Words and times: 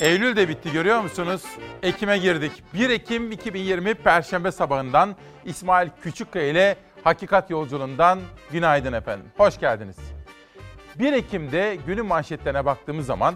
Eylül 0.00 0.36
de 0.36 0.48
bitti 0.48 0.72
görüyor 0.72 1.00
musunuz? 1.00 1.42
Ekim'e 1.82 2.18
girdik. 2.18 2.52
1 2.74 2.90
Ekim 2.90 3.32
2020 3.32 3.94
Perşembe 3.94 4.52
sabahından 4.52 5.16
İsmail 5.44 5.88
Küçükkaya 6.02 6.48
ile 6.48 6.76
Hakikat 7.04 7.50
Yolculuğundan 7.50 8.18
günaydın 8.50 8.92
efendim. 8.92 9.26
Hoş 9.36 9.60
geldiniz. 9.60 9.96
1 10.98 11.12
Ekim'de 11.12 11.78
günün 11.86 12.06
manşetlerine 12.06 12.64
baktığımız 12.64 13.06
zaman 13.06 13.34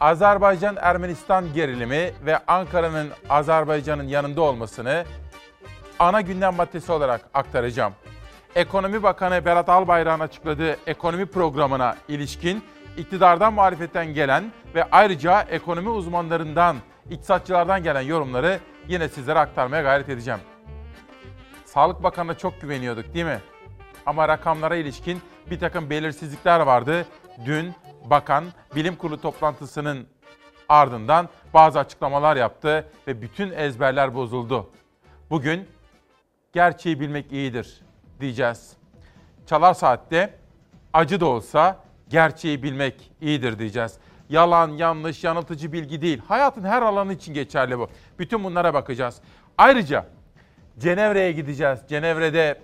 Azerbaycan-Ermenistan 0.00 1.44
gerilimi 1.54 2.10
ve 2.26 2.38
Ankara'nın 2.46 3.08
Azerbaycan'ın 3.28 4.08
yanında 4.08 4.42
olmasını 4.42 5.04
ana 5.98 6.20
gündem 6.20 6.54
maddesi 6.54 6.92
olarak 6.92 7.20
aktaracağım. 7.34 7.92
Ekonomi 8.54 9.02
Bakanı 9.02 9.44
Berat 9.44 9.68
Albayrak'ın 9.68 10.20
açıkladığı 10.20 10.76
ekonomi 10.86 11.26
programına 11.26 11.96
ilişkin 12.08 12.64
iktidardan 12.96 13.52
muhalefetten 13.52 14.14
gelen 14.14 14.52
ve 14.74 14.84
ayrıca 14.90 15.42
ekonomi 15.42 15.88
uzmanlarından, 15.88 16.76
iktisatçılardan 17.10 17.82
gelen 17.82 18.00
yorumları 18.00 18.60
yine 18.88 19.08
sizlere 19.08 19.38
aktarmaya 19.38 19.82
gayret 19.82 20.08
edeceğim. 20.08 20.40
Sağlık 21.64 22.02
Bakanı'na 22.02 22.38
çok 22.38 22.60
güveniyorduk 22.60 23.14
değil 23.14 23.24
mi? 23.24 23.40
Ama 24.06 24.28
rakamlara 24.28 24.76
ilişkin 24.76 25.22
bir 25.50 25.60
takım 25.60 25.90
belirsizlikler 25.90 26.60
vardı. 26.60 27.06
Dün 27.44 27.74
bakan 28.04 28.44
bilim 28.74 28.96
kurulu 28.96 29.20
toplantısının 29.20 30.06
ardından 30.68 31.28
bazı 31.54 31.78
açıklamalar 31.78 32.36
yaptı 32.36 32.88
ve 33.06 33.22
bütün 33.22 33.50
ezberler 33.50 34.14
bozuldu. 34.14 34.70
Bugün 35.30 35.68
gerçeği 36.52 37.00
bilmek 37.00 37.32
iyidir 37.32 37.80
diyeceğiz. 38.20 38.76
Çalar 39.46 39.74
Saat'te 39.74 40.38
acı 40.92 41.20
da 41.20 41.26
olsa 41.26 41.83
gerçeği 42.08 42.62
bilmek 42.62 43.10
iyidir 43.20 43.58
diyeceğiz. 43.58 43.98
Yalan, 44.28 44.68
yanlış, 44.68 45.24
yanıltıcı 45.24 45.72
bilgi 45.72 46.02
değil. 46.02 46.22
Hayatın 46.28 46.64
her 46.64 46.82
alanı 46.82 47.12
için 47.12 47.34
geçerli 47.34 47.78
bu. 47.78 47.88
Bütün 48.18 48.44
bunlara 48.44 48.74
bakacağız. 48.74 49.20
Ayrıca 49.58 50.06
Cenevre'ye 50.78 51.32
gideceğiz. 51.32 51.78
Cenevre'de 51.88 52.60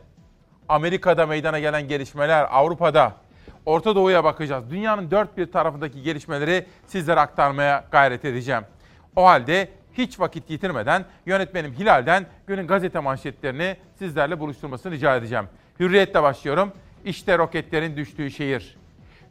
Amerika'da 0.68 1.27
meydana 1.27 1.58
gelen 1.58 1.88
gelişmeler, 1.88 2.46
Avrupa'da, 2.50 3.12
Orta 3.66 3.94
Doğu'ya 3.94 4.24
bakacağız. 4.24 4.70
Dünyanın 4.70 5.11
dört 5.11 5.36
bir 5.36 5.52
tarafındaki 5.52 6.02
gelişmeleri 6.02 6.66
sizlere 6.86 7.20
aktarmaya 7.20 7.84
gayret 7.91 8.24
edeceğim. 8.24 8.62
O 9.16 9.24
halde 9.24 9.68
hiç 9.92 10.20
vakit 10.20 10.50
yitirmeden 10.50 11.05
yönetmenim 11.27 11.72
Hilal'den 11.72 12.27
günün 12.46 12.66
gazete 12.66 12.98
manşetlerini 12.98 13.77
sizlerle 13.98 14.41
buluşturmasını 14.41 14.92
rica 14.92 15.16
edeceğim. 15.16 15.44
Hürriyetle 15.80 16.22
başlıyorum. 16.22 16.72
İşte 17.05 17.38
roketlerin 17.38 17.96
düştüğü 17.96 18.30
şehir. 18.30 18.80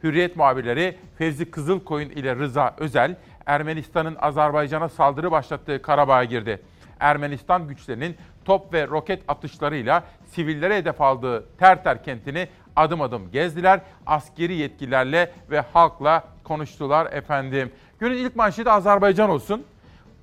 Hürriyet 0.02 0.36
muhabirleri 0.36 0.96
Fevzi 1.18 1.50
Kızılkoyun 1.50 2.10
ile 2.10 2.36
Rıza 2.36 2.74
Özel, 2.78 3.16
Ermenistan'ın 3.46 4.16
Azerbaycan'a 4.20 4.88
saldırı 4.88 5.30
başlattığı 5.30 5.82
Karabağ'a 5.82 6.24
girdi. 6.24 6.62
Ermenistan 7.00 7.68
güçlerinin 7.68 8.16
top 8.44 8.72
ve 8.72 8.86
roket 8.86 9.22
atışlarıyla 9.28 10.04
sivillere 10.26 10.76
hedef 10.76 11.00
aldığı 11.00 11.56
Terter 11.58 12.04
kentini 12.04 12.48
adım 12.76 13.00
adım 13.00 13.30
gezdiler. 13.30 13.80
Askeri 14.06 14.54
yetkililerle 14.54 15.32
ve 15.50 15.60
halkla 15.60 16.24
konuştular 16.44 17.12
efendim. 17.12 17.72
Günün 17.98 18.16
ilk 18.16 18.36
manşeti 18.36 18.70
Azerbaycan 18.70 19.30
olsun. 19.30 19.64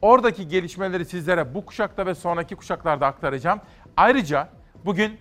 Oradaki 0.02 0.48
gelişmeleri 0.48 1.06
sizlere 1.06 1.54
bu 1.54 1.66
kuşakta 1.66 2.06
ve 2.06 2.16
sonraki 2.16 2.56
kuşaklarda 2.56 3.08
aktaracağım. 3.08 3.60
Ayrıca 3.98 4.50
bugün 4.86 5.18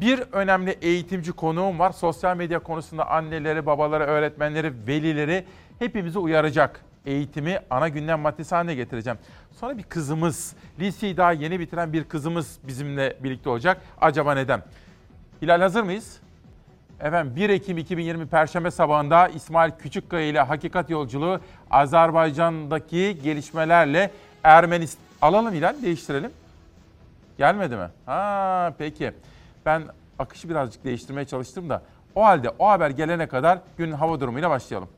bir 0.00 0.22
önemli 0.32 0.70
eğitimci 0.70 1.32
konuğum 1.32 1.78
var. 1.78 1.92
Sosyal 1.92 2.36
medya 2.36 2.58
konusunda 2.58 3.10
anneleri, 3.10 3.66
babaları, 3.66 4.04
öğretmenleri, 4.04 4.72
velileri 4.86 5.44
hepimizi 5.78 6.18
uyaracak. 6.18 6.80
Eğitimi 7.06 7.58
ana 7.70 7.88
gündem 7.88 8.20
maddesi 8.20 8.54
haline 8.54 8.74
getireceğim. 8.74 9.18
Sonra 9.60 9.78
bir 9.78 9.82
kızımız, 9.82 10.54
liseyi 10.80 11.16
daha 11.16 11.32
yeni 11.32 11.60
bitiren 11.60 11.92
bir 11.92 12.04
kızımız 12.04 12.58
bizimle 12.62 13.16
birlikte 13.20 13.50
olacak. 13.50 13.82
Acaba 14.00 14.34
neden? 14.34 14.62
Hilal 15.42 15.60
hazır 15.60 15.82
mıyız? 15.82 16.20
Efendim 17.00 17.36
1 17.36 17.50
Ekim 17.50 17.78
2020 17.78 18.26
Perşembe 18.26 18.70
sabahında 18.70 19.28
İsmail 19.28 19.70
Küçükkaya 19.70 20.26
ile 20.26 20.40
Hakikat 20.40 20.90
Yolculuğu 20.90 21.40
Azerbaycan'daki 21.70 23.18
gelişmelerle 23.22 24.10
Ermenistan... 24.44 25.08
Alalım 25.22 25.54
Hilal 25.54 25.74
değiştirelim. 25.82 26.30
Gelmedi 27.38 27.76
mi? 27.76 27.88
Ha 28.06 28.74
peki. 28.78 29.12
Ben 29.68 29.82
akışı 30.18 30.48
birazcık 30.48 30.84
değiştirmeye 30.84 31.26
çalıştım 31.26 31.68
da 31.68 31.82
o 32.14 32.24
halde 32.24 32.50
o 32.58 32.68
haber 32.68 32.90
gelene 32.90 33.28
kadar 33.28 33.58
günün 33.76 33.92
hava 33.92 34.20
durumuyla 34.20 34.50
başlayalım. 34.50 34.88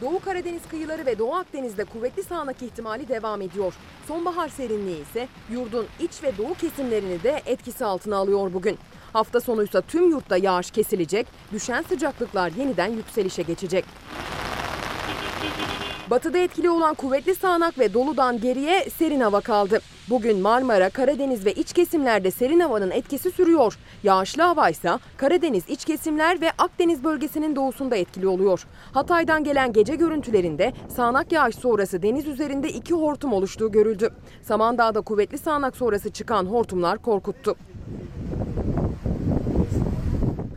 Doğu 0.00 0.20
Karadeniz 0.20 0.62
kıyıları 0.68 1.06
ve 1.06 1.18
Doğu 1.18 1.34
Akdeniz'de 1.34 1.84
kuvvetli 1.84 2.22
sağanak 2.22 2.62
ihtimali 2.62 3.08
devam 3.08 3.40
ediyor. 3.40 3.74
Sonbahar 4.08 4.48
serinliği 4.48 5.02
ise 5.02 5.28
yurdun 5.50 5.86
iç 6.00 6.22
ve 6.22 6.38
doğu 6.38 6.54
kesimlerini 6.54 7.22
de 7.22 7.42
etkisi 7.46 7.84
altına 7.84 8.16
alıyor 8.16 8.52
bugün. 8.52 8.78
Hafta 9.12 9.40
sonuysa 9.40 9.80
tüm 9.80 10.10
yurtta 10.10 10.36
yağış 10.36 10.70
kesilecek, 10.70 11.26
düşen 11.52 11.82
sıcaklıklar 11.82 12.52
yeniden 12.52 12.88
yükselişe 12.88 13.42
geçecek. 13.42 13.84
Batıda 16.10 16.38
etkili 16.38 16.70
olan 16.70 16.94
kuvvetli 16.94 17.34
sağanak 17.34 17.78
ve 17.78 17.94
doludan 17.94 18.40
geriye 18.40 18.90
serin 18.90 19.20
hava 19.20 19.40
kaldı. 19.40 19.80
Bugün 20.10 20.40
Marmara, 20.40 20.90
Karadeniz 20.90 21.46
ve 21.46 21.52
iç 21.52 21.72
kesimlerde 21.72 22.30
serin 22.30 22.60
havanın 22.60 22.90
etkisi 22.90 23.30
sürüyor. 23.30 23.78
Yağışlı 24.02 24.42
hava 24.42 24.70
ise 24.70 24.90
Karadeniz 25.16 25.68
iç 25.68 25.84
kesimler 25.84 26.40
ve 26.40 26.50
Akdeniz 26.58 27.04
bölgesinin 27.04 27.56
doğusunda 27.56 27.96
etkili 27.96 28.26
oluyor. 28.26 28.66
Hatay'dan 28.92 29.44
gelen 29.44 29.72
gece 29.72 29.94
görüntülerinde 29.94 30.72
sağanak 30.88 31.32
yağış 31.32 31.56
sonrası 31.56 32.02
deniz 32.02 32.26
üzerinde 32.26 32.68
iki 32.68 32.94
hortum 32.94 33.32
oluştuğu 33.32 33.72
görüldü. 33.72 34.10
Samandağ'da 34.42 35.00
kuvvetli 35.00 35.38
sağanak 35.38 35.76
sonrası 35.76 36.10
çıkan 36.10 36.46
hortumlar 36.46 36.98
korkuttu. 36.98 37.56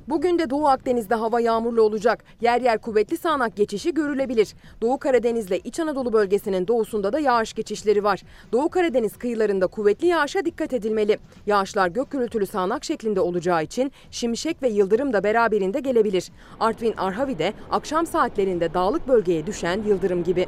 Bugün 0.09 0.39
de 0.39 0.49
Doğu 0.49 0.67
Akdeniz'de 0.67 1.15
hava 1.15 1.41
yağmurlu 1.41 1.81
olacak. 1.81 2.23
Yer 2.41 2.61
yer 2.61 2.77
kuvvetli 2.77 3.17
sağanak 3.17 3.55
geçişi 3.55 3.93
görülebilir. 3.93 4.53
Doğu 4.81 4.97
Karadeniz'le 4.97 5.61
İç 5.63 5.79
Anadolu 5.79 6.13
bölgesinin 6.13 6.67
doğusunda 6.67 7.13
da 7.13 7.19
yağış 7.19 7.53
geçişleri 7.53 8.03
var. 8.03 8.21
Doğu 8.51 8.69
Karadeniz 8.69 9.17
kıyılarında 9.17 9.67
kuvvetli 9.67 10.07
yağışa 10.07 10.45
dikkat 10.45 10.73
edilmeli. 10.73 11.17
Yağışlar 11.47 11.87
gök 11.87 12.11
gürültülü 12.11 12.45
sağanak 12.45 12.85
şeklinde 12.85 13.19
olacağı 13.19 13.63
için 13.63 13.91
şimşek 14.11 14.63
ve 14.63 14.69
yıldırım 14.69 15.13
da 15.13 15.23
beraberinde 15.23 15.79
gelebilir. 15.79 16.31
Artvin 16.59 16.93
Arhavi'de 16.97 17.53
akşam 17.71 18.05
saatlerinde 18.05 18.73
dağlık 18.73 19.07
bölgeye 19.07 19.47
düşen 19.47 19.83
yıldırım 19.87 20.23
gibi. 20.23 20.45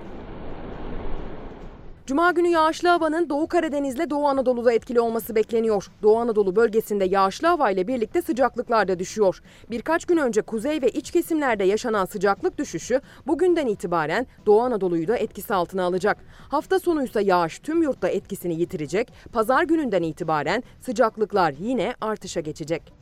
Cuma 2.09 2.31
günü 2.31 2.47
yağışlı 2.47 2.89
havanın 2.89 3.29
Doğu 3.29 3.47
Karadeniz'le 3.47 4.09
Doğu 4.09 4.27
Anadolu'da 4.27 4.73
etkili 4.73 4.99
olması 4.99 5.35
bekleniyor. 5.35 5.87
Doğu 6.03 6.17
Anadolu 6.19 6.55
bölgesinde 6.55 7.05
yağışlı 7.05 7.47
hava 7.47 7.71
ile 7.71 7.87
birlikte 7.87 8.21
sıcaklıklar 8.21 8.87
da 8.87 8.99
düşüyor. 8.99 9.41
Birkaç 9.69 10.05
gün 10.05 10.17
önce 10.17 10.41
kuzey 10.41 10.81
ve 10.81 10.89
iç 10.89 11.11
kesimlerde 11.11 11.63
yaşanan 11.63 12.05
sıcaklık 12.05 12.57
düşüşü 12.57 13.01
bugünden 13.27 13.67
itibaren 13.67 14.27
Doğu 14.45 14.61
Anadolu'yu 14.61 15.07
da 15.07 15.17
etkisi 15.17 15.53
altına 15.53 15.83
alacak. 15.83 16.17
Hafta 16.49 16.79
sonu 16.79 17.03
ise 17.03 17.21
yağış 17.21 17.59
tüm 17.59 17.83
yurtta 17.83 18.07
etkisini 18.07 18.59
yitirecek. 18.59 19.13
Pazar 19.33 19.63
gününden 19.63 20.03
itibaren 20.03 20.63
sıcaklıklar 20.81 21.53
yine 21.59 21.95
artışa 22.01 22.39
geçecek. 22.39 22.93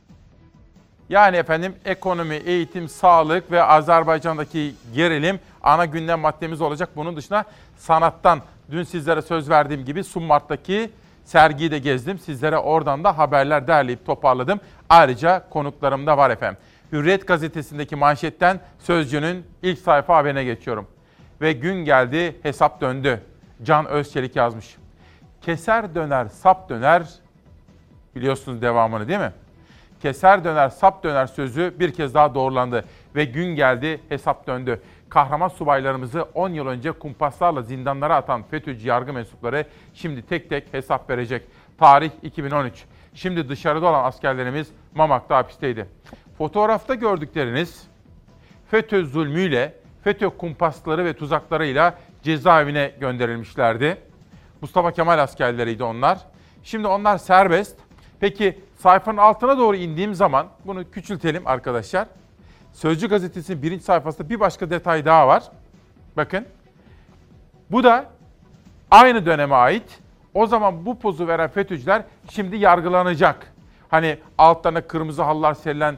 Yani 1.09 1.37
efendim 1.37 1.75
ekonomi, 1.85 2.35
eğitim, 2.35 2.89
sağlık 2.89 3.51
ve 3.51 3.63
Azerbaycan'daki 3.63 4.73
gerilim 4.95 5.39
ana 5.67 5.85
gündem 5.85 6.19
maddemiz 6.19 6.61
olacak. 6.61 6.89
Bunun 6.95 7.15
dışında 7.15 7.45
sanattan 7.77 8.41
Dün 8.71 8.83
sizlere 8.83 9.21
söz 9.21 9.49
verdiğim 9.49 9.85
gibi 9.85 10.03
Summart'taki 10.03 10.89
sergiyi 11.25 11.71
de 11.71 11.79
gezdim. 11.79 12.19
Sizlere 12.19 12.57
oradan 12.57 13.03
da 13.03 13.17
haberler 13.17 13.67
derleyip 13.67 14.05
toparladım. 14.05 14.59
Ayrıca 14.89 15.49
konuklarım 15.49 16.07
da 16.07 16.17
var 16.17 16.29
efendim. 16.29 16.57
Hürriyet 16.91 17.27
gazetesindeki 17.27 17.95
manşetten 17.95 18.59
Sözcü'nün 18.79 19.45
ilk 19.63 19.79
sayfa 19.79 20.17
haberine 20.17 20.43
geçiyorum. 20.43 20.87
Ve 21.41 21.53
gün 21.53 21.85
geldi 21.85 22.35
hesap 22.43 22.81
döndü. 22.81 23.21
Can 23.63 23.85
Özçelik 23.85 24.35
yazmış. 24.35 24.77
Keser 25.41 25.95
döner 25.95 26.25
sap 26.25 26.69
döner 26.69 27.03
biliyorsunuz 28.15 28.61
devamını 28.61 29.07
değil 29.07 29.19
mi? 29.19 29.31
Keser 30.01 30.43
döner 30.43 30.69
sap 30.69 31.03
döner 31.03 31.27
sözü 31.27 31.73
bir 31.79 31.93
kez 31.93 32.13
daha 32.13 32.35
doğrulandı. 32.35 32.85
Ve 33.15 33.25
gün 33.25 33.55
geldi 33.55 34.01
hesap 34.09 34.47
döndü 34.47 34.81
kahraman 35.09 35.47
subaylarımızı 35.47 36.21
10 36.33 36.49
yıl 36.49 36.67
önce 36.67 36.91
kumpaslarla 36.91 37.61
zindanlara 37.61 38.15
atan 38.15 38.43
FETÖ'cü 38.43 38.87
yargı 38.87 39.13
mensupları 39.13 39.65
şimdi 39.93 40.21
tek 40.21 40.49
tek 40.49 40.73
hesap 40.73 41.09
verecek. 41.09 41.43
Tarih 41.77 42.11
2013. 42.23 42.85
Şimdi 43.13 43.49
dışarıda 43.49 43.85
olan 43.85 44.03
askerlerimiz 44.03 44.67
Mamak'ta 44.95 45.37
hapisteydi. 45.37 45.89
Fotoğrafta 46.37 46.95
gördükleriniz 46.95 47.87
FETÖ 48.71 49.05
zulmüyle, 49.05 49.73
FETÖ 50.03 50.29
kumpasları 50.29 51.05
ve 51.05 51.13
tuzaklarıyla 51.13 51.97
cezaevine 52.23 52.91
gönderilmişlerdi. 52.99 53.97
Mustafa 54.61 54.91
Kemal 54.91 55.19
askerleriydi 55.19 55.83
onlar. 55.83 56.19
Şimdi 56.63 56.87
onlar 56.87 57.17
serbest. 57.17 57.75
Peki 58.19 58.59
sayfanın 58.77 59.17
altına 59.17 59.57
doğru 59.57 59.75
indiğim 59.75 60.13
zaman 60.13 60.47
bunu 60.65 60.91
küçültelim 60.91 61.47
arkadaşlar. 61.47 62.07
Sözcü 62.77 63.07
gazetesinin 63.09 63.61
birinci 63.61 63.83
sayfasında 63.83 64.29
bir 64.29 64.39
başka 64.39 64.69
detay 64.69 65.05
daha 65.05 65.27
var. 65.27 65.43
Bakın. 66.17 66.45
Bu 67.71 67.83
da 67.83 68.05
aynı 68.91 69.25
döneme 69.25 69.55
ait. 69.55 69.99
O 70.33 70.47
zaman 70.47 70.85
bu 70.85 70.99
pozu 70.99 71.27
veren 71.27 71.49
FETÖ'cüler 71.49 72.03
şimdi 72.29 72.57
yargılanacak. 72.57 73.53
Hani 73.89 74.17
altlarına 74.37 74.81
kırmızı 74.81 75.23
halılar 75.23 75.53
serilen 75.53 75.97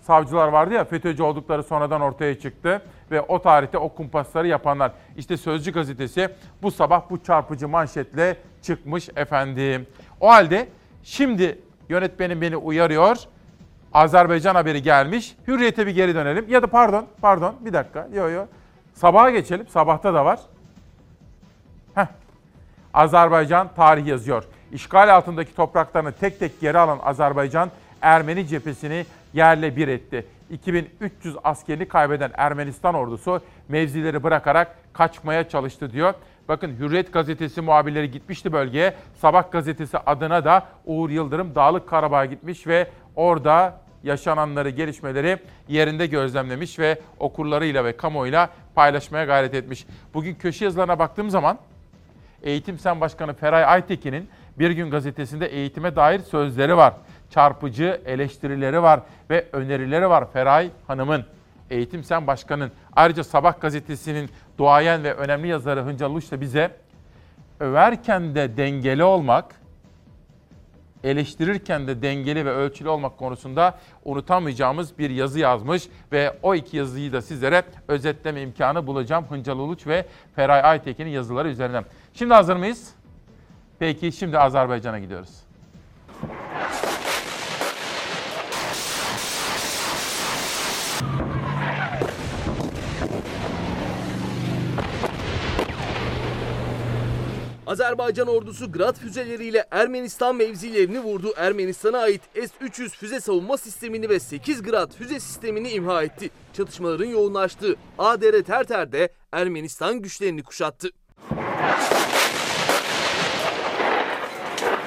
savcılar 0.00 0.48
vardı 0.48 0.74
ya 0.74 0.84
FETÖ'cü 0.84 1.22
oldukları 1.22 1.62
sonradan 1.62 2.00
ortaya 2.00 2.38
çıktı 2.38 2.82
ve 3.10 3.20
o 3.20 3.42
tarihte 3.42 3.78
o 3.78 3.88
kumpasları 3.88 4.48
yapanlar. 4.48 4.92
İşte 5.16 5.36
Sözcü 5.36 5.72
gazetesi 5.72 6.28
bu 6.62 6.70
sabah 6.70 7.10
bu 7.10 7.22
çarpıcı 7.22 7.68
manşetle 7.68 8.36
çıkmış 8.62 9.08
efendim. 9.16 9.86
O 10.20 10.28
halde 10.28 10.68
şimdi 11.02 11.58
yönetmenim 11.88 12.40
beni 12.40 12.56
uyarıyor. 12.56 13.16
Azerbaycan 13.94 14.54
haberi 14.54 14.82
gelmiş. 14.82 15.36
Hürriyete 15.48 15.86
bir 15.86 15.94
geri 15.94 16.14
dönelim. 16.14 16.44
Ya 16.48 16.62
da 16.62 16.66
pardon, 16.66 17.06
pardon 17.20 17.54
bir 17.60 17.72
dakika. 17.72 18.08
Yo 18.14 18.28
yo. 18.28 18.44
Sabaha 18.94 19.30
geçelim. 19.30 19.68
Sabahta 19.68 20.14
da 20.14 20.24
var. 20.24 20.40
Heh. 21.94 22.06
Azerbaycan 22.94 23.68
tarih 23.76 24.06
yazıyor. 24.06 24.44
İşgal 24.72 25.14
altındaki 25.14 25.54
topraklarını 25.54 26.12
tek 26.12 26.38
tek 26.38 26.60
geri 26.60 26.78
alan 26.78 26.98
Azerbaycan 27.02 27.70
Ermeni 28.02 28.46
cephesini 28.46 29.06
yerle 29.32 29.76
bir 29.76 29.88
etti. 29.88 30.26
2300 30.50 31.36
askerini 31.44 31.88
kaybeden 31.88 32.30
Ermenistan 32.34 32.94
ordusu 32.94 33.40
mevzileri 33.68 34.22
bırakarak 34.22 34.76
kaçmaya 34.92 35.48
çalıştı 35.48 35.92
diyor. 35.92 36.14
Bakın 36.48 36.76
Hürriyet 36.78 37.12
gazetesi 37.12 37.60
muhabirleri 37.60 38.10
gitmişti 38.10 38.52
bölgeye. 38.52 38.94
Sabah 39.14 39.52
gazetesi 39.52 39.98
adına 39.98 40.44
da 40.44 40.66
Uğur 40.86 41.10
Yıldırım 41.10 41.54
Dağlık 41.54 41.88
Karabağ'a 41.88 42.24
gitmiş 42.24 42.66
ve 42.66 42.90
orada 43.16 43.80
yaşananları, 44.04 44.70
gelişmeleri 44.70 45.38
yerinde 45.68 46.06
gözlemlemiş 46.06 46.78
ve 46.78 46.98
okurlarıyla 47.18 47.84
ve 47.84 47.96
kamuoyuyla 47.96 48.50
paylaşmaya 48.74 49.24
gayret 49.24 49.54
etmiş. 49.54 49.86
Bugün 50.14 50.34
köşe 50.34 50.64
yazılarına 50.64 50.98
baktığım 50.98 51.30
zaman 51.30 51.58
Eğitim 52.42 52.78
Sen 52.78 53.00
Başkanı 53.00 53.34
Feray 53.34 53.64
Aytekin'in 53.64 54.28
Bir 54.58 54.70
Gün 54.70 54.90
gazetesinde 54.90 55.46
eğitime 55.46 55.96
dair 55.96 56.18
sözleri 56.18 56.76
var. 56.76 56.94
Çarpıcı 57.30 58.00
eleştirileri 58.06 58.82
var 58.82 59.00
ve 59.30 59.46
önerileri 59.52 60.08
var 60.08 60.32
Feray 60.32 60.70
Hanım'ın. 60.86 61.24
Eğitim 61.70 62.04
Sen 62.04 62.26
Başkan'ın. 62.26 62.72
Ayrıca 62.96 63.24
Sabah 63.24 63.60
gazetesinin 63.60 64.30
duayen 64.58 65.04
ve 65.04 65.14
önemli 65.14 65.48
yazarı 65.48 65.80
Hıncal 65.80 66.10
Uluç 66.10 66.30
da 66.30 66.40
bize 66.40 66.70
överken 67.60 68.34
de 68.34 68.56
dengeli 68.56 69.04
olmak, 69.04 69.54
eleştirirken 71.04 71.86
de 71.86 72.02
dengeli 72.02 72.46
ve 72.46 72.50
ölçülü 72.50 72.88
olmak 72.88 73.18
konusunda 73.18 73.78
unutamayacağımız 74.04 74.98
bir 74.98 75.10
yazı 75.10 75.38
yazmış 75.38 75.88
ve 76.12 76.36
o 76.42 76.54
iki 76.54 76.76
yazıyı 76.76 77.12
da 77.12 77.22
sizlere 77.22 77.62
özetleme 77.88 78.42
imkanı 78.42 78.86
bulacağım 78.86 79.24
Hıncal 79.30 79.58
Uluç 79.58 79.86
ve 79.86 80.06
Feray 80.36 80.60
Aytekin'in 80.64 81.10
yazıları 81.10 81.48
üzerinden. 81.48 81.84
Şimdi 82.14 82.34
hazır 82.34 82.56
mıyız? 82.56 82.94
Peki 83.78 84.12
şimdi 84.12 84.38
Azerbaycan'a 84.38 84.98
gidiyoruz. 84.98 85.42
Azerbaycan 97.72 98.28
ordusu 98.28 98.72
Grad 98.72 98.98
füzeleriyle 98.98 99.66
Ermenistan 99.70 100.36
mevzilerini 100.36 101.00
vurdu. 101.00 101.32
Ermenistan'a 101.36 101.98
ait 101.98 102.22
S-300 102.34 102.88
füze 102.88 103.20
savunma 103.20 103.56
sistemini 103.56 104.08
ve 104.08 104.20
8 104.20 104.62
Grad 104.62 104.92
füze 104.92 105.20
sistemini 105.20 105.70
imha 105.70 106.02
etti. 106.02 106.30
Çatışmaların 106.52 107.04
yoğunlaştığı 107.04 107.76
ADR 107.98 108.42
Terter'de 108.42 109.08
Ermenistan 109.32 110.02
güçlerini 110.02 110.42
kuşattı. 110.42 110.88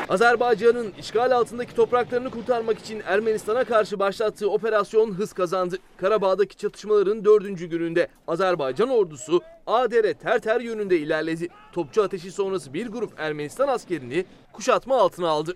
Azerbaycan'ın 0.10 0.94
işgal 1.00 1.31
altındaki 1.31 1.75
topraklarını 1.75 2.30
kurtarmak 2.30 2.80
için 2.80 3.02
Ermenistan'a 3.06 3.63
karşı 3.63 4.00
başlattığı 4.00 4.50
operasyon 4.50 5.13
hız 5.13 5.34
kazandı. 5.34 5.78
Karabağ'daki 5.98 6.57
çatışmaların 6.57 7.25
dördüncü 7.25 7.66
gününde 7.66 8.07
Azerbaycan 8.28 8.90
ordusu 8.90 9.42
ADR 9.68 10.13
Terter 10.13 10.62
yönünde 10.62 10.98
ilerledi. 10.98 11.48
Topçu 11.74 12.04
ateşi 12.04 12.31
sonrası 12.31 12.74
bir 12.74 12.88
grup 12.88 13.19
Ermenistan 13.19 13.68
askerini 13.68 14.25
kuşatma 14.54 14.98
altına 14.98 15.30
aldı. 15.30 15.56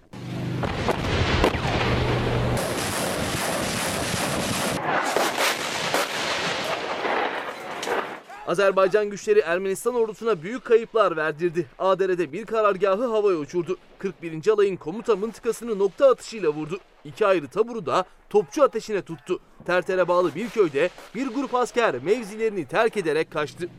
Azerbaycan 8.50 9.10
güçleri 9.10 9.40
Ermenistan 9.40 9.96
ordusuna 9.96 10.44
büyük 10.44 10.66
kayıplar 10.66 11.18
verdirdi. 11.18 11.66
ADR'de 11.80 12.31
bir 12.31 12.46
karargahı 12.46 13.06
havaya 13.06 13.38
uçurdu. 13.38 13.78
41. 14.00 14.48
alayın 14.48 14.75
komuta 14.75 15.16
mıntıkasını 15.16 15.80
nokta 15.80 16.10
atışıyla 16.10 16.50
vurdu. 16.50 16.80
İki 17.06 17.25
ayrı 17.25 17.48
taburu 17.48 17.86
da 17.86 18.06
topçu 18.30 18.63
ateşine 18.63 19.01
tuttu. 19.01 19.40
Tertere 19.66 20.07
bağlı 20.07 20.36
bir 20.36 20.50
köyde 20.50 20.90
bir 21.16 21.28
grup 21.28 21.56
asker 21.56 22.04
mevzilerini 22.04 22.66
terk 22.66 22.98
ederek 22.98 23.31
kaçtı. 23.31 23.69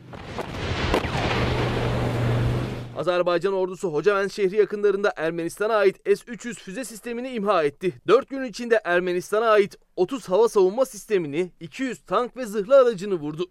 Azerbaycan 2.97 3.53
ordusu 3.53 3.93
Hocavent 3.93 4.31
şehri 4.31 4.55
yakınlarında 4.55 5.13
Ermenistan'a 5.15 5.73
ait 5.73 5.95
S-300 6.05 6.53
füze 6.53 6.85
sistemini 6.85 7.29
imha 7.29 7.63
etti. 7.63 7.93
4 8.07 8.29
gün 8.29 8.43
içinde 8.43 8.81
Ermenistan'a 8.83 9.49
ait 9.49 9.75
30 9.95 10.29
hava 10.29 10.49
savunma 10.49 10.85
sistemini, 10.85 11.51
200 11.59 11.99
tank 11.99 12.37
ve 12.37 12.45
zırhlı 12.45 12.77
aracını 12.77 13.15
vurdu. 13.15 13.45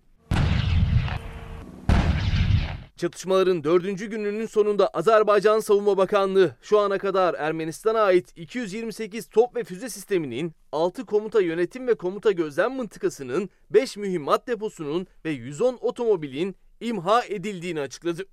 Çatışmaların 3.01 3.65
dördüncü 3.65 4.11
gününün 4.11 4.47
sonunda 4.47 4.89
Azerbaycan 4.89 5.61
Savunma 5.61 5.97
Bakanlığı 5.97 6.57
şu 6.63 6.79
ana 6.79 6.99
kadar 6.99 7.35
Ermenistan'a 7.35 8.01
ait 8.01 8.33
228 8.37 9.29
top 9.29 9.57
ve 9.57 9.65
füze 9.65 9.89
sisteminin, 9.89 10.53
6 10.73 11.07
komuta 11.07 11.41
yönetim 11.41 11.87
ve 11.87 11.95
komuta 11.95 12.31
gözlem 12.31 12.73
mıntıkasının, 12.73 13.51
5 13.71 13.97
mühimmat 13.97 14.47
deposunun 14.47 15.07
ve 15.25 15.31
110 15.31 15.79
otomobilin 15.81 16.57
imha 16.81 17.25
edildiğini 17.25 17.81
açıkladı. 17.81 18.27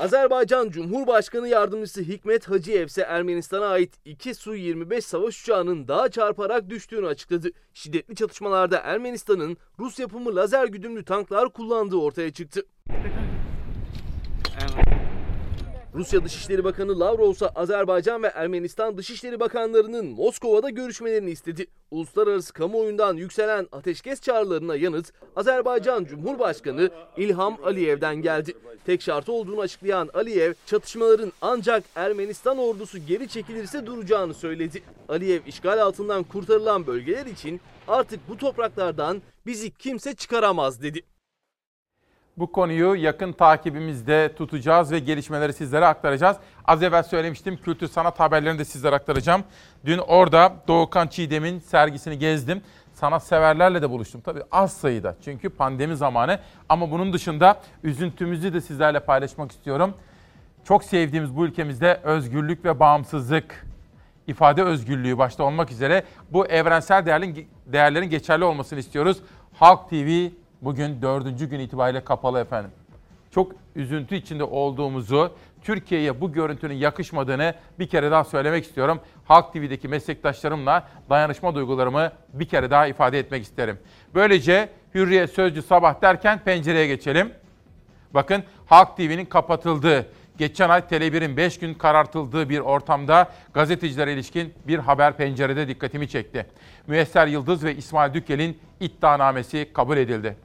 Azerbaycan 0.00 0.70
Cumhurbaşkanı 0.70 1.48
Yardımcısı 1.48 2.00
Hikmet 2.00 2.48
Hacıyev 2.48 2.86
ise 2.86 3.02
Ermenistan'a 3.02 3.66
ait 3.66 3.94
2 4.04 4.34
Su-25 4.34 5.00
savaş 5.00 5.42
uçağının 5.42 5.88
dağa 5.88 6.08
çarparak 6.08 6.70
düştüğünü 6.70 7.06
açıkladı. 7.06 7.50
Şiddetli 7.74 8.14
çatışmalarda 8.14 8.78
Ermenistan'ın 8.78 9.56
Rus 9.78 9.98
yapımı 9.98 10.36
lazer 10.36 10.66
güdümlü 10.66 11.04
tanklar 11.04 11.52
kullandığı 11.52 11.96
ortaya 11.96 12.32
çıktı. 12.32 12.62
Rusya 15.94 16.24
Dışişleri 16.24 16.64
Bakanı 16.64 17.00
Lavrov 17.00 17.32
ise 17.32 17.48
Azerbaycan 17.48 18.22
ve 18.22 18.26
Ermenistan 18.26 18.98
Dışişleri 18.98 19.40
Bakanlarının 19.40 20.06
Moskova'da 20.06 20.70
görüşmelerini 20.70 21.30
istedi. 21.30 21.66
Uluslararası 21.90 22.52
kamuoyundan 22.52 23.16
yükselen 23.16 23.68
ateşkes 23.72 24.20
çağrılarına 24.20 24.76
yanıt 24.76 25.12
Azerbaycan 25.36 26.04
Cumhurbaşkanı 26.04 26.90
İlham 27.16 27.58
Aliyev'den 27.64 28.16
geldi. 28.16 28.52
Tek 28.86 29.02
şartı 29.02 29.32
olduğunu 29.32 29.60
açıklayan 29.60 30.10
Aliyev, 30.14 30.52
çatışmaların 30.66 31.32
ancak 31.40 31.84
Ermenistan 31.94 32.58
ordusu 32.58 32.98
geri 32.98 33.28
çekilirse 33.28 33.86
duracağını 33.86 34.34
söyledi. 34.34 34.82
Aliyev 35.08 35.40
işgal 35.46 35.78
altından 35.82 36.22
kurtarılan 36.22 36.86
bölgeler 36.86 37.26
için 37.26 37.60
artık 37.88 38.28
bu 38.28 38.36
topraklardan 38.36 39.22
bizi 39.46 39.70
kimse 39.70 40.14
çıkaramaz 40.14 40.82
dedi. 40.82 41.02
Bu 42.40 42.52
konuyu 42.52 42.94
yakın 42.94 43.32
takibimizde 43.32 44.34
tutacağız 44.34 44.92
ve 44.92 44.98
gelişmeleri 44.98 45.52
sizlere 45.52 45.86
aktaracağız. 45.86 46.36
Az 46.64 46.82
evvel 46.82 47.02
söylemiştim 47.02 47.56
kültür 47.56 47.88
sanat 47.88 48.20
haberlerini 48.20 48.58
de 48.58 48.64
sizlere 48.64 48.94
aktaracağım. 48.94 49.44
Dün 49.84 49.98
orada 49.98 50.52
Doğukan 50.68 51.06
Çiğdem'in 51.06 51.58
sergisini 51.58 52.18
gezdim. 52.18 52.62
Sanat 52.92 53.22
severlerle 53.26 53.82
de 53.82 53.90
buluştum. 53.90 54.20
Tabii 54.20 54.42
az 54.52 54.72
sayıda 54.72 55.16
çünkü 55.24 55.48
pandemi 55.48 55.96
zamanı 55.96 56.38
ama 56.68 56.90
bunun 56.90 57.12
dışında 57.12 57.60
üzüntümüzü 57.82 58.54
de 58.54 58.60
sizlerle 58.60 59.00
paylaşmak 59.00 59.52
istiyorum. 59.52 59.94
Çok 60.64 60.84
sevdiğimiz 60.84 61.36
bu 61.36 61.46
ülkemizde 61.46 62.00
özgürlük 62.02 62.64
ve 62.64 62.80
bağımsızlık, 62.80 63.66
ifade 64.26 64.62
özgürlüğü 64.62 65.18
başta 65.18 65.44
olmak 65.44 65.70
üzere 65.70 66.04
bu 66.30 66.46
evrensel 66.46 67.06
değerlerin, 67.06 67.48
değerlerin 67.66 68.10
geçerli 68.10 68.44
olmasını 68.44 68.78
istiyoruz. 68.78 69.22
Halk 69.52 69.90
TV 69.90 70.28
bugün 70.62 71.02
dördüncü 71.02 71.50
gün 71.50 71.60
itibariyle 71.60 72.04
kapalı 72.04 72.40
efendim. 72.40 72.70
Çok 73.30 73.52
üzüntü 73.76 74.14
içinde 74.14 74.44
olduğumuzu, 74.44 75.32
Türkiye'ye 75.62 76.20
bu 76.20 76.32
görüntünün 76.32 76.74
yakışmadığını 76.74 77.54
bir 77.78 77.88
kere 77.88 78.10
daha 78.10 78.24
söylemek 78.24 78.64
istiyorum. 78.64 79.00
Halk 79.24 79.52
TV'deki 79.52 79.88
meslektaşlarımla 79.88 80.88
dayanışma 81.10 81.54
duygularımı 81.54 82.12
bir 82.32 82.48
kere 82.48 82.70
daha 82.70 82.86
ifade 82.86 83.18
etmek 83.18 83.42
isterim. 83.42 83.78
Böylece 84.14 84.68
Hürriyet 84.94 85.30
Sözcü 85.30 85.62
Sabah 85.62 86.02
derken 86.02 86.38
pencereye 86.38 86.86
geçelim. 86.86 87.32
Bakın 88.14 88.42
Halk 88.66 88.96
TV'nin 88.96 89.24
kapatıldığı, 89.24 90.06
Geçen 90.40 90.68
ay 90.68 90.80
Tele1'in 90.80 91.36
5 91.36 91.58
gün 91.58 91.74
karartıldığı 91.74 92.48
bir 92.48 92.58
ortamda 92.58 93.32
gazetecilere 93.54 94.12
ilişkin 94.12 94.54
bir 94.66 94.78
haber 94.78 95.16
pencerede 95.16 95.68
dikkatimi 95.68 96.08
çekti. 96.08 96.46
Müesser 96.86 97.26
Yıldız 97.26 97.64
ve 97.64 97.76
İsmail 97.76 98.14
Dükel'in 98.14 98.58
iddianamesi 98.80 99.70
kabul 99.72 99.96
edildi. 99.96 100.36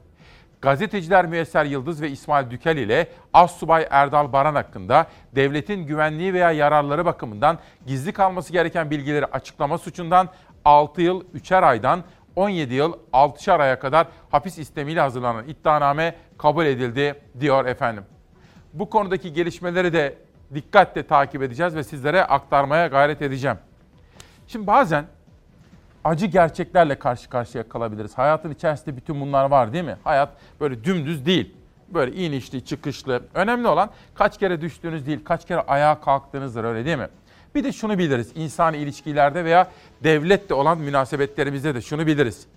Gazeteciler 0.62 1.26
Müesser 1.26 1.66
Yıldız 1.66 2.02
ve 2.02 2.10
İsmail 2.10 2.50
Dükel 2.50 2.78
ile 2.78 3.08
Assubay 3.34 3.88
Erdal 3.90 4.34
Baran 4.34 4.56
hakkında 4.56 5.08
devletin 5.36 5.86
güvenliği 5.86 6.34
veya 6.34 6.52
yararları 6.52 7.06
bakımından 7.06 7.60
gizli 7.88 8.14
kalması 8.14 8.54
gereken 8.54 8.92
bilgileri 8.92 9.26
açıklama 9.26 9.78
suçundan 9.78 10.30
6 10.66 11.02
yıl 11.02 11.24
3'er 11.36 11.66
aydan 11.66 12.04
17 12.36 12.74
yıl 12.74 12.94
6'şer 13.14 13.62
aya 13.62 13.80
kadar 13.80 14.08
hapis 14.30 14.58
istemiyle 14.58 15.02
hazırlanan 15.02 15.48
iddianame 15.48 16.16
kabul 16.38 16.66
edildi 16.66 17.22
diyor 17.40 17.66
efendim. 17.66 18.04
Bu 18.74 18.90
konudaki 18.90 19.34
gelişmeleri 19.34 19.94
de 19.94 20.18
dikkatle 20.54 21.08
takip 21.08 21.42
edeceğiz 21.42 21.76
ve 21.76 21.84
sizlere 21.84 22.24
aktarmaya 22.24 22.88
gayret 22.88 23.22
edeceğim. 23.22 23.58
Şimdi 24.48 24.68
bazen 24.68 25.06
acı 26.06 26.26
gerçeklerle 26.26 27.00
karşı 27.00 27.30
karşıya 27.30 27.70
kalabiliriz. 27.70 28.18
Hayatın 28.18 28.52
içerisinde 28.52 28.98
bütün 28.98 29.22
bunlar 29.22 29.46
var 29.46 29.74
değil 29.74 29.84
mi? 29.84 29.98
Hayat 30.04 30.30
böyle 30.60 30.84
dümdüz 30.84 31.26
değil. 31.26 31.56
Böyle 31.90 32.16
inişli, 32.16 32.66
çıkışlı. 32.66 33.24
Önemli 33.34 33.68
olan 33.68 33.90
kaç 34.16 34.40
kere 34.40 34.62
düştüğünüz 34.62 35.06
değil, 35.06 35.20
kaç 35.26 35.48
kere 35.48 35.62
ayağa 35.62 36.02
kalktığınızdır 36.02 36.64
öyle 36.64 36.86
değil 36.86 36.98
mi? 36.98 37.08
Bir 37.56 37.64
de 37.64 37.72
şunu 37.72 37.98
biliriz. 37.98 38.32
İnsani 38.36 38.78
ilişkilerde 38.78 39.46
veya 39.46 39.68
devletle 40.04 40.56
olan 40.56 40.78
münasebetlerimizde 40.78 41.76
de 41.76 41.82
şunu 41.82 42.08
biliriz. 42.08 42.48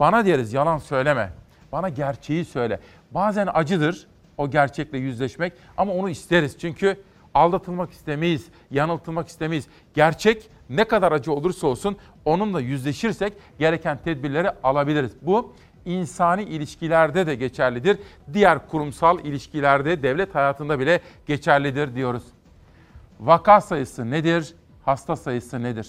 Bana 0.00 0.26
deriz 0.26 0.52
yalan 0.52 0.78
söyleme. 0.78 1.32
Bana 1.72 1.88
gerçeği 1.88 2.44
söyle. 2.44 2.80
Bazen 3.10 3.48
acıdır 3.54 4.06
o 4.36 4.50
gerçekle 4.50 4.98
yüzleşmek 4.98 5.52
ama 5.76 5.92
onu 5.92 6.10
isteriz. 6.10 6.58
Çünkü 6.58 6.96
aldatılmak 7.34 7.90
istemeyiz, 7.90 8.46
yanıltılmak 8.70 9.28
istemeyiz. 9.28 9.66
Gerçek 9.94 10.50
ne 10.70 10.84
kadar 10.84 11.12
acı 11.12 11.32
olursa 11.32 11.66
olsun 11.66 11.96
onunla 12.24 12.60
yüzleşirsek 12.60 13.32
gereken 13.58 13.98
tedbirleri 14.04 14.50
alabiliriz. 14.62 15.12
Bu 15.22 15.54
insani 15.84 16.42
ilişkilerde 16.42 17.26
de 17.26 17.34
geçerlidir. 17.34 17.98
Diğer 18.32 18.68
kurumsal 18.68 19.24
ilişkilerde, 19.24 20.02
devlet 20.02 20.34
hayatında 20.34 20.78
bile 20.78 21.00
geçerlidir 21.26 21.94
diyoruz. 21.94 22.22
Vaka 23.20 23.60
sayısı 23.60 24.10
nedir? 24.10 24.54
Hasta 24.84 25.16
sayısı 25.16 25.62
nedir? 25.62 25.88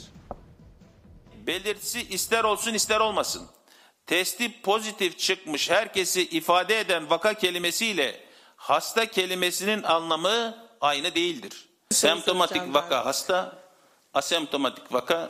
belirtisi 1.49 2.01
ister 2.01 2.43
olsun 2.43 2.73
ister 2.73 2.99
olmasın. 2.99 3.47
Testi 4.05 4.61
pozitif 4.61 5.19
çıkmış 5.19 5.69
herkesi 5.69 6.21
ifade 6.21 6.79
eden 6.79 7.09
vaka 7.09 7.33
kelimesiyle 7.33 8.19
hasta 8.55 9.05
kelimesinin 9.05 9.83
anlamı 9.83 10.57
aynı 10.81 11.15
değildir. 11.15 11.69
Semptomatik 11.91 12.73
vaka 12.73 13.05
hasta, 13.05 13.57
asemptomatik 14.13 14.93
vaka 14.93 15.27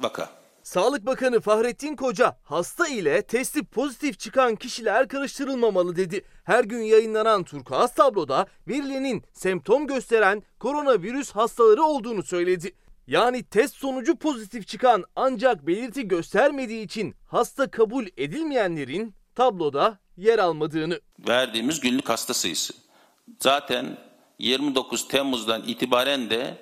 vaka. 0.00 0.30
Sağlık 0.62 1.06
Bakanı 1.06 1.40
Fahrettin 1.40 1.96
Koca 1.96 2.36
hasta 2.44 2.88
ile 2.88 3.22
testi 3.22 3.64
pozitif 3.64 4.18
çıkan 4.18 4.56
kişiler 4.56 5.08
karıştırılmamalı 5.08 5.96
dedi. 5.96 6.24
Her 6.44 6.64
gün 6.64 6.82
yayınlanan 6.82 7.44
turkuaz 7.44 7.94
tabloda 7.94 8.46
verilenin 8.68 9.24
semptom 9.32 9.86
gösteren 9.86 10.42
koronavirüs 10.58 11.30
hastaları 11.32 11.82
olduğunu 11.82 12.22
söyledi. 12.22 12.74
Yani 13.06 13.42
test 13.42 13.76
sonucu 13.76 14.16
pozitif 14.16 14.68
çıkan 14.68 15.04
ancak 15.16 15.66
belirti 15.66 16.08
göstermediği 16.08 16.84
için 16.84 17.14
hasta 17.28 17.70
kabul 17.70 18.06
edilmeyenlerin 18.16 19.14
tabloda 19.34 19.98
yer 20.16 20.38
almadığını. 20.38 21.00
Verdiğimiz 21.28 21.80
günlük 21.80 22.08
hasta 22.08 22.34
sayısı. 22.34 22.74
Zaten 23.40 23.98
29 24.38 25.08
Temmuz'dan 25.08 25.62
itibaren 25.66 26.30
de 26.30 26.54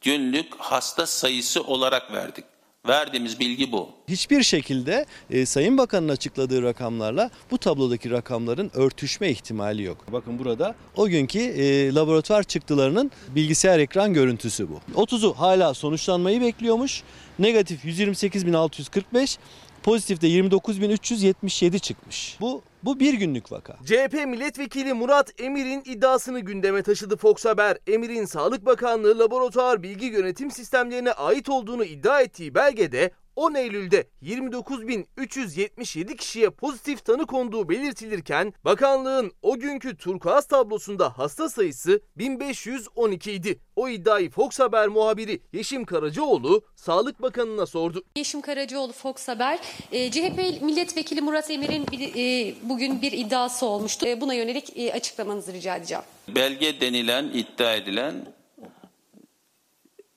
günlük 0.00 0.54
hasta 0.58 1.06
sayısı 1.06 1.62
olarak 1.62 2.12
verdik. 2.12 2.44
Verdiğimiz 2.88 3.40
bilgi 3.40 3.72
bu. 3.72 3.90
Hiçbir 4.08 4.42
şekilde 4.42 5.06
e, 5.30 5.46
Sayın 5.46 5.78
Bakan'ın 5.78 6.08
açıkladığı 6.08 6.62
rakamlarla 6.62 7.30
bu 7.50 7.58
tablodaki 7.58 8.10
rakamların 8.10 8.70
örtüşme 8.74 9.30
ihtimali 9.30 9.82
yok. 9.82 10.04
Bakın 10.12 10.38
burada 10.38 10.74
o 10.96 11.08
günkü 11.08 11.38
e, 11.38 11.94
laboratuvar 11.94 12.42
çıktılarının 12.42 13.10
bilgisayar 13.28 13.78
ekran 13.78 14.14
görüntüsü 14.14 14.68
bu. 14.68 14.80
30'u 14.94 15.34
hala 15.34 15.74
sonuçlanmayı 15.74 16.40
bekliyormuş. 16.40 17.02
Negatif 17.38 17.84
128.645, 17.84 19.38
pozitif 19.82 20.20
de 20.20 20.28
29.377 20.28 21.78
çıkmış. 21.78 22.36
Bu 22.40 22.62
bu 22.82 23.00
bir 23.00 23.14
günlük 23.14 23.52
vaka. 23.52 23.76
CHP 23.84 24.14
milletvekili 24.26 24.92
Murat 24.92 25.40
Emir'in 25.40 25.82
iddiasını 25.84 26.40
gündeme 26.40 26.82
taşıdı 26.82 27.16
Fox 27.16 27.44
Haber. 27.44 27.78
Emir'in 27.86 28.24
Sağlık 28.24 28.66
Bakanlığı 28.66 29.18
laboratuvar 29.18 29.82
bilgi 29.82 30.06
yönetim 30.06 30.50
sistemlerine 30.50 31.12
ait 31.12 31.48
olduğunu 31.48 31.84
iddia 31.84 32.20
ettiği 32.20 32.54
belgede 32.54 33.10
10 33.38 33.54
Eylül'de 33.54 34.04
29.377 34.22 36.16
kişiye 36.16 36.50
pozitif 36.50 37.04
tanı 37.04 37.26
konduğu 37.26 37.68
belirtilirken 37.68 38.52
bakanlığın 38.64 39.32
o 39.42 39.58
günkü 39.58 39.96
turkuaz 39.96 40.46
tablosunda 40.46 41.18
hasta 41.18 41.48
sayısı 41.48 42.00
1512 42.16 43.32
idi. 43.32 43.58
O 43.76 43.88
iddiayı 43.88 44.30
Fox 44.30 44.58
Haber 44.60 44.88
muhabiri 44.88 45.40
Yeşim 45.52 45.84
Karacaoğlu 45.84 46.64
Sağlık 46.76 47.22
Bakanı'na 47.22 47.66
sordu. 47.66 48.04
Yeşim 48.16 48.40
Karacaoğlu 48.40 48.92
Fox 48.92 49.28
Haber. 49.28 49.58
E, 49.92 50.10
CHP 50.10 50.62
milletvekili 50.62 51.20
Murat 51.20 51.50
Emir'in 51.50 51.86
bir, 51.86 52.00
e, 52.00 52.54
bugün 52.62 53.02
bir 53.02 53.12
iddiası 53.12 53.66
olmuştu. 53.66 54.06
E, 54.06 54.20
buna 54.20 54.34
yönelik 54.34 54.76
e, 54.76 54.92
açıklamanızı 54.92 55.52
rica 55.52 55.76
edeceğim. 55.76 56.04
Belge 56.28 56.80
denilen, 56.80 57.24
iddia 57.24 57.74
edilen 57.74 58.14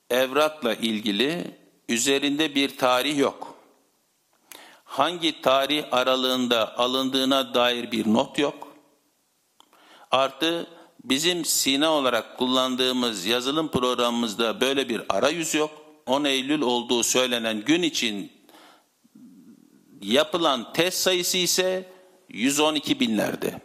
evrakla 0.10 0.74
ilgili 0.74 1.61
üzerinde 1.90 2.56
bir 2.56 2.78
tarih 2.78 3.18
yok. 3.18 3.56
Hangi 4.84 5.42
tarih 5.42 5.86
aralığında 5.92 6.78
alındığına 6.78 7.54
dair 7.54 7.92
bir 7.92 8.14
not 8.14 8.40
yok. 8.40 8.68
Artı 10.12 10.68
bizim 11.04 11.46
Sina 11.46 11.92
olarak 11.92 12.38
kullandığımız 12.38 13.26
yazılım 13.26 13.68
programımızda 13.68 14.62
böyle 14.62 14.90
bir 14.90 15.02
arayüz 15.10 15.54
yok. 15.54 15.72
10 16.06 16.24
Eylül 16.24 16.62
olduğu 16.62 17.04
söylenen 17.04 17.62
gün 17.62 17.82
için 17.82 18.32
yapılan 20.02 20.74
test 20.74 20.98
sayısı 20.98 21.38
ise 21.38 21.90
112 22.30 23.00
binlerde. 23.00 23.62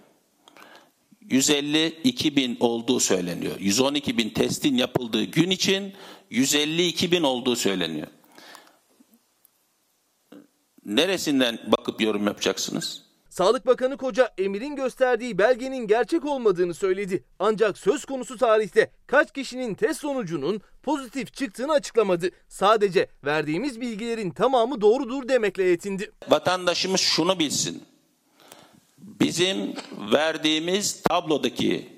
152 1.31 2.37
bin 2.37 2.57
olduğu 2.61 3.01
söyleniyor. 3.01 3.55
112 3.61 4.19
bin 4.19 4.31
testin 4.31 4.77
yapıldığı 4.77 5.25
gün 5.25 5.51
için 5.51 5.93
152 6.31 7.13
bin 7.13 7.23
olduğu 7.23 7.57
söyleniyor. 7.57 8.07
Neresinden 10.85 11.59
bakıp 11.67 12.01
yorum 12.01 12.27
yapacaksınız? 12.27 13.07
Sağlık 13.29 13.67
Bakanı 13.67 13.97
Koca 13.97 14.35
Emir'in 14.39 14.77
gösterdiği 14.77 15.39
belgenin 15.39 15.87
gerçek 15.87 16.25
olmadığını 16.25 16.75
söyledi. 16.75 17.25
Ancak 17.39 17.79
söz 17.79 18.05
konusu 18.05 18.37
tarihte 18.37 18.91
kaç 19.07 19.33
kişinin 19.33 19.75
test 19.75 20.01
sonucunun 20.01 20.61
pozitif 20.83 21.35
çıktığını 21.35 21.73
açıklamadı. 21.73 22.31
Sadece 22.49 23.09
verdiğimiz 23.25 23.81
bilgilerin 23.81 24.31
tamamı 24.31 24.81
doğrudur 24.81 25.29
demekle 25.29 25.63
yetindi. 25.63 26.13
Vatandaşımız 26.29 27.01
şunu 27.01 27.39
bilsin. 27.39 27.83
Bizim 29.21 29.75
verdiğimiz 30.13 31.03
tablodaki 31.03 31.89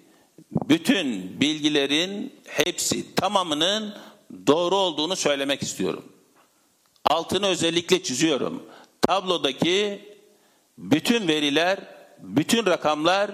bütün 0.68 1.40
bilgilerin 1.40 2.40
hepsi 2.46 3.14
tamamının 3.14 3.94
doğru 4.46 4.76
olduğunu 4.76 5.16
söylemek 5.16 5.62
istiyorum. 5.62 6.04
Altını 7.04 7.46
özellikle 7.46 8.02
çiziyorum. 8.02 8.62
Tablodaki 9.02 10.08
bütün 10.78 11.28
veriler, 11.28 11.78
bütün 12.18 12.66
rakamlar 12.66 13.30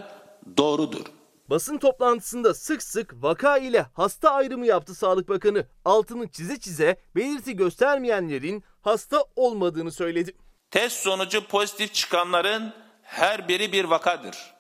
doğrudur. 0.57 1.05
Basın 1.51 1.79
toplantısında 1.79 2.55
sık 2.55 2.83
sık 2.83 3.23
vaka 3.23 3.59
ile 3.59 3.87
hasta 3.95 4.31
ayrımı 4.31 4.67
yaptı 4.67 4.95
Sağlık 4.95 5.29
Bakanı. 5.29 5.67
Altını 5.85 6.29
çize 6.29 6.61
çize 6.61 6.97
belirti 7.17 7.57
göstermeyenlerin 7.57 8.65
hasta 8.83 9.25
olmadığını 9.37 9.93
söyledi. 9.93 10.35
Test 10.71 10.97
sonucu 10.97 11.47
pozitif 11.47 11.95
çıkanların 11.95 12.84
her 13.05 13.49
biri 13.49 13.73
bir 13.73 13.85
vakadır. 13.85 14.55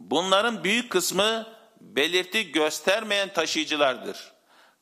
Bunların 0.00 0.64
büyük 0.64 0.90
kısmı 0.90 1.46
belirti 1.80 2.52
göstermeyen 2.52 3.32
taşıyıcılardır. 3.32 4.32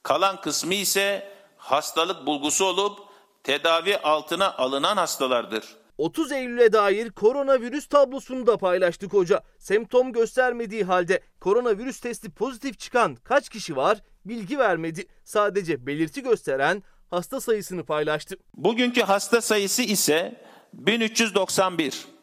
Kalan 0.02 0.40
kısmı 0.40 0.75
ise 0.75 1.32
hastalık 1.56 2.26
bulgusu 2.26 2.64
olup 2.64 2.98
tedavi 3.44 3.98
altına 3.98 4.56
alınan 4.56 4.96
hastalardır. 4.96 5.76
30 5.98 6.32
Eylül'e 6.32 6.72
dair 6.72 7.10
koronavirüs 7.10 7.86
tablosunu 7.86 8.46
da 8.46 8.56
paylaştık 8.56 9.12
hoca. 9.12 9.42
Semptom 9.58 10.12
göstermediği 10.12 10.84
halde 10.84 11.20
koronavirüs 11.40 12.00
testi 12.00 12.30
pozitif 12.30 12.78
çıkan 12.78 13.14
kaç 13.14 13.48
kişi 13.48 13.76
var 13.76 13.98
bilgi 14.25 14.58
vermedi. 14.58 15.06
Sadece 15.25 15.86
belirti 15.86 16.22
gösteren 16.22 16.82
hasta 17.10 17.40
sayısını 17.40 17.84
paylaştı. 17.84 18.36
Bugünkü 18.54 19.02
hasta 19.02 19.40
sayısı 19.40 19.82
ise 19.82 20.44
1391. 20.72 22.15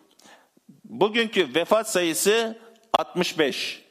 Bugünkü 0.93 1.55
vefat 1.55 1.89
sayısı 1.89 2.57
65. 3.00 3.85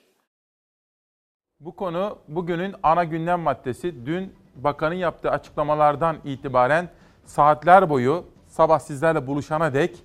Bu 1.60 1.76
konu 1.76 2.18
bugünün 2.28 2.74
ana 2.82 3.04
gündem 3.04 3.40
maddesi. 3.40 4.06
Dün 4.06 4.34
bakanın 4.56 4.94
yaptığı 4.94 5.30
açıklamalardan 5.30 6.16
itibaren 6.24 6.88
saatler 7.24 7.90
boyu 7.90 8.24
sabah 8.48 8.78
sizlerle 8.78 9.26
buluşana 9.26 9.74
dek 9.74 9.96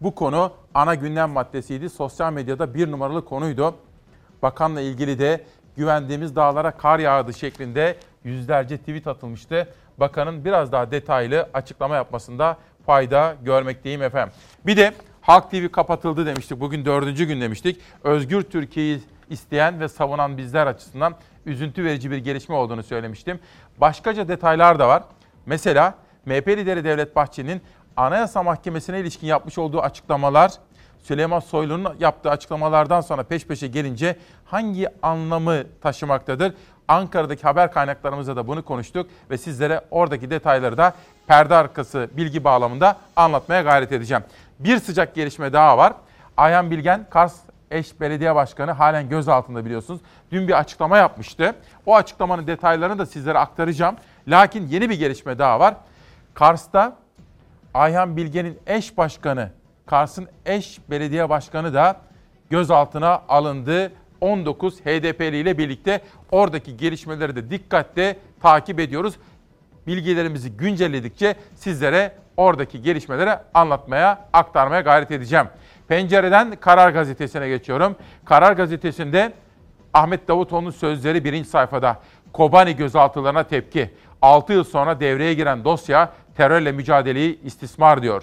bu 0.00 0.14
konu 0.14 0.52
ana 0.74 0.94
gündem 0.94 1.30
maddesiydi. 1.30 1.90
Sosyal 1.90 2.32
medyada 2.32 2.74
bir 2.74 2.90
numaralı 2.90 3.24
konuydu. 3.24 3.74
Bakanla 4.42 4.80
ilgili 4.80 5.18
de 5.18 5.44
güvendiğimiz 5.76 6.36
dağlara 6.36 6.70
kar 6.70 6.98
yağdı 6.98 7.34
şeklinde 7.34 7.96
yüzlerce 8.24 8.78
tweet 8.78 9.06
atılmıştı. 9.06 9.68
Bakanın 9.98 10.44
biraz 10.44 10.72
daha 10.72 10.90
detaylı 10.90 11.48
açıklama 11.54 11.96
yapmasında 11.96 12.56
fayda 12.86 13.36
görmekteyim 13.44 14.02
efendim. 14.02 14.34
Bir 14.66 14.76
de 14.76 14.92
Halk 15.26 15.50
TV 15.50 15.68
kapatıldı 15.68 16.26
demiştik. 16.26 16.60
Bugün 16.60 16.84
dördüncü 16.84 17.24
gün 17.24 17.40
demiştik. 17.40 17.80
Özgür 18.04 18.42
Türkiye'yi 18.42 19.00
isteyen 19.30 19.80
ve 19.80 19.88
savunan 19.88 20.38
bizler 20.38 20.66
açısından 20.66 21.14
üzüntü 21.46 21.84
verici 21.84 22.10
bir 22.10 22.16
gelişme 22.16 22.54
olduğunu 22.54 22.82
söylemiştim. 22.82 23.40
Başkaca 23.78 24.28
detaylar 24.28 24.78
da 24.78 24.88
var. 24.88 25.02
Mesela 25.46 25.94
MHP 26.26 26.48
lideri 26.48 26.84
Devlet 26.84 27.16
Bahçeli'nin 27.16 27.62
Anayasa 27.96 28.42
Mahkemesi'ne 28.42 29.00
ilişkin 29.00 29.26
yapmış 29.26 29.58
olduğu 29.58 29.80
açıklamalar 29.80 30.52
Süleyman 31.02 31.40
Soylu'nun 31.40 31.96
yaptığı 32.00 32.30
açıklamalardan 32.30 33.00
sonra 33.00 33.22
peş 33.22 33.46
peşe 33.46 33.66
gelince 33.66 34.16
hangi 34.44 34.88
anlamı 35.02 35.62
taşımaktadır? 35.82 36.54
Ankara'daki 36.88 37.42
haber 37.42 37.72
kaynaklarımızda 37.72 38.36
da 38.36 38.46
bunu 38.46 38.64
konuştuk 38.64 39.06
ve 39.30 39.38
sizlere 39.38 39.80
oradaki 39.90 40.30
detayları 40.30 40.76
da 40.76 40.94
perde 41.26 41.54
arkası 41.54 42.08
bilgi 42.16 42.44
bağlamında 42.44 42.96
anlatmaya 43.16 43.62
gayret 43.62 43.92
edeceğim. 43.92 44.22
Bir 44.58 44.78
sıcak 44.78 45.14
gelişme 45.14 45.52
daha 45.52 45.78
var. 45.78 45.92
Ayhan 46.36 46.70
Bilgen, 46.70 47.06
Kars 47.10 47.36
eş 47.70 48.00
belediye 48.00 48.34
başkanı 48.34 48.70
halen 48.70 49.08
gözaltında 49.08 49.64
biliyorsunuz. 49.64 50.00
Dün 50.32 50.48
bir 50.48 50.58
açıklama 50.58 50.98
yapmıştı. 50.98 51.54
O 51.86 51.96
açıklamanın 51.96 52.46
detaylarını 52.46 52.98
da 52.98 53.06
sizlere 53.06 53.38
aktaracağım. 53.38 53.96
Lakin 54.28 54.66
yeni 54.66 54.90
bir 54.90 54.98
gelişme 54.98 55.38
daha 55.38 55.60
var. 55.60 55.74
Kars'ta 56.34 56.96
Ayhan 57.74 58.16
Bilgen'in 58.16 58.58
eş 58.66 58.96
başkanı, 58.96 59.50
Kars'ın 59.86 60.28
eş 60.46 60.80
belediye 60.90 61.28
başkanı 61.28 61.74
da 61.74 61.96
gözaltına 62.50 63.22
alındı. 63.28 63.92
19 64.20 64.80
HDP'li 64.80 65.36
ile 65.36 65.58
birlikte 65.58 66.00
oradaki 66.30 66.76
gelişmeleri 66.76 67.36
de 67.36 67.50
dikkatle 67.50 68.16
takip 68.42 68.80
ediyoruz. 68.80 69.14
Bilgilerimizi 69.86 70.50
güncelledikçe 70.56 71.36
sizlere 71.54 72.12
oradaki 72.36 72.82
gelişmeleri 72.82 73.30
anlatmaya, 73.54 74.28
aktarmaya 74.32 74.80
gayret 74.80 75.10
edeceğim. 75.10 75.46
Pencereden 75.88 76.56
Karar 76.60 76.90
Gazetesi'ne 76.90 77.48
geçiyorum. 77.48 77.96
Karar 78.24 78.52
Gazetesi'nde 78.52 79.32
Ahmet 79.94 80.28
Davutoğlu'nun 80.28 80.70
sözleri 80.70 81.24
birinci 81.24 81.48
sayfada. 81.48 82.00
Kobani 82.32 82.76
gözaltılarına 82.76 83.42
tepki. 83.42 83.90
6 84.22 84.52
yıl 84.52 84.64
sonra 84.64 85.00
devreye 85.00 85.34
giren 85.34 85.64
dosya 85.64 86.12
terörle 86.36 86.72
mücadeleyi 86.72 87.40
istismar 87.42 88.02
diyor. 88.02 88.22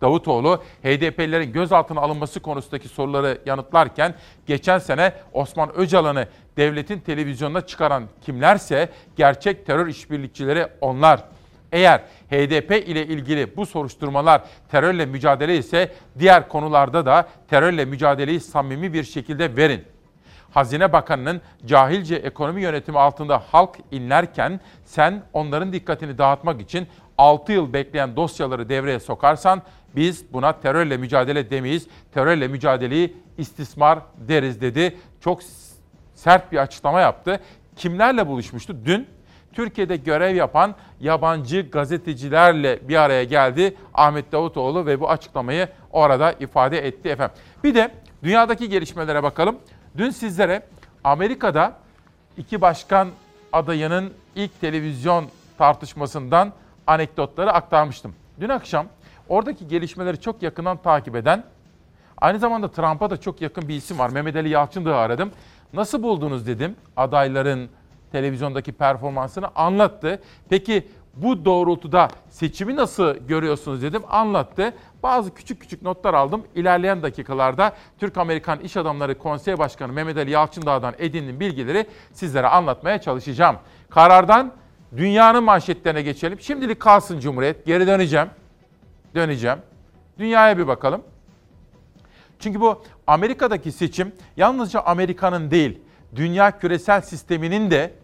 Davutoğlu 0.00 0.62
HDP'lilerin 0.82 1.52
gözaltına 1.52 2.00
alınması 2.00 2.40
konusundaki 2.40 2.88
soruları 2.88 3.38
yanıtlarken 3.46 4.14
geçen 4.46 4.78
sene 4.78 5.12
Osman 5.32 5.76
Öcalan'ı 5.76 6.26
devletin 6.56 7.00
televizyonuna 7.00 7.60
çıkaran 7.60 8.04
kimlerse 8.20 8.88
gerçek 9.16 9.66
terör 9.66 9.86
işbirlikçileri 9.86 10.66
onlar. 10.80 11.24
Eğer 11.72 11.98
HDP 12.30 12.88
ile 12.88 13.06
ilgili 13.06 13.56
bu 13.56 13.66
soruşturmalar 13.66 14.42
terörle 14.70 15.06
mücadele 15.06 15.56
ise 15.56 15.92
diğer 16.18 16.48
konularda 16.48 17.06
da 17.06 17.28
terörle 17.48 17.84
mücadeleyi 17.84 18.40
samimi 18.40 18.92
bir 18.92 19.04
şekilde 19.04 19.56
verin. 19.56 19.84
Hazine 20.50 20.92
Bakanı'nın 20.92 21.40
cahilce 21.66 22.14
ekonomi 22.16 22.62
yönetimi 22.62 22.98
altında 22.98 23.38
halk 23.38 23.76
inlerken 23.90 24.60
sen 24.84 25.22
onların 25.32 25.72
dikkatini 25.72 26.18
dağıtmak 26.18 26.60
için 26.60 26.88
6 27.18 27.52
yıl 27.52 27.72
bekleyen 27.72 28.16
dosyaları 28.16 28.68
devreye 28.68 29.00
sokarsan 29.00 29.62
biz 29.96 30.32
buna 30.32 30.52
terörle 30.60 30.96
mücadele 30.96 31.50
demeyiz. 31.50 31.86
Terörle 32.14 32.48
mücadeleyi 32.48 33.16
istismar 33.38 33.98
deriz 34.28 34.60
dedi. 34.60 34.96
Çok 35.20 35.40
sert 36.14 36.52
bir 36.52 36.58
açıklama 36.58 37.00
yaptı. 37.00 37.40
Kimlerle 37.76 38.26
buluşmuştu? 38.26 38.76
Dün 38.84 39.06
Türkiye'de 39.52 39.96
görev 39.96 40.36
yapan 40.36 40.74
yabancı 41.00 41.70
gazetecilerle 41.70 42.88
bir 42.88 42.96
araya 42.96 43.24
geldi 43.24 43.76
Ahmet 43.94 44.32
Davutoğlu 44.32 44.86
ve 44.86 45.00
bu 45.00 45.10
açıklamayı 45.10 45.68
orada 45.92 46.32
ifade 46.32 46.86
etti 46.86 47.08
efendim. 47.08 47.36
Bir 47.64 47.74
de 47.74 47.90
dünyadaki 48.22 48.68
gelişmelere 48.68 49.22
bakalım. 49.22 49.56
Dün 49.96 50.10
sizlere 50.10 50.62
Amerika'da 51.04 51.72
iki 52.36 52.60
başkan 52.60 53.08
adayının 53.52 54.12
ilk 54.34 54.60
televizyon 54.60 55.24
tartışmasından 55.58 56.52
anekdotları 56.86 57.52
aktarmıştım. 57.52 58.14
Dün 58.40 58.48
akşam 58.48 58.86
oradaki 59.28 59.68
gelişmeleri 59.68 60.20
çok 60.20 60.42
yakından 60.42 60.76
takip 60.76 61.16
eden, 61.16 61.44
aynı 62.18 62.38
zamanda 62.38 62.70
Trump'a 62.70 63.10
da 63.10 63.16
çok 63.16 63.40
yakın 63.40 63.68
bir 63.68 63.74
isim 63.74 63.98
var. 63.98 64.10
Mehmet 64.10 64.36
Ali 64.36 64.48
Yalçın'ı 64.48 64.94
aradım. 64.94 65.32
Nasıl 65.72 66.02
buldunuz 66.02 66.46
dedim 66.46 66.76
adayların 66.96 67.68
televizyondaki 68.12 68.72
performansını 68.72 69.48
anlattı. 69.54 70.22
Peki 70.48 70.88
bu 71.14 71.44
doğrultuda 71.44 72.08
seçimi 72.30 72.76
nasıl 72.76 73.16
görüyorsunuz 73.16 73.82
dedim 73.82 74.02
anlattı. 74.08 74.74
Bazı 75.02 75.34
küçük 75.34 75.60
küçük 75.60 75.82
notlar 75.82 76.14
aldım. 76.14 76.42
İlerleyen 76.54 77.02
dakikalarda 77.02 77.72
Türk-Amerikan 77.98 78.60
İş 78.60 78.76
Adamları 78.76 79.18
Konsey 79.18 79.58
Başkanı 79.58 79.92
Mehmet 79.92 80.16
Ali 80.16 80.30
Yalçındağ'dan 80.30 80.94
edindiğim 80.98 81.40
bilgileri 81.40 81.86
sizlere 82.12 82.46
anlatmaya 82.46 83.00
çalışacağım. 83.00 83.56
Karardan 83.90 84.52
dünyanın 84.96 85.44
manşetlerine 85.44 86.02
geçelim. 86.02 86.40
Şimdilik 86.40 86.80
kalsın 86.80 87.20
Cumhuriyet. 87.20 87.66
Geri 87.66 87.86
döneceğim. 87.86 88.28
Döneceğim. 89.14 89.58
Dünyaya 90.18 90.58
bir 90.58 90.66
bakalım. 90.66 91.02
Çünkü 92.38 92.60
bu 92.60 92.82
Amerika'daki 93.06 93.72
seçim 93.72 94.12
yalnızca 94.36 94.80
Amerika'nın 94.80 95.50
değil, 95.50 95.78
dünya 96.14 96.58
küresel 96.58 97.00
sisteminin 97.00 97.70
de 97.70 97.94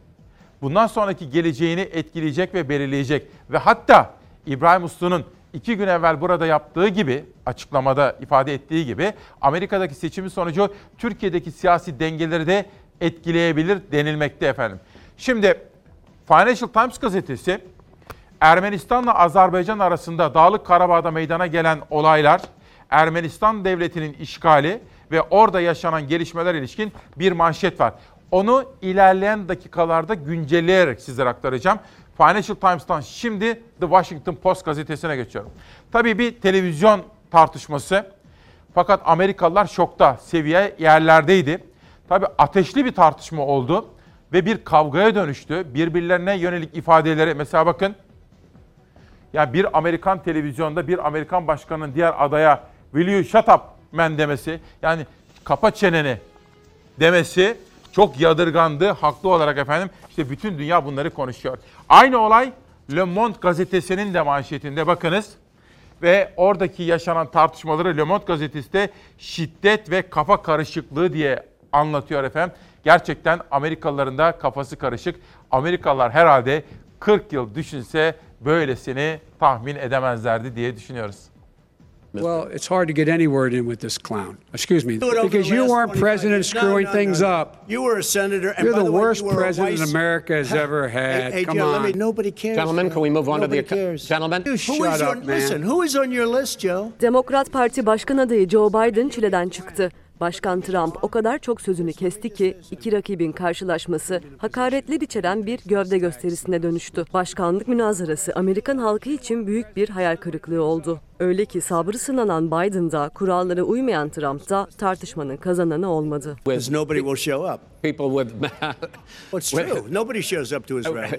bundan 0.66 0.86
sonraki 0.86 1.30
geleceğini 1.30 1.80
etkileyecek 1.80 2.54
ve 2.54 2.68
belirleyecek. 2.68 3.26
Ve 3.50 3.58
hatta 3.58 4.10
İbrahim 4.46 4.84
Uslu'nun 4.84 5.24
iki 5.52 5.76
gün 5.76 5.88
evvel 5.88 6.20
burada 6.20 6.46
yaptığı 6.46 6.88
gibi, 6.88 7.24
açıklamada 7.46 8.16
ifade 8.20 8.54
ettiği 8.54 8.86
gibi 8.86 9.12
Amerika'daki 9.40 9.94
seçimin 9.94 10.28
sonucu 10.28 10.74
Türkiye'deki 10.98 11.50
siyasi 11.50 12.00
dengeleri 12.00 12.46
de 12.46 12.66
etkileyebilir 13.00 13.78
denilmekte 13.92 14.46
efendim. 14.46 14.80
Şimdi 15.16 15.60
Financial 16.28 16.68
Times 16.68 16.98
gazetesi 16.98 17.60
Ermenistan'la 18.40 19.14
Azerbaycan 19.14 19.78
arasında 19.78 20.34
Dağlık 20.34 20.66
Karabağ'da 20.66 21.10
meydana 21.10 21.46
gelen 21.46 21.78
olaylar, 21.90 22.40
Ermenistan 22.90 23.64
devletinin 23.64 24.12
işgali 24.12 24.80
ve 25.10 25.22
orada 25.22 25.60
yaşanan 25.60 26.08
gelişmeler 26.08 26.54
ilişkin 26.54 26.92
bir 27.16 27.32
manşet 27.32 27.80
var. 27.80 27.92
Onu 28.30 28.64
ilerleyen 28.82 29.48
dakikalarda 29.48 30.14
güncelleyerek 30.14 31.00
sizlere 31.00 31.28
aktaracağım. 31.28 31.78
Financial 32.16 32.56
Times'tan 32.56 33.00
şimdi 33.00 33.54
The 33.54 33.86
Washington 33.86 34.34
Post 34.34 34.64
gazetesine 34.64 35.16
geçiyorum. 35.16 35.50
Tabii 35.92 36.18
bir 36.18 36.40
televizyon 36.40 37.02
tartışması. 37.30 38.06
Fakat 38.74 39.00
Amerikalılar 39.04 39.66
şokta, 39.66 40.16
seviye 40.16 40.74
yerlerdeydi. 40.78 41.64
Tabii 42.08 42.26
ateşli 42.38 42.84
bir 42.84 42.92
tartışma 42.92 43.46
oldu 43.46 43.88
ve 44.32 44.46
bir 44.46 44.64
kavgaya 44.64 45.14
dönüştü. 45.14 45.74
Birbirlerine 45.74 46.36
yönelik 46.36 46.76
ifadeleri 46.76 47.34
mesela 47.34 47.66
bakın. 47.66 47.96
Ya 49.32 49.52
bir 49.52 49.78
Amerikan 49.78 50.22
televizyonda 50.22 50.88
bir 50.88 51.06
Amerikan 51.06 51.46
başkanının 51.46 51.94
diğer 51.94 52.14
adaya 52.24 52.62
will 52.92 53.08
you 53.08 53.24
shut 53.24 53.48
up 53.48 53.60
man 53.92 54.18
demesi 54.18 54.60
yani 54.82 55.06
kapa 55.44 55.70
çeneni 55.70 56.18
demesi 57.00 57.56
çok 57.96 58.20
yadırgandı 58.20 58.90
haklı 58.90 59.28
olarak 59.28 59.58
efendim. 59.58 59.90
İşte 60.08 60.30
bütün 60.30 60.58
dünya 60.58 60.84
bunları 60.84 61.10
konuşuyor. 61.10 61.58
Aynı 61.88 62.18
olay 62.18 62.52
Le 62.96 63.04
Monde 63.04 63.38
gazetesinin 63.40 64.14
de 64.14 64.22
manşetinde 64.22 64.86
bakınız. 64.86 65.32
Ve 66.02 66.32
oradaki 66.36 66.82
yaşanan 66.82 67.30
tartışmaları 67.30 67.96
Le 67.96 68.02
Monde 68.02 68.24
gazetesi 68.24 68.72
de 68.72 68.90
şiddet 69.18 69.90
ve 69.90 70.10
kafa 70.10 70.42
karışıklığı 70.42 71.12
diye 71.12 71.42
anlatıyor 71.72 72.24
efendim. 72.24 72.56
Gerçekten 72.84 73.40
Amerikalıların 73.50 74.18
da 74.18 74.38
kafası 74.38 74.76
karışık. 74.76 75.16
Amerikalılar 75.50 76.12
herhalde 76.12 76.64
40 77.00 77.32
yıl 77.32 77.54
düşünse 77.54 78.14
böylesini 78.40 79.20
tahmin 79.40 79.76
edemezlerdi 79.76 80.56
diye 80.56 80.76
düşünüyoruz. 80.76 81.35
Well, 82.22 82.48
it's 82.52 82.66
hard 82.66 82.88
to 82.88 82.94
get 82.94 83.08
any 83.08 83.26
word 83.26 83.54
in 83.54 83.66
with 83.66 83.80
this 83.80 83.98
clown. 83.98 84.36
Excuse 84.54 84.84
me. 84.84 84.98
Because 84.98 85.48
the 85.48 85.54
you 85.54 85.64
weren't 85.66 85.92
25 85.92 86.00
president 86.00 86.36
years. 86.44 86.54
No, 86.54 86.60
screwing 86.60 86.86
no, 86.86 86.92
things 86.92 87.20
no. 87.20 87.26
up. 87.28 87.48
You 87.68 87.82
were 87.82 87.98
a 87.98 88.02
senator. 88.02 88.50
And 88.56 88.64
You're 88.66 88.76
by 88.76 88.82
the 88.84 88.92
way, 88.92 89.00
worst 89.00 89.22
you 89.24 89.32
president 89.32 89.78
vice- 89.78 89.90
America 89.90 90.32
has 90.34 90.52
ever 90.52 90.88
had. 90.88 91.22
Hey, 91.22 91.30
hey, 91.38 91.44
Come 91.44 91.58
Joe, 91.58 91.74
on. 91.74 91.82
me, 91.82 91.92
nobody 91.96 92.30
cares. 92.32 92.56
Gentlemen, 92.56 92.86
Joe. 92.88 92.92
can 92.94 93.02
we 93.02 93.10
move 93.10 93.28
on 93.28 93.40
to 93.40 93.46
Nobody 93.46 93.62
the 93.62 93.74
cares. 93.74 94.08
gentlemen? 94.08 94.56
Shut 94.56 94.76
who 94.78 94.84
is 94.94 95.02
up, 95.02 95.08
on, 95.08 95.26
man. 95.26 95.36
Listen, 95.36 95.62
who 95.62 95.82
is 95.84 95.96
on 95.96 96.10
your 96.10 96.26
list, 96.40 96.60
Joe? 96.60 96.92
Demokrat 97.00 97.52
Parti 97.52 97.86
Başkan 97.86 98.16
adayı 98.18 98.48
Joe 98.48 98.68
Biden 98.70 99.08
çileden 99.08 99.48
çıktı. 99.48 99.90
Başkan 100.20 100.60
Trump 100.60 101.04
o 101.04 101.08
kadar 101.08 101.38
çok 101.38 101.60
sözünü 101.60 101.92
kesti 101.92 102.30
ki 102.34 102.56
iki 102.70 102.92
rakibin 102.92 103.32
karşılaşması 103.32 104.20
hakaretler 104.38 105.00
içeren 105.00 105.46
bir 105.46 105.60
gövde 105.66 105.98
gösterisine 105.98 106.62
dönüştü. 106.62 107.04
Başkanlık 107.14 107.68
münazarası 107.68 108.32
Amerikan 108.34 108.78
halkı 108.78 109.10
için 109.10 109.46
büyük 109.46 109.76
bir 109.76 109.88
hayal 109.88 110.16
kırıklığı 110.16 110.62
oldu. 110.62 111.00
Öyle 111.20 111.44
ki 111.44 111.60
sabrı 111.60 111.98
sınanan 111.98 112.46
Biden'da 112.46 113.08
kurallara 113.08 113.62
uymayan 113.62 114.08
Trump'ta 114.08 114.66
tartışmanın 114.78 115.36
kazananı 115.36 115.90
olmadı. 115.90 116.36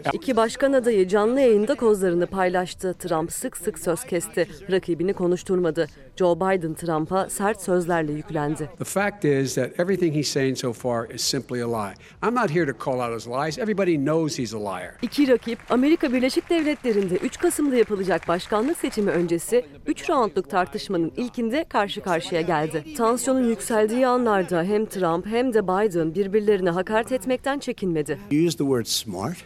İki 0.13 0.35
başkan 0.35 0.73
adayı 0.73 1.07
canlı 1.07 1.41
yayında 1.41 1.75
kozlarını 1.75 2.27
paylaştı. 2.27 2.93
Trump 2.99 3.31
sık 3.31 3.57
sık 3.57 3.79
söz 3.79 4.03
kesti. 4.03 4.47
Rakibini 4.71 5.13
konuşturmadı. 5.13 5.87
Joe 6.17 6.35
Biden 6.35 6.73
Trump'a 6.73 7.29
sert 7.29 7.61
sözlerle 7.61 8.11
yüklendi. 8.11 8.69
The 8.77 8.83
fact 8.83 9.25
is 9.25 9.55
that 9.55 9.79
everything 9.79 10.15
he's 10.15 10.27
saying 10.27 10.57
so 10.57 10.73
far 10.73 11.09
is 11.09 11.21
simply 11.21 11.61
a 11.63 11.67
lie. 11.67 11.93
I'm 12.23 12.35
not 12.35 12.49
here 12.49 12.73
to 12.73 12.83
call 12.85 12.99
out 12.99 13.21
his 13.21 13.27
lies. 13.27 13.59
Everybody 13.59 13.97
knows 13.97 14.39
he's 14.39 14.53
a 14.53 14.59
liar. 14.59 14.91
İki 15.01 15.27
rakip 15.27 15.59
Amerika 15.69 16.13
Birleşik 16.13 16.49
Devletleri'nde 16.49 17.15
3 17.15 17.37
Kasım'da 17.37 17.75
yapılacak 17.75 18.27
başkanlık 18.27 18.77
seçimi 18.77 19.11
öncesi 19.11 19.65
3 19.87 20.09
roundluk 20.09 20.49
tartışmanın 20.49 21.11
ilkinde 21.17 21.65
karşı 21.69 22.01
karşıya 22.01 22.41
geldi. 22.41 22.83
Tansiyonun 22.97 23.49
yükseldiği 23.49 24.07
anlarda 24.07 24.63
hem 24.63 24.85
Trump 24.85 25.25
hem 25.25 25.53
de 25.53 25.63
Biden 25.63 26.15
birbirlerine 26.15 26.69
hakaret 26.69 27.11
etmekten 27.11 27.59
çekinmedi. 27.59 28.19
Used 28.31 28.57
the 28.57 28.65
word 28.65 28.85
smart. 28.85 29.37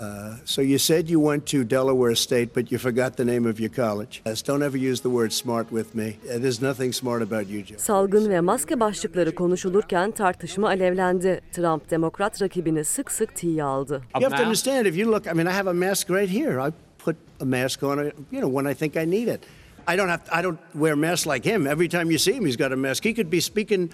Uh, 0.00 0.36
so 0.44 0.62
you 0.62 0.78
said 0.78 1.08
you 1.08 1.22
went 1.22 1.46
to 1.46 1.70
Delaware 1.70 2.14
State, 2.14 2.54
but 2.54 2.70
you 2.72 2.78
forgot 2.78 3.16
the 3.16 3.24
name 3.24 3.50
of 3.50 3.60
your 3.60 3.70
college. 3.70 4.20
Don't 4.48 4.62
ever 4.62 4.76
use 4.76 5.02
the 5.02 5.08
word 5.08 5.30
smart 5.30 5.68
with 5.70 5.94
me. 5.94 6.08
Uh, 6.08 6.38
There's 6.38 6.62
nothing 6.62 6.94
smart 6.94 7.22
about 7.22 7.48
you, 7.48 7.64
Joe. 7.64 7.78
Salgın 7.78 8.30
ve 8.30 8.40
maske 8.40 8.80
başlıkları 8.80 9.34
konuşulurken 9.34 10.10
tartışma 10.10 10.68
alevlendi. 10.68 11.40
Trump 11.52 11.90
demokrat 11.90 12.42
rakibini 12.42 12.84
sık 12.84 13.12
sık 13.12 13.36
tiye 13.36 13.64
aldı. 13.64 14.02
You 14.14 14.30
have 14.30 14.36
to 14.36 14.42
understand 14.42 14.86
if 14.86 14.98
you 14.98 15.12
look, 15.12 15.26
I 15.26 15.32
mean, 15.32 15.46
I 15.46 15.52
have 15.52 15.70
a 15.70 15.74
mask 15.74 16.10
right 16.10 16.30
here. 16.30 16.68
I 16.68 16.72
put 17.06 17.16
a 17.38 17.44
mask 17.44 17.84
on, 17.84 18.10
you 18.32 18.40
know, 18.40 18.48
when 18.48 18.66
I 18.66 18.74
think 18.74 18.96
I 18.96 19.04
need 19.04 19.28
it. 19.28 19.46
I 19.86 19.94
don't 19.94 20.08
have, 20.08 20.28
I 20.32 20.42
don't 20.42 20.58
wear 20.74 20.96
masks 20.96 21.24
like 21.24 21.44
him. 21.44 21.64
Every 21.64 21.86
time 21.86 22.10
you 22.10 22.18
see 22.18 22.32
him, 22.32 22.44
he's 22.44 22.56
got 22.56 22.72
a 22.72 22.76
mask. 22.76 23.04
He 23.04 23.14
could 23.14 23.30
be 23.30 23.38
speaking 23.38 23.92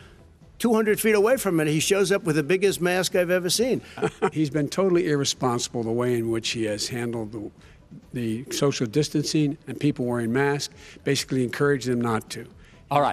200 0.60 0.98
feet 0.98 1.14
away 1.14 1.36
from 1.36 1.60
it. 1.60 1.66
He 1.66 1.78
shows 1.78 2.10
up 2.10 2.24
with 2.24 2.36
the 2.36 2.42
biggest 2.42 2.80
mask 2.80 3.14
I've 3.14 3.28
ever 3.28 3.50
seen. 3.50 3.82
He's 4.32 4.48
been 4.48 4.68
totally 4.68 5.10
irresponsible 5.10 5.82
the 5.82 5.92
way 5.92 6.14
in 6.14 6.30
which 6.30 6.50
he 6.50 6.64
has 6.64 6.88
handled 6.88 7.32
the, 7.32 7.50
the 8.14 8.50
social 8.50 8.86
distancing 8.86 9.58
and 9.66 9.78
people 9.78 10.06
wearing 10.06 10.32
masks, 10.32 10.72
basically 11.04 11.42
encouraged 11.44 11.88
them 11.88 12.00
not 12.00 12.30
to. 12.30 12.46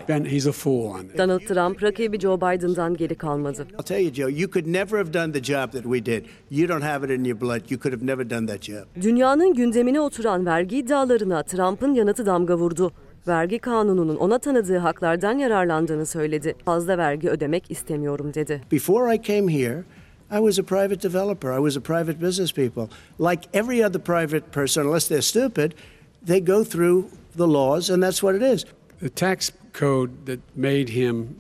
Ben, 0.08 0.26
he's 0.26 0.48
a 0.48 0.52
fool 0.52 0.88
on 0.88 1.08
this. 1.08 1.18
Donald 1.18 1.42
Trump 1.42 1.84
rakibi 1.84 2.20
Joe 2.20 2.38
Biden'dan 2.38 2.94
geri 2.94 3.16
kalmadı. 3.16 3.68
I'll 3.72 3.84
tell 3.84 4.02
you, 4.02 4.14
Joe, 4.14 4.30
you 4.30 4.52
could 4.52 4.68
never 4.68 4.98
have 4.98 5.14
done 5.14 5.34
the 5.34 5.44
job 5.44 5.72
that 5.72 5.84
we 5.84 6.06
did. 6.06 6.26
You 6.50 6.70
don't 6.70 6.84
have 6.84 7.06
it 7.06 7.20
in 7.20 7.24
your 7.24 7.42
blood. 7.42 7.62
You 7.70 7.80
could 7.80 7.94
have 7.94 8.06
never 8.06 8.30
done 8.30 8.48
that 8.48 8.62
job. 8.62 8.86
Dünyanın 9.02 9.54
gündemine 9.54 10.02
oturan 10.02 10.46
vergi 10.46 10.78
iddialarına 10.78 11.44
Trump'ın 11.44 11.94
yanıtı 11.94 12.26
damga 12.26 12.58
vurdu. 12.58 12.92
Vergi 13.28 13.60
kanununun 13.60 14.16
ona 14.16 14.40
tanıdığı 14.40 14.78
haklardan 14.78 15.38
yararlandığını 15.38 16.06
söyledi. 16.06 16.56
Fazla 16.66 16.98
vergi 16.98 17.30
ödemek 17.30 17.72
istemiyorum 17.72 18.34
dedi. 18.34 18.62
Before 18.72 19.16
I 19.16 19.22
came 19.24 19.54
here, 19.54 19.84
I 20.32 20.38
was 20.38 20.60
a 20.60 20.64
private 20.64 21.02
developer. 21.04 21.52
I 21.52 21.58
was 21.58 21.78
a 21.78 21.82
private 21.82 22.22
business 22.22 22.54
people. 22.54 22.88
Like 23.20 23.42
every 23.54 23.86
other 23.86 24.02
private 24.02 24.52
person, 24.52 24.86
unless 24.86 25.08
they're 25.08 25.22
stupid, 25.22 25.72
they 26.28 26.46
go 26.46 26.64
through 26.64 27.06
the 27.38 27.48
laws, 27.48 27.90
and 27.90 28.04
that's 28.04 28.24
what 28.24 28.36
it 28.36 28.54
is. 28.54 28.66
The 29.02 29.10
tax 29.10 29.52
code 29.74 30.26
that 30.26 30.40
made 30.56 30.90
him, 30.90 31.40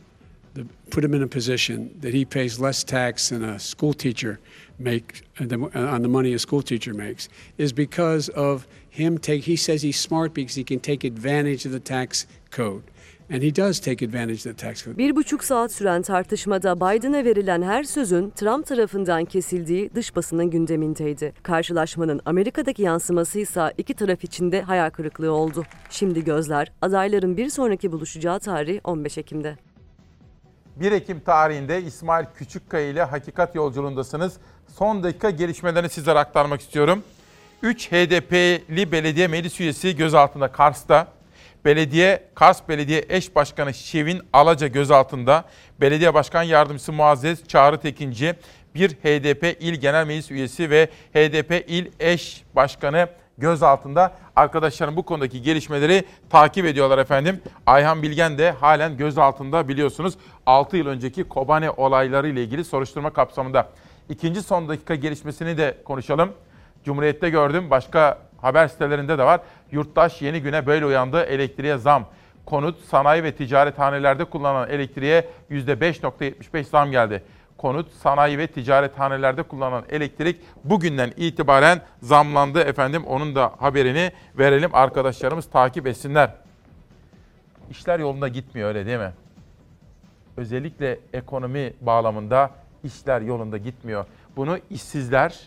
the, 0.53 0.65
put 0.89 1.03
him 1.03 1.13
in 1.13 1.23
a 1.23 1.27
position 1.27 1.95
that 2.01 2.13
he 2.13 2.25
pays 2.25 2.59
less 2.59 2.83
tax 2.83 3.29
than 3.29 3.43
a 3.43 3.59
school 3.59 3.93
teacher 3.93 4.39
make 4.79 5.23
uh, 5.39 5.43
uh, 5.43 5.79
on 5.79 6.01
the 6.01 6.07
money 6.07 6.33
a 6.33 6.39
school 6.39 6.61
teacher 6.61 6.93
makes 6.93 7.27
is 7.57 7.73
because 7.73 8.29
of 8.29 8.65
him 8.89 9.17
take. 9.17 9.43
He 9.43 9.55
says 9.55 9.81
he's 9.81 9.99
smart 9.99 10.33
because 10.33 10.55
he 10.55 10.63
can 10.63 10.79
take 10.79 11.03
advantage 11.03 11.65
of 11.65 11.71
the 11.71 11.79
tax 11.79 12.25
code, 12.49 12.83
and 13.31 13.41
he 13.41 13.55
does 13.55 13.79
take 13.79 14.05
advantage 14.05 14.37
of 14.37 14.43
the 14.43 14.53
tax 14.53 14.83
code. 14.83 14.97
Bir 14.97 15.15
buçuk 15.15 15.43
saat 15.43 15.71
süren 15.71 16.01
tartışmada 16.01 16.75
Biden'a 16.75 17.25
verilen 17.25 17.61
her 17.61 17.83
sözün 17.83 18.29
Trump 18.29 18.67
tarafından 18.67 19.25
kesildiği 19.25 19.89
dış 19.95 20.15
basının 20.15 20.49
gündemindeydi. 20.49 21.33
Karşılaşmanın 21.43 22.21
Amerika'daki 22.25 22.81
yansıması 22.81 23.39
ise 23.39 23.73
iki 23.77 23.93
taraf 23.93 24.23
için 24.23 24.51
de 24.51 24.61
hayal 24.61 24.89
kırıklığı 24.89 25.31
oldu. 25.31 25.63
Şimdi 25.89 26.23
gözler 26.23 26.71
adayların 26.81 27.37
bir 27.37 27.49
sonraki 27.49 27.91
buluşacağı 27.91 28.39
tarih 28.39 28.79
15 28.83 29.17
Ekim'de. 29.17 29.57
1 30.75 30.91
Ekim 30.91 31.19
tarihinde 31.19 31.81
İsmail 31.81 32.25
Küçükkaya 32.35 32.89
ile 32.89 33.03
Hakikat 33.03 33.55
Yolculuğundasınız. 33.55 34.33
Son 34.67 35.03
dakika 35.03 35.29
gelişmelerini 35.29 35.89
sizlere 35.89 36.19
aktarmak 36.19 36.61
istiyorum. 36.61 37.03
3 37.63 37.91
HDP'li 37.91 38.91
belediye 38.91 39.27
meclis 39.27 39.59
üyesi 39.59 39.95
gözaltında 39.95 40.51
Kars'ta. 40.51 41.18
Belediye, 41.65 42.23
Kars 42.35 42.69
Belediye 42.69 43.05
Eş 43.09 43.35
Başkanı 43.35 43.73
Şevin 43.73 44.21
Alaca 44.33 44.67
gözaltında. 44.67 45.43
Belediye 45.81 46.13
Başkan 46.13 46.43
Yardımcısı 46.43 46.93
Muazzez 46.93 47.47
Çağrı 47.47 47.77
Tekinci, 47.77 48.35
bir 48.75 48.89
HDP 48.89 49.57
İl 49.59 49.73
Genel 49.75 50.07
Meclis 50.07 50.31
Üyesi 50.31 50.69
ve 50.69 50.89
HDP 51.13 51.63
İl 51.67 51.91
Eş 51.99 52.43
Başkanı 52.55 53.07
gözaltında. 53.37 54.13
Arkadaşlarım 54.35 54.95
bu 54.95 55.03
konudaki 55.03 55.41
gelişmeleri 55.41 56.03
takip 56.29 56.65
ediyorlar 56.65 56.97
efendim. 56.97 57.41
Ayhan 57.65 58.03
Bilgen 58.03 58.37
de 58.37 58.51
halen 58.51 58.97
gözaltında 58.97 59.67
biliyorsunuz. 59.67 60.13
6 60.45 60.77
yıl 60.77 60.87
önceki 60.87 61.23
Kobane 61.23 61.71
olayları 61.71 62.27
ile 62.27 62.43
ilgili 62.43 62.63
soruşturma 62.63 63.13
kapsamında. 63.13 63.69
İkinci 64.09 64.41
son 64.41 64.69
dakika 64.69 64.95
gelişmesini 64.95 65.57
de 65.57 65.77
konuşalım. 65.85 66.31
Cumhuriyet'te 66.85 67.29
gördüm. 67.29 67.69
Başka 67.69 68.17
haber 68.37 68.67
sitelerinde 68.67 69.17
de 69.17 69.23
var. 69.23 69.41
Yurttaş 69.71 70.21
yeni 70.21 70.41
güne 70.41 70.65
böyle 70.65 70.85
uyandı. 70.85 71.23
Elektriğe 71.23 71.77
zam. 71.77 72.05
Konut, 72.45 72.79
sanayi 72.85 73.23
ve 73.23 73.35
ticarethanelerde 73.35 74.25
kullanılan 74.25 74.69
elektriğe 74.69 75.27
%5.75 75.51 76.63
zam 76.63 76.91
geldi. 76.91 77.23
Konut, 77.57 77.91
sanayi 77.91 78.37
ve 78.37 78.47
ticarethanelerde 78.47 79.43
kullanılan 79.43 79.83
elektrik 79.89 80.41
bugünden 80.63 81.13
itibaren 81.17 81.81
zamlandı 82.01 82.59
efendim. 82.59 83.05
Onun 83.05 83.35
da 83.35 83.53
haberini 83.59 84.11
verelim. 84.37 84.75
Arkadaşlarımız 84.75 85.49
takip 85.49 85.87
etsinler. 85.87 86.35
İşler 87.69 87.99
yolunda 87.99 88.27
gitmiyor 88.27 88.67
öyle 88.69 88.85
değil 88.85 88.99
mi? 88.99 89.13
Özellikle 90.37 90.99
ekonomi 91.13 91.73
bağlamında 91.81 92.51
işler 92.83 93.21
yolunda 93.21 93.57
gitmiyor. 93.57 94.05
Bunu 94.35 94.59
işsizler, 94.69 95.39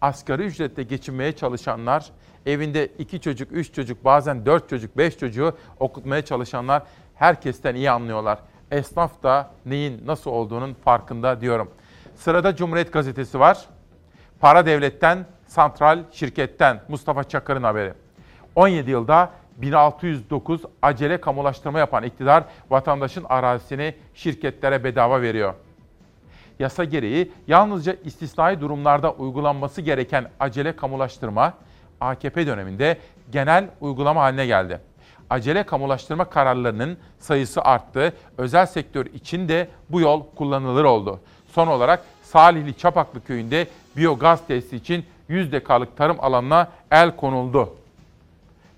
asgari 0.00 0.42
ücretle 0.42 0.82
geçinmeye 0.82 1.32
çalışanlar, 1.32 2.10
evinde 2.46 2.86
iki 2.98 3.20
çocuk, 3.20 3.52
üç 3.52 3.74
çocuk, 3.74 4.04
bazen 4.04 4.46
dört 4.46 4.68
çocuk, 4.68 4.98
beş 4.98 5.18
çocuğu 5.18 5.56
okutmaya 5.80 6.22
çalışanlar 6.22 6.82
herkesten 7.14 7.74
iyi 7.74 7.90
anlıyorlar. 7.90 8.38
Esnaf 8.70 9.22
da 9.22 9.50
neyin 9.66 10.02
nasıl 10.06 10.30
olduğunun 10.30 10.74
farkında 10.74 11.40
diyorum. 11.40 11.70
Sırada 12.14 12.56
Cumhuriyet 12.56 12.92
Gazetesi 12.92 13.40
var. 13.40 13.66
Para 14.40 14.66
devletten, 14.66 15.26
santral 15.46 15.98
şirketten 16.12 16.82
Mustafa 16.88 17.24
Çakır'ın 17.24 17.62
haberi. 17.62 17.92
17 18.54 18.90
yılda 18.90 19.30
1609 19.56 20.62
acele 20.82 21.20
kamulaştırma 21.20 21.78
yapan 21.78 22.02
iktidar 22.02 22.44
vatandaşın 22.70 23.24
arazisini 23.28 23.94
şirketlere 24.14 24.84
bedava 24.84 25.22
veriyor 25.22 25.54
yasa 26.62 26.84
gereği 26.84 27.32
yalnızca 27.46 27.96
istisnai 28.04 28.60
durumlarda 28.60 29.12
uygulanması 29.12 29.80
gereken 29.80 30.30
acele 30.40 30.76
kamulaştırma 30.76 31.54
AKP 32.02 32.46
döneminde 32.46 32.98
genel 33.32 33.68
uygulama 33.80 34.22
haline 34.22 34.46
geldi. 34.46 34.80
Acele 35.30 35.62
kamulaştırma 35.62 36.24
kararlarının 36.24 36.96
sayısı 37.18 37.62
arttı. 37.62 38.12
Özel 38.38 38.66
sektör 38.66 39.06
için 39.06 39.48
de 39.48 39.68
bu 39.88 40.00
yol 40.00 40.22
kullanılır 40.36 40.84
oldu. 40.84 41.20
Son 41.52 41.66
olarak 41.66 42.04
Salihli 42.22 42.76
Çapaklı 42.76 43.24
köyünde 43.24 43.66
biyogaz 43.96 44.46
tesisi 44.46 44.76
için 44.76 45.04
100 45.28 45.52
dekalık 45.52 45.96
tarım 45.96 46.16
alanına 46.20 46.68
el 46.90 47.16
konuldu. 47.16 47.74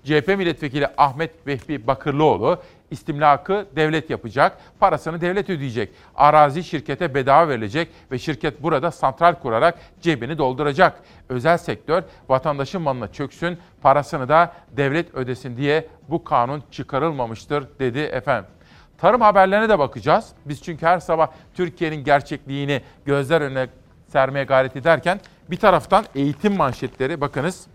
CHP 0.03 0.27
milletvekili 0.27 0.87
Ahmet 0.97 1.47
Vehbi 1.47 1.87
Bakırlıoğlu 1.87 2.59
istimlakı 2.91 3.67
devlet 3.75 4.09
yapacak, 4.09 4.57
parasını 4.79 5.21
devlet 5.21 5.49
ödeyecek. 5.49 5.89
Arazi 6.15 6.63
şirkete 6.63 7.15
bedava 7.15 7.49
verilecek 7.49 7.89
ve 8.11 8.19
şirket 8.19 8.63
burada 8.63 8.91
santral 8.91 9.35
kurarak 9.35 9.77
cebini 10.01 10.37
dolduracak. 10.37 11.01
Özel 11.29 11.57
sektör 11.57 12.03
vatandaşın 12.29 12.81
malına 12.81 13.11
çöksün, 13.11 13.57
parasını 13.81 14.29
da 14.29 14.53
devlet 14.71 15.15
ödesin 15.15 15.57
diye 15.57 15.87
bu 16.09 16.23
kanun 16.23 16.63
çıkarılmamıştır 16.71 17.67
dedi 17.79 17.99
efendim. 17.99 18.49
Tarım 18.97 19.21
haberlerine 19.21 19.69
de 19.69 19.79
bakacağız. 19.79 20.29
Biz 20.45 20.61
çünkü 20.61 20.85
her 20.85 20.99
sabah 20.99 21.27
Türkiye'nin 21.53 22.03
gerçekliğini 22.03 22.81
gözler 23.05 23.41
önüne 23.41 23.67
sermeye 24.07 24.45
gayret 24.45 24.75
ederken 24.75 25.19
bir 25.49 25.57
taraftan 25.57 26.05
eğitim 26.15 26.57
manşetleri 26.57 27.21
bakınız. 27.21 27.67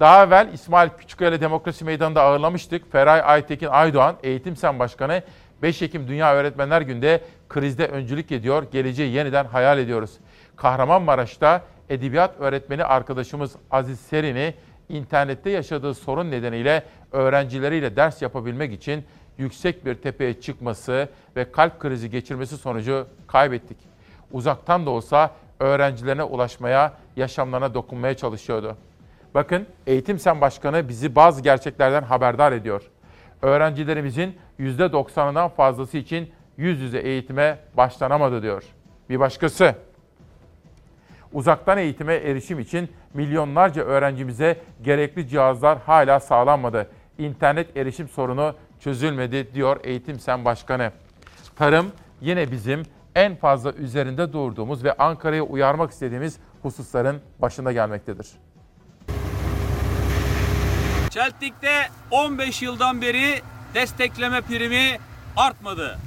Daha 0.00 0.24
evvel 0.24 0.50
İsmail 0.52 0.90
Küçükkaya 0.98 1.30
ile 1.30 1.40
Demokrasi 1.40 1.84
Meydanı'nda 1.84 2.22
ağırlamıştık. 2.22 2.92
Feray 2.92 3.22
Aytekin 3.24 3.66
Aydoğan, 3.66 4.16
Eğitim 4.22 4.56
Sen 4.56 4.78
Başkanı, 4.78 5.22
5 5.62 5.82
Ekim 5.82 6.08
Dünya 6.08 6.34
Öğretmenler 6.34 6.80
Günü'nde 6.80 7.20
krizde 7.48 7.86
öncülük 7.86 8.32
ediyor, 8.32 8.66
geleceği 8.72 9.12
yeniden 9.12 9.44
hayal 9.44 9.78
ediyoruz. 9.78 10.10
Kahramanmaraş'ta 10.56 11.62
edebiyat 11.88 12.40
öğretmeni 12.40 12.84
arkadaşımız 12.84 13.56
Aziz 13.70 14.00
Serin'i 14.00 14.54
internette 14.88 15.50
yaşadığı 15.50 15.94
sorun 15.94 16.30
nedeniyle 16.30 16.82
öğrencileriyle 17.12 17.96
ders 17.96 18.22
yapabilmek 18.22 18.72
için 18.72 19.04
yüksek 19.38 19.86
bir 19.86 19.94
tepeye 19.94 20.40
çıkması 20.40 21.08
ve 21.36 21.52
kalp 21.52 21.80
krizi 21.80 22.10
geçirmesi 22.10 22.56
sonucu 22.56 23.06
kaybettik. 23.26 23.78
Uzaktan 24.32 24.86
da 24.86 24.90
olsa 24.90 25.30
öğrencilerine 25.60 26.22
ulaşmaya, 26.22 26.92
yaşamlarına 27.16 27.74
dokunmaya 27.74 28.16
çalışıyordu. 28.16 28.76
Bakın 29.34 29.66
Eğitim 29.86 30.18
Sen 30.18 30.40
Başkanı 30.40 30.88
bizi 30.88 31.14
bazı 31.14 31.42
gerçeklerden 31.42 32.02
haberdar 32.02 32.52
ediyor. 32.52 32.82
Öğrencilerimizin 33.42 34.36
%90'ından 34.60 35.48
fazlası 35.48 35.98
için 35.98 36.30
yüz 36.56 36.80
yüze 36.80 36.98
eğitime 36.98 37.58
başlanamadı 37.76 38.42
diyor. 38.42 38.64
Bir 39.10 39.20
başkası 39.20 39.74
uzaktan 41.32 41.78
eğitime 41.78 42.14
erişim 42.14 42.58
için 42.58 42.88
milyonlarca 43.14 43.82
öğrencimize 43.82 44.56
gerekli 44.82 45.28
cihazlar 45.28 45.78
hala 45.78 46.20
sağlanmadı. 46.20 46.88
İnternet 47.18 47.76
erişim 47.76 48.08
sorunu 48.08 48.54
çözülmedi 48.80 49.54
diyor 49.54 49.80
Eğitim 49.84 50.18
Sen 50.18 50.44
Başkanı. 50.44 50.92
Tarım 51.56 51.92
yine 52.20 52.50
bizim 52.50 52.82
en 53.14 53.36
fazla 53.36 53.72
üzerinde 53.72 54.32
durduğumuz 54.32 54.84
ve 54.84 54.92
Ankara'ya 54.92 55.42
uyarmak 55.42 55.90
istediğimiz 55.90 56.38
hususların 56.62 57.20
başında 57.38 57.72
gelmektedir. 57.72 58.26
Çeltik'te 61.14 61.90
15 62.10 62.62
yıldan 62.62 63.00
beri 63.00 63.42
destekleme 63.74 64.40
primi 64.40 64.98
artmadı. 65.36 65.98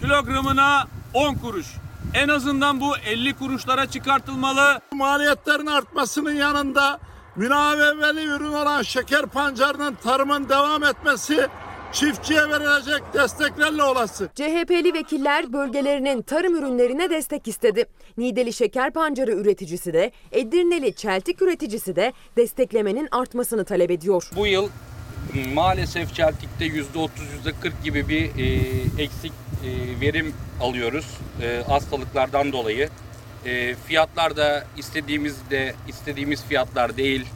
Kilogramına 0.00 0.86
10 1.14 1.34
kuruş. 1.34 1.66
En 2.14 2.28
azından 2.28 2.80
bu 2.80 2.96
50 2.96 3.34
kuruşlara 3.34 3.86
çıkartılmalı. 3.86 4.80
Maliyetlerin 4.92 5.66
artmasının 5.66 6.32
yanında 6.32 6.98
münaveveli 7.36 8.24
ürün 8.24 8.52
olan 8.52 8.82
şeker 8.82 9.26
pancarının 9.26 9.94
tarımın 9.94 10.48
devam 10.48 10.84
etmesi 10.84 11.48
çiftçiye 11.92 12.48
verilecek 12.48 13.02
desteklerle 13.14 13.82
olası. 13.82 14.30
CHP'li 14.34 14.94
vekiller 14.94 15.52
bölgelerinin 15.52 16.22
tarım 16.22 16.56
ürünlerine 16.56 17.10
destek 17.10 17.48
istedi. 17.48 17.86
Nideli 18.18 18.52
şeker 18.52 18.92
pancarı 18.92 19.32
üreticisi 19.32 19.92
de, 19.92 20.12
Edirneli 20.32 20.94
çeltik 20.94 21.42
üreticisi 21.42 21.96
de 21.96 22.12
desteklemenin 22.36 23.08
artmasını 23.10 23.64
talep 23.64 23.90
ediyor. 23.90 24.30
Bu 24.36 24.46
yıl 24.46 24.68
maalesef 25.54 26.14
çeltikte 26.14 26.66
%30, 26.66 27.08
%40 27.44 27.72
gibi 27.84 28.08
bir 28.08 28.22
e, 28.22 29.02
eksik 29.02 29.32
e, 29.64 30.00
verim 30.00 30.34
alıyoruz 30.60 31.06
e, 31.42 31.62
hastalıklardan 31.68 32.52
dolayı. 32.52 32.88
E, 33.44 33.74
fiyatlar 33.74 34.36
da 34.36 34.64
istediğimiz 34.76 35.50
de 35.50 35.74
istediğimiz 35.88 36.44
fiyatlar 36.44 36.96
değil. 36.96 37.26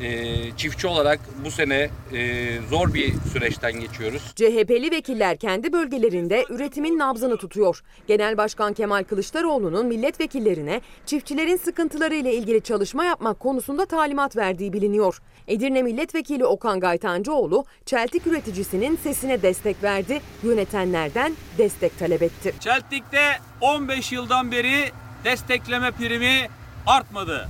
E, 0.00 0.56
çiftçi 0.56 0.86
olarak 0.86 1.20
bu 1.44 1.50
sene 1.50 1.90
e, 2.12 2.52
zor 2.70 2.94
bir 2.94 3.14
süreçten 3.32 3.80
geçiyoruz. 3.80 4.22
CHP'li 4.36 4.90
vekiller 4.90 5.36
kendi 5.36 5.72
bölgelerinde 5.72 6.44
üretimin 6.50 6.98
nabzını 6.98 7.36
tutuyor. 7.36 7.82
Genel 8.06 8.36
Başkan 8.36 8.72
Kemal 8.72 9.04
Kılıçdaroğlu'nun 9.04 9.86
milletvekillerine 9.86 10.80
çiftçilerin 11.06 11.56
sıkıntıları 11.56 12.14
ile 12.14 12.34
ilgili 12.34 12.60
çalışma 12.60 13.04
yapmak 13.04 13.40
konusunda 13.40 13.86
talimat 13.86 14.36
verdiği 14.36 14.72
biliniyor. 14.72 15.20
Edirne 15.48 15.82
Milletvekili 15.82 16.44
Okan 16.44 16.80
Gaytancıoğlu, 16.80 17.64
çeltik 17.86 18.26
üreticisinin 18.26 18.96
sesine 18.96 19.42
destek 19.42 19.82
verdi, 19.82 20.20
yönetenlerden 20.42 21.32
destek 21.58 21.98
talep 21.98 22.22
etti. 22.22 22.54
Çeltik'te 22.60 23.20
15 23.60 24.12
yıldan 24.12 24.52
beri 24.52 24.90
destekleme 25.24 25.90
primi 25.90 26.48
artmadı. 26.86 27.48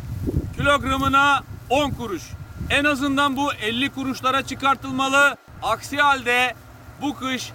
Kilogramına 0.57 1.45
10 1.71 1.91
kuruş. 1.91 2.23
En 2.71 2.85
azından 2.85 3.37
bu 3.37 3.53
50 3.53 3.91
kuruşlara 3.91 4.43
çıkartılmalı. 4.43 5.37
Aksi 5.63 5.97
halde 5.97 6.55
bu 7.03 7.15
kış 7.17 7.53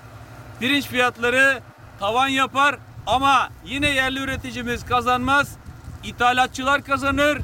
pirinç 0.59 0.87
fiyatları 0.87 1.59
tavan 1.99 2.27
yapar 2.27 2.77
ama 3.07 3.49
yine 3.65 3.89
yerli 3.89 4.19
üreticimiz 4.19 4.85
kazanmaz. 4.85 5.55
İthalatçılar 6.03 6.83
kazanır, 6.83 7.37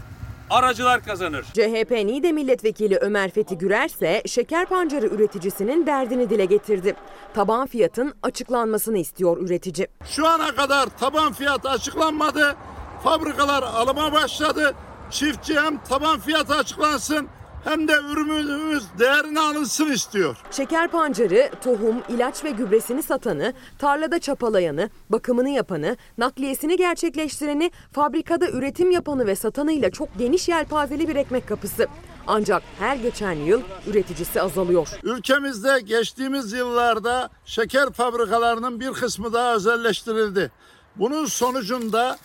aracılar 0.50 1.04
kazanır. 1.04 1.44
CHP 1.54 1.92
Niğde 1.92 2.32
Milletvekili 2.32 2.98
Ömer 2.98 3.32
Fethi 3.32 3.58
Gürer 3.58 3.86
ise 3.86 4.24
şeker 4.26 4.66
pancarı 4.66 5.06
üreticisinin 5.08 5.86
derdini 5.86 6.30
dile 6.30 6.46
getirdi. 6.46 6.96
Taban 7.34 7.68
fiyatın 7.68 8.14
açıklanmasını 8.24 8.98
istiyor 8.98 9.38
üretici. 9.38 9.88
Şu 10.10 10.28
ana 10.28 10.56
kadar 10.56 10.86
taban 11.00 11.34
fiyatı 11.34 11.70
açıklanmadı. 11.70 12.56
Fabrikalar 13.04 13.64
alıma 13.64 14.12
başladı. 14.14 14.76
Çiftçi 15.12 15.60
hem 15.60 15.84
taban 15.84 16.20
fiyatı 16.20 16.54
açıklansın 16.54 17.28
hem 17.64 17.88
de 17.88 17.94
ürünümüz 17.94 18.84
değerini 19.00 19.40
alınsın 19.40 19.92
istiyor. 19.92 20.38
Şeker 20.52 20.88
pancarı, 20.88 21.52
tohum, 21.64 21.96
ilaç 22.10 22.44
ve 22.44 22.52
gübresini 22.52 23.04
satanı, 23.04 23.54
tarlada 23.80 24.20
çapalayanı, 24.20 24.90
bakımını 25.10 25.50
yapanı, 25.50 25.98
nakliyesini 26.18 26.78
gerçekleştireni, 26.78 27.72
fabrikada 27.92 28.50
üretim 28.50 28.92
yapanı 28.92 29.28
ve 29.28 29.36
satanıyla 29.36 29.92
çok 29.92 30.18
geniş 30.18 30.48
yelpazeli 30.50 31.08
bir 31.08 31.16
ekmek 31.16 31.48
kapısı. 31.48 31.88
Ancak 32.28 32.64
her 32.80 32.96
geçen 32.96 33.34
yıl 33.34 33.62
üreticisi 33.88 34.42
azalıyor. 34.42 34.88
Ülkemizde 35.04 35.80
geçtiğimiz 35.80 36.54
yıllarda 36.54 37.30
şeker 37.46 37.94
fabrikalarının 37.94 38.80
bir 38.80 38.92
kısmı 38.92 39.34
daha 39.34 39.56
özelleştirildi. 39.56 40.52
Bunun 40.96 41.26
sonucunda 41.26 42.18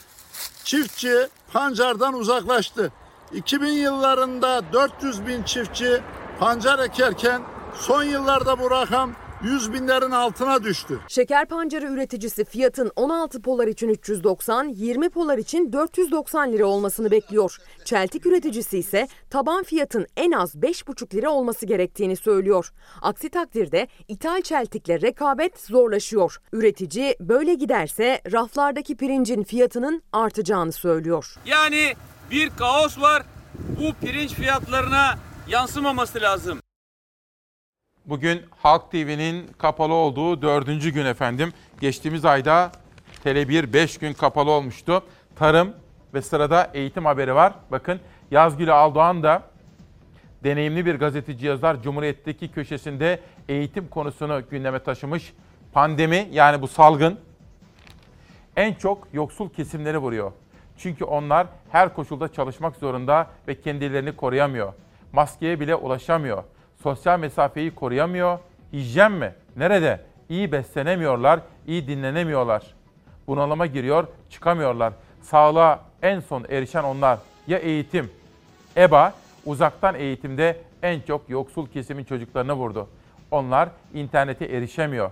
çiftçi 0.65 1.29
pancardan 1.53 2.15
uzaklaştı. 2.15 2.93
2000 3.33 3.69
yıllarında 3.69 4.73
400 4.73 5.27
bin 5.27 5.43
çiftçi 5.43 6.01
pancar 6.39 6.79
ekerken 6.79 7.43
son 7.75 8.03
yıllarda 8.03 8.59
bu 8.59 8.71
rakam 8.71 9.13
100 9.45 9.73
binlerin 9.73 10.11
altına 10.11 10.65
düştü. 10.65 11.01
Şeker 11.09 11.47
pancarı 11.47 11.87
üreticisi 11.87 12.45
fiyatın 12.45 12.91
16 12.97 13.43
polar 13.43 13.67
için 13.67 13.89
390, 13.89 14.69
20 14.69 15.11
polar 15.11 15.39
için 15.39 15.73
490 15.73 16.53
lira 16.53 16.67
olmasını 16.67 17.11
bekliyor. 17.11 17.57
Çeltik 17.85 18.27
üreticisi 18.27 18.79
ise 18.79 19.09
taban 19.31 19.63
fiyatın 19.63 20.07
en 20.17 20.33
az 20.33 20.55
5,5 20.55 21.15
lira 21.15 21.31
olması 21.31 21.67
gerektiğini 21.67 22.17
söylüyor. 22.17 22.73
Aksi 23.03 23.31
takdirde 23.31 23.89
ithal 24.09 24.43
çeltikle 24.43 25.01
rekabet 25.01 25.61
zorlaşıyor. 25.61 26.39
Üretici 26.53 27.17
böyle 27.21 27.55
giderse 27.55 28.21
raflardaki 28.33 28.97
pirincin 28.97 29.43
fiyatının 29.43 30.03
artacağını 30.13 30.73
söylüyor. 30.73 31.35
Yani 31.47 31.95
bir 32.31 32.51
kaos 32.51 33.01
var. 33.01 33.23
Bu 33.81 34.07
pirinç 34.07 34.33
fiyatlarına 34.35 35.19
yansımaması 35.49 36.21
lazım. 36.21 36.61
Bugün 38.07 38.43
Halk 38.63 38.91
TV'nin 38.91 39.47
kapalı 39.59 39.95
olduğu 39.95 40.43
dördüncü 40.43 40.91
gün 40.91 41.05
efendim. 41.05 41.53
Geçtiğimiz 41.81 42.25
ayda 42.25 42.73
Tele1 43.25 43.73
5 43.73 43.99
gün 43.99 44.13
kapalı 44.13 44.51
olmuştu. 44.51 45.03
Tarım 45.37 45.75
ve 46.15 46.23
sırada 46.23 46.71
eğitim 46.75 47.05
haberi 47.05 47.35
var. 47.35 47.53
Bakın 47.71 48.01
Yazgül 48.31 48.75
Aldoğan 48.75 49.23
da 49.23 49.43
deneyimli 50.45 50.87
bir 50.87 50.95
gazeteci 50.95 51.47
yazar 51.47 51.83
Cumhuriyet'teki 51.83 52.49
köşesinde 52.49 53.21
eğitim 53.49 53.89
konusunu 53.89 54.43
gündeme 54.51 54.79
taşımış. 54.79 55.33
Pandemi 55.73 56.29
yani 56.33 56.63
bu 56.63 56.69
salgın 56.69 57.19
en 58.57 58.75
çok 58.75 59.09
yoksul 59.13 59.51
kesimleri 59.51 59.99
vuruyor. 59.99 60.33
Çünkü 60.79 61.05
onlar 61.05 61.47
her 61.71 61.95
koşulda 61.95 62.33
çalışmak 62.33 62.77
zorunda 62.77 63.27
ve 63.49 63.61
kendilerini 63.61 64.17
koruyamıyor. 64.17 64.73
Maskeye 65.13 65.61
bile 65.61 65.75
ulaşamıyor. 65.75 66.45
Sosyal 66.83 67.19
mesafeyi 67.19 67.75
koruyamıyor. 67.75 68.39
Hijyen 68.73 69.13
mi? 69.13 69.35
Nerede? 69.57 70.01
İyi 70.29 70.53
beslenemiyorlar, 70.53 71.41
iyi 71.67 71.89
dinlenemiyorlar. 71.89 72.63
Bunalıma 73.27 73.67
giriyor, 73.67 74.07
çıkamıyorlar. 74.31 74.93
Sağlığa 75.23 75.81
en 76.03 76.21
son 76.21 76.45
erişen 76.49 76.83
onlar. 76.85 77.19
Ya 77.47 77.59
eğitim? 77.59 78.11
EBA 78.77 79.13
uzaktan 79.47 79.95
eğitimde 79.95 80.57
en 80.83 81.01
çok 81.01 81.29
yoksul 81.29 81.67
kesimin 81.67 82.05
çocuklarını 82.05 82.53
vurdu. 82.53 82.89
Onlar 83.31 83.69
internete 83.95 84.45
erişemiyor. 84.45 85.11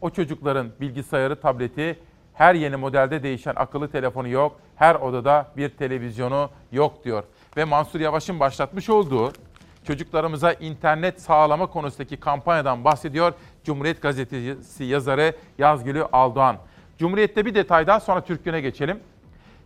O 0.00 0.10
çocukların 0.10 0.68
bilgisayarı, 0.80 1.40
tableti, 1.40 1.98
her 2.34 2.54
yeni 2.54 2.76
modelde 2.76 3.22
değişen 3.22 3.54
akıllı 3.56 3.90
telefonu 3.90 4.28
yok, 4.28 4.60
her 4.76 4.94
odada 4.94 5.46
bir 5.56 5.68
televizyonu 5.68 6.50
yok 6.72 7.04
diyor. 7.04 7.24
Ve 7.56 7.64
Mansur 7.64 8.00
Yavaş'ın 8.00 8.40
başlatmış 8.40 8.90
olduğu 8.90 9.32
çocuklarımıza 9.84 10.52
internet 10.52 11.20
sağlama 11.20 11.66
konusundaki 11.66 12.16
kampanyadan 12.16 12.84
bahsediyor 12.84 13.32
Cumhuriyet 13.64 14.02
Gazetesi 14.02 14.84
yazarı 14.84 15.32
Yazgülü 15.58 16.04
Aldoğan. 16.12 16.56
Cumhuriyet'te 16.98 17.46
bir 17.46 17.54
detay 17.54 17.86
daha 17.86 18.00
sonra 18.00 18.20
Türk 18.20 18.44
Günü'ne 18.44 18.60
geçelim. 18.60 19.00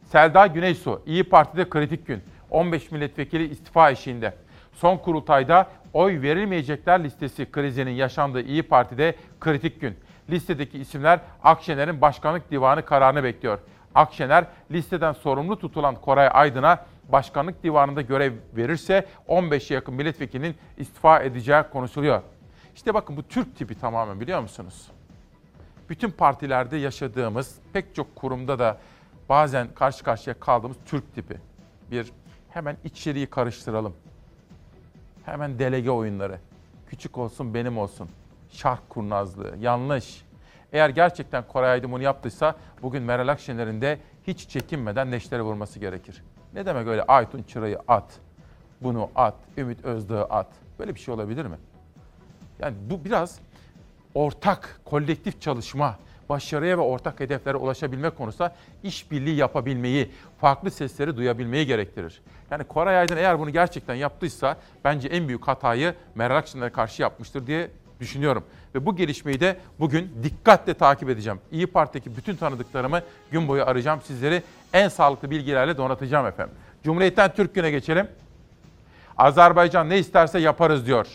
Selda 0.05 0.47
Güneysu, 0.47 1.03
İyi 1.07 1.25
Parti'de 1.25 1.69
kritik 1.69 2.07
gün. 2.07 2.23
15 2.51 2.91
milletvekili 2.91 3.49
istifa 3.49 3.91
eşiğinde. 3.91 4.35
Son 4.73 4.97
kurultayda 4.97 5.69
oy 5.93 6.23
verilmeyecekler 6.23 7.05
listesi 7.05 7.51
krizinin 7.51 7.91
yaşandığı 7.91 8.41
İyi 8.41 8.63
Parti'de 8.63 9.15
kritik 9.41 9.81
gün. 9.81 9.97
Listedeki 10.31 10.79
isimler 10.79 11.21
Akşener'in 11.43 12.01
başkanlık 12.01 12.51
divanı 12.51 12.85
kararını 12.85 13.25
bekliyor. 13.25 13.59
Akşener 13.95 14.45
listeden 14.71 15.13
sorumlu 15.13 15.59
tutulan 15.59 15.95
Koray 15.95 16.29
Aydın'a 16.33 16.85
başkanlık 17.09 17.63
divanında 17.63 18.03
görev 18.03 18.33
verirse 18.57 19.07
15'e 19.29 19.75
yakın 19.75 19.95
milletvekilinin 19.95 20.57
istifa 20.77 21.21
edeceği 21.21 21.63
konuşuluyor. 21.73 22.23
İşte 22.75 22.95
bakın 22.95 23.17
bu 23.17 23.23
Türk 23.23 23.57
tipi 23.57 23.81
tamamen 23.81 24.21
biliyor 24.21 24.41
musunuz? 24.41 24.89
Bütün 25.89 26.11
partilerde 26.11 26.77
yaşadığımız 26.77 27.59
pek 27.73 27.95
çok 27.95 28.17
kurumda 28.17 28.59
da 28.59 28.79
bazen 29.29 29.75
karşı 29.75 30.05
karşıya 30.05 30.41
kaldığımız 30.41 30.77
Türk 30.87 31.15
tipi. 31.15 31.37
Bir 31.91 32.13
hemen 32.51 32.77
içeriği 32.85 33.27
karıştıralım. 33.27 33.95
Hemen 35.25 35.59
delege 35.59 35.91
oyunları. 35.91 36.39
Küçük 36.91 37.19
olsun 37.19 37.55
benim 37.55 37.79
olsun. 37.79 38.09
Şark 38.51 38.91
kurnazlığı. 38.91 39.57
Yanlış. 39.61 40.25
Eğer 40.73 40.89
gerçekten 40.89 41.47
Koray 41.49 41.71
Aydın 41.71 41.93
bunu 41.93 42.03
yaptıysa 42.03 42.57
bugün 42.83 43.03
Meral 43.03 43.29
Akşener'in 43.29 43.81
de 43.81 43.99
hiç 44.27 44.49
çekinmeden 44.49 45.11
neştere 45.11 45.43
vurması 45.43 45.79
gerekir. 45.79 46.23
Ne 46.55 46.67
demek 46.67 46.87
öyle 46.87 47.03
Aytun 47.03 47.43
Çıra'yı 47.43 47.79
at, 47.89 48.13
bunu 48.81 49.11
at, 49.15 49.35
Ümit 49.57 49.85
Özdağ'ı 49.85 50.25
at. 50.25 50.47
Böyle 50.79 50.95
bir 50.95 51.01
şey 51.01 51.15
olabilir 51.15 51.47
mi? 51.47 51.57
Yani 52.61 52.75
bu 52.91 53.05
biraz 53.05 53.39
ortak, 54.15 54.81
kolektif 54.85 55.41
çalışma, 55.41 55.99
başarıya 56.29 56.79
ve 56.79 56.83
ortak 56.83 57.21
hedeflere 57.21 57.57
ulaşabilme 57.57 58.11
konusunda 58.11 58.55
işbirliği 58.83 59.37
yapabilmeyi, 59.37 60.11
farklı 60.41 60.71
sesleri 60.71 61.17
duyabilmeyi 61.17 61.67
gerektirir. 61.67 62.21
Yani 62.51 62.65
Koray 62.65 62.99
Aydın 62.99 63.17
eğer 63.17 63.39
bunu 63.39 63.51
gerçekten 63.51 63.95
yaptıysa 63.95 64.57
bence 64.85 65.09
en 65.09 65.29
büyük 65.29 65.49
hatayı 65.49 65.95
Meral 66.15 66.37
Akşener'e 66.37 66.71
karşı 66.71 67.03
yapmıştır 67.03 67.47
diye 67.47 67.71
düşünüyorum. 68.01 68.45
Ve 68.75 68.87
bu 68.87 68.97
gelişmeyi 68.97 69.41
de 69.41 69.57
bugün 69.81 70.11
dikkatle 70.23 70.75
takip 70.75 71.09
edeceğim. 71.09 71.41
İyi 71.53 71.67
Parti'deki 71.67 72.17
bütün 72.17 72.37
tanıdıklarımı 72.37 73.03
gün 73.31 73.49
boyu 73.49 73.65
arayacağım. 73.65 74.01
Sizleri 74.05 74.43
en 74.73 74.89
sağlıklı 74.89 75.31
bilgilerle 75.31 75.77
donatacağım 75.77 76.27
efendim. 76.27 76.55
Cumhuriyet'ten 76.85 77.35
Türk 77.35 77.55
Günü'ne 77.55 77.71
geçelim. 77.71 78.09
Azerbaycan 79.17 79.89
ne 79.91 79.99
isterse 79.99 80.39
yaparız 80.39 80.87
diyor. 80.87 81.07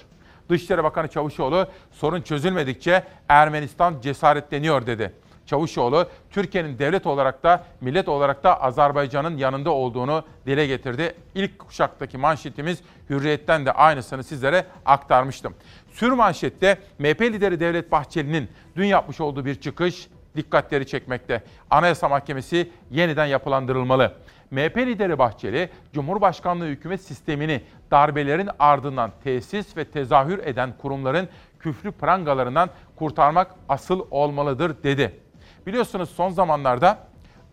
Dışişleri 0.50 0.84
Bakanı 0.84 1.08
Çavuşoğlu 1.08 1.68
sorun 1.92 2.22
çözülmedikçe 2.22 3.04
Ermenistan 3.30 4.02
cesaretleniyor 4.02 4.86
dedi. 4.86 5.13
Çavuşoğlu 5.46 6.08
Türkiye'nin 6.32 6.80
devlet 6.80 7.08
olarak 7.08 7.44
da 7.44 7.63
millet 7.82 8.10
olarak 8.10 8.44
da 8.44 8.62
Azerbaycan'ın 8.62 9.38
yanında 9.38 9.72
olduğunu 9.72 10.26
dile 10.46 10.68
getirdi. 10.68 11.16
İlk 11.36 11.60
kuşaktaki 11.60 12.18
manşetimiz 12.18 12.80
Hürriyet'ten 13.10 13.66
de 13.66 13.72
aynısını 13.72 14.24
sizlere 14.24 14.66
aktarmıştım. 14.86 15.54
Sür 15.92 16.12
manşette 16.12 16.78
MHP 17.00 17.22
lideri 17.22 17.60
Devlet 17.60 17.92
Bahçeli'nin 17.92 18.50
dün 18.76 18.86
yapmış 18.86 19.22
olduğu 19.22 19.46
bir 19.46 19.56
çıkış 19.56 20.08
dikkatleri 20.36 20.88
çekmekte. 20.88 21.43
Anayasa 21.69 22.10
Mahkemesi 22.10 22.72
yeniden 22.91 23.26
yapılandırılmalı. 23.26 24.13
MHP 24.52 24.78
lideri 24.78 25.19
Bahçeli, 25.19 25.69
Cumhurbaşkanlığı 25.93 26.65
hükümet 26.65 27.02
sistemini 27.02 27.62
darbelerin 27.91 28.50
ardından 28.60 29.12
tesis 29.24 29.78
ve 29.78 29.86
tezahür 29.86 30.39
eden 30.39 30.74
kurumların 30.78 31.28
küflü 31.60 31.91
prangalarından 31.91 32.69
kurtarmak 32.96 33.56
asıl 33.69 34.06
olmalıdır 34.12 34.84
dedi. 34.84 35.19
Biliyorsunuz 35.67 36.10
son 36.10 36.30
zamanlarda 36.30 36.98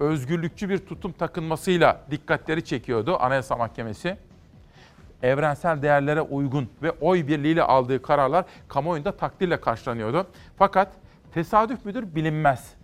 özgürlükçü 0.01 0.69
bir 0.69 0.79
tutum 0.79 1.13
takınmasıyla 1.13 2.01
dikkatleri 2.11 2.65
çekiyordu 2.65 3.17
Anayasa 3.21 3.57
Mahkemesi. 3.57 4.17
Evrensel 5.23 5.83
değerlere 5.83 6.21
uygun 6.21 6.69
ve 6.83 6.91
oy 6.91 7.27
birliğiyle 7.27 7.63
aldığı 7.63 8.03
kararlar 8.03 8.45
kamuoyunda 8.69 9.17
takdirle 9.17 9.61
karşılanıyordu. 9.61 10.27
Fakat 10.59 10.89
tesadüf 11.35 11.85
müdür 11.85 12.15
bilinmez. 12.15 12.75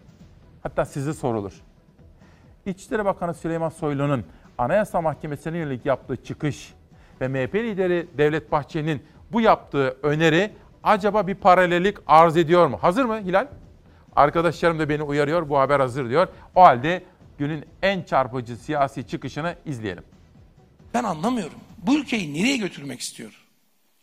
Hatta 0.62 0.84
size 0.84 1.12
sorulur. 1.12 1.52
İçişleri 2.66 3.04
Bakanı 3.04 3.34
Süleyman 3.34 3.68
Soylu'nun 3.68 4.24
Anayasa 4.58 5.00
Mahkemesi'ne 5.00 5.58
yönelik 5.58 5.86
yaptığı 5.86 6.24
çıkış 6.24 6.74
ve 7.20 7.28
MHP 7.28 7.54
lideri 7.54 8.08
Devlet 8.18 8.52
Bahçeli'nin 8.52 9.02
bu 9.32 9.40
yaptığı 9.40 9.96
öneri 10.02 10.52
acaba 10.84 11.26
bir 11.26 11.34
paralellik 11.34 11.96
arz 12.06 12.36
ediyor 12.36 12.66
mu? 12.66 12.78
Hazır 12.80 13.04
mı 13.04 13.20
Hilal? 13.20 13.46
Arkadaşlarım 14.16 14.78
da 14.78 14.88
beni 14.88 15.02
uyarıyor. 15.02 15.48
Bu 15.48 15.58
haber 15.58 15.80
hazır 15.80 16.10
diyor. 16.10 16.28
O 16.54 16.62
halde 16.62 17.02
günün 17.38 17.64
en 17.82 18.02
çarpıcı 18.02 18.56
siyasi 18.56 19.08
çıkışını 19.08 19.54
izleyelim. 19.64 20.04
Ben 20.94 21.04
anlamıyorum. 21.04 21.58
Bu 21.78 21.98
ülkeyi 21.98 22.34
nereye 22.34 22.56
götürmek 22.56 23.00
istiyor? 23.00 23.45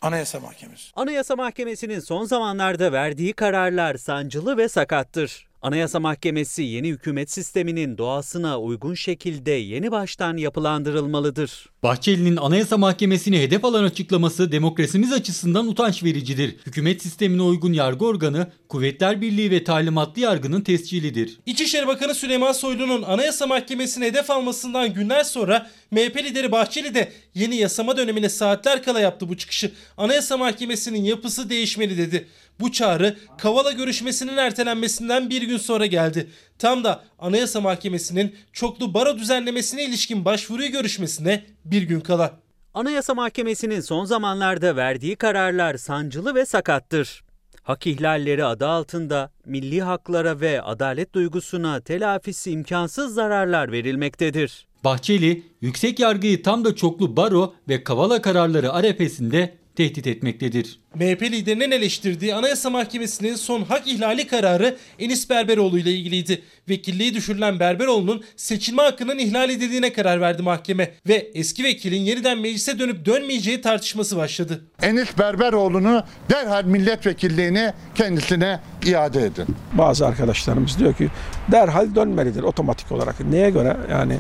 Anayasa 0.04 0.40
Mahkemesi. 0.40 0.92
Anayasa 0.96 1.36
Mahkemesi'nin 1.36 2.00
son 2.00 2.26
zamanlarda 2.26 2.92
verdiği 2.92 3.34
kararlar 3.34 3.96
sancılı 3.96 4.58
ve 4.58 4.70
sakattır. 4.70 5.48
Anayasa 5.64 6.00
Mahkemesi 6.00 6.64
yeni 6.64 6.88
hükümet 6.88 7.32
sisteminin 7.32 7.98
doğasına 7.98 8.60
uygun 8.60 8.94
şekilde 8.94 9.52
yeni 9.52 9.92
baştan 9.92 10.38
yapılandırılmalıdır. 10.38 11.70
Bahçeli'nin 11.84 12.38
Anayasa 12.38 12.78
Mahkemesi'ni 12.78 13.40
hedef 13.40 13.66
alan 13.66 13.84
açıklaması 13.84 14.52
demokrasimiz 14.52 15.14
açısından 15.14 15.68
utanç 15.68 16.04
vericidir. 16.04 16.56
Hükümet 16.66 17.02
sistemine 17.02 17.42
uygun 17.42 17.74
yargı 17.74 18.06
organı, 18.06 18.52
Kuvvetler 18.70 19.22
Birliği 19.22 19.52
ve 19.52 19.64
talimatlı 19.64 20.22
yargının 20.22 20.62
tescilidir. 20.62 21.40
İçişleri 21.46 21.88
Bakanı 21.88 22.16
Süleyman 22.16 22.52
Soylu'nun 22.52 23.02
Anayasa 23.02 23.48
Mahkemesi'ni 23.48 24.06
hedef 24.06 24.32
almasından 24.32 24.94
günler 24.94 25.24
sonra 25.24 25.70
MHP 25.92 26.18
lideri 26.18 26.52
Bahçeli 26.52 26.96
de 26.96 27.12
yeni 27.36 27.56
yasama 27.56 27.98
dönemine 27.98 28.30
saatler 28.30 28.84
kala 28.84 29.00
yaptı 29.00 29.30
bu 29.30 29.38
çıkışı. 29.38 29.72
Anayasa 29.98 30.38
Mahkemesi'nin 30.38 31.04
yapısı 31.04 31.50
değişmeli 31.50 31.98
dedi. 31.98 32.28
Bu 32.60 32.72
çağrı 32.72 33.18
Kavala 33.38 33.72
görüşmesinin 33.72 34.38
ertelenmesinden 34.38 35.30
bir 35.30 35.42
gün 35.42 35.58
sonra 35.58 35.86
geldi. 35.86 36.30
Tam 36.60 36.84
da 36.84 37.04
Anayasa 37.20 37.62
Mahkemesi'nin 37.62 38.36
çoklu 38.54 38.94
baro 38.94 39.18
düzenlemesine 39.18 39.86
ilişkin 39.86 40.26
başvuruyu 40.26 40.72
görüşmesine 40.72 41.46
bir 41.66 41.82
gün 41.82 42.00
kala. 42.00 42.40
Anayasa 42.74 43.14
Mahkemesi'nin 43.14 43.82
son 43.82 44.06
zamanlarda 44.06 44.76
verdiği 44.76 45.16
kararlar 45.16 45.78
sancılı 45.78 46.36
ve 46.36 46.46
sakattır. 46.46 47.24
Hak 47.64 47.88
ihlalleri 47.88 48.46
adı 48.46 48.68
altında 48.68 49.32
milli 49.46 49.82
haklara 49.82 50.40
ve 50.40 50.62
adalet 50.62 51.14
duygusuna 51.14 51.82
telafisi 51.82 52.52
imkansız 52.52 53.14
zararlar 53.14 53.72
verilmektedir. 53.72 54.68
Bahçeli, 54.84 55.44
yüksek 55.62 56.00
yargıyı 56.00 56.44
tam 56.44 56.66
da 56.66 56.76
çoklu 56.76 57.18
baro 57.18 57.54
ve 57.70 57.84
kavala 57.84 58.22
kararları 58.22 58.74
arefesinde 58.74 59.58
tehdit 59.76 60.08
etmektedir. 60.08 60.80
MHP 60.96 61.22
liderinin 61.22 61.72
eleştirdiği 61.72 62.36
Anayasa 62.36 62.70
Mahkemesi'nin 62.70 63.36
son 63.36 63.64
hak 63.64 63.88
ihlali 63.88 64.28
kararı 64.28 64.78
Enis 65.00 65.30
Berberoğlu 65.30 65.80
ile 65.80 65.92
ilgiliydi. 65.92 66.42
Vekilliği 66.70 67.14
düşürülen 67.14 67.60
Berberoğlu'nun 67.60 68.24
seçilme 68.36 68.82
hakkının 68.82 69.18
ihlal 69.18 69.50
edildiğine 69.50 69.94
karar 69.94 70.22
verdi 70.22 70.42
mahkeme 70.42 70.92
ve 71.08 71.32
eski 71.34 71.64
vekilin 71.64 72.02
yeniden 72.02 72.38
meclise 72.38 72.80
dönüp 72.80 73.06
dönmeyeceği 73.06 73.62
tartışması 73.62 74.18
başladı. 74.18 74.62
Enis 74.82 75.18
Berberoğlu'nu 75.20 76.04
derhal 76.30 76.66
milletvekilliğini 76.66 77.74
kendisine 77.96 78.60
iade 78.86 79.22
edin. 79.22 79.46
Bazı 79.74 80.08
arkadaşlarımız 80.08 80.80
diyor 80.80 80.94
ki 80.94 81.10
derhal 81.52 81.96
dönmelidir 81.96 82.44
otomatik 82.44 82.92
olarak. 82.92 83.20
Neye 83.20 83.50
göre 83.50 83.78
yani 83.92 84.18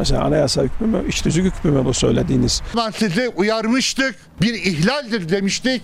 Mesela 0.00 0.24
anayasa 0.24 0.62
hükmü 0.62 0.86
mü, 0.86 1.08
iç 1.08 1.22
tüzük 1.22 1.44
hükmü 1.44 1.70
mü 1.70 1.84
bu 1.84 1.94
söylediğiniz? 1.94 2.62
Ben 2.76 2.90
sizi 2.90 3.28
uyarmıştık, 3.28 4.16
bir 4.42 4.54
ihlaldir 4.54 5.28
demiştik. 5.28 5.82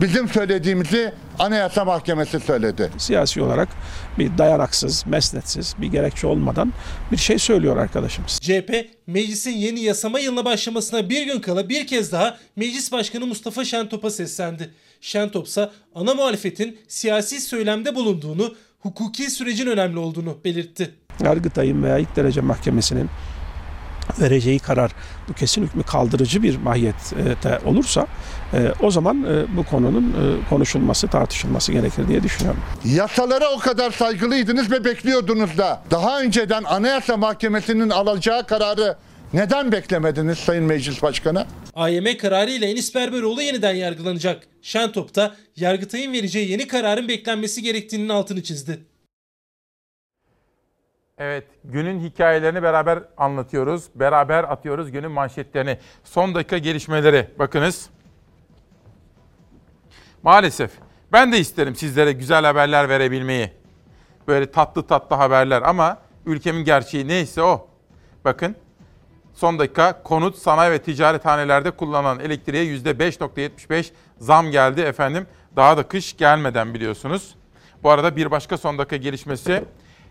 Bizim 0.00 0.28
söylediğimizi 0.28 1.12
Anayasa 1.38 1.84
Mahkemesi 1.84 2.40
söyledi. 2.40 2.90
Siyasi 2.98 3.42
olarak 3.42 3.68
bir 4.18 4.38
dayanaksız, 4.38 5.06
mesnetsiz, 5.06 5.74
bir 5.78 5.86
gerekçe 5.86 6.26
olmadan 6.26 6.72
bir 7.12 7.16
şey 7.16 7.38
söylüyor 7.38 7.76
arkadaşımız. 7.76 8.38
CHP, 8.42 8.88
meclisin 9.06 9.50
yeni 9.50 9.80
yasama 9.80 10.18
yılına 10.18 10.44
başlamasına 10.44 11.10
bir 11.10 11.26
gün 11.26 11.40
kala 11.40 11.68
bir 11.68 11.86
kez 11.86 12.12
daha 12.12 12.38
Meclis 12.56 12.92
Başkanı 12.92 13.26
Mustafa 13.26 13.64
Şentop'a 13.64 14.10
seslendi. 14.10 14.70
Şentop 15.00 15.46
ise 15.46 15.70
ana 15.94 16.14
muhalefetin 16.14 16.78
siyasi 16.88 17.40
söylemde 17.40 17.94
bulunduğunu, 17.94 18.54
hukuki 18.78 19.30
sürecin 19.30 19.66
önemli 19.66 19.98
olduğunu 19.98 20.38
belirtti. 20.44 20.94
Yargıtay'ın 21.24 21.82
veya 21.82 21.98
ilk 21.98 22.16
derece 22.16 22.40
mahkemesinin 22.40 23.10
vereceği 24.20 24.58
karar 24.58 24.90
bu 25.28 25.32
kesin 25.32 25.62
hükmü 25.62 25.82
kaldırıcı 25.82 26.42
bir 26.42 26.56
mahiyette 26.56 27.58
olursa 27.64 28.06
e, 28.54 28.72
o 28.82 28.90
zaman 28.90 29.24
e, 29.24 29.56
bu 29.56 29.64
konunun 29.64 30.10
e, 30.10 30.48
konuşulması, 30.48 31.08
tartışılması 31.08 31.72
gerekir 31.72 32.08
diye 32.08 32.22
düşünüyorum. 32.22 32.60
Yasalara 32.84 33.50
o 33.50 33.58
kadar 33.58 33.90
saygılıydınız 33.90 34.70
ve 34.70 34.84
bekliyordunuz 34.84 35.58
da 35.58 35.82
daha 35.90 36.20
önceden 36.20 36.64
Anayasa 36.64 37.16
Mahkemesi'nin 37.16 37.90
alacağı 37.90 38.46
kararı 38.46 38.96
neden 39.32 39.72
beklemediniz 39.72 40.38
Sayın 40.38 40.64
Meclis 40.64 41.02
Başkanı? 41.02 41.46
AYM 41.74 42.16
kararı 42.18 42.50
ile 42.50 42.70
Enis 42.70 42.94
Berberoğlu 42.94 43.42
yeniden 43.42 43.74
yargılanacak. 43.74 44.42
Şentop 44.62 45.14
da 45.14 45.34
Yargıtay'ın 45.56 46.12
vereceği 46.12 46.50
yeni 46.50 46.66
kararın 46.66 47.08
beklenmesi 47.08 47.62
gerektiğinin 47.62 48.08
altını 48.08 48.42
çizdi. 48.42 48.89
Evet, 51.20 51.44
günün 51.64 52.00
hikayelerini 52.00 52.62
beraber 52.62 52.98
anlatıyoruz. 53.16 53.84
Beraber 53.94 54.44
atıyoruz 54.44 54.90
günün 54.90 55.10
manşetlerini. 55.10 55.78
Son 56.04 56.34
dakika 56.34 56.58
gelişmeleri 56.58 57.30
bakınız. 57.38 57.90
Maalesef 60.22 60.70
Ben 61.12 61.32
de 61.32 61.38
isterim 61.38 61.74
sizlere 61.74 62.12
güzel 62.12 62.44
haberler 62.44 62.88
verebilmeyi. 62.88 63.50
Böyle 64.28 64.50
tatlı 64.50 64.86
tatlı 64.86 65.16
haberler 65.16 65.62
ama 65.62 65.98
ülkemin 66.26 66.64
gerçeği 66.64 67.08
neyse 67.08 67.42
o. 67.42 67.68
Bakın 68.24 68.56
son 69.34 69.58
dakika 69.58 70.02
konut, 70.02 70.36
sanayi 70.36 70.72
ve 70.72 70.78
ticarethanelerde 70.82 71.70
kullanılan 71.70 72.20
elektriğe 72.20 72.64
%5.75 72.64 73.90
zam 74.18 74.50
geldi 74.50 74.80
efendim. 74.80 75.26
Daha 75.56 75.76
da 75.76 75.82
kış 75.82 76.16
gelmeden 76.16 76.74
biliyorsunuz. 76.74 77.34
Bu 77.82 77.90
arada 77.90 78.16
bir 78.16 78.30
başka 78.30 78.58
son 78.58 78.78
dakika 78.78 78.96
gelişmesi 78.96 79.64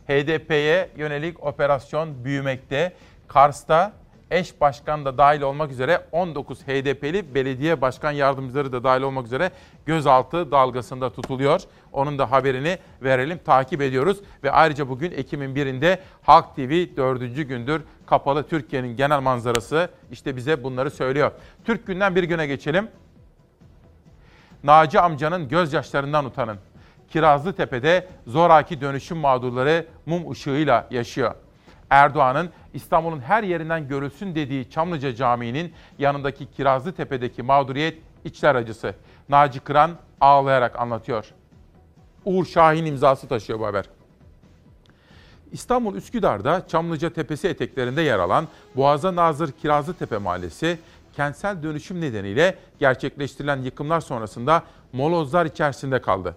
HDP'ye 0.09 0.89
yönelik 0.97 1.43
operasyon 1.43 2.25
büyümekte. 2.25 2.93
Kars'ta 3.27 3.93
eş 4.31 4.61
başkan 4.61 5.05
da 5.05 5.17
dahil 5.17 5.41
olmak 5.41 5.71
üzere 5.71 6.01
19 6.11 6.61
HDP'li 6.61 7.35
belediye 7.35 7.81
başkan 7.81 8.11
yardımcıları 8.11 8.71
da 8.71 8.83
dahil 8.83 9.01
olmak 9.01 9.25
üzere 9.25 9.51
gözaltı 9.85 10.51
dalgasında 10.51 11.09
tutuluyor. 11.09 11.61
Onun 11.91 12.19
da 12.19 12.31
haberini 12.31 12.77
verelim, 13.03 13.39
takip 13.45 13.81
ediyoruz. 13.81 14.17
Ve 14.43 14.51
ayrıca 14.51 14.89
bugün 14.89 15.11
Ekim'in 15.11 15.55
birinde 15.55 15.99
Halk 16.21 16.55
TV 16.55 16.97
dördüncü 16.97 17.43
gündür 17.43 17.81
kapalı 18.05 18.47
Türkiye'nin 18.47 18.95
genel 18.95 19.19
manzarası 19.19 19.89
işte 20.11 20.35
bize 20.35 20.63
bunları 20.63 20.91
söylüyor. 20.91 21.31
Türk 21.65 21.87
günden 21.87 22.15
bir 22.15 22.23
güne 22.23 22.47
geçelim. 22.47 22.87
Naci 24.63 24.99
amcanın 24.99 25.49
gözyaşlarından 25.49 26.25
utanın. 26.25 26.57
Kirazlı 27.09 27.53
Tepe'de 27.53 28.07
zoraki 28.27 28.81
dönüşüm 28.81 29.17
mağdurları 29.17 29.85
mum 30.05 30.31
ışığıyla 30.31 30.87
yaşıyor. 30.91 31.35
Erdoğan'ın 31.89 32.49
İstanbul'un 32.73 33.19
her 33.19 33.43
yerinden 33.43 33.87
görülsün 33.87 34.35
dediği 34.35 34.69
Çamlıca 34.69 35.15
Camii'nin 35.15 35.73
yanındaki 35.99 36.51
Kirazlı 36.51 36.91
Tepe'deki 36.93 37.43
mağduriyet 37.43 37.97
içler 38.25 38.55
acısı. 38.55 38.95
Naci 39.29 39.59
Kıran 39.59 39.91
ağlayarak 40.21 40.79
anlatıyor. 40.79 41.25
Uğur 42.25 42.45
Şahin 42.45 42.85
imzası 42.85 43.27
taşıyor 43.27 43.59
bu 43.59 43.65
haber. 43.65 43.85
İstanbul 45.51 45.95
Üsküdar'da 45.95 46.67
Çamlıca 46.67 47.09
Tepesi 47.09 47.47
eteklerinde 47.47 48.01
yer 48.01 48.19
alan 48.19 48.47
Boğaza 48.75 49.15
Nazır 49.15 49.51
Kirazlı 49.51 49.93
Tepe 49.93 50.17
Mahallesi 50.17 50.79
kentsel 51.15 51.63
dönüşüm 51.63 52.01
nedeniyle 52.01 52.57
gerçekleştirilen 52.79 53.57
yıkımlar 53.61 53.99
sonrasında 53.99 54.63
molozlar 54.93 55.45
içerisinde 55.45 56.01
kaldı. 56.01 56.35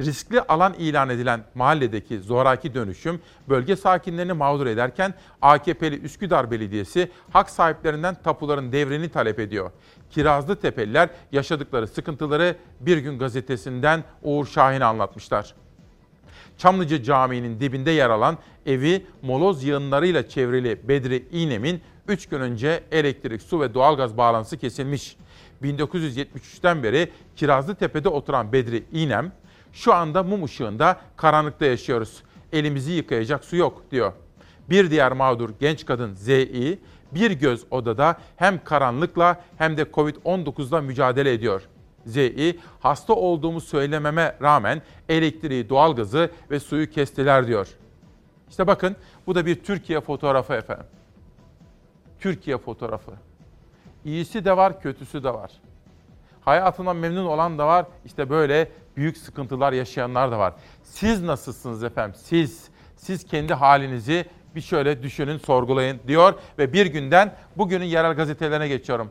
Riskli 0.00 0.40
alan 0.40 0.74
ilan 0.74 1.08
edilen 1.08 1.44
mahalledeki 1.54 2.18
zoraki 2.18 2.74
dönüşüm 2.74 3.20
bölge 3.48 3.76
sakinlerini 3.76 4.32
mağdur 4.32 4.66
ederken 4.66 5.14
AKP'li 5.42 6.00
Üsküdar 6.00 6.50
Belediyesi 6.50 7.10
hak 7.32 7.50
sahiplerinden 7.50 8.16
tapuların 8.24 8.72
devrini 8.72 9.08
talep 9.08 9.38
ediyor. 9.38 9.70
Kirazlı 10.10 10.56
Tepeliler 10.56 11.08
yaşadıkları 11.32 11.86
sıkıntıları 11.86 12.56
Bir 12.80 12.98
Gün 12.98 13.18
gazetesinden 13.18 14.04
Uğur 14.22 14.46
Şahin'e 14.46 14.84
anlatmışlar. 14.84 15.54
Çamlıca 16.58 17.02
Camii'nin 17.02 17.60
dibinde 17.60 17.90
yer 17.90 18.10
alan 18.10 18.38
evi 18.66 19.06
moloz 19.22 19.64
yığınlarıyla 19.64 20.28
çevrili 20.28 20.88
Bedri 20.88 21.28
İnem'in 21.32 21.80
3 22.08 22.28
gün 22.28 22.40
önce 22.40 22.82
elektrik, 22.92 23.42
su 23.42 23.60
ve 23.60 23.74
doğalgaz 23.74 24.16
bağlantısı 24.16 24.58
kesilmiş. 24.58 25.16
1973'ten 25.62 26.82
beri 26.82 27.10
Kirazlı 27.36 27.74
Tepe'de 27.74 28.08
oturan 28.08 28.52
Bedri 28.52 28.84
İnem, 28.92 29.32
şu 29.76 29.94
anda 29.94 30.22
mum 30.22 30.44
ışığında 30.44 31.00
karanlıkta 31.16 31.66
yaşıyoruz. 31.66 32.22
Elimizi 32.52 32.92
yıkayacak 32.92 33.44
su 33.44 33.56
yok 33.56 33.82
diyor. 33.90 34.12
Bir 34.70 34.90
diğer 34.90 35.12
mağdur 35.12 35.50
genç 35.60 35.86
kadın 35.86 36.14
Z.İ. 36.14 36.78
bir 37.12 37.30
göz 37.30 37.64
odada 37.70 38.16
hem 38.36 38.64
karanlıkla 38.64 39.40
hem 39.58 39.76
de 39.76 39.82
Covid-19'la 39.82 40.80
mücadele 40.80 41.32
ediyor. 41.32 41.62
Z.İ. 42.06 42.58
hasta 42.80 43.12
olduğumu 43.12 43.60
söylememe 43.60 44.36
rağmen 44.42 44.82
elektriği, 45.08 45.68
doğalgazı 45.68 46.30
ve 46.50 46.60
suyu 46.60 46.90
kestiler 46.90 47.46
diyor. 47.46 47.68
İşte 48.50 48.66
bakın 48.66 48.96
bu 49.26 49.34
da 49.34 49.46
bir 49.46 49.54
Türkiye 49.64 50.00
fotoğrafı 50.00 50.54
efendim. 50.54 50.86
Türkiye 52.20 52.58
fotoğrafı. 52.58 53.12
İyisi 54.04 54.44
de 54.44 54.56
var, 54.56 54.80
kötüsü 54.80 55.24
de 55.24 55.34
var. 55.34 55.50
Hayatından 56.40 56.96
memnun 56.96 57.26
olan 57.26 57.58
da 57.58 57.66
var. 57.66 57.86
İşte 58.04 58.30
böyle 58.30 58.68
büyük 58.96 59.16
sıkıntılar 59.16 59.72
yaşayanlar 59.72 60.32
da 60.32 60.38
var. 60.38 60.54
Siz 60.82 61.22
nasılsınız 61.22 61.84
efendim? 61.84 62.20
Siz, 62.24 62.68
siz 62.96 63.24
kendi 63.24 63.54
halinizi 63.54 64.26
bir 64.54 64.60
şöyle 64.60 65.02
düşünün, 65.02 65.38
sorgulayın 65.38 66.00
diyor 66.06 66.34
ve 66.58 66.72
bir 66.72 66.86
günden 66.86 67.34
bugünün 67.56 67.84
yerel 67.84 68.14
gazetelerine 68.14 68.68
geçiyorum. 68.68 69.10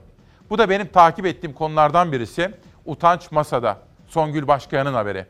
Bu 0.50 0.58
da 0.58 0.70
benim 0.70 0.88
takip 0.88 1.26
ettiğim 1.26 1.54
konulardan 1.54 2.12
birisi. 2.12 2.52
Utanç 2.86 3.32
Masada. 3.32 3.78
Songül 4.08 4.48
Başkayan'ın 4.48 4.94
haberi. 4.94 5.26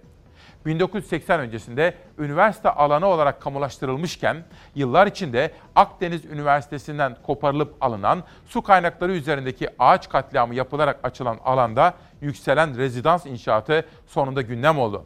1980 0.66 1.40
öncesinde 1.40 1.94
üniversite 2.20 2.70
alanı 2.70 3.06
olarak 3.06 3.42
kamulaştırılmışken 3.42 4.44
yıllar 4.76 5.08
içinde 5.08 5.52
Akdeniz 5.76 6.26
Üniversitesi'nden 6.26 7.18
koparılıp 7.24 7.76
alınan 7.82 8.24
su 8.48 8.62
kaynakları 8.62 9.12
üzerindeki 9.12 9.70
ağaç 9.80 10.10
katliamı 10.10 10.56
yapılarak 10.56 11.00
açılan 11.04 11.38
alanda 11.46 11.94
yükselen 12.22 12.78
rezidans 12.78 13.26
inşaatı 13.26 13.86
sonunda 14.08 14.42
gündem 14.42 14.80
oldu. 14.80 15.06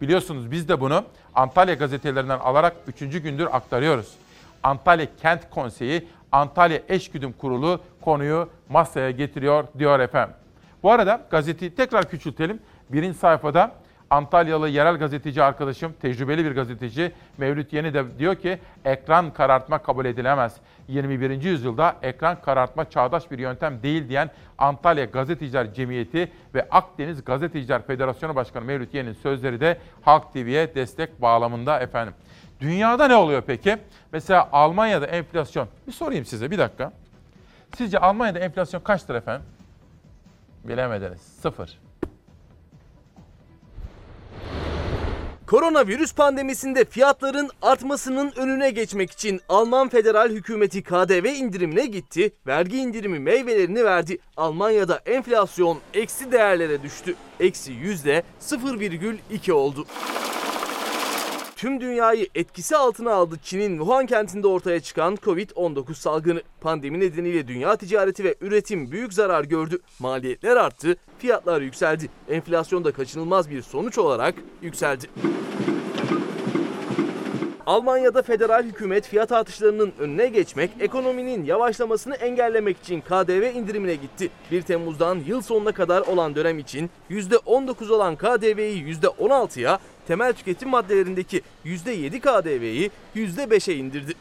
Biliyorsunuz 0.00 0.50
biz 0.50 0.68
de 0.68 0.80
bunu 0.80 1.04
Antalya 1.34 1.74
gazetelerinden 1.74 2.38
alarak 2.38 2.76
3. 2.86 2.98
gündür 3.22 3.48
aktarıyoruz. 3.52 4.14
Antalya 4.62 5.06
Kent 5.22 5.50
Konseyi, 5.50 6.08
Antalya 6.32 6.80
Eşgüdüm 6.88 7.32
Kurulu 7.32 7.80
konuyu 8.00 8.48
masaya 8.68 9.10
getiriyor 9.10 9.64
diyor 9.78 10.00
efendim. 10.00 10.36
Bu 10.82 10.92
arada 10.92 11.20
gazeteyi 11.30 11.74
tekrar 11.74 12.10
küçültelim. 12.10 12.60
Birinci 12.90 13.18
sayfada 13.18 13.72
Antalyalı 14.10 14.68
yerel 14.68 14.96
gazeteci 14.96 15.42
arkadaşım, 15.42 15.92
tecrübeli 16.00 16.44
bir 16.44 16.54
gazeteci 16.54 17.12
Mevlüt 17.38 17.72
Yeni 17.72 17.94
de 17.94 18.18
diyor 18.18 18.34
ki 18.34 18.58
ekran 18.84 19.32
karartma 19.32 19.78
kabul 19.78 20.04
edilemez. 20.04 20.56
21. 20.88 21.42
yüzyılda 21.42 21.96
ekran 22.02 22.40
karartma 22.40 22.90
çağdaş 22.90 23.30
bir 23.30 23.38
yöntem 23.38 23.82
değil 23.82 24.08
diyen 24.08 24.30
Antalya 24.58 25.04
Gazeteciler 25.04 25.74
Cemiyeti 25.74 26.32
ve 26.54 26.68
Akdeniz 26.70 27.24
Gazeteciler 27.24 27.86
Federasyonu 27.86 28.34
Başkanı 28.34 28.64
Mevlüt 28.64 28.94
Yeni'nin 28.94 29.14
sözleri 29.14 29.60
de 29.60 29.78
Halk 30.02 30.32
TV'ye 30.32 30.74
destek 30.74 31.22
bağlamında 31.22 31.80
efendim. 31.80 32.14
Dünyada 32.60 33.08
ne 33.08 33.16
oluyor 33.16 33.42
peki? 33.46 33.78
Mesela 34.12 34.48
Almanya'da 34.52 35.06
enflasyon. 35.06 35.68
Bir 35.86 35.92
sorayım 35.92 36.24
size 36.24 36.50
bir 36.50 36.58
dakika. 36.58 36.92
Sizce 37.76 37.98
Almanya'da 37.98 38.38
enflasyon 38.38 38.80
kaçtır 38.80 39.14
efendim? 39.14 39.46
Bilemediniz. 40.64 41.20
Sıfır. 41.20 41.87
Koronavirüs 45.48 46.14
pandemisinde 46.14 46.84
fiyatların 46.84 47.50
artmasının 47.62 48.32
önüne 48.36 48.70
geçmek 48.70 49.10
için 49.10 49.40
Alman 49.48 49.88
federal 49.88 50.30
hükümeti 50.30 50.82
KDV 50.82 51.24
indirimine 51.24 51.86
gitti, 51.86 52.30
vergi 52.46 52.76
indirimi 52.76 53.18
meyvelerini 53.18 53.84
verdi. 53.84 54.18
Almanya'da 54.36 55.00
enflasyon 55.06 55.78
eksi 55.94 56.32
değerlere 56.32 56.82
düştü. 56.82 57.14
Eksi 57.40 57.72
yüzde 57.72 58.22
0,2 58.40 59.52
oldu 59.52 59.86
tüm 61.58 61.80
dünyayı 61.80 62.26
etkisi 62.34 62.76
altına 62.76 63.12
aldı 63.12 63.36
Çin'in 63.42 63.78
Wuhan 63.78 64.06
kentinde 64.06 64.46
ortaya 64.46 64.80
çıkan 64.80 65.14
Covid-19 65.14 65.94
salgını. 65.94 66.42
Pandemi 66.60 67.00
nedeniyle 67.00 67.48
dünya 67.48 67.76
ticareti 67.76 68.24
ve 68.24 68.34
üretim 68.40 68.90
büyük 68.90 69.12
zarar 69.12 69.44
gördü. 69.44 69.78
Maliyetler 69.98 70.56
arttı, 70.56 70.96
fiyatlar 71.18 71.60
yükseldi. 71.60 72.08
Enflasyon 72.28 72.84
da 72.84 72.92
kaçınılmaz 72.92 73.50
bir 73.50 73.62
sonuç 73.62 73.98
olarak 73.98 74.34
yükseldi. 74.62 75.06
Almanya'da 77.66 78.22
federal 78.22 78.64
hükümet 78.64 79.08
fiyat 79.08 79.32
artışlarının 79.32 79.92
önüne 79.98 80.26
geçmek, 80.26 80.70
ekonominin 80.80 81.44
yavaşlamasını 81.44 82.14
engellemek 82.14 82.78
için 82.78 83.00
KDV 83.00 83.54
indirimine 83.54 83.94
gitti. 83.94 84.30
1 84.50 84.62
Temmuz'dan 84.62 85.18
yıl 85.26 85.42
sonuna 85.42 85.72
kadar 85.72 86.00
olan 86.00 86.34
dönem 86.34 86.58
için 86.58 86.90
%19 87.10 87.92
olan 87.92 88.16
KDV'yi 88.16 88.84
%16'ya, 88.84 89.78
temel 90.08 90.32
tüketim 90.32 90.68
maddelerindeki 90.68 91.42
%7 91.64 92.20
KDV'yi 92.20 92.90
%5'e 93.16 93.74
indirdi. 93.74 94.12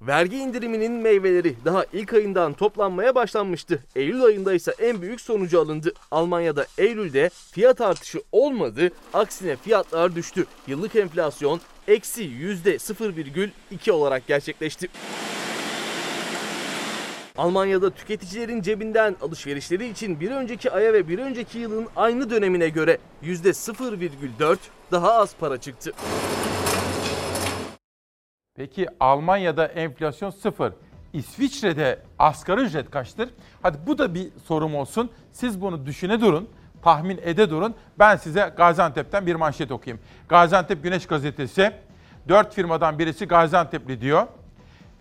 Vergi 0.00 0.36
indiriminin 0.36 0.92
meyveleri 0.92 1.54
daha 1.64 1.84
ilk 1.92 2.12
ayından 2.12 2.52
toplanmaya 2.52 3.14
başlanmıştı. 3.14 3.84
Eylül 3.96 4.24
ayında 4.24 4.54
ise 4.54 4.74
en 4.78 5.02
büyük 5.02 5.20
sonucu 5.20 5.60
alındı. 5.60 5.92
Almanya'da 6.10 6.66
Eylül'de 6.78 7.30
fiyat 7.52 7.80
artışı 7.80 8.22
olmadı, 8.32 8.90
aksine 9.14 9.56
fiyatlar 9.56 10.16
düştü. 10.16 10.46
Yıllık 10.66 10.96
enflasyon 10.96 11.60
eksi 11.88 12.24
%0,2 12.24 13.90
olarak 13.90 14.26
gerçekleşti. 14.26 14.88
Almanya'da 17.36 17.90
tüketicilerin 17.90 18.62
cebinden 18.62 19.16
alışverişleri 19.22 19.88
için 19.88 20.20
bir 20.20 20.30
önceki 20.30 20.70
aya 20.70 20.92
ve 20.92 21.08
bir 21.08 21.18
önceki 21.18 21.58
yılın 21.58 21.88
aynı 21.96 22.30
dönemine 22.30 22.68
göre 22.68 22.98
%0,4 23.22 24.58
daha 24.92 25.12
az 25.12 25.36
para 25.36 25.60
çıktı. 25.60 25.92
Peki 28.54 28.86
Almanya'da 29.00 29.66
enflasyon 29.66 30.30
sıfır. 30.30 30.72
İsviçre'de 31.12 31.98
asgari 32.18 32.60
ücret 32.60 32.90
kaçtır? 32.90 33.30
Hadi 33.62 33.78
bu 33.86 33.98
da 33.98 34.14
bir 34.14 34.28
sorum 34.44 34.74
olsun. 34.74 35.10
Siz 35.32 35.60
bunu 35.60 35.86
düşüne 35.86 36.20
durun. 36.20 36.48
tahmin 36.82 37.20
ede 37.22 37.50
durun. 37.50 37.74
Ben 37.98 38.16
size 38.16 38.52
Gaziantep'ten 38.56 39.26
bir 39.26 39.34
manşet 39.34 39.70
okuyayım. 39.72 40.02
Gaziantep 40.28 40.82
Güneş 40.82 41.06
Gazetesi, 41.06 41.72
dört 42.28 42.54
firmadan 42.54 42.98
birisi 42.98 43.26
Gaziantep'li 43.26 44.00
diyor. 44.00 44.26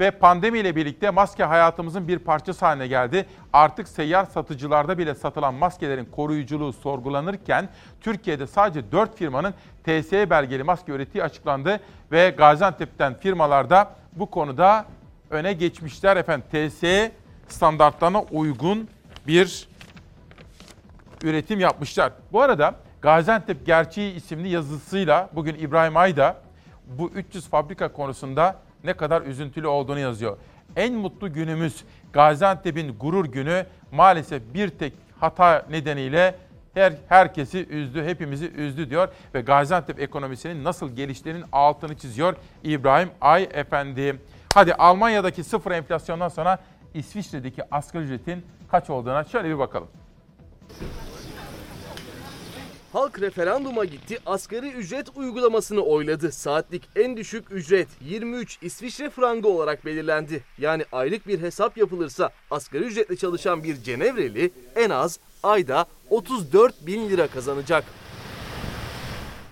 Ve 0.02 0.12
pandemiyle 0.12 0.76
birlikte 0.76 1.10
maske 1.10 1.44
hayatımızın 1.44 2.08
bir 2.08 2.20
parçası 2.20 2.66
haline 2.66 2.88
geldi. 2.88 3.26
Artık 3.54 3.88
seyyar 3.88 4.26
satıcılarda 4.26 4.98
bile 4.98 5.16
satılan 5.16 5.54
maskelerin 5.54 6.06
koruyuculuğu 6.06 6.74
sorgulanırken 6.74 7.70
Türkiye'de 8.02 8.48
sadece 8.48 8.92
4 8.92 9.18
firmanın 9.18 9.54
TSE 9.84 10.30
belgeli 10.30 10.64
maske 10.64 10.92
ürettiği 10.92 11.24
açıklandı. 11.24 11.80
Ve 12.12 12.30
Gaziantep'ten 12.30 13.20
firmalarda 13.20 13.92
bu 14.14 14.30
konuda 14.30 14.86
öne 15.30 15.54
geçmişler 15.54 16.18
efendim. 16.18 16.46
TSE 16.52 17.12
standartlarına 17.48 18.22
uygun 18.22 18.90
bir 19.28 19.70
üretim 21.24 21.60
yapmışlar. 21.60 22.14
Bu 22.32 22.42
arada 22.42 22.76
Gaziantep 23.02 23.66
Gerçeği 23.66 24.14
isimli 24.14 24.50
yazısıyla 24.50 25.30
bugün 25.34 25.56
İbrahim 25.56 25.98
Ayda 25.98 26.38
bu 26.88 27.10
300 27.10 27.48
fabrika 27.50 27.94
konusunda 27.94 28.56
ne 28.84 28.94
kadar 28.94 29.22
üzüntülü 29.22 29.68
olduğunu 29.68 30.00
yazıyor. 30.00 30.38
En 30.76 30.94
mutlu 30.94 31.34
günümüz 31.34 31.84
Gaziantep'in 32.14 32.98
gurur 33.00 33.26
günü 33.26 33.66
maalesef 33.92 34.42
bir 34.54 34.70
tek 34.70 34.94
hata 35.20 35.66
nedeniyle 35.70 36.36
her 36.74 36.94
herkesi 37.10 37.68
üzdü, 37.68 38.06
hepimizi 38.06 38.52
üzdü 38.52 38.90
diyor 38.90 39.10
ve 39.34 39.42
Gaziantep 39.42 40.00
ekonomisinin 40.00 40.64
nasıl 40.64 40.96
geliştiğinin 40.96 41.44
altını 41.52 41.98
çiziyor 41.98 42.36
İbrahim 42.64 43.10
Ay 43.22 43.50
Efendi. 43.54 44.20
Hadi 44.54 44.74
Almanya'daki 44.74 45.44
sıfır 45.44 45.72
enflasyondan 45.72 46.30
sonra 46.30 46.60
İsviçre'deki 46.94 47.76
asgari 47.76 48.04
ücretin 48.04 48.46
kaç 48.72 48.90
olduğuna 48.90 49.24
şöyle 49.24 49.50
bir 49.50 49.60
bakalım. 49.60 49.88
Halk 52.94 53.22
referanduma 53.22 53.86
gitti, 53.86 54.20
asgari 54.26 54.72
ücret 54.72 55.08
uygulamasını 55.16 55.82
oyladı. 55.82 56.32
Saatlik 56.32 56.84
en 56.96 57.18
düşük 57.18 57.52
ücret 57.52 57.88
23 58.02 58.58
İsviçre 58.62 59.10
frangı 59.10 59.48
olarak 59.48 59.86
belirlendi. 59.86 60.44
Yani 60.58 60.86
aylık 60.92 61.28
bir 61.28 61.42
hesap 61.42 61.78
yapılırsa 61.78 62.30
asgari 62.52 62.84
ücretle 62.84 63.16
çalışan 63.16 63.64
bir 63.64 63.84
Cenevreli 63.84 64.52
en 64.76 64.90
az 64.90 65.20
ayda 65.44 65.86
34 66.10 66.86
bin 66.88 67.10
lira 67.10 67.28
kazanacak. 67.28 67.84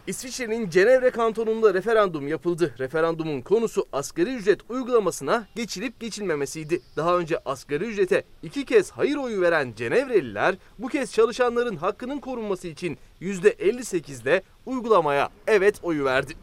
İsviçre'nin 0.10 0.70
Cenevre 0.70 1.10
kantonunda 1.10 1.74
referandum 1.74 2.28
yapıldı. 2.28 2.76
Referandumun 2.80 3.41
konusu 3.41 3.86
asgari 3.93 4.36
ücret 4.36 4.60
uygulamasına 4.70 5.47
geçilip 5.55 5.99
geçilmemesiydi. 5.99 6.82
Daha 6.97 7.18
önce 7.18 7.38
asgari 7.45 7.84
ücrete 7.84 8.24
iki 8.43 8.66
kez 8.66 8.91
hayır 8.91 9.16
oyu 9.16 9.41
veren 9.41 9.74
Cenevreliler 9.76 10.55
bu 10.80 10.88
kez 10.88 11.14
çalışanların 11.14 11.76
hakkının 11.76 12.20
korunması 12.20 12.68
için 12.68 12.97
%58'de 13.22 14.43
uygulamaya 14.66 15.30
evet 15.47 15.76
oyu 15.84 16.05
verdi. 16.05 16.34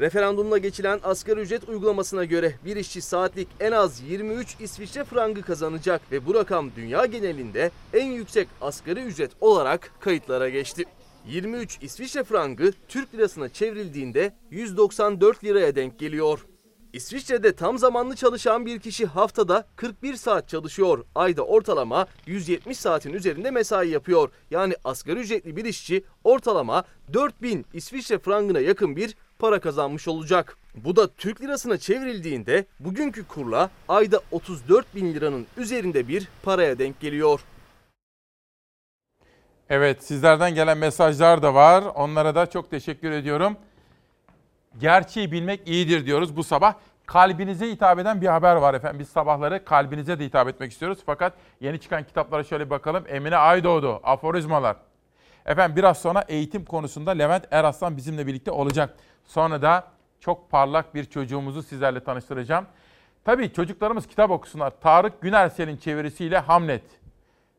Referandumla 0.00 0.58
geçilen 0.58 1.00
asgari 1.02 1.40
ücret 1.40 1.68
uygulamasına 1.68 2.24
göre 2.24 2.54
bir 2.64 2.76
işçi 2.76 3.02
saatlik 3.02 3.48
en 3.60 3.72
az 3.72 4.00
23 4.00 4.56
İsviçre 4.60 5.04
frangı 5.04 5.42
kazanacak 5.42 6.12
ve 6.12 6.26
bu 6.26 6.34
rakam 6.34 6.70
dünya 6.76 7.06
genelinde 7.06 7.70
en 7.94 8.06
yüksek 8.06 8.48
asgari 8.60 9.00
ücret 9.00 9.30
olarak 9.40 9.92
kayıtlara 10.00 10.48
geçti. 10.48 10.84
23 11.28 11.78
İsviçre 11.82 12.24
frangı 12.24 12.72
Türk 12.88 13.14
lirasına 13.14 13.48
çevrildiğinde 13.48 14.34
194 14.50 15.44
liraya 15.44 15.74
denk 15.74 15.98
geliyor. 15.98 16.46
İsviçre'de 16.92 17.52
tam 17.52 17.78
zamanlı 17.78 18.16
çalışan 18.16 18.66
bir 18.66 18.78
kişi 18.78 19.06
haftada 19.06 19.66
41 19.76 20.16
saat 20.16 20.48
çalışıyor. 20.48 21.04
Ayda 21.14 21.42
ortalama 21.42 22.06
170 22.26 22.78
saatin 22.78 23.12
üzerinde 23.12 23.50
mesai 23.50 23.88
yapıyor. 23.88 24.30
Yani 24.50 24.74
asgari 24.84 25.20
ücretli 25.20 25.56
bir 25.56 25.64
işçi 25.64 26.04
ortalama 26.24 26.84
4000 27.12 27.66
İsviçre 27.74 28.18
frangına 28.18 28.60
yakın 28.60 28.96
bir 28.96 29.16
para 29.38 29.60
kazanmış 29.60 30.08
olacak. 30.08 30.56
Bu 30.74 30.96
da 30.96 31.08
Türk 31.08 31.40
lirasına 31.40 31.78
çevrildiğinde 31.78 32.66
bugünkü 32.80 33.24
kurla 33.26 33.70
ayda 33.88 34.20
34 34.30 34.94
bin 34.94 35.14
liranın 35.14 35.46
üzerinde 35.56 36.08
bir 36.08 36.28
paraya 36.42 36.78
denk 36.78 37.00
geliyor. 37.00 37.40
Evet 39.70 40.04
sizlerden 40.04 40.54
gelen 40.54 40.78
mesajlar 40.78 41.42
da 41.42 41.54
var. 41.54 41.84
Onlara 41.94 42.34
da 42.34 42.46
çok 42.46 42.70
teşekkür 42.70 43.10
ediyorum. 43.10 43.56
Gerçeği 44.78 45.32
bilmek 45.32 45.68
iyidir 45.68 46.06
diyoruz 46.06 46.36
bu 46.36 46.44
sabah. 46.44 46.74
Kalbinize 47.06 47.70
hitap 47.70 47.98
eden 47.98 48.20
bir 48.20 48.26
haber 48.26 48.56
var 48.56 48.74
efendim. 48.74 48.98
Biz 49.00 49.08
sabahları 49.08 49.64
kalbinize 49.64 50.18
de 50.18 50.24
hitap 50.24 50.48
etmek 50.48 50.72
istiyoruz. 50.72 50.98
Fakat 51.06 51.32
yeni 51.60 51.80
çıkan 51.80 52.04
kitaplara 52.04 52.44
şöyle 52.44 52.64
bir 52.64 52.70
bakalım. 52.70 53.04
Emine 53.08 53.36
Aydoğdu, 53.36 54.00
Aforizmalar. 54.02 54.76
Efendim 55.46 55.76
biraz 55.76 55.98
sonra 55.98 56.24
eğitim 56.28 56.64
konusunda 56.64 57.10
Levent 57.10 57.44
Eraslan 57.50 57.96
bizimle 57.96 58.26
birlikte 58.26 58.50
olacak. 58.50 58.94
Sonra 59.24 59.62
da 59.62 59.84
çok 60.20 60.50
parlak 60.50 60.94
bir 60.94 61.04
çocuğumuzu 61.04 61.62
sizlerle 61.62 62.04
tanıştıracağım. 62.04 62.66
Tabii 63.24 63.52
çocuklarımız 63.52 64.06
kitap 64.06 64.30
okusunlar. 64.30 64.72
Tarık 64.80 65.20
Günersel'in 65.20 65.76
çevirisiyle 65.76 66.38
Hamlet. 66.38 66.82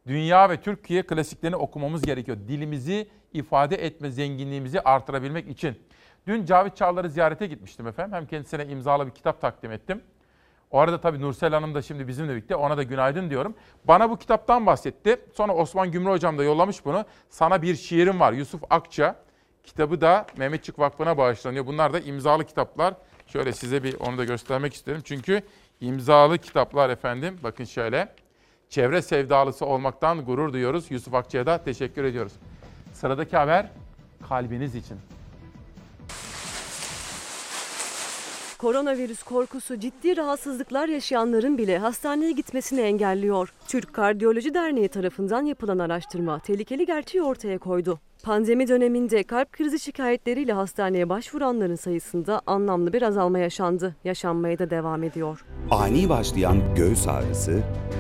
Dünya 0.08 0.49
ve 0.49 0.62
Türkiye 0.62 1.04
klasiklerini 1.04 1.56
okumamız 1.56 2.02
gerekiyor. 2.02 2.38
Dilimizi 2.47 3.08
ifade 3.34 3.76
etme 3.76 4.12
zenginliğimizi 4.12 4.82
artırabilmek 4.82 5.49
için. 5.49 5.76
Dün 6.28 6.45
Cavit 6.45 6.78
Çağlar'ı 6.78 7.10
ziyarete 7.10 7.47
gitmiştim 7.47 7.88
efendim. 7.88 8.14
Hem 8.14 8.26
kendisine 8.26 8.66
imzalı 8.66 9.08
bir 9.08 9.12
kitap 9.12 9.41
takdim 9.41 9.72
ettim. 9.72 10.02
O 10.72 10.80
arada 10.80 11.02
tabii 11.02 11.22
Nursel 11.22 11.54
Hanım 11.54 11.76
da 11.76 11.82
şimdi 11.82 12.08
bizimle 12.08 12.32
birlikte 12.32 12.56
ona 12.56 12.78
da 12.78 12.84
günaydın 12.84 13.30
diyorum. 13.30 13.56
Bana 13.86 14.10
bu 14.10 14.18
kitaptan 14.18 14.66
bahsetti. 14.66 15.20
Sonra 15.34 15.56
Osman 15.56 15.91
Gümrü 15.91 16.10
Hocam 16.10 16.38
da 16.38 16.43
yollamış 16.43 16.86
bunu. 16.86 17.06
Sana 17.30 17.62
bir 17.62 17.76
şiirim 17.76 18.20
var 18.20 18.34
Yusuf 18.34 18.62
Akça. 18.70 19.16
Kitabı 19.64 20.02
da 20.02 20.26
Mehmetçik 20.38 20.80
Vakfı'na 20.80 21.18
bağışlanıyor. 21.18 21.66
Bunlar 21.68 21.93
da 21.93 21.99
imzalı 21.99 22.45
kitaplar. 22.45 22.93
Şöyle 23.28 23.54
size 23.54 23.84
bir 23.84 23.99
onu 23.99 24.18
da 24.18 24.26
göstermek 24.26 24.74
isterim. 24.74 25.02
Çünkü 25.04 25.41
imzalı 25.82 26.38
kitaplar 26.38 26.89
efendim. 26.89 27.39
Bakın 27.43 27.64
şöyle. 27.64 28.16
Çevre 28.72 29.01
sevdalısı 29.01 29.65
olmaktan 29.65 30.26
gurur 30.26 30.53
duyuyoruz. 30.53 30.91
Yusuf 30.91 31.13
Akça'ya 31.13 31.45
da 31.45 31.63
teşekkür 31.63 32.03
ediyoruz. 32.03 32.34
Sıradaki 32.93 33.38
haber 33.38 33.69
kalbiniz 34.30 34.76
için. 34.76 34.97
Koronavirüs 38.62 39.24
korkusu 39.24 39.80
ciddi 39.80 40.18
rahatsızlıklar 40.18 40.88
yaşayanların 40.88 41.57
bile 41.57 41.78
hastaneye 41.78 42.32
gitmesini 42.32 42.82
engelliyor. 42.82 43.53
Türk 43.68 43.93
Kardiyoloji 43.93 44.53
Derneği 44.53 44.88
tarafından 44.88 45.45
yapılan 45.45 45.80
araştırma 45.80 46.39
tehlikeli 46.39 46.86
gerçeği 46.86 47.24
ortaya 47.24 47.57
koydu. 47.57 47.99
Pandemi 48.24 48.68
döneminde 48.68 49.24
kalp 49.24 49.51
krizi 49.51 49.80
şikayetleriyle 49.80 50.53
hastaneye 50.53 51.09
başvuranların 51.09 51.76
sayısında 51.76 52.41
anlamlı 52.47 52.93
bir 52.93 53.01
azalma 53.01 53.39
yaşandı. 53.39 53.95
Yaşanmaya 54.03 54.59
da 54.59 54.70
devam 54.70 55.03
ediyor. 55.03 55.45
Ani 55.72 56.09
başlayan 56.09 56.76
göğüs 56.76 57.07
ağrısı, 57.07 57.59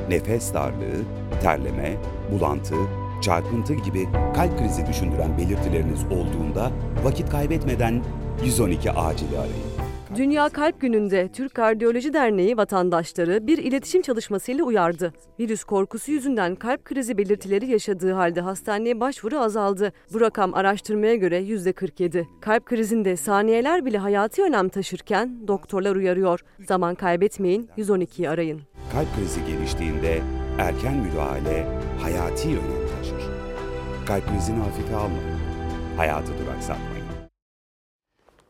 nefes 0.09 0.53
darlığı, 0.53 1.01
terleme, 1.41 1.97
bulantı, 2.31 2.75
çarpıntı 3.21 3.73
gibi 3.73 4.07
kalp 4.35 4.59
krizi 4.59 4.87
düşündüren 4.87 5.37
belirtileriniz 5.37 6.03
olduğunda 6.05 6.71
vakit 7.03 7.29
kaybetmeden 7.29 8.03
112 8.45 8.91
acili 8.91 9.37
arayın. 9.37 9.70
Dünya 10.15 10.49
Kalp 10.49 10.81
Günü'nde 10.81 11.29
Türk 11.31 11.53
Kardiyoloji 11.53 12.13
Derneği 12.13 12.57
vatandaşları 12.57 13.47
bir 13.47 13.57
iletişim 13.57 14.01
çalışmasıyla 14.01 14.63
uyardı. 14.63 15.13
Virüs 15.39 15.63
korkusu 15.63 16.11
yüzünden 16.11 16.55
kalp 16.55 16.85
krizi 16.85 17.17
belirtileri 17.17 17.67
yaşadığı 17.67 18.13
halde 18.13 18.41
hastaneye 18.41 18.99
başvuru 18.99 19.39
azaldı. 19.39 19.93
Bu 20.13 20.21
rakam 20.21 20.53
araştırmaya 20.53 21.15
göre 21.15 21.41
%47. 21.41 22.25
Kalp 22.41 22.65
krizinde 22.65 23.17
saniyeler 23.17 23.85
bile 23.85 23.97
hayati 23.97 24.43
önem 24.43 24.69
taşırken 24.69 25.47
doktorlar 25.47 25.95
uyarıyor. 25.95 26.39
Zaman 26.67 26.95
kaybetmeyin, 26.95 27.69
112'yi 27.77 28.29
arayın. 28.29 28.61
Kalp 28.93 29.15
krizi 29.15 29.45
geliştiğinde 29.45 30.21
erken 30.59 30.97
müdahale 30.97 31.67
hayati 32.01 32.47
önem 32.47 32.87
taşır. 32.97 33.29
Kalp 34.07 34.29
krizini 34.29 34.59
hafife 34.59 34.95
almayın. 34.95 35.39
Hayatı 35.97 36.31
duraksatmayın. 36.45 36.90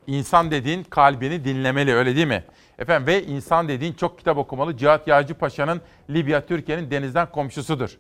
İnsan 0.08 0.52
dediğin 0.52 0.84
kalbini 0.84 1.46
dinlemeli 1.46 1.94
öyle 1.94 2.16
değil 2.16 2.28
mi? 2.28 2.44
Efendim 2.80 3.08
ve 3.08 3.24
insan 3.24 3.68
dediğin 3.68 3.94
çok 3.94 4.18
kitap 4.18 4.38
okumalı. 4.38 4.78
Cihat 4.78 5.08
Yağcı 5.08 5.34
Paşa'nın 5.34 5.82
Libya 6.10 6.46
Türkiye'nin 6.46 6.92
denizden 6.92 7.32
komşusudur. 7.32 7.98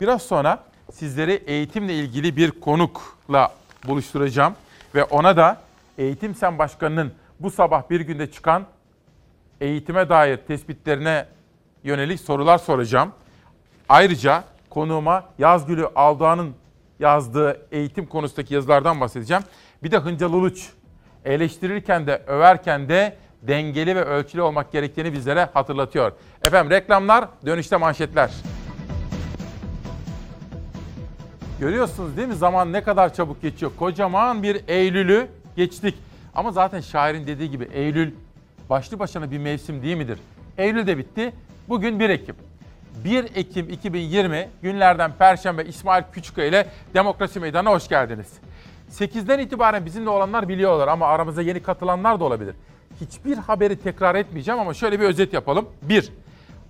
Biraz 0.00 0.22
sonra 0.22 0.64
sizleri 0.92 1.32
eğitimle 1.32 1.94
ilgili 1.94 2.36
bir 2.36 2.50
konukla 2.50 3.52
buluşturacağım. 3.88 4.54
Ve 4.94 5.04
ona 5.04 5.36
da 5.36 5.60
Eğitim 5.98 6.34
Sen 6.34 6.58
Başkanı'nın 6.58 7.12
bu 7.40 7.50
sabah 7.50 7.90
bir 7.90 8.00
günde 8.00 8.30
çıkan 8.30 8.66
eğitime 9.60 10.08
dair 10.08 10.36
tespitlerine 10.36 11.26
yönelik 11.84 12.20
sorular 12.20 12.58
soracağım. 12.58 13.12
Ayrıca 13.88 14.44
konuğuma 14.70 15.24
Yazgülü 15.38 15.86
Aldoğan'ın 15.94 16.54
yazdığı 17.00 17.66
eğitim 17.72 18.06
konusundaki 18.06 18.54
yazılardan 18.54 19.00
bahsedeceğim. 19.00 19.42
Bir 19.82 19.90
de 19.90 19.98
Hıncal 19.98 20.32
Uluç 20.32 20.70
eleştirirken 21.24 22.06
de 22.06 22.22
överken 22.26 22.88
de 22.88 23.16
dengeli 23.42 23.96
ve 23.96 24.04
ölçülü 24.04 24.42
olmak 24.42 24.72
gerektiğini 24.72 25.12
bizlere 25.12 25.48
hatırlatıyor. 25.54 26.12
Efendim 26.46 26.70
reklamlar, 26.70 27.24
dönüşte 27.46 27.76
manşetler. 27.76 28.30
Görüyorsunuz 31.60 32.16
değil 32.16 32.28
mi 32.28 32.34
zaman 32.34 32.72
ne 32.72 32.82
kadar 32.82 33.14
çabuk 33.14 33.42
geçiyor. 33.42 33.72
Kocaman 33.78 34.42
bir 34.42 34.60
Eylül'ü 34.68 35.28
geçtik. 35.56 35.94
Ama 36.34 36.52
zaten 36.52 36.80
şairin 36.80 37.26
dediği 37.26 37.50
gibi 37.50 37.68
Eylül 37.72 38.12
başlı 38.70 38.98
başına 38.98 39.30
bir 39.30 39.38
mevsim 39.38 39.82
değil 39.82 39.96
midir? 39.96 40.18
Eylül 40.58 40.86
de 40.86 40.98
bitti. 40.98 41.32
Bugün 41.68 42.00
1 42.00 42.10
Ekim. 42.10 42.36
1 43.04 43.24
Ekim 43.34 43.70
2020 43.70 44.48
günlerden 44.62 45.12
Perşembe 45.18 45.64
İsmail 45.64 46.04
Küçüköy 46.12 46.48
ile 46.48 46.66
Demokrasi 46.94 47.40
Meydanı'na 47.40 47.70
hoş 47.70 47.88
geldiniz. 47.88 48.28
8'den 48.92 49.38
itibaren 49.38 49.84
bizimle 49.86 50.10
olanlar 50.10 50.48
biliyorlar 50.48 50.88
ama 50.88 51.06
aramıza 51.06 51.42
yeni 51.42 51.62
katılanlar 51.62 52.20
da 52.20 52.24
olabilir. 52.24 52.54
Hiçbir 53.00 53.36
haberi 53.36 53.76
tekrar 53.76 54.14
etmeyeceğim 54.14 54.60
ama 54.60 54.74
şöyle 54.74 55.00
bir 55.00 55.04
özet 55.04 55.32
yapalım. 55.32 55.68
1. 55.82 56.12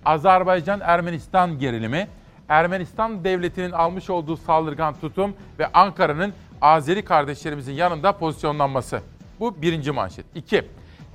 Azerbaycan-Ermenistan 0.05 1.59
gerilimi, 1.59 2.07
Ermenistan 2.49 3.23
devletinin 3.23 3.71
almış 3.71 4.09
olduğu 4.09 4.37
saldırgan 4.37 4.93
tutum 5.01 5.33
ve 5.59 5.67
Ankara'nın 5.73 6.33
Azeri 6.61 7.05
kardeşlerimizin 7.05 7.73
yanında 7.73 8.11
pozisyonlanması. 8.11 9.01
Bu 9.39 9.61
birinci 9.61 9.91
manşet. 9.91 10.25
2. 10.35 10.65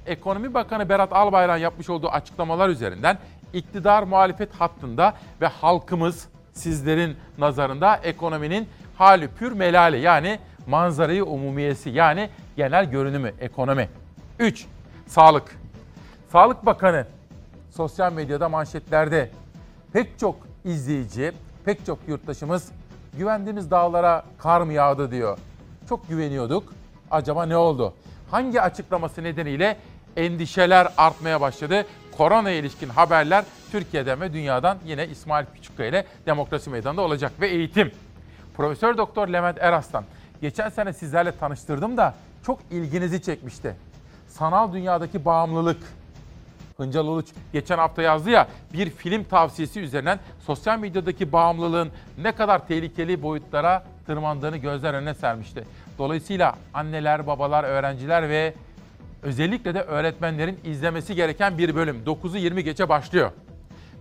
Ekonomi 0.06 0.54
Bakanı 0.54 0.88
Berat 0.88 1.12
Albayrak 1.12 1.60
yapmış 1.60 1.90
olduğu 1.90 2.08
açıklamalar 2.08 2.68
üzerinden 2.68 3.18
iktidar 3.52 4.02
muhalefet 4.02 4.54
hattında 4.54 5.14
ve 5.40 5.46
halkımız 5.46 6.28
sizlerin 6.52 7.16
nazarında 7.38 7.96
ekonominin 7.96 8.68
hali 8.98 9.28
pür 9.28 9.52
melale 9.52 9.96
yani 9.96 10.38
manzarayı 10.68 11.24
umumiyesi 11.24 11.90
yani 11.90 12.30
genel 12.56 12.90
görünümü 12.90 13.32
ekonomi. 13.40 13.88
3. 14.38 14.66
Sağlık. 15.06 15.56
Sağlık 16.32 16.66
Bakanı 16.66 17.06
sosyal 17.70 18.12
medyada 18.12 18.48
manşetlerde 18.48 19.30
pek 19.92 20.18
çok 20.18 20.36
izleyici, 20.64 21.32
pek 21.64 21.86
çok 21.86 21.98
yurttaşımız 22.08 22.72
güvendiğimiz 23.18 23.70
dağlara 23.70 24.24
kar 24.38 24.60
mı 24.60 24.72
yağdı 24.72 25.10
diyor. 25.10 25.38
Çok 25.88 26.08
güveniyorduk. 26.08 26.72
Acaba 27.10 27.46
ne 27.46 27.56
oldu? 27.56 27.94
Hangi 28.30 28.60
açıklaması 28.60 29.22
nedeniyle 29.22 29.76
endişeler 30.16 30.88
artmaya 30.96 31.40
başladı? 31.40 31.86
Korona 32.16 32.50
ilişkin 32.50 32.88
haberler 32.88 33.44
Türkiye'den 33.72 34.20
ve 34.20 34.32
dünyadan 34.32 34.78
yine 34.86 35.06
İsmail 35.06 35.46
Küçükkaya 35.54 35.88
ile 35.88 36.04
Demokrasi 36.26 36.70
Meydanı'nda 36.70 37.02
olacak 37.02 37.32
ve 37.40 37.48
eğitim. 37.48 37.92
Profesör 38.56 38.96
Doktor 38.96 39.28
Levent 39.28 39.58
Eraslan 39.60 40.04
geçen 40.40 40.68
sene 40.68 40.92
sizlerle 40.92 41.32
tanıştırdım 41.32 41.96
da 41.96 42.14
çok 42.46 42.60
ilginizi 42.70 43.22
çekmişti. 43.22 43.74
Sanal 44.28 44.72
dünyadaki 44.72 45.24
bağımlılık. 45.24 45.82
Hıncal 46.76 47.06
Uluç 47.06 47.26
geçen 47.52 47.78
hafta 47.78 48.02
yazdı 48.02 48.30
ya 48.30 48.48
bir 48.72 48.90
film 48.90 49.24
tavsiyesi 49.24 49.80
üzerinden 49.80 50.18
sosyal 50.46 50.78
medyadaki 50.78 51.32
bağımlılığın 51.32 51.90
ne 52.18 52.32
kadar 52.32 52.66
tehlikeli 52.66 53.22
boyutlara 53.22 53.84
tırmandığını 54.06 54.56
gözler 54.56 54.94
önüne 54.94 55.14
sermişti. 55.14 55.64
Dolayısıyla 55.98 56.54
anneler, 56.74 57.26
babalar, 57.26 57.64
öğrenciler 57.64 58.28
ve 58.28 58.54
özellikle 59.22 59.74
de 59.74 59.80
öğretmenlerin 59.82 60.60
izlemesi 60.64 61.14
gereken 61.14 61.58
bir 61.58 61.74
bölüm. 61.74 62.02
9'u 62.06 62.36
20 62.36 62.64
geçe 62.64 62.88
başlıyor. 62.88 63.30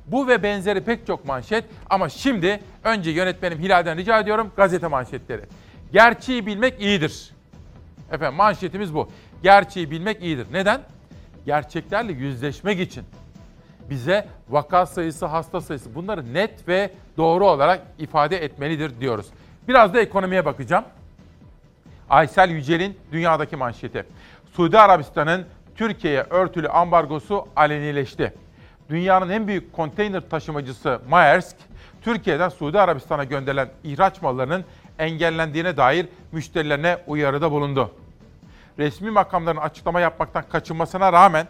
Bu 0.08 0.28
ve 0.28 0.44
benzeri 0.44 0.82
pek 0.82 1.08
çok 1.08 1.26
manşet 1.26 1.66
ama 1.90 2.10
şimdi 2.10 2.60
önce 2.84 3.12
yönetmenim 3.12 3.60
Hilal'den 3.60 3.98
rica 3.98 4.20
ediyorum 4.20 4.52
gazete 4.58 4.88
manşetleri. 4.88 5.42
Gerçeği 5.94 6.46
bilmek 6.46 6.82
iyidir. 6.82 7.32
Efendim 8.12 8.38
manşetimiz 8.38 8.94
bu. 8.94 9.10
Gerçeği 9.44 9.92
bilmek 9.92 10.24
iyidir. 10.24 10.48
Neden? 10.52 10.82
Gerçeklerle 11.46 12.12
yüzleşmek 12.12 12.80
için. 12.80 13.04
Bize 13.90 14.28
vaka 14.50 14.86
sayısı, 14.86 15.26
hasta 15.26 15.62
sayısı 15.62 15.96
bunları 15.96 16.34
net 16.34 16.68
ve 16.68 16.92
doğru 17.18 17.46
olarak 17.46 17.82
ifade 18.00 18.38
etmelidir 18.44 19.02
diyoruz. 19.02 19.26
Biraz 19.68 19.94
da 19.94 20.02
ekonomiye 20.02 20.46
bakacağım. 20.46 20.86
Aysel 22.10 22.50
Yücel'in 22.50 22.98
dünyadaki 23.12 23.56
manşeti. 23.56 24.06
Suudi 24.54 24.80
Arabistan'ın 24.80 25.46
Türkiye'ye 25.76 26.22
örtülü 26.30 26.68
ambargosu 26.68 27.48
alenileşti. 27.56 28.34
Dünyanın 28.90 29.30
en 29.30 29.48
büyük 29.48 29.74
konteyner 29.74 30.30
taşımacısı 30.30 31.02
Maersk, 31.10 31.56
Türkiye'den 32.02 32.50
Suudi 32.50 32.80
Arabistan'a 32.80 33.24
gönderilen 33.24 33.70
ihraç 33.84 34.22
mallarının 34.22 34.66
engellendiğine 35.00 35.78
dair 35.78 36.08
müşterilerine 36.32 36.98
uyarıda 37.08 37.52
bulundu. 37.52 37.92
Resmi 38.80 39.12
makamların 39.12 39.58
açıklama 39.58 40.00
yapmaktan 40.00 40.44
kaçınmasına 40.50 41.14
rağmen 41.14 41.48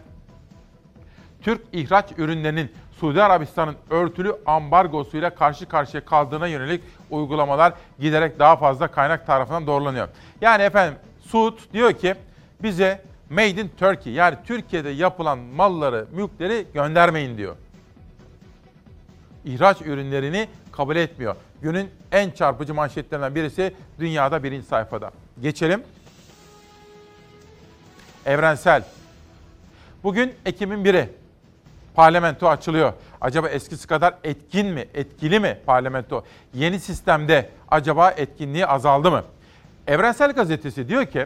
Türk 1.41 1.61
ihraç 1.71 2.05
ürünlerinin 2.17 2.71
Suudi 2.99 3.23
Arabistan'ın 3.23 3.75
örtülü 3.89 4.35
ambargosuyla 4.45 5.35
karşı 5.35 5.69
karşıya 5.69 6.05
kaldığına 6.05 6.47
yönelik 6.47 6.83
uygulamalar 7.09 7.73
giderek 7.99 8.39
daha 8.39 8.55
fazla 8.55 8.87
kaynak 8.87 9.27
tarafından 9.27 9.67
doğrulanıyor. 9.67 10.07
Yani 10.41 10.63
efendim 10.63 10.99
Suud 11.21 11.59
diyor 11.73 11.93
ki 11.93 12.15
bize 12.63 13.01
Made 13.29 13.49
in 13.49 13.71
Turkey 13.79 14.13
yani 14.13 14.35
Türkiye'de 14.45 14.89
yapılan 14.89 15.39
malları, 15.39 16.07
mülkleri 16.11 16.67
göndermeyin 16.73 17.37
diyor. 17.37 17.55
İhraç 19.45 19.81
ürünlerini 19.81 20.47
kabul 20.71 20.95
etmiyor. 20.95 21.35
Günün 21.61 21.89
en 22.11 22.31
çarpıcı 22.31 22.73
manşetlerinden 22.73 23.35
birisi 23.35 23.73
dünyada 23.99 24.43
birinci 24.43 24.67
sayfada. 24.67 25.11
Geçelim. 25.41 25.83
Evrensel. 28.25 28.83
Bugün 30.03 30.33
Ekim'in 30.45 30.85
biri. 30.85 31.09
Parlamento 31.95 32.49
açılıyor. 32.49 32.93
Acaba 33.21 33.49
eskisi 33.49 33.87
kadar 33.87 34.15
etkin 34.23 34.67
mi, 34.67 34.85
etkili 34.93 35.39
mi 35.39 35.57
parlamento? 35.65 36.23
Yeni 36.53 36.79
sistemde 36.79 37.49
acaba 37.71 38.11
etkinliği 38.11 38.67
azaldı 38.67 39.11
mı? 39.11 39.23
Evrensel 39.87 40.31
Gazetesi 40.31 40.87
diyor 40.87 41.05
ki, 41.05 41.25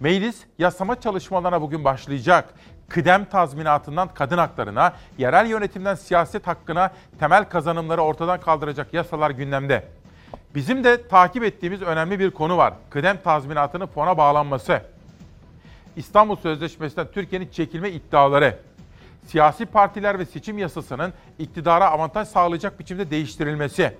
meclis 0.00 0.40
yasama 0.58 1.00
çalışmalarına 1.00 1.62
bugün 1.62 1.84
başlayacak. 1.84 2.54
Kıdem 2.92 3.24
tazminatından 3.24 4.08
kadın 4.14 4.38
haklarına, 4.38 4.92
yerel 5.18 5.46
yönetimden 5.46 5.94
siyaset 5.94 6.46
hakkına 6.46 6.90
temel 7.18 7.44
kazanımları 7.44 8.02
ortadan 8.02 8.40
kaldıracak 8.40 8.94
yasalar 8.94 9.30
gündemde. 9.30 9.84
Bizim 10.54 10.84
de 10.84 11.08
takip 11.08 11.44
ettiğimiz 11.44 11.82
önemli 11.82 12.18
bir 12.18 12.30
konu 12.30 12.56
var. 12.56 12.74
Kıdem 12.90 13.16
tazminatının 13.24 13.86
fona 13.86 14.18
bağlanması. 14.18 14.82
İstanbul 15.96 16.36
Sözleşmesi'nden 16.36 17.06
Türkiye'nin 17.12 17.48
çekilme 17.48 17.90
iddiaları 17.90 18.58
siyasi 19.26 19.66
partiler 19.66 20.18
ve 20.18 20.26
seçim 20.26 20.58
yasasının 20.58 21.12
iktidara 21.38 21.90
avantaj 21.90 22.28
sağlayacak 22.28 22.80
biçimde 22.80 23.10
değiştirilmesi, 23.10 23.96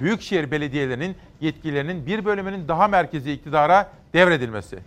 büyükşehir 0.00 0.50
belediyelerinin 0.50 1.16
yetkilerinin 1.40 2.06
bir 2.06 2.24
bölümünün 2.24 2.68
daha 2.68 2.88
merkezi 2.88 3.32
iktidara 3.32 3.88
devredilmesi, 4.12 4.78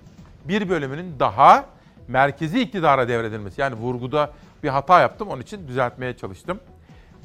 bir 0.46 0.70
bölümünün 0.70 1.16
daha 1.20 1.77
merkezi 2.08 2.62
iktidara 2.62 3.08
devredilmesi. 3.08 3.62
Yani 3.62 3.76
vurguda 3.76 4.32
bir 4.64 4.70
hata 4.70 5.02
yaptım, 5.02 5.28
onun 5.28 5.42
için 5.42 5.68
düzeltmeye 5.68 6.18
çalıştım. 6.18 6.60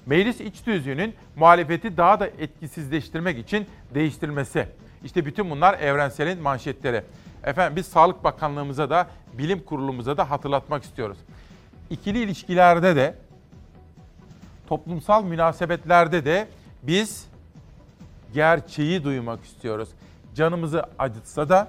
Meclis 0.07 0.41
iç 0.41 0.61
tüzüğünün 0.61 1.14
muhalefeti 1.37 1.97
daha 1.97 2.20
da 2.20 2.26
etkisizleştirmek 2.26 3.39
için 3.39 3.66
değiştirilmesi. 3.95 4.68
İşte 5.05 5.26
bütün 5.26 5.51
bunlar 5.51 5.78
evrenselin 5.80 6.43
manşetleri. 6.43 7.03
Efendim 7.45 7.76
biz 7.76 7.87
Sağlık 7.87 8.24
Bakanlığımıza 8.24 8.91
da, 8.91 9.07
Bilim 9.39 9.64
Kurulumuza 9.64 10.16
da 10.16 10.30
hatırlatmak 10.30 10.83
istiyoruz 10.83 11.18
ikili 11.93 12.22
ilişkilerde 12.22 12.97
de 12.97 13.14
toplumsal 14.66 15.24
münasebetlerde 15.24 16.24
de 16.24 16.49
biz 16.83 17.26
gerçeği 18.35 19.05
duymak 19.05 19.45
istiyoruz. 19.45 19.89
Canımızı 20.35 20.83
acıtsa 20.99 21.49
da, 21.49 21.68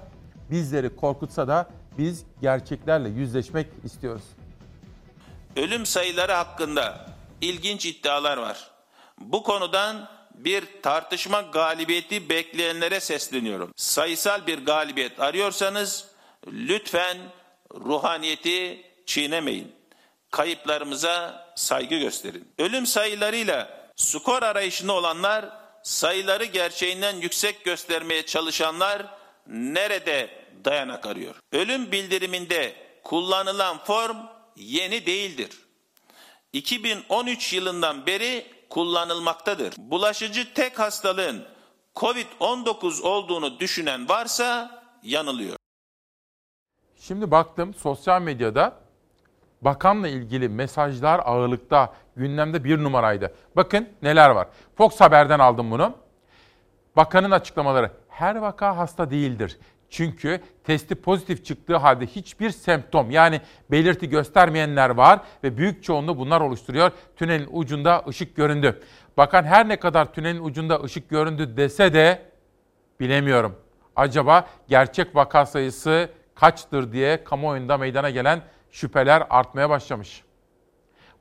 bizleri 0.50 0.96
korkutsa 0.96 1.48
da 1.48 1.68
biz 1.98 2.24
gerçeklerle 2.42 3.08
yüzleşmek 3.08 3.66
istiyoruz. 3.84 4.24
Ölüm 5.56 5.86
sayıları 5.86 6.32
hakkında 6.32 7.06
ilginç 7.40 7.86
iddialar 7.86 8.36
var. 8.36 8.70
Bu 9.18 9.42
konudan 9.42 10.08
bir 10.34 10.64
tartışma 10.82 11.40
galibiyeti 11.40 12.28
bekleyenlere 12.28 13.00
sesleniyorum. 13.00 13.72
Sayısal 13.76 14.46
bir 14.46 14.66
galibiyet 14.66 15.20
arıyorsanız 15.20 16.08
lütfen 16.46 17.16
ruhaniyeti 17.74 18.86
çiğnemeyin 19.06 19.72
kayıplarımıza 20.30 21.46
saygı 21.56 21.98
gösterin. 21.98 22.48
Ölüm 22.58 22.86
sayılarıyla 22.86 23.90
skor 23.96 24.42
arayışında 24.42 24.92
olanlar, 24.92 25.44
sayıları 25.82 26.44
gerçeğinden 26.44 27.16
yüksek 27.16 27.64
göstermeye 27.64 28.26
çalışanlar 28.26 29.06
nerede 29.46 30.43
dayanak 30.64 31.06
arıyor? 31.06 31.34
Ölüm 31.52 31.92
bildiriminde 31.92 32.74
kullanılan 33.04 33.78
form 33.78 34.16
yeni 34.56 35.06
değildir. 35.06 35.50
2013 36.52 37.52
yılından 37.52 38.06
beri 38.06 38.46
kullanılmaktadır. 38.70 39.74
Bulaşıcı 39.78 40.54
tek 40.54 40.78
hastalığın 40.78 41.44
COVID-19 41.96 43.02
olduğunu 43.02 43.60
düşünen 43.60 44.08
varsa 44.08 44.70
yanılıyor. 45.02 45.56
Şimdi 47.00 47.30
baktım 47.30 47.74
sosyal 47.74 48.22
medyada 48.22 48.76
bakanla 49.62 50.08
ilgili 50.08 50.48
mesajlar 50.48 51.20
ağırlıkta, 51.24 51.92
gündemde 52.16 52.64
bir 52.64 52.78
numaraydı. 52.78 53.34
Bakın 53.56 53.88
neler 54.02 54.30
var. 54.30 54.48
Fox 54.76 55.00
Haber'den 55.00 55.38
aldım 55.38 55.70
bunu. 55.70 55.94
Bakanın 56.96 57.30
açıklamaları. 57.30 57.90
her 58.08 58.36
vaka 58.36 58.76
hasta 58.76 59.10
değildir. 59.10 59.58
Çünkü 59.94 60.40
testi 60.64 60.94
pozitif 60.94 61.44
çıktığı 61.44 61.76
halde 61.76 62.06
hiçbir 62.06 62.50
semptom 62.50 63.10
yani 63.10 63.40
belirti 63.70 64.08
göstermeyenler 64.08 64.90
var 64.90 65.20
ve 65.44 65.56
büyük 65.56 65.84
çoğunluğu 65.84 66.18
bunlar 66.18 66.40
oluşturuyor. 66.40 66.90
Tünelin 67.16 67.48
ucunda 67.52 68.04
ışık 68.08 68.36
göründü. 68.36 68.82
Bakan 69.16 69.44
her 69.44 69.68
ne 69.68 69.76
kadar 69.76 70.12
tünelin 70.12 70.44
ucunda 70.44 70.82
ışık 70.82 71.10
göründü 71.10 71.56
dese 71.56 71.94
de 71.94 72.22
bilemiyorum. 73.00 73.56
Acaba 73.96 74.48
gerçek 74.68 75.16
vaka 75.16 75.46
sayısı 75.46 76.10
kaçtır 76.34 76.92
diye 76.92 77.24
kamuoyunda 77.24 77.78
meydana 77.78 78.10
gelen 78.10 78.42
şüpheler 78.70 79.26
artmaya 79.30 79.70
başlamış. 79.70 80.22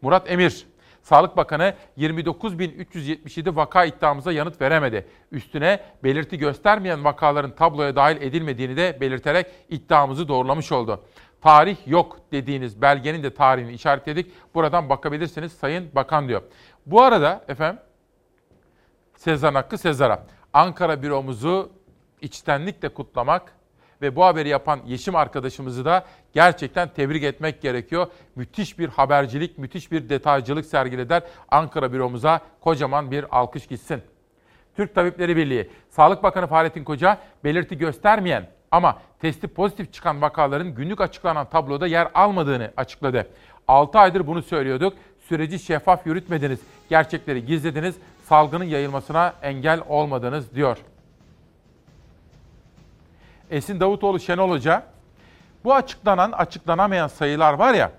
Murat 0.02 0.32
Emir, 0.32 0.68
Sağlık 1.04 1.38
Bakanı 1.38 1.74
29.377 1.98 3.56
vaka 3.56 3.86
iddiamıza 3.86 4.32
yanıt 4.32 4.62
veremedi. 4.62 5.08
Üstüne 5.32 5.80
belirti 6.04 6.38
göstermeyen 6.38 7.04
vakaların 7.04 7.56
tabloya 7.56 7.96
dahil 7.96 8.22
edilmediğini 8.22 8.78
de 8.78 8.98
belirterek 9.02 9.48
iddiamızı 9.70 10.28
doğrulamış 10.28 10.72
oldu. 10.72 11.04
Tarih 11.42 11.78
yok 11.88 12.20
dediğiniz 12.32 12.82
belgenin 12.82 13.24
de 13.24 13.34
tarihini 13.34 13.74
işaretledik. 13.74 14.32
Buradan 14.56 14.90
bakabilirsiniz 14.90 15.52
Sayın 15.54 15.96
Bakan 15.96 16.28
diyor. 16.28 16.42
Bu 16.86 17.02
arada 17.02 17.46
efendim 17.48 17.82
Sezar 19.16 19.54
Hakkı 19.54 19.78
Sezar'a 19.78 20.26
Ankara 20.54 21.02
büromuzu 21.02 21.72
içtenlikle 22.22 22.90
kutlamak 22.90 23.56
ve 24.04 24.16
bu 24.16 24.26
haberi 24.26 24.50
yapan 24.50 24.80
Yeşim 24.86 25.16
arkadaşımızı 25.16 25.86
da 25.86 26.06
gerçekten 26.34 26.90
tebrik 26.90 27.24
etmek 27.24 27.62
gerekiyor. 27.62 28.08
Müthiş 28.36 28.80
bir 28.80 28.90
habercilik, 28.90 29.58
müthiş 29.58 29.92
bir 29.92 30.10
detaycılık 30.10 30.66
sergileder. 30.66 31.24
Ankara 31.52 31.94
büromuza 31.94 32.40
kocaman 32.62 33.12
bir 33.12 33.26
alkış 33.38 33.68
gitsin. 33.68 34.02
Türk 34.76 34.96
Tabipleri 34.96 35.38
Birliği, 35.38 35.70
Sağlık 35.90 36.24
Bakanı 36.24 36.48
Fahrettin 36.48 36.84
Koca 36.84 37.18
belirti 37.44 37.78
göstermeyen 37.78 38.50
ama 38.72 38.98
testi 39.20 39.48
pozitif 39.48 39.94
çıkan 39.94 40.22
vakaların 40.22 40.76
günlük 40.76 41.02
açıklanan 41.02 41.50
tabloda 41.50 41.88
yer 41.88 42.08
almadığını 42.14 42.72
açıkladı. 42.78 43.28
6 43.68 44.00
aydır 44.00 44.28
bunu 44.28 44.42
söylüyorduk. 44.42 44.94
Süreci 45.30 45.60
şeffaf 45.60 46.08
yürütmediniz, 46.08 46.60
gerçekleri 46.90 47.46
gizlediniz, 47.46 47.96
salgının 48.24 48.64
yayılmasına 48.64 49.34
engel 49.42 49.82
olmadınız 49.88 50.56
diyor. 50.56 50.78
Esin 53.50 53.80
Davutoğlu 53.80 54.20
Şenol 54.20 54.50
Hoca, 54.50 54.84
bu 55.64 55.76
açıklanan 55.76 56.32
açıklanamayan 56.32 57.08
sayılar 57.08 57.54
var 57.54 57.74
ya, 57.74 57.92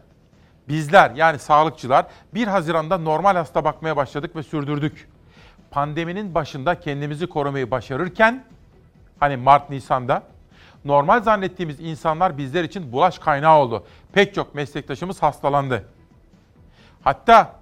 bizler 0.69 1.11
yani 1.11 1.39
sağlıkçılar 1.39 2.07
1 2.35 2.47
Haziran'da 2.47 2.99
normal 2.99 3.37
hasta 3.37 3.65
bakmaya 3.65 3.97
başladık 3.97 4.37
ve 4.37 4.43
sürdürdük. 4.43 5.09
Pandeminin 5.71 6.35
başında 6.35 6.81
kendimizi 6.81 7.27
korumayı 7.27 7.71
başarırken, 7.71 8.45
hani 9.21 9.37
Mart 9.37 9.71
Nisan'da, 9.71 10.23
normal 10.85 11.23
zannettiğimiz 11.23 11.81
insanlar 11.81 12.39
bizler 12.39 12.65
için 12.65 12.93
bulaş 12.93 13.19
kaynağı 13.19 13.59
oldu. 13.59 13.85
Pek 14.13 14.35
çok 14.35 14.55
meslektaşımız 14.55 15.23
hastalandı. 15.23 15.85
Hatta 17.03 17.53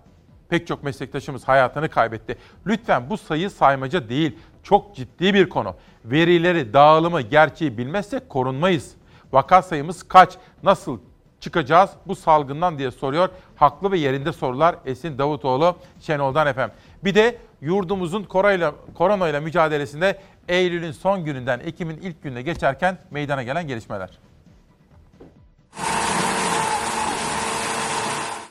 pek 0.48 0.66
çok 0.66 0.82
meslektaşımız 0.82 1.48
hayatını 1.48 1.88
kaybetti. 1.88 2.38
Lütfen 2.66 3.10
bu 3.10 3.18
sayı 3.18 3.50
saymaca 3.50 4.08
değil, 4.08 4.38
çok 4.62 4.96
ciddi 4.96 5.34
bir 5.34 5.48
konu. 5.48 5.74
Verileri, 6.04 6.72
dağılımı, 6.72 7.20
gerçeği 7.20 7.78
bilmezsek 7.78 8.28
korunmayız. 8.28 8.94
Vaka 9.32 9.62
sayımız 9.62 10.02
kaç, 10.02 10.32
nasıl 10.62 10.98
çıkacağız 11.40 11.90
bu 12.06 12.16
salgından 12.16 12.78
diye 12.78 12.90
soruyor. 12.90 13.28
Haklı 13.56 13.92
ve 13.92 13.98
yerinde 13.98 14.32
sorular 14.32 14.76
Esin 14.86 15.18
Davutoğlu 15.18 15.76
Şenol'dan 16.00 16.46
efendim. 16.46 16.74
Bir 17.04 17.14
de 17.14 17.38
yurdumuzun 17.60 18.22
korayla, 18.22 18.74
koronayla 18.94 19.40
mücadelesinde 19.40 20.18
Eylül'ün 20.48 20.92
son 20.92 21.24
gününden 21.24 21.60
Ekim'in 21.60 21.96
ilk 21.96 22.22
gününe 22.22 22.42
geçerken 22.42 22.98
meydana 23.10 23.42
gelen 23.42 23.68
gelişmeler. 23.68 24.10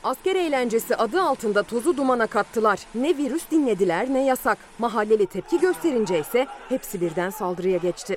Asker 0.04 0.36
eğlencesi 0.36 0.96
adı 0.96 1.22
altında 1.22 1.62
tozu 1.62 1.96
dumana 1.96 2.26
kattılar. 2.26 2.80
Ne 2.94 3.16
virüs 3.16 3.50
dinlediler 3.50 4.06
ne 4.12 4.24
yasak. 4.24 4.58
Mahalleli 4.78 5.26
tepki 5.26 5.60
gösterince 5.60 6.18
ise 6.18 6.46
hepsi 6.68 7.00
birden 7.00 7.30
saldırıya 7.30 7.78
geçti. 7.78 8.16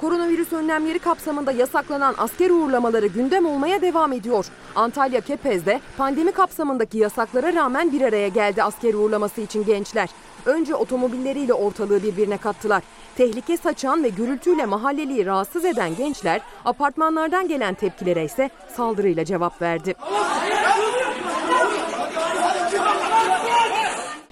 Koronavirüs 0.00 0.52
önlemleri 0.52 0.98
kapsamında 0.98 1.52
yasaklanan 1.52 2.14
asker 2.18 2.50
uğurlamaları 2.50 3.06
gündem 3.06 3.46
olmaya 3.46 3.82
devam 3.82 4.12
ediyor. 4.12 4.46
Antalya 4.74 5.20
Kepez'de 5.20 5.80
pandemi 5.98 6.32
kapsamındaki 6.32 6.98
yasaklara 6.98 7.54
rağmen 7.54 7.92
bir 7.92 8.00
araya 8.00 8.28
geldi 8.28 8.62
asker 8.62 8.94
uğurlaması 8.94 9.40
için 9.40 9.64
gençler. 9.64 10.08
Önce 10.46 10.74
otomobilleriyle 10.74 11.54
ortalığı 11.54 12.02
birbirine 12.02 12.36
kattılar. 12.36 12.82
Tehlike 13.20 13.56
saçan 13.56 14.04
ve 14.04 14.08
gürültüyle 14.08 14.66
mahalleliyi 14.66 15.26
rahatsız 15.26 15.64
eden 15.64 15.96
gençler 15.96 16.40
apartmanlardan 16.64 17.48
gelen 17.48 17.74
tepkilere 17.74 18.24
ise 18.24 18.50
saldırıyla 18.76 19.24
cevap 19.24 19.62
verdi. 19.62 19.94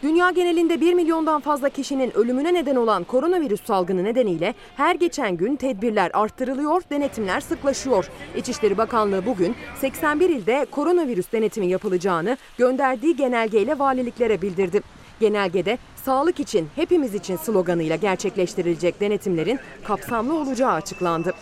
Dünya 0.02 0.30
genelinde 0.30 0.80
1 0.80 0.94
milyondan 0.94 1.40
fazla 1.40 1.68
kişinin 1.68 2.16
ölümüne 2.16 2.54
neden 2.54 2.76
olan 2.76 3.04
koronavirüs 3.04 3.64
salgını 3.64 4.04
nedeniyle 4.04 4.54
her 4.76 4.94
geçen 4.94 5.36
gün 5.36 5.56
tedbirler 5.56 6.10
arttırılıyor, 6.14 6.82
denetimler 6.90 7.40
sıklaşıyor. 7.40 8.10
İçişleri 8.36 8.78
Bakanlığı 8.78 9.26
bugün 9.26 9.56
81 9.80 10.30
ilde 10.30 10.66
koronavirüs 10.70 11.32
denetimi 11.32 11.66
yapılacağını 11.66 12.36
gönderdiği 12.58 13.16
genelgeyle 13.16 13.78
valiliklere 13.78 14.42
bildirdi. 14.42 14.82
Genelgede 15.20 15.78
sağlık 16.08 16.40
için 16.40 16.68
hepimiz 16.76 17.14
için 17.14 17.36
sloganıyla 17.36 17.96
gerçekleştirilecek 17.96 19.00
denetimlerin 19.00 19.60
kapsamlı 19.84 20.40
olacağı 20.40 20.72
açıklandı. 20.72 21.34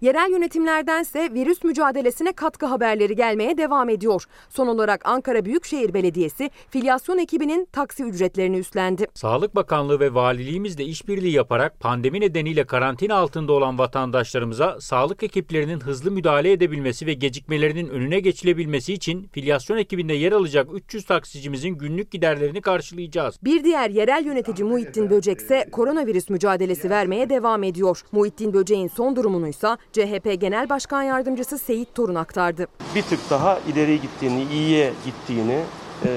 Yerel 0.00 0.30
yönetimlerdense 0.30 1.28
virüs 1.34 1.64
mücadelesine 1.64 2.32
katkı 2.32 2.66
haberleri 2.66 3.16
gelmeye 3.16 3.58
devam 3.58 3.88
ediyor. 3.88 4.24
Son 4.48 4.66
olarak 4.66 5.06
Ankara 5.06 5.44
Büyükşehir 5.44 5.94
Belediyesi 5.94 6.50
filyasyon 6.70 7.18
ekibinin 7.18 7.68
taksi 7.72 8.02
ücretlerini 8.04 8.58
üstlendi. 8.58 9.06
Sağlık 9.14 9.54
Bakanlığı 9.54 10.00
ve 10.00 10.14
valiliğimizle 10.14 10.84
işbirliği 10.84 11.32
yaparak 11.32 11.80
pandemi 11.80 12.20
nedeniyle 12.20 12.64
karantina 12.64 13.14
altında 13.14 13.52
olan 13.52 13.78
vatandaşlarımıza 13.78 14.80
sağlık 14.80 15.22
ekiplerinin 15.22 15.80
hızlı 15.80 16.10
müdahale 16.10 16.52
edebilmesi 16.52 17.06
ve 17.06 17.12
gecikmelerinin 17.12 17.88
önüne 17.88 18.20
geçilebilmesi 18.20 18.92
için 18.92 19.28
filyasyon 19.32 19.76
ekibinde 19.76 20.12
yer 20.12 20.32
alacak 20.32 20.68
300 20.72 21.04
taksicimizin 21.04 21.70
günlük 21.70 22.10
giderlerini 22.10 22.60
karşılayacağız. 22.60 23.38
Bir 23.44 23.64
diğer 23.64 23.90
yerel 23.90 24.24
yönetici 24.26 24.68
Muhittin 24.68 25.10
Böcek 25.10 25.40
ise 25.40 25.68
koronavirüs 25.72 26.30
mücadelesi 26.30 26.90
vermeye 26.90 27.30
devam 27.30 27.62
ediyor. 27.62 28.02
Muhittin 28.12 28.52
Böcek'in 28.52 28.88
son 28.88 29.16
durumunuysa 29.16 29.78
CHP 29.92 30.40
Genel 30.40 30.68
Başkan 30.68 31.02
Yardımcısı 31.02 31.58
Seyit 31.58 31.94
Torun 31.94 32.14
aktardı. 32.14 32.66
Bir 32.94 33.02
tık 33.02 33.30
daha 33.30 33.58
ileriye 33.58 33.96
gittiğini, 33.96 34.44
iyiye 34.52 34.92
gittiğini 35.04 35.60
e, 36.04 36.10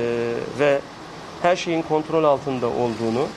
ve 0.59 0.79
her 1.41 1.55
şeyin 1.55 1.81
kontrol 1.81 2.23
altında 2.23 2.67
olduğunu, 2.67 3.27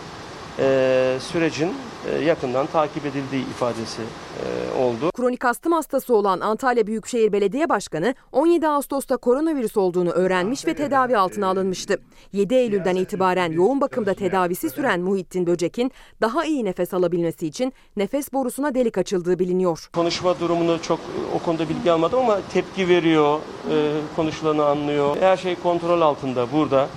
e, 0.58 1.16
sürecin 1.20 1.74
yakından 2.10 2.66
takip 2.66 3.06
edildiği 3.06 3.42
ifadesi 3.42 4.02
e, 4.02 4.82
oldu. 4.82 5.10
Kronik 5.16 5.44
astım 5.44 5.72
hastası 5.72 6.14
olan 6.14 6.40
Antalya 6.40 6.86
Büyükşehir 6.86 7.32
Belediye 7.32 7.68
Başkanı 7.68 8.14
17 8.32 8.68
Ağustos'ta 8.68 9.16
koronavirüs 9.16 9.76
olduğunu 9.76 10.10
öğrenmiş 10.10 10.66
ve 10.66 10.74
tedavi 10.74 11.16
altına 11.16 11.46
alınmıştı. 11.46 11.98
7 12.32 12.54
Eylül'den 12.54 12.96
itibaren 12.96 13.52
yoğun 13.52 13.80
bakımda 13.80 14.14
tedavisi 14.14 14.70
süren 14.70 15.00
Muhittin 15.00 15.46
Böcek'in 15.46 15.92
daha 16.20 16.44
iyi 16.44 16.64
nefes 16.64 16.94
alabilmesi 16.94 17.46
için 17.46 17.72
nefes 17.96 18.32
borusuna 18.32 18.74
delik 18.74 18.98
açıldığı 18.98 19.38
biliniyor. 19.38 19.88
Konuşma 19.92 20.40
durumunu 20.40 20.82
çok 20.82 21.00
o 21.36 21.38
konuda 21.38 21.68
bilgi 21.68 21.92
almadım 21.92 22.18
ama 22.18 22.40
tepki 22.52 22.88
veriyor, 22.88 23.38
e, 23.70 23.92
konuşulanı 24.16 24.64
anlıyor. 24.64 25.16
Her 25.20 25.36
şey 25.36 25.56
kontrol 25.56 26.00
altında 26.00 26.52
burada, 26.52 26.88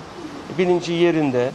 bilinci 0.58 0.92
yerinde. 0.92 1.50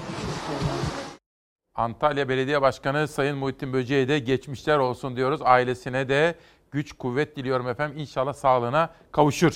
Antalya 1.76 2.30
Belediye 2.30 2.61
Başkanı 2.61 3.07
Sayın 3.07 3.38
Muhittin 3.38 3.74
Böceğe 3.74 4.07
de 4.07 4.19
geçmişler 4.19 4.78
olsun 4.78 5.15
diyoruz. 5.15 5.41
Ailesine 5.43 6.09
de 6.09 6.36
güç, 6.72 6.93
kuvvet 6.93 7.36
diliyorum 7.36 7.67
efendim. 7.67 7.97
İnşallah 7.97 8.34
sağlığına 8.34 8.89
kavuşur. 9.11 9.53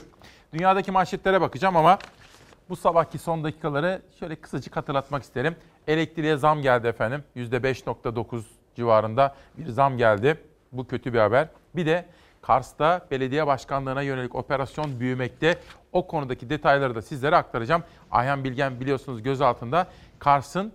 Dünyadaki 0.53 0.91
manşetlere 0.91 1.41
bakacağım 1.41 1.77
ama 1.77 1.99
bu 2.69 2.75
sabahki 2.75 3.17
son 3.17 3.43
dakikaları 3.43 4.01
şöyle 4.19 4.35
kısacık 4.35 4.75
hatırlatmak 4.75 5.23
isterim. 5.23 5.55
Elektriğe 5.87 6.37
zam 6.37 6.61
geldi 6.61 6.87
efendim. 6.87 7.23
%5.9 7.35 8.41
civarında 8.75 9.35
bir 9.57 9.67
zam 9.67 9.97
geldi. 9.97 10.37
Bu 10.71 10.87
kötü 10.87 11.13
bir 11.13 11.19
haber. 11.19 11.47
Bir 11.75 11.85
de 11.85 12.05
Kars'ta 12.41 13.07
belediye 13.11 13.47
başkanlığına 13.47 14.01
yönelik 14.01 14.35
operasyon 14.35 14.99
büyümekte. 14.99 15.57
O 15.91 16.07
konudaki 16.07 16.49
detayları 16.49 16.95
da 16.95 17.01
sizlere 17.01 17.35
aktaracağım. 17.35 17.83
Ayhan 18.11 18.43
Bilgen 18.43 18.79
biliyorsunuz 18.79 19.23
gözaltında. 19.23 19.87
Kars'ın 20.19 20.73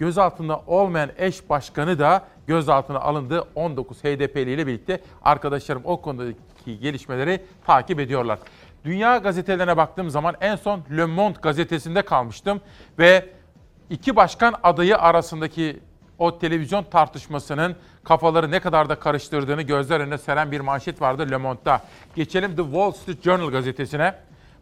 gözaltında 0.00 0.62
olmayan 0.66 1.10
eş 1.18 1.50
başkanı 1.50 1.98
da 1.98 2.24
gözaltına 2.46 3.00
alındı. 3.00 3.44
19 3.54 4.04
HDP'li 4.04 4.52
ile 4.52 4.66
birlikte 4.66 5.00
arkadaşlarım 5.22 5.82
o 5.84 6.00
konudaki 6.00 6.80
gelişmeleri 6.80 7.44
takip 7.66 8.00
ediyorlar. 8.00 8.38
Dünya 8.84 9.16
gazetelerine 9.16 9.76
baktığım 9.76 10.10
zaman 10.10 10.34
en 10.40 10.56
son 10.56 10.80
Le 10.96 11.04
Monde 11.04 11.38
gazetesinde 11.42 12.02
kalmıştım 12.02 12.60
ve 12.98 13.28
iki 13.90 14.16
başkan 14.16 14.54
adayı 14.62 14.98
arasındaki 14.98 15.80
o 16.18 16.38
televizyon 16.38 16.84
tartışmasının 16.84 17.76
kafaları 18.04 18.50
ne 18.50 18.60
kadar 18.60 18.88
da 18.88 18.94
karıştırdığını 18.94 19.62
gözler 19.62 20.00
önüne 20.00 20.18
seren 20.18 20.52
bir 20.52 20.60
manşet 20.60 21.00
vardı 21.02 21.30
Le 21.30 21.36
Monde'da. 21.36 21.82
Geçelim 22.14 22.56
The 22.56 22.62
Wall 22.62 22.90
Street 22.90 23.22
Journal 23.22 23.50
gazetesine. 23.50 24.14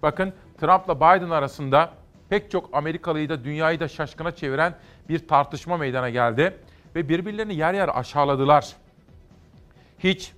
Bakın 0.03 0.33
Trump'la 0.61 0.97
Biden 0.97 1.31
arasında 1.31 1.91
pek 2.29 2.51
çok 2.51 2.71
Amerikalıyı 2.73 3.29
da 3.29 3.45
dünyayı 3.45 3.81
da 3.81 3.89
şaşkına 3.89 4.31
çeviren 4.31 4.75
bir 5.09 5.29
tartışma 5.29 5.77
meydana 5.77 6.11
geldi 6.11 6.57
ve 6.95 7.09
birbirlerini 7.09 7.55
yer 7.55 7.75
yer 7.75 7.91
aşağıladılar. 7.99 8.77
Hiç 9.99 10.33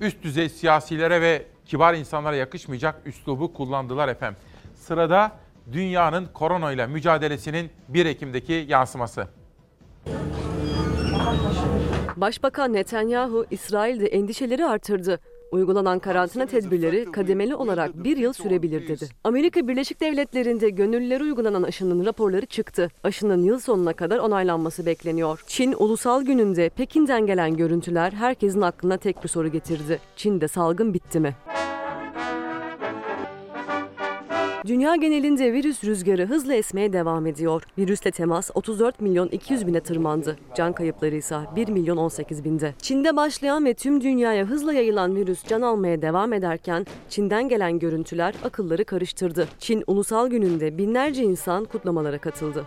üst 0.00 0.22
düzey 0.22 0.48
siyasilere 0.48 1.20
ve 1.20 1.46
kibar 1.66 1.94
insanlara 1.94 2.36
yakışmayacak 2.36 2.94
üslubu 3.06 3.52
kullandılar 3.52 4.08
efendim. 4.08 4.38
Sırada 4.74 5.32
dünyanın 5.72 6.28
korona 6.34 6.72
ile 6.72 6.86
mücadelesinin 6.86 7.70
1 7.88 8.06
Ekim'deki 8.06 8.66
yansıması. 8.68 9.28
Başbakan 12.16 12.72
Netanyahu, 12.72 13.46
İsrail'de 13.50 14.06
endişeleri 14.06 14.64
artırdı. 14.64 15.20
Uygulanan 15.52 15.98
karantina 15.98 16.46
tedbirleri 16.46 17.12
kademeli 17.12 17.54
olarak 17.54 18.04
bir 18.04 18.16
yıl 18.16 18.32
sürebilir 18.32 18.88
dedi. 18.88 19.08
Amerika 19.24 19.68
Birleşik 19.68 20.00
Devletleri'nde 20.00 20.70
gönüllülere 20.70 21.22
uygulanan 21.22 21.62
aşının 21.62 22.06
raporları 22.06 22.46
çıktı. 22.46 22.90
Aşının 23.04 23.42
yıl 23.42 23.58
sonuna 23.58 23.92
kadar 23.92 24.18
onaylanması 24.18 24.86
bekleniyor. 24.86 25.44
Çin 25.46 25.74
Ulusal 25.78 26.22
Günü'nde 26.22 26.68
Pekin'den 26.68 27.26
gelen 27.26 27.56
görüntüler 27.56 28.12
herkesin 28.12 28.60
aklına 28.60 28.96
tek 28.96 29.24
bir 29.24 29.28
soru 29.28 29.48
getirdi. 29.48 30.00
Çin'de 30.16 30.48
salgın 30.48 30.94
bitti 30.94 31.20
mi? 31.20 31.34
Dünya 34.66 34.96
genelinde 34.96 35.52
virüs 35.52 35.84
rüzgarı 35.84 36.26
hızla 36.26 36.54
esmeye 36.54 36.92
devam 36.92 37.26
ediyor. 37.26 37.62
Virüsle 37.78 38.10
temas 38.10 38.50
34 38.54 39.00
milyon 39.00 39.28
200 39.28 39.66
bine 39.66 39.80
tırmandı. 39.80 40.36
Can 40.56 40.72
kayıpları 40.72 41.16
ise 41.16 41.36
1 41.56 41.68
milyon 41.68 41.96
18 41.96 42.44
binde. 42.44 42.74
Çin'de 42.82 43.16
başlayan 43.16 43.64
ve 43.64 43.74
tüm 43.74 44.00
dünyaya 44.00 44.44
hızla 44.44 44.72
yayılan 44.72 45.16
virüs 45.16 45.44
can 45.44 45.62
almaya 45.62 46.02
devam 46.02 46.32
ederken 46.32 46.86
Çin'den 47.08 47.48
gelen 47.48 47.78
görüntüler 47.78 48.34
akılları 48.44 48.84
karıştırdı. 48.84 49.48
Çin 49.58 49.84
Ulusal 49.86 50.28
Günü'nde 50.28 50.78
binlerce 50.78 51.22
insan 51.22 51.64
kutlamalara 51.64 52.18
katıldı. 52.18 52.64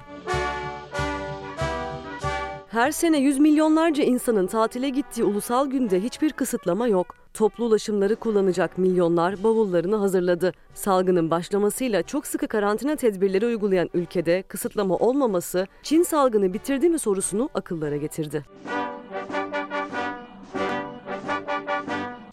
Her 2.70 2.92
sene 2.92 3.18
yüz 3.18 3.40
milyonlarca 3.40 4.04
insanın 4.04 4.48
tatile 4.48 4.90
gittiği 4.90 5.24
ulusal 5.24 5.70
günde 5.70 6.04
hiçbir 6.04 6.32
kısıtlama 6.34 6.88
yok. 6.88 7.16
Toplu 7.34 7.66
ulaşımları 7.66 8.16
kullanacak 8.16 8.78
milyonlar 8.78 9.44
bavullarını 9.44 9.96
hazırladı. 9.96 10.54
Salgının 10.74 11.32
başlamasıyla 11.32 12.04
çok 12.04 12.28
sıkı 12.28 12.48
karantina 12.48 12.96
tedbirleri 12.96 13.46
uygulayan 13.46 13.90
ülkede 13.94 14.44
kısıtlama 14.48 14.98
olmaması 14.98 15.68
Çin 15.84 16.04
salgını 16.04 16.54
bitirdi 16.54 16.90
mi 16.90 17.00
sorusunu 17.00 17.50
akıllara 17.54 17.98
getirdi. 17.98 18.46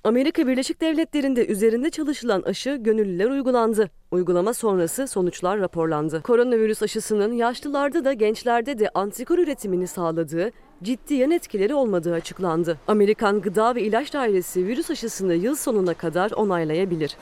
Amerika 0.06 0.46
Birleşik 0.46 0.80
Devletleri'nde 0.80 1.46
üzerinde 1.46 1.90
çalışılan 1.90 2.42
aşı 2.42 2.76
gönüllüler 2.76 3.30
uygulandı. 3.30 3.90
Uygulama 4.10 4.54
sonrası 4.54 5.06
sonuçlar 5.06 5.60
raporlandı. 5.60 6.22
Koronavirüs 6.22 6.82
aşısının 6.82 7.32
yaşlılarda 7.32 8.04
da 8.04 8.12
gençlerde 8.12 8.78
de 8.78 8.90
antikor 8.94 9.38
üretimini 9.38 9.86
sağladığı, 9.86 10.50
ciddi 10.82 11.14
yan 11.14 11.30
etkileri 11.30 11.74
olmadığı 11.74 12.14
açıklandı. 12.14 12.78
Amerikan 12.88 13.40
Gıda 13.40 13.74
ve 13.74 13.82
İlaç 13.82 14.12
Dairesi 14.12 14.66
virüs 14.66 14.90
aşısını 14.90 15.34
yıl 15.34 15.54
sonuna 15.54 15.94
kadar 15.94 16.30
onaylayabilir. 16.30 17.16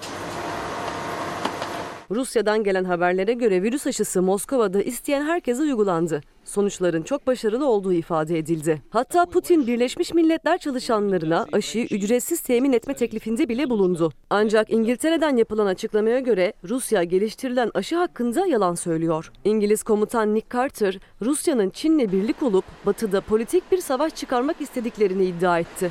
Rusya'dan 2.15 2.65
gelen 2.65 2.85
haberlere 2.85 3.33
göre 3.33 3.63
virüs 3.63 3.87
aşısı 3.87 4.23
Moskova'da 4.23 4.83
isteyen 4.83 5.23
herkese 5.23 5.63
uygulandı. 5.63 6.21
Sonuçların 6.45 7.03
çok 7.03 7.27
başarılı 7.27 7.67
olduğu 7.67 7.93
ifade 7.93 8.39
edildi. 8.39 8.83
Hatta 8.91 9.27
Putin 9.27 9.67
Birleşmiş 9.67 10.15
Milletler 10.15 10.59
çalışanlarına 10.59 11.47
aşıyı 11.53 11.85
ücretsiz 11.91 12.41
temin 12.41 12.73
etme 12.73 12.95
teklifinde 12.95 13.49
bile 13.49 13.71
bulundu. 13.71 14.13
Ancak 14.31 14.71
İngiltere'den 14.71 15.37
yapılan 15.37 15.67
açıklamaya 15.67 16.21
göre 16.21 16.53
Rusya 16.69 17.03
geliştirilen 17.05 17.71
aşı 17.75 17.97
hakkında 17.97 18.47
yalan 18.47 18.75
söylüyor. 18.75 19.33
İngiliz 19.45 19.83
komutan 19.83 20.35
Nick 20.35 20.47
Carter, 20.53 20.99
Rusya'nın 21.23 21.71
Çin'le 21.71 22.13
birlik 22.13 22.43
olup 22.43 22.65
batıda 22.87 23.21
politik 23.21 23.73
bir 23.73 23.79
savaş 23.79 24.15
çıkarmak 24.15 24.61
istediklerini 24.61 25.25
iddia 25.25 25.59
etti. 25.59 25.91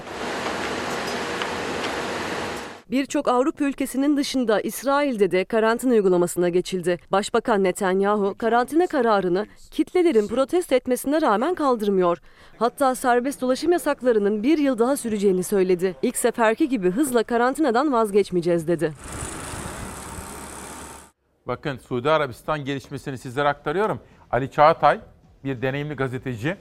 Birçok 2.91 3.27
Avrupa 3.27 3.65
ülkesinin 3.65 4.17
dışında 4.17 4.61
İsrail'de 4.61 5.31
de 5.31 5.45
karantina 5.45 5.93
uygulamasına 5.93 6.49
geçildi. 6.49 6.99
Başbakan 7.11 7.63
Netanyahu 7.63 8.35
karantina 8.37 8.87
kararını 8.87 9.45
kitlelerin 9.71 10.27
protesto 10.27 10.75
etmesine 10.75 11.21
rağmen 11.21 11.55
kaldırmıyor. 11.55 12.17
Hatta 12.59 12.95
serbest 12.95 13.41
dolaşım 13.41 13.71
yasaklarının 13.71 14.43
bir 14.43 14.57
yıl 14.57 14.79
daha 14.79 14.97
süreceğini 14.97 15.43
söyledi. 15.43 15.95
İlk 16.01 16.17
seferki 16.17 16.69
gibi 16.69 16.91
hızla 16.91 17.23
karantinadan 17.23 17.93
vazgeçmeyeceğiz 17.93 18.67
dedi. 18.67 18.93
Bakın 21.47 21.77
Suudi 21.77 22.09
Arabistan 22.09 22.65
gelişmesini 22.65 23.17
sizlere 23.17 23.47
aktarıyorum. 23.47 23.99
Ali 24.31 24.51
Çağatay 24.51 24.99
bir 25.43 25.61
deneyimli 25.61 25.93
gazeteci. 25.95 26.55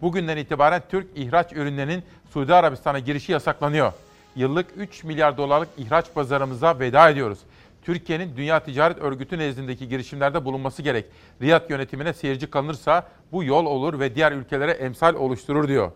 Bugünden 0.00 0.36
itibaren 0.36 0.82
Türk 0.88 1.06
ihraç 1.14 1.52
ürünlerinin 1.52 2.02
Suudi 2.30 2.54
Arabistan'a 2.54 2.98
girişi 2.98 3.32
yasaklanıyor 3.32 3.92
yıllık 4.36 4.66
3 4.76 5.04
milyar 5.04 5.36
dolarlık 5.36 5.68
ihraç 5.76 6.14
pazarımıza 6.14 6.78
veda 6.78 7.10
ediyoruz. 7.10 7.38
Türkiye'nin 7.82 8.36
Dünya 8.36 8.60
Ticaret 8.60 8.98
Örgütü 8.98 9.38
nezdindeki 9.38 9.88
girişimlerde 9.88 10.44
bulunması 10.44 10.82
gerek. 10.82 11.06
Riyad 11.42 11.70
yönetimine 11.70 12.12
seyirci 12.12 12.50
kalınırsa 12.50 13.06
bu 13.32 13.44
yol 13.44 13.66
olur 13.66 14.00
ve 14.00 14.14
diğer 14.14 14.32
ülkelere 14.32 14.70
emsal 14.70 15.14
oluşturur 15.14 15.68
diyor. 15.68 15.92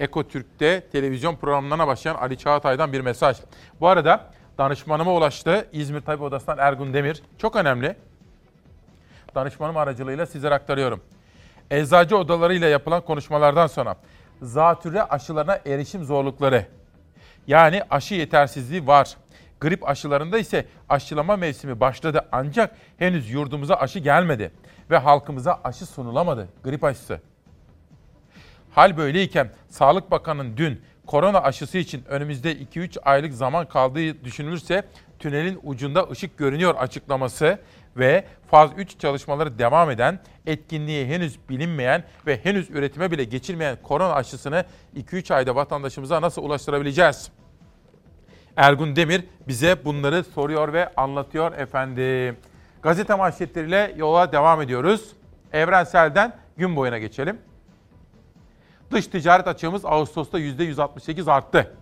Eko 0.00 0.28
Türk'te 0.28 0.80
televizyon 0.92 1.36
programlarına 1.36 1.86
başlayan 1.86 2.14
Ali 2.14 2.38
Çağatay'dan 2.38 2.92
bir 2.92 3.00
mesaj. 3.00 3.36
Bu 3.80 3.88
arada 3.88 4.30
danışmanıma 4.58 5.14
ulaştı 5.14 5.68
İzmir 5.72 6.00
Tabip 6.00 6.22
Odası'ndan 6.22 6.58
Ergun 6.58 6.94
Demir. 6.94 7.22
Çok 7.38 7.56
önemli. 7.56 7.96
Danışmanım 9.34 9.76
aracılığıyla 9.76 10.26
sizlere 10.26 10.54
aktarıyorum. 10.54 11.00
Eczacı 11.70 12.16
odalarıyla 12.16 12.68
yapılan 12.68 13.00
konuşmalardan 13.00 13.66
sonra 13.66 13.96
zatürre 14.42 15.02
aşılarına 15.02 15.58
erişim 15.66 16.04
zorlukları, 16.04 16.66
yani 17.46 17.82
aşı 17.90 18.14
yetersizliği 18.14 18.86
var. 18.86 19.16
Grip 19.60 19.88
aşılarında 19.88 20.38
ise 20.38 20.66
aşılama 20.88 21.36
mevsimi 21.36 21.80
başladı 21.80 22.28
ancak 22.32 22.76
henüz 22.98 23.30
yurdumuza 23.30 23.74
aşı 23.74 23.98
gelmedi 23.98 24.52
ve 24.90 24.98
halkımıza 24.98 25.60
aşı 25.64 25.86
sunulamadı. 25.86 26.48
Grip 26.64 26.84
aşısı. 26.84 27.20
Hal 28.70 28.96
böyleyken 28.96 29.50
Sağlık 29.68 30.10
Bakanı'nın 30.10 30.56
dün 30.56 30.82
korona 31.06 31.42
aşısı 31.42 31.78
için 31.78 32.04
önümüzde 32.08 32.52
2-3 32.52 33.00
aylık 33.00 33.34
zaman 33.34 33.68
kaldığı 33.68 34.24
düşünülürse 34.24 34.84
tünelin 35.24 35.60
ucunda 35.62 36.08
ışık 36.10 36.38
görünüyor 36.38 36.74
açıklaması 36.74 37.58
ve 37.96 38.24
faz 38.50 38.70
3 38.76 39.00
çalışmaları 39.00 39.58
devam 39.58 39.90
eden, 39.90 40.18
etkinliği 40.46 41.06
henüz 41.06 41.48
bilinmeyen 41.48 42.04
ve 42.26 42.44
henüz 42.44 42.70
üretime 42.70 43.10
bile 43.10 43.24
geçilmeyen 43.24 43.76
korona 43.82 44.12
aşısını 44.12 44.64
2-3 44.96 45.34
ayda 45.34 45.54
vatandaşımıza 45.54 46.22
nasıl 46.22 46.42
ulaştırabileceğiz? 46.42 47.30
Ergun 48.56 48.96
Demir 48.96 49.24
bize 49.48 49.84
bunları 49.84 50.24
soruyor 50.24 50.72
ve 50.72 50.94
anlatıyor 50.96 51.52
efendim. 51.52 52.36
Gazete 52.82 53.14
manşetleriyle 53.14 53.94
yola 53.96 54.32
devam 54.32 54.62
ediyoruz. 54.62 55.12
Evrensel'den 55.52 56.36
gün 56.56 56.76
boyuna 56.76 56.98
geçelim. 56.98 57.38
Dış 58.90 59.06
ticaret 59.06 59.46
açığımız 59.48 59.84
Ağustos'ta 59.84 60.40
%168 60.40 61.32
arttı. 61.32 61.76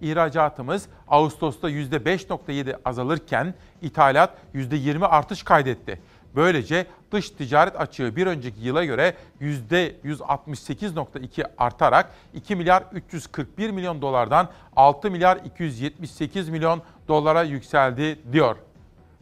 İhracatımız 0.00 0.88
Ağustos'ta 1.08 1.70
%5.7 1.70 2.76
azalırken 2.84 3.54
ithalat 3.82 4.34
%20 4.54 5.06
artış 5.06 5.42
kaydetti. 5.42 6.00
Böylece 6.36 6.86
dış 7.12 7.30
ticaret 7.30 7.80
açığı 7.80 8.16
bir 8.16 8.26
önceki 8.26 8.60
yıla 8.60 8.84
göre 8.84 9.14
%168.2 9.40 11.44
artarak 11.58 12.12
2 12.34 12.56
milyar 12.56 12.84
341 12.92 13.70
milyon 13.70 14.02
dolardan 14.02 14.48
6 14.76 15.10
milyar 15.10 15.36
278 15.44 16.48
milyon 16.48 16.82
dolara 17.08 17.42
yükseldi 17.42 18.18
diyor. 18.32 18.56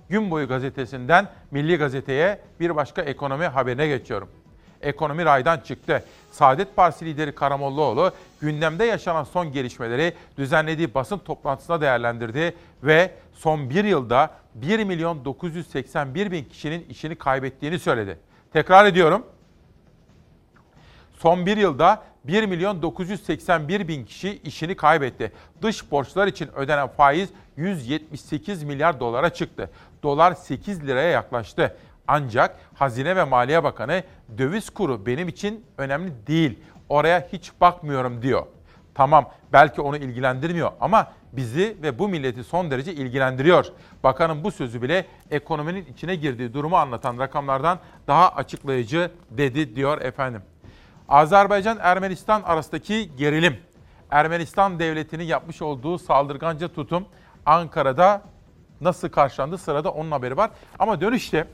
Gün 0.08 0.30
boyu 0.30 0.48
gazetesinden 0.48 1.28
Milli 1.50 1.76
Gazete'ye 1.76 2.40
bir 2.60 2.76
başka 2.76 3.02
ekonomi 3.02 3.46
haberine 3.46 3.86
geçiyorum. 3.86 4.28
Ekonomi 4.82 5.24
raydan 5.24 5.58
çıktı. 5.58 6.04
Saadet 6.30 6.76
Partisi 6.76 7.04
lideri 7.04 7.34
Karamollaoğlu 7.34 8.12
gündemde 8.40 8.84
yaşanan 8.84 9.24
son 9.24 9.52
gelişmeleri 9.52 10.14
düzenlediği 10.38 10.94
basın 10.94 11.18
toplantısına 11.18 11.80
değerlendirdi 11.80 12.54
ve 12.82 13.14
son 13.34 13.70
bir 13.70 13.84
yılda 13.84 14.30
1 14.54 14.84
milyon 14.84 15.24
981 15.24 16.30
bin 16.30 16.44
kişinin 16.44 16.86
işini 16.88 17.16
kaybettiğini 17.16 17.78
söyledi. 17.78 18.18
Tekrar 18.52 18.84
ediyorum. 18.84 19.26
Son 21.18 21.46
bir 21.46 21.56
yılda 21.56 22.02
1 22.24 22.46
milyon 22.46 22.82
981 22.82 23.88
bin 23.88 24.04
kişi 24.04 24.40
işini 24.44 24.76
kaybetti. 24.76 25.32
Dış 25.62 25.90
borçlar 25.90 26.26
için 26.26 26.48
ödenen 26.56 26.88
faiz 26.88 27.28
178 27.56 28.62
milyar 28.62 29.00
dolara 29.00 29.30
çıktı. 29.30 29.70
Dolar 30.02 30.32
8 30.32 30.86
liraya 30.86 31.10
yaklaştı. 31.10 31.76
Ancak 32.08 32.56
Hazine 32.74 33.16
ve 33.16 33.24
Maliye 33.24 33.64
Bakanı 33.64 34.02
döviz 34.38 34.70
kuru 34.70 35.06
benim 35.06 35.28
için 35.28 35.64
önemli 35.78 36.26
değil. 36.26 36.58
Oraya 36.88 37.28
hiç 37.32 37.52
bakmıyorum 37.60 38.22
diyor. 38.22 38.46
Tamam 38.94 39.30
belki 39.52 39.80
onu 39.80 39.96
ilgilendirmiyor 39.96 40.70
ama 40.80 41.12
bizi 41.32 41.76
ve 41.82 41.98
bu 41.98 42.08
milleti 42.08 42.44
son 42.44 42.70
derece 42.70 42.92
ilgilendiriyor. 42.92 43.66
Bakanın 44.04 44.44
bu 44.44 44.50
sözü 44.50 44.82
bile 44.82 45.06
ekonominin 45.30 45.86
içine 45.86 46.14
girdiği 46.14 46.54
durumu 46.54 46.76
anlatan 46.76 47.18
rakamlardan 47.18 47.78
daha 48.06 48.34
açıklayıcı 48.34 49.10
dedi 49.30 49.76
diyor 49.76 50.00
efendim. 50.00 50.42
Azerbaycan-Ermenistan 51.08 52.42
arasındaki 52.42 53.16
gerilim, 53.16 53.56
Ermenistan 54.10 54.78
devletinin 54.78 55.24
yapmış 55.24 55.62
olduğu 55.62 55.98
saldırganca 55.98 56.68
tutum 56.68 57.06
Ankara'da 57.46 58.22
nasıl 58.80 59.08
karşılandı 59.08 59.58
sırada 59.58 59.90
onun 59.90 60.10
haberi 60.10 60.36
var. 60.36 60.50
Ama 60.78 61.00
dönüşte 61.00 61.46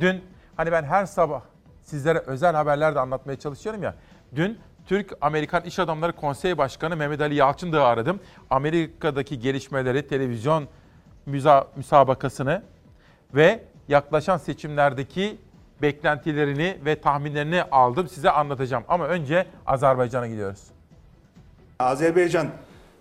dün 0.00 0.20
hani 0.56 0.72
ben 0.72 0.82
her 0.84 1.06
sabah 1.06 1.40
sizlere 1.82 2.18
özel 2.18 2.54
haberler 2.54 2.94
de 2.94 3.00
anlatmaya 3.00 3.38
çalışıyorum 3.38 3.82
ya. 3.82 3.94
Dün 4.34 4.58
Türk-Amerikan 4.86 5.64
İş 5.64 5.78
Adamları 5.78 6.12
Konseyi 6.12 6.58
Başkanı 6.58 6.96
Mehmet 6.96 7.20
Ali 7.20 7.34
Yalçın'ı 7.34 7.82
aradım. 7.84 8.20
Amerika'daki 8.50 9.38
gelişmeleri, 9.40 10.08
televizyon 10.08 10.68
müza- 11.28 11.66
müsabakasını 11.76 12.62
ve 13.34 13.64
yaklaşan 13.88 14.36
seçimlerdeki 14.36 15.38
beklentilerini 15.82 16.78
ve 16.84 17.00
tahminlerini 17.00 17.62
aldım. 17.62 18.08
Size 18.08 18.30
anlatacağım. 18.30 18.84
Ama 18.88 19.06
önce 19.06 19.46
Azerbaycan'a 19.66 20.26
gidiyoruz. 20.26 20.62
Azerbaycan 21.78 22.48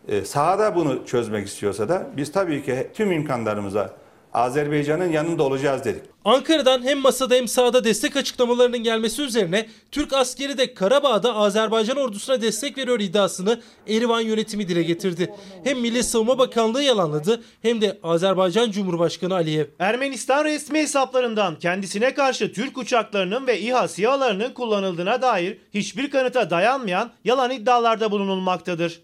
e, 0.08 0.26
sahada 0.26 0.76
bunu 0.76 1.06
çözmek 1.06 1.48
istiyorsa 1.48 1.90
da 1.90 2.08
biz 2.18 2.32
tabii 2.32 2.64
ki 2.64 2.92
tüm 2.94 3.12
imkanlarımıza 3.12 3.94
Azerbaycan'ın 4.34 5.08
yanında 5.10 5.44
olacağız 5.44 5.86
dedik. 5.86 6.04
Ankara'dan 6.26 6.84
hem 6.84 7.00
masada 7.00 7.36
hem 7.36 7.48
sahada 7.48 7.84
destek 7.84 8.16
açıklamalarının 8.16 8.78
gelmesi 8.78 9.22
üzerine 9.22 9.66
Türk 9.92 10.14
askeri 10.14 10.58
de 10.58 10.74
Karabağ'da 10.74 11.36
Azerbaycan 11.36 11.98
ordusuna 11.98 12.42
destek 12.42 12.78
veriyor 12.78 13.00
iddiasını 13.00 13.62
Erivan 13.88 14.22
yönetimi 14.22 14.68
dile 14.68 14.84
getirdi. 14.84 15.34
Hem 15.64 15.80
Milli 15.80 16.04
Savunma 16.04 16.38
Bakanlığı 16.38 16.84
yalanladı 16.84 17.44
hem 17.62 17.82
de 17.82 18.00
Azerbaycan 18.04 18.72
Cumhurbaşkanı 18.72 19.34
Aliyev. 19.34 19.66
Ermenistan 19.80 20.46
resmi 20.46 20.80
hesaplarından 20.80 21.60
kendisine 21.60 22.14
karşı 22.14 22.54
Türk 22.54 22.78
uçaklarının 22.78 23.48
ve 23.48 23.60
İHA 23.60 23.88
SİHA'larının 23.88 24.54
kullanıldığına 24.54 25.22
dair 25.22 25.58
hiçbir 25.74 26.12
kanıta 26.12 26.50
dayanmayan 26.50 27.12
yalan 27.26 27.52
iddialarda 27.52 28.12
bulunulmaktadır. 28.12 29.02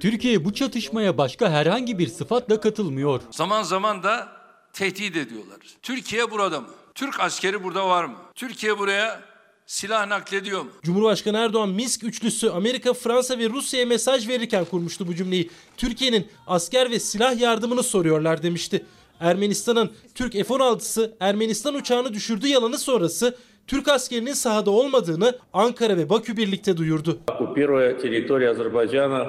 Türkiye 0.00 0.44
bu 0.44 0.54
çatışmaya 0.54 1.18
başka 1.18 1.50
herhangi 1.50 1.98
bir 1.98 2.06
sıfatla 2.06 2.60
katılmıyor. 2.60 3.20
Zaman 3.30 3.62
zaman 3.62 4.02
da 4.02 4.37
tehdit 4.78 5.16
ediyorlar. 5.16 5.58
Türkiye 5.82 6.30
burada 6.30 6.60
mı? 6.60 6.68
Türk 6.94 7.20
askeri 7.20 7.64
burada 7.64 7.88
var 7.88 8.04
mı? 8.04 8.16
Türkiye 8.34 8.78
buraya 8.78 9.20
silah 9.66 10.06
naklediyor 10.06 10.62
mu? 10.62 10.70
Cumhurbaşkanı 10.82 11.38
Erdoğan 11.38 11.68
Minsk 11.68 12.04
üçlüsü 12.04 12.48
Amerika, 12.48 12.94
Fransa 12.94 13.38
ve 13.38 13.48
Rusya'ya 13.48 13.86
mesaj 13.86 14.28
verirken 14.28 14.64
kurmuştu 14.64 15.06
bu 15.06 15.14
cümleyi. 15.14 15.50
Türkiye'nin 15.76 16.26
asker 16.46 16.90
ve 16.90 17.00
silah 17.00 17.40
yardımını 17.40 17.82
soruyorlar 17.82 18.42
demişti. 18.42 18.86
Ermenistan'ın 19.20 19.92
Türk 20.14 20.32
F-16'sı 20.32 21.16
Ermenistan 21.20 21.74
uçağını 21.74 22.14
düşürdüğü 22.14 22.48
yalanı 22.48 22.78
sonrası 22.78 23.38
Türk 23.68 23.88
askerinin 23.88 24.32
sahada 24.32 24.70
olmadığını 24.70 25.38
Ankara 25.52 25.96
ve 25.96 26.10
Bakü 26.10 26.36
birlikte 26.36 26.76
duyurdu. 26.76 27.18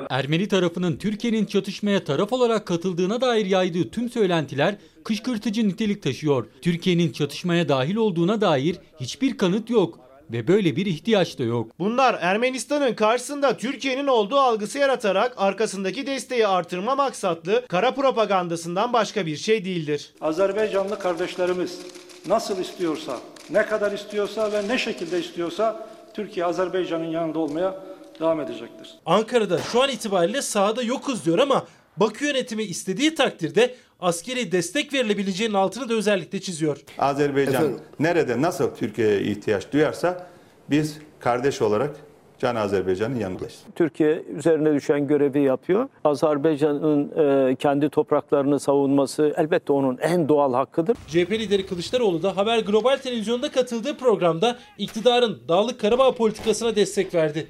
Ermeni 0.10 0.48
tarafının 0.48 0.96
Türkiye'nin 0.96 1.46
çatışmaya 1.46 2.04
taraf 2.04 2.34
olarak 2.34 2.66
katıldığına 2.66 3.22
dair 3.22 3.46
yaydığı 3.46 3.90
tüm 3.90 4.10
söylentiler 4.10 4.76
kışkırtıcı 5.04 5.68
nitelik 5.68 6.04
taşıyor. 6.04 6.46
Türkiye'nin 6.62 7.12
çatışmaya 7.12 7.70
dahil 7.70 7.96
olduğuna 7.96 8.42
dair 8.42 8.76
hiçbir 9.00 9.38
kanıt 9.38 9.70
yok 9.70 10.00
ve 10.32 10.48
böyle 10.48 10.76
bir 10.76 10.86
ihtiyaç 10.86 11.40
da 11.40 11.44
yok. 11.44 11.72
Bunlar 11.80 12.18
Ermenistan'ın 12.22 12.94
karşısında 12.94 13.58
Türkiye'nin 13.58 14.08
olduğu 14.08 14.40
algısı 14.40 14.78
yaratarak 14.80 15.34
arkasındaki 15.38 16.08
desteği 16.08 16.48
artırma 16.48 16.96
maksatlı 16.96 17.66
kara 17.68 17.94
propagandasından 17.96 18.94
başka 18.94 19.26
bir 19.26 19.38
şey 19.38 19.66
değildir. 19.66 20.14
Azerbaycanlı 20.22 21.00
kardeşlerimiz 21.00 21.80
nasıl 22.28 22.60
istiyorsa, 22.60 23.20
ne 23.52 23.66
kadar 23.66 23.92
istiyorsa 23.92 24.52
ve 24.52 24.68
ne 24.68 24.78
şekilde 24.78 25.20
istiyorsa 25.20 25.88
Türkiye 26.14 26.46
Azerbaycan'ın 26.46 27.06
yanında 27.12 27.40
olmaya 27.40 27.76
devam 28.20 28.42
edecektir. 28.42 28.96
Ankara'da 29.06 29.58
şu 29.58 29.84
an 29.84 29.90
itibariyle 29.90 30.42
sahada 30.42 30.82
yokuz 30.82 31.26
diyor 31.26 31.40
ama 31.40 31.66
Bakü 31.98 32.26
yönetimi 32.26 32.64
istediği 32.64 33.16
takdirde 33.16 33.76
askeri 34.00 34.52
destek 34.52 34.94
verilebileceğinin 34.94 35.54
altını 35.54 35.90
da 35.90 35.94
özellikle 35.94 36.42
çiziyor. 36.42 36.78
Azerbaycan 36.98 37.54
Efendim? 37.54 37.80
nerede 38.00 38.42
nasıl 38.42 38.76
Türkiye'ye 38.76 39.22
ihtiyaç 39.22 39.72
duyarsa 39.74 40.28
biz 40.70 40.98
kardeş 41.20 41.62
olarak 41.62 41.96
Can 42.40 42.56
Azerbaycan'ın 42.56 43.16
yanındayız. 43.16 43.64
Türkiye 43.76 44.24
üzerine 44.36 44.74
düşen 44.74 45.08
görevi 45.08 45.42
yapıyor. 45.42 45.90
Azerbaycan'ın 46.04 47.12
e, 47.52 47.56
kendi 47.56 47.90
topraklarını 47.90 48.60
savunması 48.60 49.34
elbette 49.38 49.74
onun 49.74 49.98
en 49.98 50.30
doğal 50.30 50.54
hakkıdır. 50.54 50.98
CHP 51.08 51.32
lideri 51.32 51.66
Kılıçdaroğlu 51.66 52.24
da 52.24 52.38
Haber 52.38 52.60
Global 52.60 52.98
Televizyon'da 52.98 53.52
katıldığı 53.52 53.98
programda 53.98 54.58
iktidarın 54.78 55.42
Dağlık 55.48 55.80
Karabağ 55.80 56.16
politikasına 56.16 56.76
destek 56.76 57.14
verdi. 57.16 57.48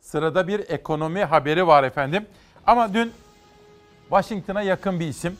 Sırada 0.00 0.48
bir 0.48 0.60
ekonomi 0.68 1.24
haberi 1.24 1.66
var 1.66 1.84
efendim. 1.84 2.26
Ama 2.66 2.94
dün 2.94 3.12
Washington'a 4.08 4.62
yakın 4.62 5.00
bir 5.00 5.06
isim, 5.06 5.36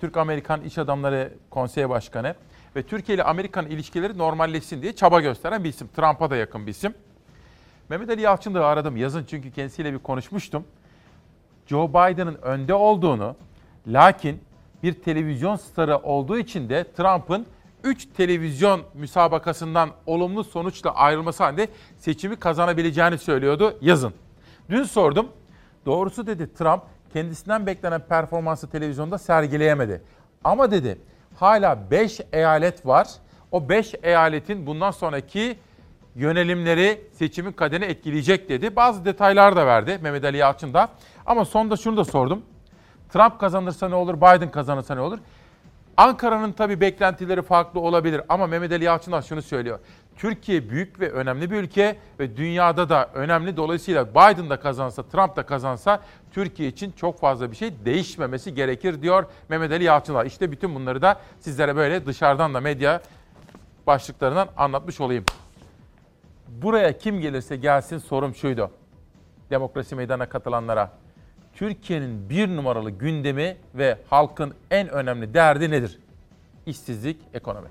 Türk-Amerikan 0.00 0.60
İş 0.62 0.78
Adamları 0.78 1.32
Konseyi 1.50 1.88
Başkanı 1.88 2.34
ve 2.76 2.82
Türkiye 2.82 3.16
ile 3.16 3.22
Amerikan 3.24 3.66
ilişkileri 3.66 4.18
normalleşsin 4.18 4.82
diye 4.82 4.92
çaba 4.92 5.20
gösteren 5.20 5.64
bir 5.64 5.68
isim. 5.68 5.88
Trump'a 5.96 6.30
da 6.30 6.36
yakın 6.36 6.66
bir 6.66 6.70
isim. 6.70 6.94
Mehmet 7.88 8.10
Ali 8.10 8.20
Yalçın'ı 8.20 8.64
aradım 8.64 8.96
yazın 8.96 9.24
çünkü 9.24 9.50
kendisiyle 9.50 9.92
bir 9.92 9.98
konuşmuştum. 9.98 10.64
Joe 11.66 11.88
Biden'ın 11.88 12.38
önde 12.42 12.74
olduğunu, 12.74 13.36
lakin 13.86 14.40
bir 14.82 14.92
televizyon 14.92 15.56
starı 15.56 15.96
olduğu 15.98 16.38
için 16.38 16.68
de 16.68 16.92
Trump'ın 16.96 17.46
3 17.84 18.06
televizyon 18.16 18.82
müsabakasından 18.94 19.90
olumlu 20.06 20.44
sonuçla 20.44 20.94
ayrılması 20.94 21.42
halinde 21.44 21.68
seçimi 21.98 22.36
kazanabileceğini 22.36 23.18
söylüyordu 23.18 23.78
yazın. 23.80 24.12
Dün 24.70 24.82
sordum. 24.82 25.28
Doğrusu 25.86 26.26
dedi 26.26 26.54
Trump 26.54 26.82
kendisinden 27.12 27.66
beklenen 27.66 28.00
performansı 28.00 28.70
televizyonda 28.70 29.18
sergileyemedi. 29.18 30.02
Ama 30.44 30.70
dedi 30.70 30.98
hala 31.36 31.90
5 31.90 32.20
eyalet 32.32 32.86
var. 32.86 33.08
O 33.52 33.68
5 33.68 33.94
eyaletin 34.02 34.66
bundan 34.66 34.90
sonraki 34.90 35.58
yönelimleri 36.16 37.00
seçimin 37.12 37.52
kaderini 37.52 37.84
etkileyecek 37.84 38.48
dedi. 38.48 38.76
Bazı 38.76 39.04
detaylar 39.04 39.56
da 39.56 39.66
verdi 39.66 39.98
Mehmet 40.02 40.24
Ali 40.24 40.36
Yalçın 40.36 40.74
da. 40.74 40.88
Ama 41.26 41.44
sonunda 41.44 41.76
şunu 41.76 41.96
da 41.96 42.04
sordum. 42.04 42.42
Trump 43.08 43.40
kazanırsa 43.40 43.88
ne 43.88 43.94
olur, 43.94 44.16
Biden 44.16 44.50
kazanırsa 44.50 44.94
ne 44.94 45.00
olur? 45.00 45.18
Ankara'nın 45.96 46.52
tabii 46.52 46.80
beklentileri 46.80 47.42
farklı 47.42 47.80
olabilir 47.80 48.22
ama 48.28 48.46
Mehmet 48.46 48.72
Ali 48.72 48.84
Yalçın 48.84 49.12
da 49.12 49.22
şunu 49.22 49.42
söylüyor. 49.42 49.78
Türkiye 50.16 50.70
büyük 50.70 51.00
ve 51.00 51.10
önemli 51.10 51.50
bir 51.50 51.56
ülke 51.56 51.96
ve 52.20 52.36
dünyada 52.36 52.88
da 52.88 53.10
önemli. 53.14 53.56
Dolayısıyla 53.56 54.10
Biden 54.10 54.50
da 54.50 54.60
kazansa, 54.60 55.02
Trump 55.02 55.36
da 55.36 55.42
kazansa 55.42 56.00
Türkiye 56.32 56.68
için 56.68 56.92
çok 56.92 57.20
fazla 57.20 57.50
bir 57.50 57.56
şey 57.56 57.70
değişmemesi 57.84 58.54
gerekir 58.54 59.02
diyor 59.02 59.24
Mehmet 59.48 59.72
Ali 59.72 59.84
Yalçınlar. 59.84 60.26
İşte 60.26 60.52
bütün 60.52 60.74
bunları 60.74 61.02
da 61.02 61.20
sizlere 61.40 61.76
böyle 61.76 62.06
dışarıdan 62.06 62.54
da 62.54 62.60
medya 62.60 63.00
başlıklarından 63.86 64.48
anlatmış 64.56 65.00
olayım. 65.00 65.24
Buraya 66.48 66.98
kim 66.98 67.20
gelirse 67.20 67.56
gelsin 67.56 67.98
sorum 67.98 68.34
şuydu. 68.34 68.70
Demokrasi 69.50 69.94
meydana 69.94 70.28
katılanlara. 70.28 70.92
Türkiye'nin 71.54 72.30
bir 72.30 72.48
numaralı 72.48 72.90
gündemi 72.90 73.56
ve 73.74 73.98
halkın 74.10 74.54
en 74.70 74.88
önemli 74.88 75.34
derdi 75.34 75.70
nedir? 75.70 75.98
İşsizlik, 76.66 77.16
ekonomi. 77.34 77.68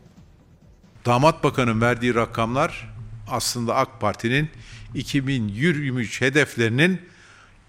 Damat 1.05 1.43
Bakan'ın 1.43 1.81
verdiği 1.81 2.15
rakamlar 2.15 2.89
aslında 3.31 3.75
AK 3.75 4.01
Parti'nin 4.01 4.49
2023 4.93 6.21
hedeflerinin 6.21 7.01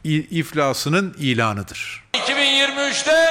iflasının 0.04 1.14
ilanıdır. 1.18 2.04
2023'te 2.14 3.26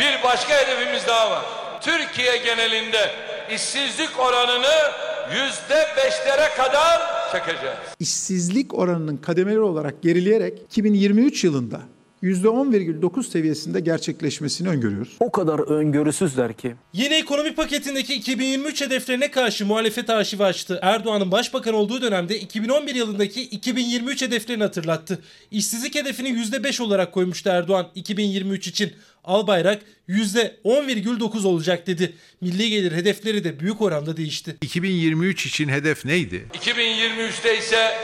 bir 0.00 0.22
başka 0.24 0.54
hedefimiz 0.54 1.06
daha 1.06 1.30
var. 1.30 1.44
Türkiye 1.80 2.36
genelinde 2.36 3.10
işsizlik 3.50 4.20
oranını 4.20 4.92
yüzde 5.30 5.86
beşlere 5.96 6.48
kadar 6.56 7.00
çekeceğiz. 7.32 7.76
İşsizlik 8.00 8.74
oranının 8.74 9.16
kademeli 9.16 9.60
olarak 9.60 10.02
gerileyerek 10.02 10.62
2023 10.62 11.44
yılında 11.44 11.80
%10,9 12.22 13.30
seviyesinde 13.30 13.80
gerçekleşmesini 13.80 14.68
öngörüyoruz. 14.68 15.16
O 15.20 15.32
kadar 15.32 15.58
öngörüsüzler 15.58 16.52
ki. 16.52 16.74
Yeni 16.92 17.14
ekonomi 17.14 17.54
paketindeki 17.54 18.14
2023 18.14 18.80
hedeflerine 18.80 19.30
karşı 19.30 19.66
muhalefet 19.66 20.10
arşivi 20.10 20.44
açtı. 20.44 20.78
Erdoğan'ın 20.82 21.32
başbakan 21.32 21.74
olduğu 21.74 22.02
dönemde 22.02 22.38
2011 22.40 22.94
yılındaki 22.94 23.42
2023 23.42 24.22
hedeflerini 24.22 24.62
hatırlattı. 24.62 25.18
İşsizlik 25.50 25.94
hedefini 25.94 26.28
%5 26.28 26.82
olarak 26.82 27.12
koymuştu 27.12 27.50
Erdoğan 27.50 27.88
2023 27.94 28.66
için. 28.66 28.92
Albayrak 29.24 29.82
%10,9 30.08 31.46
olacak 31.46 31.86
dedi. 31.86 32.12
Milli 32.40 32.70
gelir 32.70 32.92
hedefleri 32.92 33.44
de 33.44 33.60
büyük 33.60 33.80
oranda 33.80 34.16
değişti. 34.16 34.56
2023 34.60 35.46
için 35.46 35.68
hedef 35.68 36.04
neydi? 36.04 36.46
2023'te 36.54 37.58
ise 37.58 37.94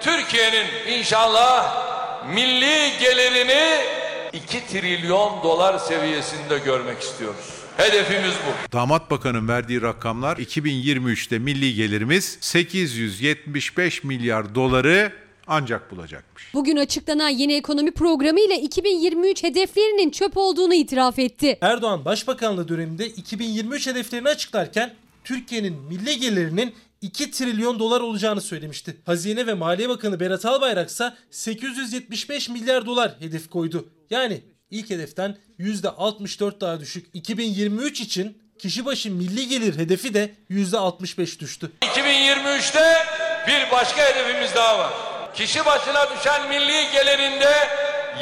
Türkiye'nin 0.00 0.98
inşallah 0.98 1.93
milli 2.32 2.92
gelirini 3.00 3.84
2 4.32 4.66
trilyon 4.66 5.42
dolar 5.42 5.78
seviyesinde 5.78 6.58
görmek 6.64 7.00
istiyoruz. 7.00 7.44
Hedefimiz 7.76 8.34
bu. 8.34 8.72
Damat 8.72 9.10
Bakan'ın 9.10 9.48
verdiği 9.48 9.82
rakamlar 9.82 10.36
2023'te 10.36 11.38
milli 11.38 11.74
gelirimiz 11.74 12.38
875 12.40 14.04
milyar 14.04 14.54
doları 14.54 15.12
ancak 15.46 15.90
bulacakmış. 15.90 16.54
Bugün 16.54 16.76
açıklanan 16.76 17.28
yeni 17.28 17.54
ekonomi 17.54 17.90
programı 17.90 18.40
ile 18.40 18.60
2023 18.60 19.42
hedeflerinin 19.42 20.10
çöp 20.10 20.36
olduğunu 20.36 20.74
itiraf 20.74 21.18
etti. 21.18 21.58
Erdoğan 21.60 22.04
Başbakanlığı 22.04 22.68
döneminde 22.68 23.06
2023 23.06 23.86
hedeflerini 23.86 24.28
açıklarken 24.28 24.94
Türkiye'nin 25.24 25.74
milli 25.74 26.20
gelirinin 26.20 26.74
2 27.04 27.30
trilyon 27.30 27.78
dolar 27.78 28.00
olacağını 28.00 28.40
söylemişti. 28.40 28.96
Hazine 29.06 29.46
ve 29.46 29.54
Maliye 29.54 29.88
Bakanı 29.88 30.20
Berat 30.20 30.44
Albayrak 30.44 30.90
ise 30.90 31.12
875 31.30 32.48
milyar 32.48 32.86
dolar 32.86 33.14
hedef 33.20 33.50
koydu. 33.50 33.88
Yani 34.10 34.40
ilk 34.70 34.90
hedeften 34.90 35.36
%64 35.58 36.60
daha 36.60 36.80
düşük. 36.80 37.06
2023 37.12 38.00
için 38.00 38.38
kişi 38.58 38.84
başı 38.84 39.10
milli 39.10 39.48
gelir 39.48 39.78
hedefi 39.78 40.14
de 40.14 40.34
%65 40.50 41.40
düştü. 41.40 41.72
2023'te 41.82 42.94
bir 43.48 43.70
başka 43.72 44.02
hedefimiz 44.02 44.54
daha 44.54 44.78
var. 44.78 44.92
Kişi 45.34 45.64
başına 45.64 46.06
düşen 46.16 46.48
milli 46.48 46.92
gelirinde 46.92 47.52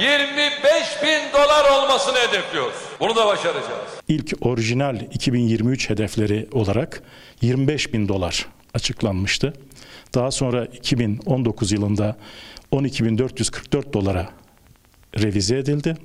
25 0.01 1.03
bin 1.03 1.33
dolar 1.33 1.71
olmasını 1.71 2.19
hedefliyoruz. 2.19 2.77
Bunu 3.01 3.17
da 3.17 3.27
başaracağız. 3.27 3.91
İlk 4.09 4.33
orijinal 4.41 5.01
2023 5.01 5.91
hedefleri 5.91 6.49
olarak 6.53 7.03
25 7.41 7.93
bin 7.93 8.09
dolar 8.09 8.47
açıklanmıştı. 8.75 9.53
Daha 10.15 10.31
sonra 10.31 10.65
2019 10.65 11.73
yılında 11.73 12.17
12.444 12.73 13.93
dolara 13.93 14.31
revize 15.19 15.59
edildi. 15.59 15.97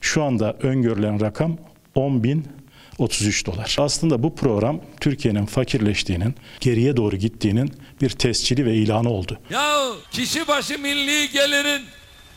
Şu 0.00 0.22
anda 0.22 0.52
öngörülen 0.52 1.20
rakam 1.20 1.58
10.033 1.96 3.46
dolar. 3.46 3.76
Aslında 3.78 4.22
bu 4.22 4.34
program 4.34 4.80
Türkiye'nin 5.00 5.46
fakirleştiğinin, 5.46 6.34
geriye 6.60 6.96
doğru 6.96 7.16
gittiğinin 7.16 7.72
bir 8.00 8.10
tescili 8.10 8.66
ve 8.66 8.74
ilanı 8.74 9.10
oldu. 9.10 9.38
Ya 9.50 9.90
kişi 10.10 10.48
başı 10.48 10.78
milli 10.78 11.30
gelirin 11.30 11.82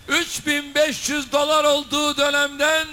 3500 0.08 1.32
dolar 1.32 1.64
olduğu 1.64 2.18
dönemden 2.18 2.88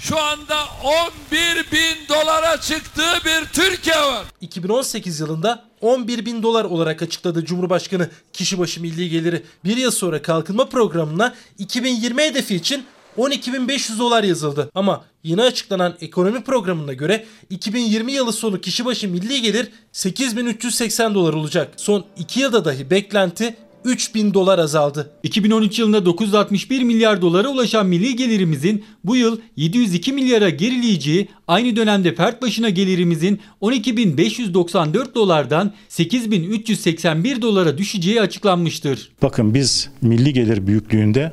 şu 0.00 0.18
anda 0.18 0.56
11 0.84 1.72
bin 1.72 2.08
dolara 2.08 2.60
çıktığı 2.60 3.14
bir 3.24 3.46
Türkiye 3.52 3.96
var. 3.96 4.24
2018 4.40 5.20
yılında 5.20 5.64
11 5.80 6.26
bin 6.26 6.42
dolar 6.42 6.64
olarak 6.64 7.02
açıkladı 7.02 7.44
Cumhurbaşkanı 7.44 8.08
kişi 8.32 8.58
başı 8.58 8.80
milli 8.80 9.08
geliri. 9.08 9.42
Bir 9.64 9.76
yıl 9.76 9.90
sonra 9.90 10.22
kalkınma 10.22 10.68
programına 10.68 11.34
2020 11.58 12.22
hedefi 12.22 12.54
için 12.54 12.84
12.500 13.18 13.98
dolar 13.98 14.24
yazıldı. 14.24 14.70
Ama 14.74 15.04
yeni 15.22 15.42
açıklanan 15.42 15.96
ekonomi 16.00 16.44
programına 16.44 16.92
göre 16.92 17.26
2020 17.50 18.12
yılı 18.12 18.32
sonu 18.32 18.60
kişi 18.60 18.84
başı 18.84 19.08
milli 19.08 19.42
gelir 19.42 19.68
8.380 19.92 21.14
dolar 21.14 21.32
olacak. 21.32 21.72
Son 21.76 22.04
2 22.16 22.40
yılda 22.40 22.64
dahi 22.64 22.90
beklenti 22.90 23.56
3000 23.84 24.34
dolar 24.34 24.58
azaldı. 24.58 25.10
2013 25.22 25.78
yılında 25.78 26.06
961 26.06 26.82
milyar 26.82 27.22
dolara 27.22 27.48
ulaşan 27.48 27.86
milli 27.86 28.16
gelirimizin 28.16 28.84
bu 29.04 29.16
yıl 29.16 29.38
702 29.56 30.12
milyara 30.12 30.50
gerileyeceği, 30.50 31.28
aynı 31.48 31.76
dönemde 31.76 32.14
fert 32.14 32.42
başına 32.42 32.70
gelirimizin 32.70 33.40
12.594 33.62 35.14
dolardan 35.14 35.72
8.381 35.88 37.42
dolara 37.42 37.78
düşeceği 37.78 38.20
açıklanmıştır. 38.20 39.10
Bakın 39.22 39.54
biz 39.54 39.90
milli 40.02 40.32
gelir 40.32 40.66
büyüklüğünde 40.66 41.32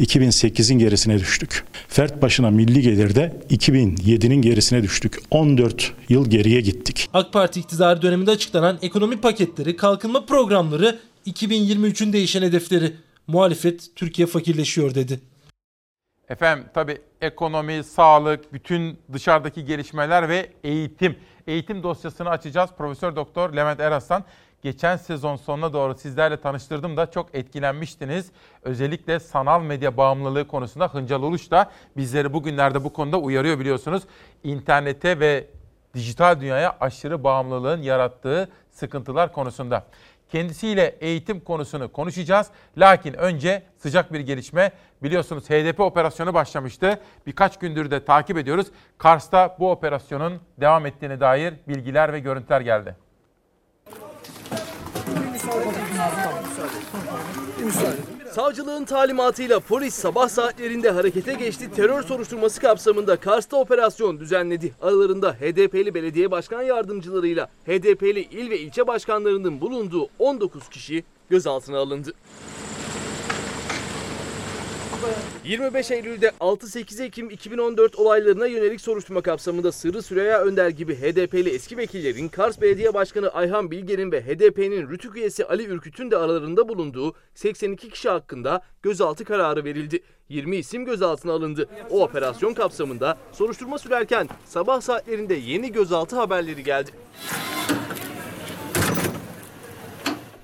2008'in 0.00 0.78
gerisine 0.78 1.18
düştük. 1.18 1.64
Fert 1.88 2.22
başına 2.22 2.50
milli 2.50 2.82
gelirde 2.82 3.40
2007'nin 3.50 4.42
gerisine 4.42 4.82
düştük. 4.82 5.18
14 5.30 5.92
yıl 6.08 6.30
geriye 6.30 6.60
gittik. 6.60 7.08
AK 7.14 7.32
Parti 7.32 7.60
iktidarı 7.60 8.02
döneminde 8.02 8.30
açıklanan 8.30 8.78
ekonomi 8.82 9.16
paketleri, 9.16 9.76
kalkınma 9.76 10.26
programları 10.26 10.98
2023'ün 11.26 12.12
değişen 12.12 12.42
hedefleri. 12.42 12.96
Muhalefet 13.26 13.96
Türkiye 13.96 14.26
fakirleşiyor 14.26 14.94
dedi. 14.94 15.20
Efendim 16.28 16.66
tabii 16.74 16.98
ekonomi, 17.20 17.84
sağlık, 17.84 18.52
bütün 18.52 18.98
dışarıdaki 19.12 19.64
gelişmeler 19.64 20.28
ve 20.28 20.50
eğitim. 20.64 21.16
Eğitim 21.46 21.82
dosyasını 21.82 22.30
açacağız. 22.30 22.70
Profesör 22.78 23.16
Doktor 23.16 23.52
Levent 23.52 23.80
Eraslan 23.80 24.24
geçen 24.62 24.96
sezon 24.96 25.36
sonuna 25.36 25.72
doğru 25.72 25.94
sizlerle 25.94 26.40
tanıştırdım 26.40 26.96
da 26.96 27.10
çok 27.10 27.34
etkilenmiştiniz. 27.34 28.30
Özellikle 28.62 29.20
sanal 29.20 29.62
medya 29.62 29.96
bağımlılığı 29.96 30.46
konusunda 30.46 30.88
Hıncal 30.88 31.22
Uluş 31.22 31.50
da 31.50 31.70
bizleri 31.96 32.32
bugünlerde 32.32 32.84
bu 32.84 32.92
konuda 32.92 33.18
uyarıyor 33.18 33.58
biliyorsunuz. 33.58 34.02
İnternete 34.44 35.20
ve 35.20 35.46
dijital 35.94 36.40
dünyaya 36.40 36.76
aşırı 36.80 37.24
bağımlılığın 37.24 37.82
yarattığı 37.82 38.48
sıkıntılar 38.70 39.32
konusunda. 39.32 39.86
Kendisiyle 40.32 40.96
eğitim 41.00 41.40
konusunu 41.40 41.92
konuşacağız. 41.92 42.46
Lakin 42.78 43.12
önce 43.12 43.62
sıcak 43.76 44.12
bir 44.12 44.20
gelişme. 44.20 44.72
Biliyorsunuz 45.02 45.50
HDP 45.50 45.80
operasyonu 45.80 46.34
başlamıştı. 46.34 47.00
Birkaç 47.26 47.58
gündür 47.58 47.90
de 47.90 48.04
takip 48.04 48.38
ediyoruz. 48.38 48.66
Kars'ta 48.98 49.56
bu 49.58 49.70
operasyonun 49.70 50.40
devam 50.60 50.86
ettiğine 50.86 51.20
dair 51.20 51.54
bilgiler 51.68 52.12
ve 52.12 52.20
görüntüler 52.20 52.60
geldi. 52.60 52.96
Savcılığın 58.34 58.84
talimatıyla 58.84 59.60
polis 59.60 59.94
sabah 59.94 60.28
saatlerinde 60.28 60.90
harekete 60.90 61.34
geçti. 61.34 61.70
Terör 61.76 62.02
soruşturması 62.02 62.60
kapsamında 62.60 63.16
Kars'ta 63.16 63.56
operasyon 63.56 64.20
düzenledi. 64.20 64.74
Aralarında 64.82 65.32
HDP'li 65.32 65.94
belediye 65.94 66.30
başkan 66.30 66.62
yardımcılarıyla 66.62 67.48
HDP'li 67.66 68.20
il 68.20 68.50
ve 68.50 68.58
ilçe 68.58 68.86
başkanlarının 68.86 69.60
bulunduğu 69.60 70.08
19 70.18 70.68
kişi 70.68 71.04
gözaltına 71.30 71.78
alındı. 71.78 72.12
25 75.44 75.90
Eylül'de 75.90 76.32
6-8 76.40 77.02
Ekim 77.02 77.30
2014 77.30 77.96
olaylarına 77.96 78.46
yönelik 78.46 78.80
soruşturma 78.80 79.20
kapsamında 79.20 79.72
Sırrı 79.72 80.02
Süreyya 80.02 80.40
Önder 80.40 80.68
gibi 80.68 80.96
HDP'li 80.96 81.50
eski 81.50 81.76
vekillerin 81.76 82.28
Kars 82.28 82.60
Belediye 82.60 82.94
Başkanı 82.94 83.28
Ayhan 83.28 83.70
Bilger'in 83.70 84.12
ve 84.12 84.22
HDP'nin 84.22 84.88
Rütük 84.88 85.16
üyesi 85.16 85.46
Ali 85.46 85.64
Ürküt'ün 85.64 86.10
de 86.10 86.16
aralarında 86.16 86.68
bulunduğu 86.68 87.14
82 87.34 87.90
kişi 87.90 88.08
hakkında 88.08 88.62
gözaltı 88.82 89.24
kararı 89.24 89.64
verildi. 89.64 90.02
20 90.28 90.56
isim 90.56 90.84
gözaltına 90.84 91.32
alındı. 91.32 91.68
O 91.90 92.02
operasyon 92.02 92.54
kapsamında 92.54 93.18
soruşturma 93.32 93.78
sürerken 93.78 94.28
sabah 94.44 94.80
saatlerinde 94.80 95.34
yeni 95.34 95.72
gözaltı 95.72 96.16
haberleri 96.16 96.62
geldi. 96.62 96.90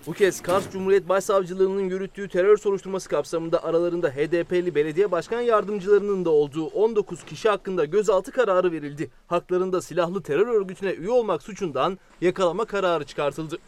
Bu 0.08 0.12
kez 0.12 0.42
Kars 0.42 0.72
Cumhuriyet 0.72 1.08
Başsavcılığı'nın 1.08 1.88
yürüttüğü 1.88 2.28
terör 2.28 2.56
soruşturması 2.56 3.08
kapsamında 3.08 3.64
aralarında 3.64 4.10
HDP'li 4.10 4.74
belediye 4.74 5.10
başkan 5.10 5.40
yardımcılarının 5.40 6.24
da 6.24 6.30
olduğu 6.30 6.66
19 6.66 7.24
kişi 7.24 7.48
hakkında 7.48 7.84
gözaltı 7.84 8.32
kararı 8.32 8.72
verildi. 8.72 9.10
Haklarında 9.26 9.80
silahlı 9.80 10.22
terör 10.22 10.46
örgütüne 10.46 10.90
üye 10.90 11.10
olmak 11.10 11.42
suçundan 11.42 11.98
yakalama 12.20 12.64
kararı 12.64 13.04
çıkartıldı. 13.04 13.58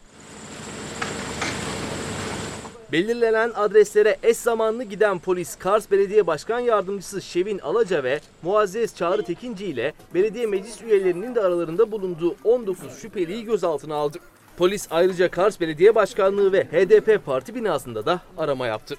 Belirlenen 2.93 3.51
adreslere 3.55 4.19
eş 4.23 4.37
zamanlı 4.37 4.85
giden 4.85 5.19
polis 5.19 5.57
Kars 5.57 5.91
Belediye 5.91 6.27
Başkan 6.27 6.61
Yardımcısı 6.61 7.23
Şevin 7.23 7.59
Alaca 7.59 8.05
ve 8.05 8.21
Muazzez 8.43 8.97
Çağrı 8.97 9.23
Tekinci 9.23 9.67
ile 9.67 9.93
belediye 10.15 10.47
meclis 10.47 10.83
üyelerinin 10.83 11.35
de 11.35 11.41
aralarında 11.41 11.93
bulunduğu 11.93 12.37
19 12.45 12.99
şüpheliyi 12.99 13.45
gözaltına 13.45 13.95
aldı. 13.95 14.19
Polis 14.57 14.89
ayrıca 14.91 15.31
Kars 15.31 15.61
Belediye 15.61 15.95
Başkanlığı 15.95 16.53
ve 16.53 16.65
HDP 16.65 17.27
parti 17.27 17.55
binasında 17.55 18.07
da 18.07 18.21
arama 18.39 18.67
yaptı. 18.67 18.95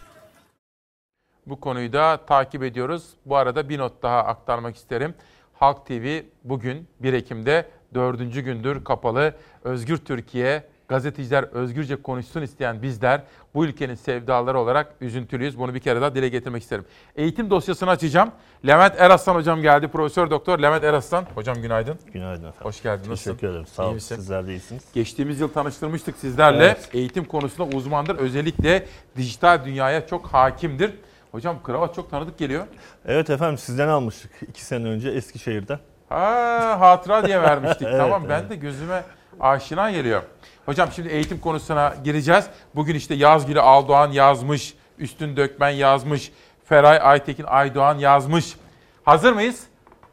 Bu 1.46 1.60
konuyu 1.60 1.94
da 1.94 2.18
takip 2.28 2.64
ediyoruz. 2.64 3.10
Bu 3.26 3.36
arada 3.36 3.70
bir 3.70 3.80
not 3.80 4.04
daha 4.04 4.24
aktarmak 4.24 4.76
isterim. 4.76 5.14
Halk 5.54 5.86
TV 5.86 6.22
bugün 6.44 6.88
1 7.00 7.14
Ekim'de 7.14 7.70
dördüncü 7.94 8.42
gündür 8.42 8.84
kapalı. 8.84 9.36
Özgür 9.64 9.98
Türkiye 9.98 10.64
gazeteciler 10.92 11.44
özgürce 11.44 12.02
konuşsun 12.02 12.42
isteyen 12.42 12.82
bizler 12.82 13.22
bu 13.54 13.66
ülkenin 13.66 13.96
sevdaları 13.96 14.60
olarak 14.60 14.94
üzüntülüyüz. 15.02 15.60
Bunu 15.60 15.74
bir 15.74 15.80
kere 15.80 16.02
daha 16.02 16.16
dile 16.16 16.30
getirmek 16.30 16.64
isterim. 16.64 16.86
Eğitim 17.16 17.50
dosyasını 17.50 17.90
açacağım. 17.90 18.32
Levent 18.68 18.96
Eraslan 18.98 19.36
hocam 19.36 19.62
geldi. 19.62 19.88
Profesör 19.88 20.30
Doktor 20.30 20.60
Levent 20.60 20.84
Eraslan. 20.84 21.26
Hocam 21.36 21.62
günaydın. 21.62 22.00
Günaydın 22.14 22.42
efendim. 22.42 22.62
Hoş 22.62 22.84
geldin. 22.84 23.10
Nasılsın? 23.10 23.32
Teşekkür 23.32 23.48
ederim. 23.48 23.66
Sağ 23.68 23.88
olun. 23.88 23.98
Sizler 23.98 24.48
de 24.48 24.52
iyisiniz. 24.52 24.84
Geçtiğimiz 24.94 25.40
yıl 25.40 25.48
tanıştırmıştık 25.48 26.16
sizlerle. 26.18 26.66
Evet. 26.66 26.90
Eğitim 26.94 27.26
konusunda 27.26 27.78
uzmandır. 27.78 28.16
Özellikle 28.16 28.86
dijital 29.18 29.66
dünyaya 29.66 30.08
çok 30.08 30.28
hakimdir. 30.28 30.92
Hocam 31.32 31.64
kravat 31.64 31.96
çok 31.96 32.12
tanıdık 32.12 32.38
geliyor. 32.38 32.66
Evet 33.06 33.30
efendim 33.30 33.58
sizden 33.58 33.88
almıştık 33.88 34.32
iki 34.50 34.66
sene 34.66 34.88
önce 34.88 35.10
Eskişehir'den. 35.10 35.80
Ha, 36.10 36.76
hatıra 36.80 37.28
diye 37.28 37.42
vermiştik. 37.42 37.88
Evet, 37.88 38.00
tamam 38.00 38.24
ben 38.30 38.40
evet. 38.40 38.50
de 38.50 38.56
gözüme 38.56 39.04
aşina 39.42 39.92
geliyor. 39.92 40.24
Hocam 40.66 40.90
şimdi 40.96 41.10
eğitim 41.10 41.40
konusuna 41.40 41.96
gireceğiz. 42.04 42.46
Bugün 42.76 42.96
işte 42.96 43.16
Yazgül'ü 43.16 43.60
Aldoğan 43.60 44.12
yazmış, 44.12 44.74
Üstün 44.98 45.38
Dökmen 45.38 45.70
yazmış, 45.70 46.32
Feray 46.66 47.00
Aytekin 47.02 47.44
Aydoğan 47.48 47.98
yazmış. 47.98 48.56
Hazır 49.04 49.34
mıyız? 49.34 49.64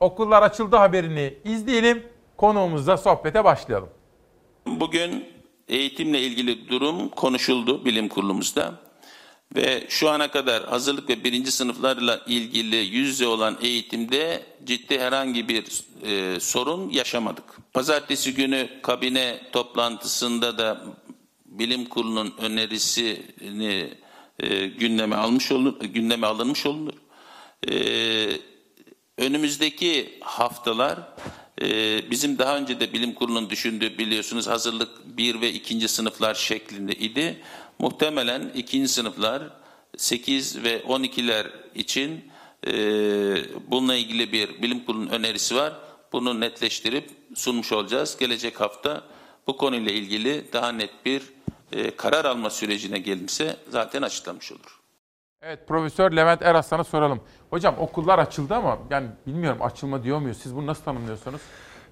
Okullar 0.01 0.43
açıldı 0.43 0.77
haberini 0.77 1.35
izleyelim. 1.45 2.03
Konuğumuzla 2.37 2.97
sohbete 2.97 3.45
başlayalım. 3.45 3.89
Bugün 4.67 5.25
eğitimle 5.69 6.21
ilgili 6.21 6.69
durum 6.69 7.09
konuşuldu 7.09 7.85
bilim 7.85 8.09
kurulumuzda. 8.09 8.88
Ve 9.57 9.87
şu 9.89 10.09
ana 10.11 10.31
kadar 10.31 10.69
hazırlık 10.69 11.09
ve 11.09 11.25
birinci 11.25 11.53
sınıflarla 11.53 12.21
ilgili 12.27 12.77
yüz 12.77 13.09
yüze 13.09 13.27
olan 13.27 13.59
eğitimde 13.63 14.43
ciddi 14.65 14.99
herhangi 14.99 15.49
bir 15.49 15.65
e, 16.07 16.41
sorun 16.41 16.91
yaşamadık. 16.91 17.45
Pazartesi 17.73 18.35
günü 18.35 18.69
kabine 18.83 19.41
toplantısında 19.53 20.59
da 20.59 20.85
bilim 21.47 21.85
kurulunun 21.85 22.35
önerisini 22.39 23.91
e, 24.41 24.67
gündeme 24.67 25.17
almış 25.17 25.53
olur, 25.53 25.81
gündeme 25.81 26.27
alınmış 26.27 26.67
olur. 26.67 26.93
E, 27.71 27.75
önümüzdeki 29.19 30.19
haftalar 30.21 30.99
e, 31.63 32.01
bizim 32.11 32.39
daha 32.39 32.57
önce 32.57 32.81
de 32.81 32.93
bilim 32.93 33.15
kurulunun 33.15 33.51
düşündüğü 33.51 33.99
biliyorsunuz 33.99 34.47
hazırlık 34.47 35.17
1 35.17 35.41
ve 35.41 35.53
2. 35.53 35.89
sınıflar 35.89 36.35
şeklinde 36.35 36.93
idi. 36.93 37.41
Muhtemelen 37.79 38.51
ikinci 38.55 38.89
sınıflar 38.89 39.43
8 39.97 40.65
ve 40.65 40.81
12'ler 40.81 41.47
için 41.75 42.31
e, 42.67 42.73
bununla 43.71 43.95
ilgili 43.95 44.33
bir 44.33 44.63
bilim 44.63 44.85
kurulunun 44.85 45.09
önerisi 45.09 45.57
var. 45.57 45.73
Bunu 46.13 46.41
netleştirip 46.41 47.11
sunmuş 47.35 47.73
olacağız. 47.73 48.17
Gelecek 48.21 48.61
hafta 48.61 49.03
bu 49.47 49.57
konuyla 49.57 49.93
ilgili 49.93 50.53
daha 50.53 50.73
net 50.73 50.91
bir 51.07 51.23
e, 51.73 51.97
karar 51.97 52.25
alma 52.25 52.51
sürecine 52.51 52.99
gelinse 52.99 53.57
zaten 53.69 54.03
açıklamış 54.03 54.53
olur. 54.53 54.81
Evet 55.43 55.69
Profesör 55.69 56.13
Levent 56.13 56.43
Eraslan'a 56.43 56.85
soralım. 56.85 57.21
Hocam 57.51 57.75
okullar 57.79 58.19
açıldı 58.19 58.55
ama 58.55 58.79
yani 58.91 59.09
bilmiyorum 59.27 59.63
açılma 59.63 60.03
diyor 60.03 60.19
muyuz? 60.19 60.39
Siz 60.43 60.57
bunu 60.57 60.67
nasıl 60.67 60.85
tanımlıyorsunuz? 60.85 61.41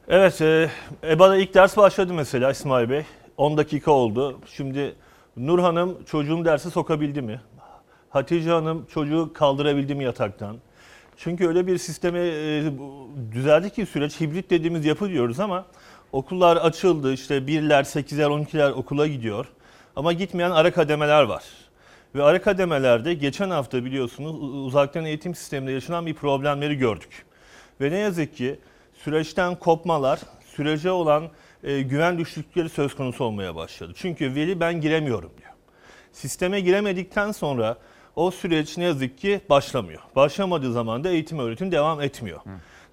Evet, 0.09 0.41
e, 0.41 0.71
EBA'da 1.05 1.37
ilk 1.37 1.55
ders 1.55 1.77
başladı 1.77 2.15
mesela 2.15 2.51
İsmail 2.51 2.91
Bey. 2.91 3.05
10 3.37 3.57
dakika 3.57 3.91
oldu. 3.91 4.41
Şimdi 4.57 4.97
Nur 5.37 5.59
Hanım 5.59 6.05
çocuğum 6.05 6.45
dersi 6.45 6.71
sokabildi 6.71 7.23
mi? 7.23 7.41
Hatice 8.11 8.51
Hanım 8.51 8.87
çocuğu 8.87 9.31
kaldırabildi 9.35 9.95
mi 9.95 10.05
yataktan? 10.05 10.57
Çünkü 11.17 11.49
öyle 11.49 11.67
bir 11.67 11.79
sisteme 11.79 12.19
e, 12.19 12.65
düzeldi 13.33 13.71
ki 13.71 13.87
süreç 13.87 14.21
hibrit 14.21 14.51
dediğimiz 14.51 14.85
yapı 14.85 15.09
diyoruz 15.09 15.41
ama 15.41 15.67
okullar 16.13 16.57
açıldı. 16.57 17.13
İşte 17.13 17.47
birler, 17.47 17.83
sekizler, 17.83 18.27
on 18.27 18.41
ikiler 18.41 18.71
okula 18.71 19.07
gidiyor. 19.07 19.47
Ama 19.97 20.13
gitmeyen 20.13 20.51
ara 20.51 20.73
kademeler 20.73 21.23
var. 21.23 21.45
Ve 22.15 22.23
ara 22.23 22.43
kademelerde 22.43 23.15
geçen 23.15 23.51
hafta 23.51 23.85
biliyorsunuz 23.85 24.43
uzaktan 24.43 25.05
eğitim 25.05 25.35
sisteminde 25.35 25.73
yaşanan 25.73 26.07
bir 26.07 26.15
problemleri 26.15 26.79
gördük. 26.79 27.25
Ve 27.81 27.91
ne 27.91 27.99
yazık 27.99 28.37
ki 28.37 28.59
süreçten 28.95 29.55
kopmalar, 29.55 30.21
sürece 30.47 30.91
olan 30.91 31.29
e, 31.65 31.83
güven 31.83 32.19
düşüklükleri 32.19 32.69
söz 32.69 32.97
konusu 32.97 33.25
olmaya 33.25 33.57
başladı. 33.57 33.93
Çünkü 33.97 34.35
veli 34.35 34.61
ben 34.61 34.81
giremiyorum 34.81 35.31
diyor. 35.39 35.53
Sisteme 36.13 36.61
giremedikten 36.61 37.33
sonra 37.33 37.77
o 38.17 38.31
süreç 38.31 38.77
ne 38.77 38.85
yazık 38.85 39.19
ki 39.19 39.41
başlamıyor. 39.51 40.01
Başlamadığı 40.17 40.73
zaman 40.73 41.05
da 41.05 41.11
eğitim 41.11 41.39
öğretim 41.39 41.73
devam 41.73 42.01
etmiyor. 42.01 42.41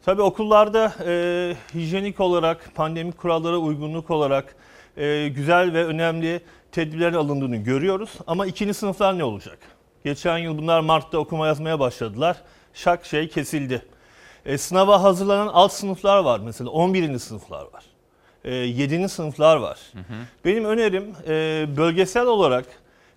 Tabii 0.05 0.21
okullarda 0.21 0.93
e, 1.05 1.55
hijyenik 1.73 2.19
olarak, 2.19 2.75
pandemik 2.75 3.17
kurallara 3.17 3.57
uygunluk 3.57 4.11
olarak 4.11 4.55
e, 4.97 5.27
güzel 5.27 5.73
ve 5.73 5.85
önemli 5.85 6.41
tedbirlerin 6.71 7.13
alındığını 7.13 7.55
görüyoruz. 7.55 8.09
Ama 8.27 8.45
ikinci 8.45 8.73
sınıflar 8.73 9.17
ne 9.17 9.23
olacak? 9.23 9.59
Geçen 10.05 10.37
yıl 10.37 10.57
bunlar 10.57 10.79
Mart'ta 10.79 11.17
okuma 11.17 11.47
yazmaya 11.47 11.79
başladılar. 11.79 12.37
Şak 12.73 13.05
şey 13.05 13.29
kesildi. 13.29 13.85
E, 14.45 14.57
sınava 14.57 15.03
hazırlanan 15.03 15.47
alt 15.47 15.73
sınıflar 15.73 16.17
var 16.17 16.39
mesela 16.39 16.69
11. 16.69 17.19
sınıflar 17.19 17.61
var. 17.73 17.83
E, 18.43 18.55
7. 18.55 19.09
sınıflar 19.09 19.57
var. 19.57 19.79
Benim 20.45 20.65
önerim 20.65 21.15
e, 21.27 21.65
bölgesel 21.77 22.25
olarak 22.25 22.65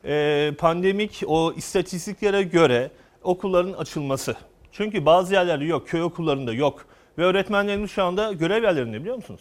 e, 0.05 0.53
pandemik 0.59 1.23
o 1.27 1.53
istatistiklere 1.57 2.43
göre 2.43 2.91
okulların 3.23 3.73
açılması. 3.73 4.37
Çünkü 4.73 5.07
bazı 5.07 5.35
yerlerde 5.35 5.65
yok, 5.65 5.89
köy 5.89 6.03
okullarında 6.03 6.53
yok. 6.53 6.87
Ve 7.19 7.25
öğretmenlerimiz 7.25 7.91
şu 7.91 8.05
anda 8.05 8.33
görev 8.33 8.63
yerlerinde 8.63 9.01
biliyor 9.01 9.17
musunuz? 9.17 9.41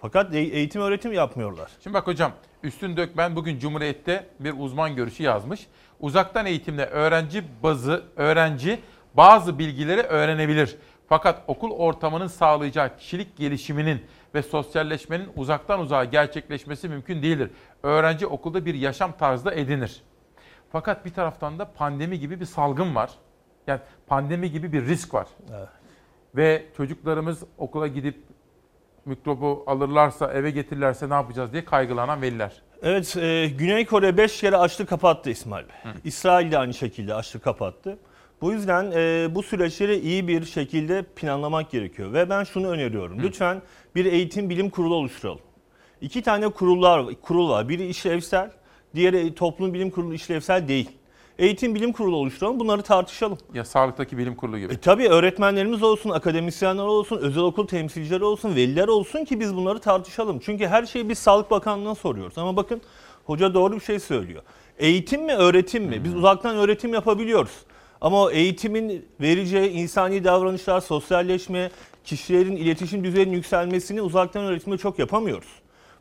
Fakat 0.00 0.34
e- 0.34 0.38
eğitim 0.38 0.82
öğretim 0.82 1.12
yapmıyorlar. 1.12 1.70
Şimdi 1.82 1.94
bak 1.94 2.06
hocam 2.06 2.32
Üstün 2.62 2.96
Dökmen 2.96 3.36
bugün 3.36 3.58
Cumhuriyet'te 3.58 4.26
bir 4.40 4.54
uzman 4.58 4.96
görüşü 4.96 5.22
yazmış. 5.22 5.66
Uzaktan 6.00 6.46
eğitimle 6.46 6.86
öğrenci 6.86 7.44
bazı 7.62 8.04
öğrenci 8.16 8.78
bazı 9.14 9.58
bilgileri 9.58 10.02
öğrenebilir. 10.02 10.76
Fakat 11.08 11.42
okul 11.46 11.70
ortamının 11.70 12.26
sağlayacağı 12.26 12.96
kişilik 12.96 13.36
gelişiminin 13.36 14.02
ve 14.34 14.42
sosyalleşmenin 14.42 15.28
uzaktan 15.36 15.80
uzağa 15.80 16.04
gerçekleşmesi 16.04 16.88
mümkün 16.88 17.22
değildir. 17.22 17.50
Öğrenci 17.82 18.26
okulda 18.26 18.66
bir 18.66 18.74
yaşam 18.74 19.12
tarzı 19.12 19.44
da 19.44 19.54
edinir. 19.54 20.02
Fakat 20.72 21.04
bir 21.04 21.14
taraftan 21.14 21.58
da 21.58 21.72
pandemi 21.72 22.18
gibi 22.18 22.40
bir 22.40 22.44
salgın 22.44 22.94
var. 22.94 23.10
Yani 23.66 23.80
pandemi 24.06 24.50
gibi 24.50 24.72
bir 24.72 24.86
risk 24.86 25.14
var. 25.14 25.26
Evet. 25.56 25.68
Ve 26.36 26.66
çocuklarımız 26.76 27.42
okula 27.58 27.86
gidip 27.86 28.16
mikrobu 29.04 29.64
alırlarsa, 29.66 30.32
eve 30.32 30.50
getirirlerse 30.50 31.10
ne 31.10 31.14
yapacağız 31.14 31.52
diye 31.52 31.64
kaygılanan 31.64 32.22
veliler. 32.22 32.62
Evet, 32.82 33.16
e, 33.16 33.46
Güney 33.58 33.86
Kore 33.86 34.16
5 34.16 34.40
kere 34.40 34.56
açtı 34.56 34.86
kapattı 34.86 35.30
İsmail 35.30 35.64
Bey. 35.64 35.92
İsrail 36.04 36.52
de 36.52 36.58
aynı 36.58 36.74
şekilde 36.74 37.14
açtı 37.14 37.40
kapattı. 37.40 37.98
Bu 38.40 38.52
yüzden 38.52 38.92
e, 38.94 39.34
bu 39.34 39.42
süreçleri 39.42 39.98
iyi 39.98 40.28
bir 40.28 40.44
şekilde 40.44 41.02
planlamak 41.02 41.70
gerekiyor. 41.70 42.12
Ve 42.12 42.30
ben 42.30 42.44
şunu 42.44 42.68
öneriyorum. 42.68 43.22
Lütfen 43.22 43.62
bir 43.94 44.04
eğitim 44.04 44.50
bilim 44.50 44.70
kurulu 44.70 44.94
oluşturalım. 44.94 45.40
İki 46.00 46.22
tane 46.22 46.48
kurullar 46.48 47.14
kurul 47.22 47.48
var. 47.48 47.68
Biri 47.68 47.86
işlevsel, 47.86 48.50
diğeri 48.94 49.34
toplum 49.34 49.74
bilim 49.74 49.90
kurulu 49.90 50.14
işlevsel 50.14 50.68
değil. 50.68 50.90
Eğitim 51.38 51.74
bilim 51.74 51.92
kurulu 51.92 52.16
oluşturalım, 52.16 52.60
bunları 52.60 52.82
tartışalım. 52.82 53.38
Ya 53.54 53.64
sağlıktaki 53.64 54.18
bilim 54.18 54.34
kurulu 54.34 54.58
gibi. 54.58 54.72
E, 54.72 54.76
tabii 54.76 55.08
öğretmenlerimiz 55.08 55.82
olsun, 55.82 56.10
akademisyenler 56.10 56.82
olsun, 56.82 57.16
özel 57.16 57.42
okul 57.42 57.66
temsilcileri 57.66 58.24
olsun, 58.24 58.56
veliler 58.56 58.88
olsun 58.88 59.24
ki 59.24 59.40
biz 59.40 59.56
bunları 59.56 59.78
tartışalım. 59.78 60.38
Çünkü 60.38 60.66
her 60.66 60.86
şeyi 60.86 61.08
biz 61.08 61.18
Sağlık 61.18 61.50
Bakanlığı'na 61.50 61.94
soruyoruz. 61.94 62.38
Ama 62.38 62.56
bakın 62.56 62.80
hoca 63.24 63.54
doğru 63.54 63.74
bir 63.74 63.80
şey 63.80 63.98
söylüyor. 63.98 64.42
Eğitim 64.78 65.24
mi, 65.24 65.34
öğretim 65.34 65.84
mi? 65.84 66.04
Biz 66.04 66.14
uzaktan 66.14 66.56
öğretim 66.56 66.94
yapabiliyoruz. 66.94 67.52
Ama 68.00 68.22
o 68.22 68.30
eğitimin 68.30 69.06
vereceği 69.20 69.70
insani 69.70 70.24
davranışlar, 70.24 70.80
sosyalleşme, 70.80 71.70
kişilerin 72.04 72.56
iletişim 72.56 73.04
düzeyinin 73.04 73.32
yükselmesini 73.32 74.02
uzaktan 74.02 74.44
öğretimde 74.44 74.78
çok 74.78 74.98
yapamıyoruz. 74.98 75.48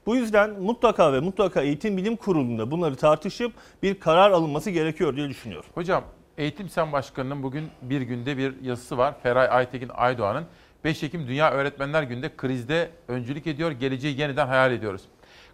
Bu 0.05 0.15
yüzden 0.15 0.49
mutlaka 0.49 1.13
ve 1.13 1.19
mutlaka 1.19 1.61
eğitim 1.61 1.97
bilim 1.97 2.15
kurulunda 2.15 2.71
bunları 2.71 2.95
tartışıp 2.95 3.53
bir 3.83 3.99
karar 3.99 4.31
alınması 4.31 4.69
gerekiyor 4.69 5.15
diye 5.15 5.29
düşünüyorum. 5.29 5.69
Hocam 5.73 6.03
Eğitim 6.37 6.69
Sen 6.69 6.91
Başkanı'nın 6.91 7.43
bugün 7.43 7.69
bir 7.81 8.01
günde 8.01 8.37
bir 8.37 8.61
yazısı 8.61 8.97
var. 8.97 9.13
Feray 9.23 9.47
Aytekin 9.51 9.89
Aydoğan'ın 9.93 10.45
5 10.83 11.03
Ekim 11.03 11.27
Dünya 11.27 11.51
Öğretmenler 11.51 12.03
Günü'nde 12.03 12.35
krizde 12.37 12.89
öncülük 13.07 13.47
ediyor. 13.47 13.71
Geleceği 13.71 14.19
yeniden 14.19 14.47
hayal 14.47 14.71
ediyoruz. 14.71 15.01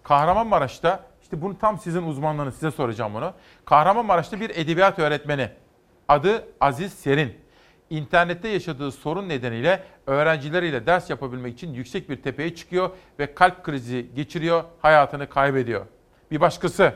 Kahramanmaraş'ta 0.04 1.04
işte 1.22 1.42
bunu 1.42 1.58
tam 1.58 1.80
sizin 1.80 2.04
uzmanlığınız 2.04 2.54
size 2.54 2.72
soracağım 2.72 3.14
bunu. 3.14 3.34
Kahramanmaraş'ta 3.66 4.40
bir 4.40 4.50
edebiyat 4.50 5.00
öğretmeni 5.00 5.50
adı 6.08 6.48
Aziz 6.62 6.94
Serin. 6.94 7.47
İnternette 7.90 8.48
yaşadığı 8.50 8.92
sorun 8.92 9.30
nedeniyle 9.30 9.84
öğrencileriyle 10.08 10.86
ders 10.86 11.10
yapabilmek 11.10 11.54
için 11.54 11.74
yüksek 11.74 12.10
bir 12.10 12.22
tepeye 12.22 12.56
çıkıyor 12.56 12.90
ve 13.20 13.34
kalp 13.34 13.64
krizi 13.64 14.10
geçiriyor, 14.16 14.64
hayatını 14.82 15.30
kaybediyor. 15.30 15.86
Bir 16.32 16.42
başkası 16.42 16.94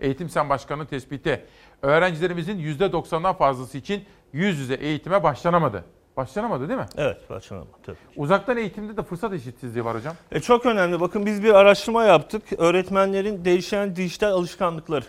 Eğitim 0.00 0.28
Sen 0.28 0.48
Başkanı'nın 0.48 0.86
tespiti. 0.86 1.44
Öğrencilerimizin 1.82 2.58
%90'dan 2.58 3.34
fazlası 3.34 3.78
için 3.78 4.04
yüz 4.32 4.58
yüze 4.58 4.74
eğitime 4.74 5.22
başlanamadı. 5.22 5.84
Başlanamadı 6.16 6.68
değil 6.68 6.80
mi? 6.80 6.86
Evet 6.96 7.30
başlanamadı 7.30 7.70
tabii. 7.82 7.96
Uzaktan 8.16 8.56
eğitimde 8.56 8.96
de 8.96 9.02
fırsat 9.02 9.32
eşitsizliği 9.32 9.84
var 9.84 9.96
hocam. 9.96 10.14
E 10.32 10.40
çok 10.40 10.66
önemli. 10.66 11.00
Bakın 11.00 11.26
biz 11.26 11.42
bir 11.42 11.54
araştırma 11.54 12.04
yaptık. 12.04 12.42
Öğretmenlerin 12.58 13.44
değişen 13.44 13.96
dijital 13.96 14.32
alışkanlıkları. 14.32 15.04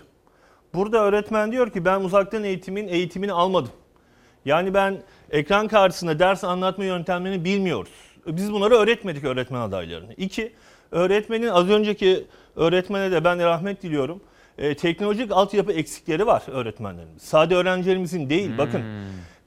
Burada 0.74 0.98
öğretmen 0.98 1.52
diyor 1.52 1.70
ki 1.70 1.86
ben 1.86 2.00
uzaktan 2.00 2.44
eğitimin 2.44 2.88
eğitimini 2.88 3.34
almadım. 3.34 3.72
Yani 4.46 4.74
ben 4.74 4.98
ekran 5.32 5.68
karşısında 5.68 6.20
ders 6.20 6.44
anlatma 6.44 6.86
yöntemlerini 6.86 7.46
bilmiyoruz. 7.46 7.92
Biz 8.28 8.54
bunları 8.54 8.76
öğretmedik 8.76 9.24
öğretmen 9.24 9.60
adaylarını. 9.60 10.14
İki, 10.14 10.54
öğretmenin 10.92 11.48
az 11.48 11.70
önceki 11.70 12.26
öğretmene 12.56 13.12
de 13.12 13.24
ben 13.24 13.40
rahmet 13.40 13.84
diliyorum. 13.84 14.22
E, 14.58 14.76
teknolojik 14.76 15.32
altyapı 15.32 15.72
eksikleri 15.72 16.28
var 16.28 16.44
öğretmenlerimiz. 16.48 17.22
Sade 17.22 17.56
öğrencilerimizin 17.56 18.30
değil. 18.30 18.50
Hmm. 18.50 18.58
Bakın 18.58 18.82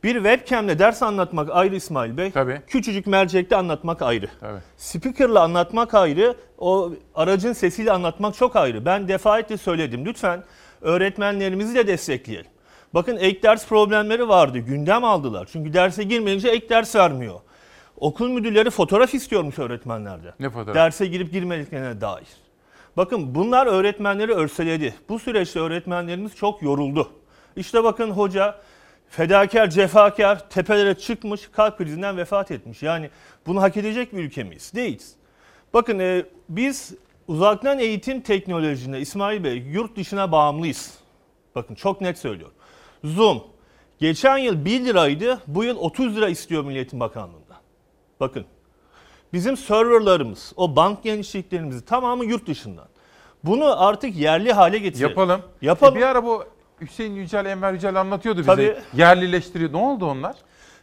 bir 0.04 0.14
webcamle 0.14 0.78
ders 0.78 1.02
anlatmak 1.02 1.50
ayrı 1.52 1.74
İsmail 1.76 2.16
Bey. 2.16 2.30
Tabii. 2.30 2.60
Küçücük 2.66 3.06
mercekte 3.06 3.56
anlatmak 3.56 4.02
ayrı. 4.02 4.26
Tabii. 4.40 4.60
Speaker'la 4.76 5.42
anlatmak 5.42 5.94
ayrı, 5.94 6.34
o 6.58 6.92
aracın 7.14 7.52
sesiyle 7.52 7.92
anlatmak 7.92 8.34
çok 8.34 8.56
ayrı. 8.56 8.84
Ben 8.84 9.08
defaatle 9.08 9.56
söyledim. 9.56 10.06
Lütfen 10.06 10.44
öğretmenlerimizi 10.80 11.74
de 11.74 11.86
destekleyelim. 11.86 12.50
Bakın 12.96 13.16
ek 13.16 13.42
ders 13.42 13.68
problemleri 13.68 14.28
vardı. 14.28 14.58
Gündem 14.58 15.04
aldılar. 15.04 15.48
Çünkü 15.52 15.72
derse 15.72 16.02
girmeyince 16.02 16.48
ek 16.48 16.68
ders 16.68 16.96
vermiyor. 16.96 17.40
Okul 17.96 18.28
müdürleri 18.28 18.70
fotoğraf 18.70 19.14
istiyormuş 19.14 19.58
öğretmenlerde. 19.58 20.34
Ne 20.40 20.50
fotoğraf? 20.50 20.74
Derse 20.74 21.06
girip 21.06 21.32
girmediklerine 21.32 22.00
dair. 22.00 22.26
Bakın 22.96 23.34
bunlar 23.34 23.66
öğretmenleri 23.66 24.32
örseledi. 24.32 24.94
Bu 25.08 25.18
süreçte 25.18 25.60
öğretmenlerimiz 25.60 26.36
çok 26.36 26.62
yoruldu. 26.62 27.10
İşte 27.56 27.84
bakın 27.84 28.10
hoca 28.10 28.58
fedakar, 29.08 29.70
cefakar, 29.70 30.50
tepelere 30.50 30.94
çıkmış, 30.94 31.48
kalp 31.52 31.78
krizinden 31.78 32.16
vefat 32.16 32.50
etmiş. 32.50 32.82
Yani 32.82 33.10
bunu 33.46 33.62
hak 33.62 33.76
edecek 33.76 34.12
bir 34.12 34.24
ülke 34.24 34.44
miyiz? 34.44 34.72
Değiliz. 34.74 35.14
Bakın 35.74 35.98
e, 35.98 36.24
biz 36.48 36.94
uzaktan 37.28 37.78
eğitim 37.78 38.20
teknolojisinde 38.20 39.00
İsmail 39.00 39.44
Bey 39.44 39.56
yurt 39.56 39.96
dışına 39.96 40.32
bağımlıyız. 40.32 40.94
Bakın 41.54 41.74
çok 41.74 42.00
net 42.00 42.18
söylüyorum. 42.18 42.56
Zoom 43.04 43.42
geçen 43.98 44.38
yıl 44.38 44.64
1 44.64 44.84
liraydı, 44.84 45.40
bu 45.46 45.64
yıl 45.64 45.76
30 45.76 46.16
lira 46.16 46.28
istiyor 46.28 46.64
Milliyetin 46.64 47.00
Bakanlığı'ndan. 47.00 47.56
Bakın 48.20 48.44
bizim 49.32 49.56
serverlarımız, 49.56 50.52
o 50.56 50.76
bank 50.76 51.02
genişliklerimizi 51.02 51.84
tamamı 51.84 52.24
yurt 52.24 52.46
dışından. 52.46 52.84
Bunu 53.44 53.82
artık 53.86 54.16
yerli 54.16 54.52
hale 54.52 54.78
getirelim. 54.78 55.08
Yapalım. 55.08 55.40
Yapalım. 55.62 55.94
E, 55.96 55.98
bir 55.98 56.02
ara 56.06 56.24
bu 56.24 56.44
Hüseyin 56.80 57.14
Yücel, 57.14 57.46
Enver 57.46 57.72
Yücel 57.72 58.00
anlatıyordu 58.00 58.38
bize. 58.40 58.46
Tabii. 58.52 58.76
Yerlileştiriyor. 58.94 59.72
Ne 59.72 59.76
oldu 59.76 60.06
onlar? 60.06 60.36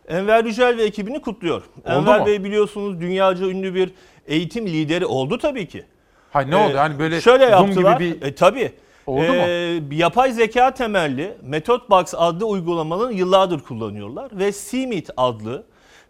Enver 0.08 0.46
Yücel 0.46 0.78
ve 0.78 0.84
ekibini 0.84 1.22
kutluyor. 1.22 1.62
Oldu 1.86 1.90
Enver 1.94 2.20
mu? 2.20 2.26
Bey 2.26 2.44
biliyorsunuz 2.44 3.02
dünyaca 3.02 3.46
ünlü 3.46 3.76
bir 3.76 3.92
eğitim 4.28 4.68
lideri 4.68 5.06
oldu 5.06 5.38
tabii 5.38 5.68
ki. 5.68 5.86
Hay 6.32 6.52
ne 6.52 6.56
Ee, 6.56 6.58
oldu? 6.68 6.76
Yani 6.76 7.00
böyle 7.00 7.22
şöyle 7.22 7.50
Zoom 7.50 7.68
yaptılar. 7.68 8.00
gibi 8.00 8.22
bir 8.22 8.28
E, 8.28 8.36
tabii. 8.36 8.72
Oldu 9.08 9.24
Ee, 9.24 9.80
bir 9.82 9.98
yapay 9.98 10.32
zeka 10.32 10.74
temelli 10.74 11.38
MethodBox 11.42 12.14
adlı 12.18 12.46
uygulamanın 12.46 13.12
yıllardır 13.12 13.60
kullanıyorlar 13.60 14.40
ve 14.40 14.52
CMeet 14.52 15.10
adlı 15.18 15.64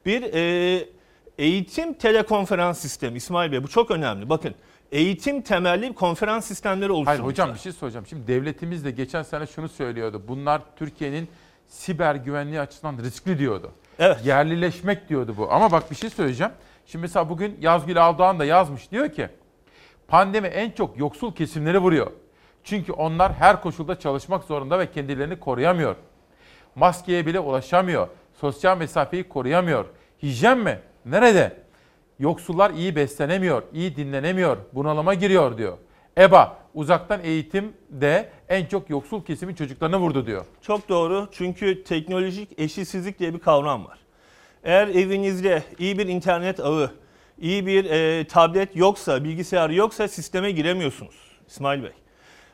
bir 0.05 0.33
e, 0.33 0.85
eğitim 1.37 1.93
telekonferans 1.93 2.79
sistemi 2.79 3.17
İsmail 3.17 3.51
Bey 3.51 3.63
bu 3.63 3.67
çok 3.67 3.91
önemli. 3.91 4.29
Bakın 4.29 4.55
eğitim 4.91 5.41
temelli 5.41 5.93
konferans 5.93 6.45
sistemleri 6.45 6.87
Hayır 6.87 6.89
oluşturmuşlar. 6.97 7.25
hocam 7.31 7.53
bir 7.53 7.59
şey 7.59 7.71
soracağım. 7.71 8.05
Şimdi 8.07 8.27
devletimiz 8.27 8.85
de 8.85 8.91
geçen 8.91 9.23
sene 9.23 9.47
şunu 9.47 9.69
söylüyordu. 9.69 10.21
Bunlar 10.27 10.61
Türkiye'nin 10.75 11.29
siber 11.67 12.15
güvenliği 12.15 12.59
açısından 12.59 12.97
riskli 12.97 13.39
diyordu. 13.39 13.71
Evet. 13.99 14.25
Yerlileşmek 14.25 15.09
diyordu 15.09 15.35
bu. 15.37 15.51
Ama 15.51 15.71
bak 15.71 15.91
bir 15.91 15.95
şey 15.95 16.09
söyleyeceğim. 16.09 16.53
Şimdi 16.85 17.01
mesela 17.01 17.29
bugün 17.29 17.57
Yazgül 17.61 18.03
Aldoğan 18.03 18.39
da 18.39 18.45
yazmış. 18.45 18.91
Diyor 18.91 19.11
ki 19.11 19.29
pandemi 20.07 20.47
en 20.47 20.71
çok 20.71 20.97
yoksul 20.97 21.33
kesimleri 21.35 21.79
vuruyor. 21.79 22.11
Çünkü 22.63 22.91
onlar 22.91 23.33
her 23.33 23.61
koşulda 23.61 23.99
çalışmak 23.99 24.43
zorunda 24.43 24.79
ve 24.79 24.91
kendilerini 24.91 25.39
koruyamıyor. 25.39 25.95
Maskeye 26.75 27.25
bile 27.25 27.39
ulaşamıyor. 27.39 28.07
Sosyal 28.33 28.77
mesafeyi 28.77 29.29
koruyamıyor. 29.29 29.85
Hijyen 30.23 30.57
mi? 30.57 30.79
Nerede? 31.05 31.63
Yoksullar 32.19 32.71
iyi 32.71 32.95
beslenemiyor, 32.95 33.63
iyi 33.73 33.95
dinlenemiyor, 33.95 34.57
bunalıma 34.73 35.13
giriyor 35.13 35.57
diyor. 35.57 35.77
EBA 36.17 36.57
uzaktan 36.73 37.19
eğitimde 37.23 38.29
en 38.49 38.65
çok 38.65 38.89
yoksul 38.89 39.23
kesimin 39.25 39.55
çocuklarını 39.55 39.97
vurdu 39.97 40.25
diyor. 40.25 40.45
Çok 40.61 40.89
doğru 40.89 41.27
çünkü 41.31 41.83
teknolojik 41.83 42.59
eşitsizlik 42.59 43.19
diye 43.19 43.33
bir 43.33 43.39
kavram 43.39 43.85
var. 43.85 43.99
Eğer 44.63 44.87
evinizde 44.87 45.63
iyi 45.79 45.97
bir 45.97 46.07
internet 46.07 46.59
ağı, 46.59 46.91
iyi 47.39 47.67
bir 47.67 47.85
e, 47.85 48.27
tablet 48.27 48.75
yoksa, 48.75 49.23
bilgisayar 49.23 49.69
yoksa 49.69 50.07
sisteme 50.07 50.51
giremiyorsunuz 50.51 51.15
İsmail 51.47 51.83
Bey. 51.83 52.02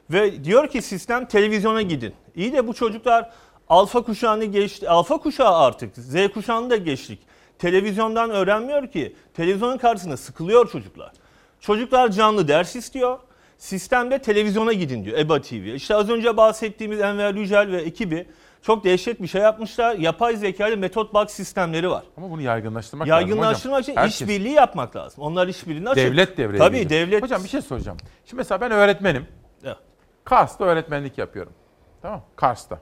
Ve 0.10 0.44
diyor 0.44 0.68
ki 0.68 0.82
sistem 0.82 1.26
televizyona 1.26 1.82
gidin. 1.82 2.14
İyi 2.36 2.54
de 2.54 2.68
bu 2.68 2.74
çocuklar 2.74 3.30
alfa 3.70 4.02
kuşağını 4.02 4.46
geçti. 4.46 4.90
Alfa 4.90 5.18
kuşağı 5.18 5.58
artık. 5.58 5.96
Z 5.98 6.16
kuşağını 6.34 6.70
da 6.70 6.76
geçtik. 6.76 7.20
Televizyondan 7.60 8.30
öğrenmiyor 8.30 8.88
ki. 8.92 9.16
Televizyonun 9.34 9.78
karşısında 9.78 10.18
sıkılıyor 10.18 10.70
çocuklar. 10.72 11.12
Çocuklar 11.60 12.12
canlı 12.12 12.48
ders 12.48 12.76
istiyor. 12.76 13.20
Sistemde 13.58 14.20
televizyona 14.20 14.74
gidin 14.74 15.06
diyor 15.06 15.18
EBA 15.18 15.42
TV. 15.42 15.54
İşte 15.54 15.96
az 15.96 16.10
önce 16.10 16.38
bahsettiğimiz 16.38 17.00
Enver 17.02 17.34
Yücel 17.36 17.72
ve 17.72 17.82
ekibi 17.82 18.28
çok 18.62 18.84
dehşet 18.84 19.22
bir 19.22 19.28
şey 19.28 19.42
yapmışlar. 19.42 19.96
Yapay 19.96 20.36
zeka 20.36 20.68
ile 20.68 20.76
metot 20.76 21.14
box 21.14 21.30
sistemleri 21.30 21.90
var. 21.90 22.04
Ama 22.18 22.32
bunu 22.32 22.42
yaygınlaştırmak 22.42 23.08
lazım 23.08 23.20
Yaygınlaştırmak 23.28 23.80
hocam. 23.80 24.08
için 24.08 24.24
işbirliği 24.24 24.54
yapmak 24.54 24.96
lazım. 24.96 25.24
Onlar 25.24 25.48
işbirliğini 25.48 25.90
açık. 25.90 26.04
Devlet 26.04 26.38
devreye 26.38 26.58
Tabii 26.58 26.78
girecek. 26.78 26.92
devlet. 26.92 27.24
Hocam 27.24 27.44
bir 27.44 27.50
şey 27.50 27.62
soracağım. 27.62 27.98
Şimdi 28.26 28.36
mesela 28.38 28.62
ben 28.62 28.72
öğretmenim. 28.72 29.26
Evet. 29.64 29.78
Kars'ta 30.24 30.66
öğretmenlik 30.66 31.18
yapıyorum. 31.18 31.54
Tamam? 32.02 32.22
Kars'ta. 32.36 32.80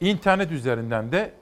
İnternet 0.00 0.52
üzerinden 0.52 1.12
de 1.12 1.32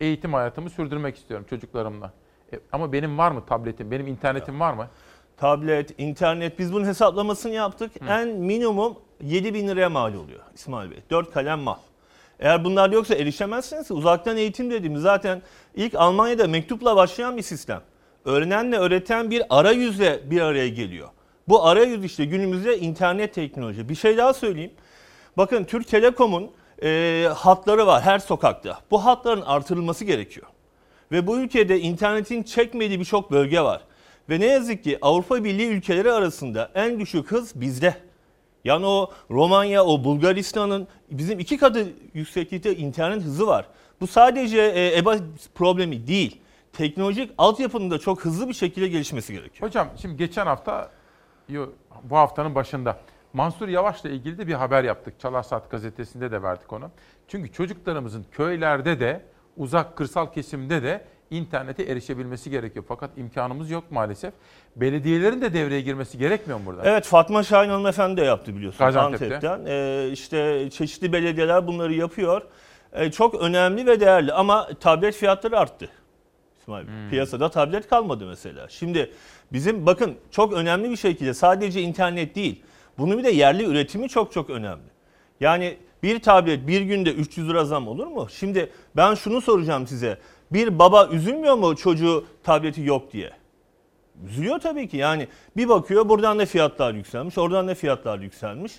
eğitim 0.00 0.34
hayatımı 0.34 0.70
sürdürmek 0.70 1.16
istiyorum 1.16 1.46
çocuklarımla. 1.50 2.12
E, 2.52 2.60
ama 2.72 2.92
benim 2.92 3.18
var 3.18 3.30
mı 3.30 3.46
tabletim, 3.46 3.90
benim 3.90 4.06
internetim 4.06 4.60
var 4.60 4.72
mı? 4.72 4.88
Tablet, 5.36 6.00
internet 6.00 6.58
biz 6.58 6.72
bunun 6.72 6.84
hesaplamasını 6.84 7.52
yaptık. 7.52 7.92
En 8.08 8.28
minimum 8.28 8.98
7 9.22 9.54
bin 9.54 9.68
liraya 9.68 9.88
mal 9.88 10.14
oluyor 10.14 10.40
İsmail 10.54 10.90
Bey. 10.90 10.98
4 11.10 11.32
kalem 11.32 11.58
mal. 11.58 11.76
Eğer 12.40 12.64
bunlar 12.64 12.90
yoksa 12.90 13.14
erişemezsiniz. 13.14 13.90
Uzaktan 13.90 14.36
eğitim 14.36 14.70
dediğimiz 14.70 15.02
zaten 15.02 15.42
ilk 15.74 15.94
Almanya'da 15.94 16.46
mektupla 16.46 16.96
başlayan 16.96 17.36
bir 17.36 17.42
sistem. 17.42 17.80
Öğrenenle 18.24 18.76
öğreten 18.78 19.30
bir 19.30 19.42
arayüzle 19.50 20.30
bir 20.30 20.40
araya 20.40 20.68
geliyor. 20.68 21.08
Bu 21.48 21.64
arayüz 21.66 22.04
işte 22.04 22.24
günümüzde 22.24 22.78
internet 22.78 23.34
teknoloji. 23.34 23.88
Bir 23.88 23.94
şey 23.94 24.16
daha 24.16 24.34
söyleyeyim. 24.34 24.72
Bakın 25.36 25.64
Türk 25.64 25.88
Telekom'un 25.88 26.50
e, 26.82 27.28
hatları 27.34 27.86
var 27.86 28.02
her 28.02 28.18
sokakta. 28.18 28.78
Bu 28.90 29.04
hatların 29.04 29.42
artırılması 29.42 30.04
gerekiyor. 30.04 30.46
Ve 31.12 31.26
bu 31.26 31.38
ülkede 31.38 31.80
internetin 31.80 32.42
çekmediği 32.42 33.00
birçok 33.00 33.30
bölge 33.30 33.60
var. 33.60 33.82
Ve 34.30 34.40
ne 34.40 34.46
yazık 34.46 34.84
ki 34.84 34.98
Avrupa 35.02 35.44
Birliği 35.44 35.68
ülkeleri 35.68 36.12
arasında 36.12 36.70
en 36.74 37.00
düşük 37.00 37.32
hız 37.32 37.60
bizde. 37.60 37.96
Yani 38.64 38.86
o 38.86 39.12
Romanya, 39.30 39.84
o 39.84 40.04
Bulgaristan'ın 40.04 40.88
bizim 41.10 41.38
iki 41.38 41.56
katı 41.56 41.86
yükseklikte 42.14 42.76
internet 42.76 43.22
hızı 43.22 43.46
var. 43.46 43.66
Bu 44.00 44.06
sadece 44.06 44.60
e, 44.60 44.98
EBA 44.98 45.16
problemi 45.54 46.06
değil. 46.06 46.40
Teknolojik 46.72 47.30
altyapının 47.38 47.90
da 47.90 47.98
çok 47.98 48.24
hızlı 48.24 48.48
bir 48.48 48.54
şekilde 48.54 48.88
gelişmesi 48.88 49.32
gerekiyor. 49.32 49.68
Hocam 49.68 49.88
şimdi 50.02 50.16
geçen 50.16 50.46
hafta, 50.46 50.90
bu 52.02 52.16
haftanın 52.16 52.54
başında 52.54 52.98
Mansur 53.32 53.68
Yavaş'la 53.68 54.08
ilgili 54.08 54.38
de 54.38 54.46
bir 54.46 54.54
haber 54.54 54.84
yaptık. 54.84 55.20
Çalar 55.20 55.42
Saat 55.42 55.70
gazetesinde 55.70 56.30
de 56.30 56.42
verdik 56.42 56.72
onu. 56.72 56.90
Çünkü 57.28 57.52
çocuklarımızın 57.52 58.26
köylerde 58.32 59.00
de 59.00 59.22
uzak 59.56 59.96
kırsal 59.96 60.32
kesimde 60.32 60.82
de 60.82 61.04
internete 61.30 61.82
erişebilmesi 61.82 62.50
gerekiyor. 62.50 62.84
Fakat 62.88 63.10
imkanımız 63.18 63.70
yok 63.70 63.84
maalesef. 63.90 64.34
Belediyelerin 64.76 65.40
de 65.40 65.54
devreye 65.54 65.80
girmesi 65.80 66.18
gerekmiyor 66.18 66.58
mu 66.58 66.66
burada? 66.66 66.82
Evet 66.84 67.04
Fatma 67.04 67.42
Şahin 67.42 67.68
hanımefendi 67.68 68.20
de 68.20 68.24
yaptı 68.24 68.56
biliyorsunuz 68.56 68.78
Gaziantep'te. 68.78 69.24
Antep'ten. 69.34 69.64
Ee, 69.66 70.08
işte 70.12 70.70
çeşitli 70.70 71.12
belediyeler 71.12 71.66
bunları 71.66 71.94
yapıyor. 71.94 72.42
Ee, 72.92 73.10
çok 73.10 73.34
önemli 73.34 73.86
ve 73.86 74.00
değerli 74.00 74.32
ama 74.32 74.68
tablet 74.80 75.14
fiyatları 75.14 75.58
arttı. 75.58 75.88
İsmail. 76.66 76.86
Hmm. 76.86 77.10
Piyasada 77.10 77.50
tablet 77.50 77.88
kalmadı 77.88 78.26
mesela. 78.26 78.68
Şimdi 78.68 79.12
bizim 79.52 79.86
bakın 79.86 80.14
çok 80.30 80.52
önemli 80.52 80.90
bir 80.90 80.96
şekilde 80.96 81.34
sadece 81.34 81.82
internet 81.82 82.34
değil. 82.34 82.62
Bunun 82.98 83.18
bir 83.18 83.24
de 83.24 83.30
yerli 83.30 83.64
üretimi 83.64 84.08
çok 84.08 84.32
çok 84.32 84.50
önemli. 84.50 84.88
Yani 85.40 85.76
bir 86.02 86.18
tablet 86.18 86.66
bir 86.66 86.80
günde 86.80 87.12
300 87.12 87.48
lira 87.48 87.64
zam 87.64 87.88
olur 87.88 88.06
mu? 88.06 88.26
Şimdi 88.30 88.70
ben 88.96 89.14
şunu 89.14 89.40
soracağım 89.40 89.86
size. 89.86 90.18
Bir 90.52 90.78
baba 90.78 91.08
üzülmüyor 91.12 91.54
mu 91.54 91.76
çocuğu 91.76 92.24
tableti 92.42 92.82
yok 92.82 93.12
diye? 93.12 93.30
Üzülüyor 94.28 94.58
tabii 94.58 94.88
ki. 94.88 94.96
Yani 94.96 95.28
bir 95.56 95.68
bakıyor 95.68 96.08
buradan 96.08 96.38
da 96.38 96.46
fiyatlar 96.46 96.94
yükselmiş, 96.94 97.38
oradan 97.38 97.68
da 97.68 97.74
fiyatlar 97.74 98.18
yükselmiş. 98.18 98.72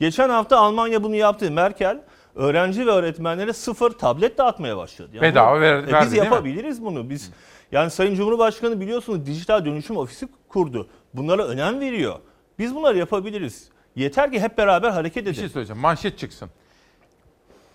Geçen 0.00 0.28
hafta 0.28 0.58
Almanya 0.58 1.02
bunu 1.02 1.14
yaptı. 1.14 1.50
Merkel 1.50 2.00
öğrenci 2.34 2.86
ve 2.86 2.90
öğretmenlere 2.90 3.52
sıfır 3.52 3.90
tablet 3.90 4.38
dağıtmaya 4.38 4.76
başladı. 4.76 5.10
Yani 5.12 5.22
Bedava 5.22 5.56
bu- 5.56 5.60
ver- 5.60 5.74
e, 5.74 5.92
verdi, 5.92 6.04
Biz 6.04 6.12
değil 6.12 6.22
mi? 6.22 6.24
yapabiliriz 6.24 6.84
bunu. 6.84 7.10
Biz 7.10 7.30
yani 7.72 7.90
Sayın 7.90 8.14
Cumhurbaşkanı 8.14 8.80
biliyorsunuz 8.80 9.26
dijital 9.26 9.64
dönüşüm 9.64 9.96
ofisi 9.96 10.28
kurdu. 10.48 10.88
Bunlara 11.14 11.46
önem 11.46 11.80
veriyor. 11.80 12.14
Biz 12.58 12.74
bunları 12.74 12.98
yapabiliriz. 12.98 13.68
Yeter 13.96 14.32
ki 14.32 14.40
hep 14.40 14.58
beraber 14.58 14.90
hareket 14.90 15.16
edelim. 15.22 15.32
Bir 15.34 15.38
şey 15.38 15.48
söyleyeceğim. 15.48 15.80
Manşet 15.82 16.18
çıksın. 16.18 16.50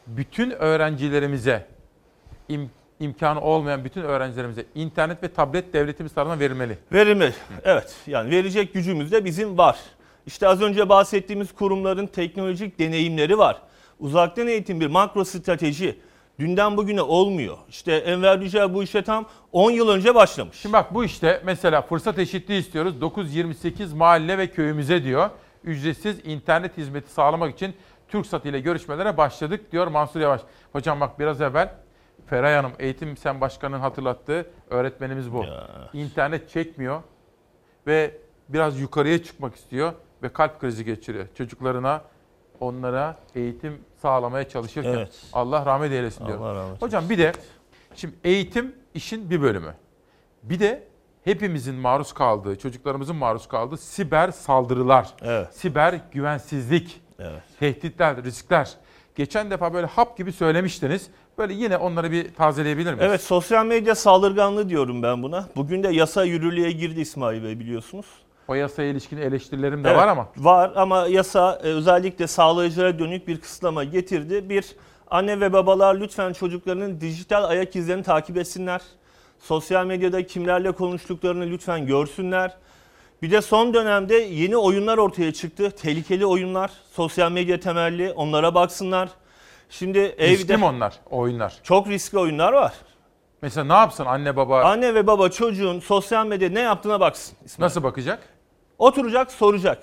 Bütün 0.08 0.52
öğrencilerimize 0.52 1.68
im- 2.50 2.68
imkanı 3.00 3.42
olmayan 3.42 3.86
bütün 3.86 4.02
öğrencilerimize 4.02 4.66
internet 4.76 5.24
ve 5.24 5.28
tablet 5.34 5.74
devletimiz 5.74 6.14
tarafından 6.14 6.40
verilmeli. 6.40 6.78
Verilmeli. 6.94 7.34
Evet. 7.64 7.96
Yani 8.08 8.32
verecek 8.32 8.74
gücümüz 8.74 9.12
de 9.12 9.26
bizim 9.26 9.58
var. 9.58 9.80
İşte 10.26 10.48
az 10.48 10.62
önce 10.62 10.90
bahsettiğimiz 10.90 11.52
kurumların 11.56 12.08
teknolojik 12.08 12.80
deneyimleri 12.80 13.38
var. 13.38 13.62
Uzaktan 14.00 14.48
eğitim 14.48 14.80
bir 14.80 14.88
makro 14.88 15.26
strateji. 15.26 16.00
Dünden 16.40 16.78
bugüne 16.78 17.02
olmuyor. 17.02 17.58
İşte 17.70 17.94
Enver 17.94 18.40
Yücel 18.40 18.74
bu 18.74 18.84
işe 18.84 19.04
tam 19.04 19.26
10 19.52 19.72
yıl 19.72 19.90
önce 19.90 20.16
başlamış. 20.16 20.58
Şimdi 20.58 20.74
bak 20.74 20.94
bu 20.94 21.04
işte 21.04 21.42
mesela 21.46 21.82
fırsat 21.82 22.20
eşitliği 22.20 22.60
istiyoruz. 22.60 23.02
928 23.02 23.94
mahalle 23.94 24.38
ve 24.38 24.48
köyümüze 24.48 25.04
diyor. 25.04 25.30
Ücretsiz 25.64 26.26
internet 26.26 26.78
hizmeti 26.78 27.12
sağlamak 27.12 27.56
için 27.56 27.74
TürkSat 28.08 28.46
ile 28.46 28.60
görüşmelere 28.60 29.18
başladık 29.18 29.72
diyor 29.72 29.88
Mansur 29.88 30.20
Yavaş. 30.20 30.42
Hocam 30.72 31.00
bak 31.00 31.20
biraz 31.20 31.42
evvel 31.42 31.76
Feray 32.26 32.56
Hanım 32.56 32.72
eğitim 32.80 33.18
sen 33.18 33.42
başkanın 33.42 33.80
hatırlattığı 33.80 34.50
öğretmenimiz 34.70 35.34
bu. 35.34 35.46
İnternet 35.94 36.50
çekmiyor 36.50 37.02
ve 37.88 38.18
biraz 38.50 38.80
yukarıya 38.80 39.24
çıkmak 39.24 39.56
istiyor 39.56 39.94
ve 40.24 40.30
kalp 40.30 40.60
krizi 40.60 40.86
geçiriyor. 40.86 41.26
Çocuklarına 41.36 42.02
onlara 42.60 43.16
eğitim 43.36 43.82
sağlamaya 44.02 44.50
çalışırken 44.50 44.94
Evet. 44.94 45.22
Allah 45.34 45.66
rahmet 45.66 45.92
eylesin 45.92 46.26
diyor. 46.28 46.40
Allah 46.40 46.56
rahmet 46.56 46.82
Hocam 46.82 47.10
bir 47.10 47.18
de 47.18 47.32
şimdi 47.96 48.16
eğitim 48.24 48.76
işin 48.94 49.30
bir 49.30 49.42
bölümü. 49.42 49.74
Bir 50.44 50.60
de 50.60 50.88
hepimizin 51.24 51.76
maruz 51.76 52.14
kaldığı, 52.14 52.58
çocuklarımızın 52.60 53.16
maruz 53.16 53.48
kaldığı 53.48 53.78
siber 53.78 54.32
saldırılar, 54.32 55.14
siber 55.52 56.00
güvensizlik, 56.12 57.02
tehditler, 57.60 58.24
riskler. 58.24 58.76
Geçen 59.16 59.52
defa 59.52 59.74
böyle 59.74 59.88
hap 59.88 60.18
gibi 60.18 60.32
söylemiştiniz. 60.32 61.08
Böyle 61.38 61.54
yine 61.54 61.78
onları 61.78 62.12
bir 62.12 62.34
tazeleyebilir 62.34 62.94
miyiz? 62.94 63.06
Evet 63.10 63.22
sosyal 63.22 63.66
medya 63.66 63.96
saldırganlığı 63.96 64.70
diyorum 64.70 65.04
ben 65.04 65.24
buna. 65.24 65.50
Bugün 65.56 65.84
de 65.84 65.88
yasa 65.88 66.24
yürürlüğe 66.24 66.72
girdi 66.72 67.02
İsmail 67.02 67.44
Bey 67.44 67.60
biliyorsunuz. 67.60 68.06
O 68.50 68.56
yasaya 68.56 68.90
ilişkin 68.90 69.18
eleştirilerim 69.18 69.84
de 69.84 69.90
Evet, 69.90 70.00
var 70.00 70.08
ama. 70.08 70.28
Var 70.38 70.72
ama 70.76 71.08
yasa 71.08 71.60
e, 71.64 71.68
özellikle 71.68 72.28
sağlayıcılara 72.28 73.00
dönük 73.00 73.28
bir 73.28 73.42
kısıtlama 73.42 73.84
getirdi. 73.84 74.50
Bir, 74.50 74.76
anne 75.12 75.42
ve 75.42 75.54
babalar 75.54 75.96
lütfen 75.96 76.34
çocuklarının 76.34 77.02
dijital 77.02 77.44
ayak 77.44 77.76
izlerini 77.76 78.04
takip 78.04 78.38
etsinler. 78.38 78.82
Sosyal 79.40 79.86
medyada 79.86 80.28
kimlerle 80.28 80.72
konuştuklarını 80.72 81.46
lütfen 81.46 81.86
görsünler. 81.86 82.58
Bir 83.22 83.32
de 83.32 83.42
son 83.42 83.74
dönemde 83.74 84.16
yeni 84.16 84.58
oyunlar 84.58 84.98
ortaya 84.98 85.34
çıktı. 85.34 85.72
Tehlikeli 85.72 86.26
oyunlar, 86.26 86.72
sosyal 86.92 87.32
medya 87.32 87.60
temelli 87.60 88.12
onlara 88.12 88.56
baksınlar. 88.56 89.10
Şimdi 89.70 90.00
evde... 90.00 90.30
Riskli 90.30 90.58
mi 90.58 90.66
onlar, 90.66 90.94
oyunlar? 91.10 91.60
Çok 91.64 91.88
riskli 91.88 92.20
oyunlar 92.20 92.54
var. 92.54 92.74
Mesela 93.42 93.64
ne 93.66 93.74
yapsın 93.74 94.06
anne 94.06 94.36
baba? 94.36 94.64
Anne 94.64 94.96
ve 94.96 95.08
baba 95.08 95.30
çocuğun 95.30 95.80
sosyal 95.80 96.26
medyada 96.26 96.54
ne 96.54 96.60
yaptığına 96.60 97.00
baksın. 97.00 97.38
İsmail. 97.46 97.66
Nasıl 97.66 97.84
bakacak? 97.84 98.39
Oturacak, 98.80 99.32
soracak. 99.32 99.78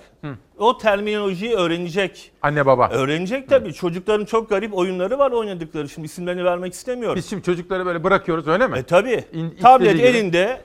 O 0.57 0.77
terminolojiyi 0.77 1.53
öğrenecek. 1.55 2.31
Anne 2.41 2.65
baba. 2.65 2.89
Öğrenecek 2.89 3.49
tabii. 3.49 3.73
Çocukların 3.73 4.25
çok 4.25 4.49
garip 4.49 4.77
oyunları 4.77 5.19
var 5.19 5.31
oynadıkları. 5.31 5.89
Şimdi 5.89 6.05
isimlerini 6.05 6.45
vermek 6.45 6.73
istemiyorum. 6.73 7.15
Biz 7.15 7.29
şimdi 7.29 7.43
çocukları 7.43 7.85
böyle 7.85 8.03
bırakıyoruz 8.03 8.47
öyle 8.47 8.67
mi? 8.67 8.77
E 8.77 8.83
tabii. 8.83 9.23
İn- 9.33 9.57
Tablet 9.61 9.93
gibi. 9.93 10.01
elinde. 10.07 10.61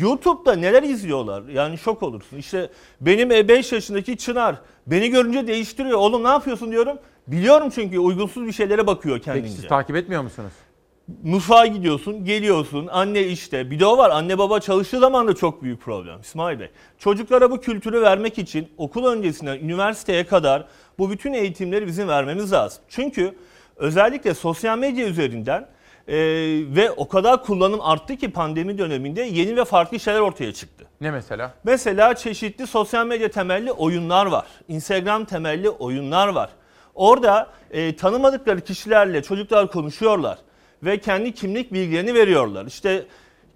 YouTube'da 0.00 0.54
neler 0.54 0.82
izliyorlar? 0.82 1.42
Yani 1.48 1.78
şok 1.78 2.02
olursun. 2.02 2.36
İşte 2.36 2.70
benim 3.00 3.30
5 3.30 3.72
yaşındaki 3.72 4.16
Çınar 4.16 4.56
beni 4.86 5.10
görünce 5.10 5.46
değiştiriyor. 5.46 5.98
Oğlum 5.98 6.24
ne 6.24 6.28
yapıyorsun 6.28 6.70
diyorum. 6.70 6.98
Biliyorum 7.26 7.70
çünkü 7.74 7.98
uygunsuz 7.98 8.46
bir 8.46 8.52
şeylere 8.52 8.86
bakıyor 8.86 9.18
kendince. 9.18 9.46
Peki 9.48 9.60
siz 9.60 9.68
takip 9.68 9.96
etmiyor 9.96 10.22
musunuz? 10.22 10.52
Mutfağa 11.22 11.66
gidiyorsun, 11.66 12.24
geliyorsun, 12.24 12.86
anne 12.86 13.22
işte. 13.22 13.70
Bir 13.70 13.80
de 13.80 13.86
o 13.86 13.98
var, 13.98 14.10
anne 14.10 14.38
baba 14.38 14.60
çalıştığı 14.60 14.98
zaman 14.98 15.28
da 15.28 15.34
çok 15.34 15.62
büyük 15.62 15.80
problem 15.80 16.20
İsmail 16.20 16.60
Bey. 16.60 16.70
Çocuklara 16.98 17.50
bu 17.50 17.60
kültürü 17.60 18.02
vermek 18.02 18.38
için 18.38 18.68
okul 18.76 19.06
öncesinden 19.06 19.58
üniversiteye 19.58 20.26
kadar 20.26 20.66
bu 20.98 21.10
bütün 21.10 21.32
eğitimleri 21.32 21.86
bizim 21.86 22.08
vermemiz 22.08 22.52
lazım. 22.52 22.82
Çünkü 22.88 23.34
özellikle 23.76 24.34
sosyal 24.34 24.78
medya 24.78 25.06
üzerinden 25.06 25.68
e, 26.08 26.16
ve 26.76 26.90
o 26.90 27.08
kadar 27.08 27.44
kullanım 27.44 27.80
arttı 27.80 28.16
ki 28.16 28.30
pandemi 28.30 28.78
döneminde 28.78 29.22
yeni 29.22 29.56
ve 29.56 29.64
farklı 29.64 30.00
şeyler 30.00 30.20
ortaya 30.20 30.52
çıktı. 30.52 30.84
Ne 31.00 31.10
mesela? 31.10 31.54
Mesela 31.64 32.14
çeşitli 32.14 32.66
sosyal 32.66 33.06
medya 33.06 33.30
temelli 33.30 33.72
oyunlar 33.72 34.26
var. 34.26 34.46
Instagram 34.68 35.24
temelli 35.24 35.70
oyunlar 35.70 36.28
var. 36.28 36.50
Orada 36.94 37.50
e, 37.70 37.96
tanımadıkları 37.96 38.60
kişilerle 38.60 39.22
çocuklar 39.22 39.70
konuşuyorlar 39.70 40.38
ve 40.82 41.00
kendi 41.00 41.34
kimlik 41.34 41.72
bilgilerini 41.72 42.14
veriyorlar. 42.14 42.66
İşte 42.66 43.06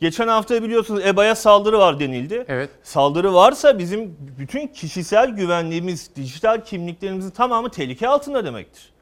geçen 0.00 0.28
hafta 0.28 0.62
biliyorsunuz 0.62 1.06
EBA'ya 1.06 1.34
saldırı 1.34 1.78
var 1.78 2.00
denildi. 2.00 2.44
Evet. 2.48 2.70
Saldırı 2.82 3.34
varsa 3.34 3.78
bizim 3.78 4.16
bütün 4.38 4.66
kişisel 4.66 5.30
güvenliğimiz, 5.30 6.16
dijital 6.16 6.64
kimliklerimizin 6.64 7.30
tamamı 7.30 7.70
tehlike 7.70 8.08
altında 8.08 8.44
demektir. 8.44 8.92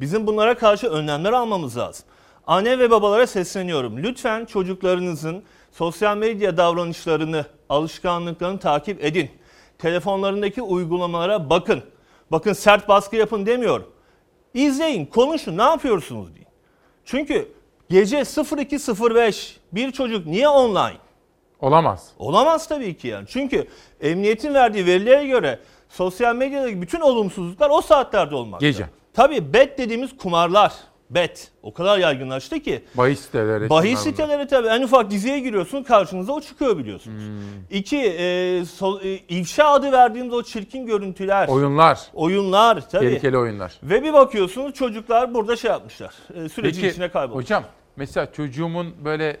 Bizim 0.00 0.26
bunlara 0.26 0.54
karşı 0.54 0.88
önlemler 0.88 1.32
almamız 1.32 1.76
lazım. 1.76 2.06
Anne 2.46 2.78
ve 2.78 2.90
babalara 2.90 3.26
sesleniyorum. 3.26 4.02
Lütfen 4.02 4.44
çocuklarınızın 4.44 5.42
sosyal 5.72 6.16
medya 6.16 6.56
davranışlarını, 6.56 7.44
alışkanlıklarını 7.68 8.58
takip 8.58 9.04
edin. 9.04 9.30
Telefonlarındaki 9.78 10.62
uygulamalara 10.62 11.50
bakın. 11.50 11.82
Bakın 12.30 12.52
sert 12.52 12.88
baskı 12.88 13.16
yapın 13.16 13.46
demiyorum. 13.46 13.86
İzleyin, 14.54 15.06
konuşun, 15.06 15.58
ne 15.58 15.62
yapıyorsunuz 15.62 16.34
deyin. 16.34 16.46
Çünkü 17.04 17.48
gece 17.90 18.16
02.05 18.16 19.56
bir 19.72 19.92
çocuk 19.92 20.26
niye 20.26 20.48
online? 20.48 20.96
Olamaz. 21.60 22.08
Olamaz 22.18 22.68
tabii 22.68 22.96
ki 22.96 23.08
yani. 23.08 23.26
Çünkü 23.28 23.66
emniyetin 24.00 24.54
verdiği 24.54 24.86
verilere 24.86 25.26
göre 25.26 25.58
sosyal 25.88 26.36
medyadaki 26.36 26.82
bütün 26.82 27.00
olumsuzluklar 27.00 27.70
o 27.70 27.80
saatlerde 27.80 28.34
olmakta. 28.34 28.66
Gece. 28.66 28.86
Tabii 29.14 29.52
bet 29.52 29.78
dediğimiz 29.78 30.16
kumarlar. 30.16 30.72
Bet. 31.10 31.50
O 31.62 31.74
kadar 31.74 31.98
yaygınlaştı 31.98 32.60
ki. 32.60 32.84
Bahis 32.94 33.20
siteleri. 33.20 33.70
Bahis 33.70 34.00
siteleri 34.00 34.46
tabii 34.48 34.68
en 34.68 34.82
ufak 34.82 35.10
diziye 35.10 35.38
giriyorsun 35.38 35.82
karşınıza 35.82 36.32
o 36.32 36.40
çıkıyor 36.40 36.78
biliyorsunuz. 36.78 37.22
Hmm. 37.22 37.78
İki, 37.78 37.98
e, 37.98 38.64
so, 38.64 39.00
e, 39.00 39.14
ifşa 39.14 39.68
adı 39.68 39.92
verdiğimiz 39.92 40.34
o 40.34 40.42
çirkin 40.42 40.86
görüntüler. 40.86 41.48
Oyunlar. 41.48 42.00
Oyunlar 42.14 42.88
tabii. 42.90 43.06
Tehlikeli 43.06 43.38
oyunlar. 43.38 43.72
Ve 43.82 44.02
bir 44.02 44.12
bakıyorsunuz 44.12 44.74
çocuklar 44.74 45.34
burada 45.34 45.56
şey 45.56 45.70
yapmışlar. 45.70 46.14
E, 46.34 46.48
sürecin 46.48 46.80
Peki 46.80 46.92
içine 46.92 47.08
kaybolmuş. 47.08 47.44
hocam 47.44 47.64
mesela 47.96 48.32
çocuğumun 48.32 48.94
böyle 49.04 49.40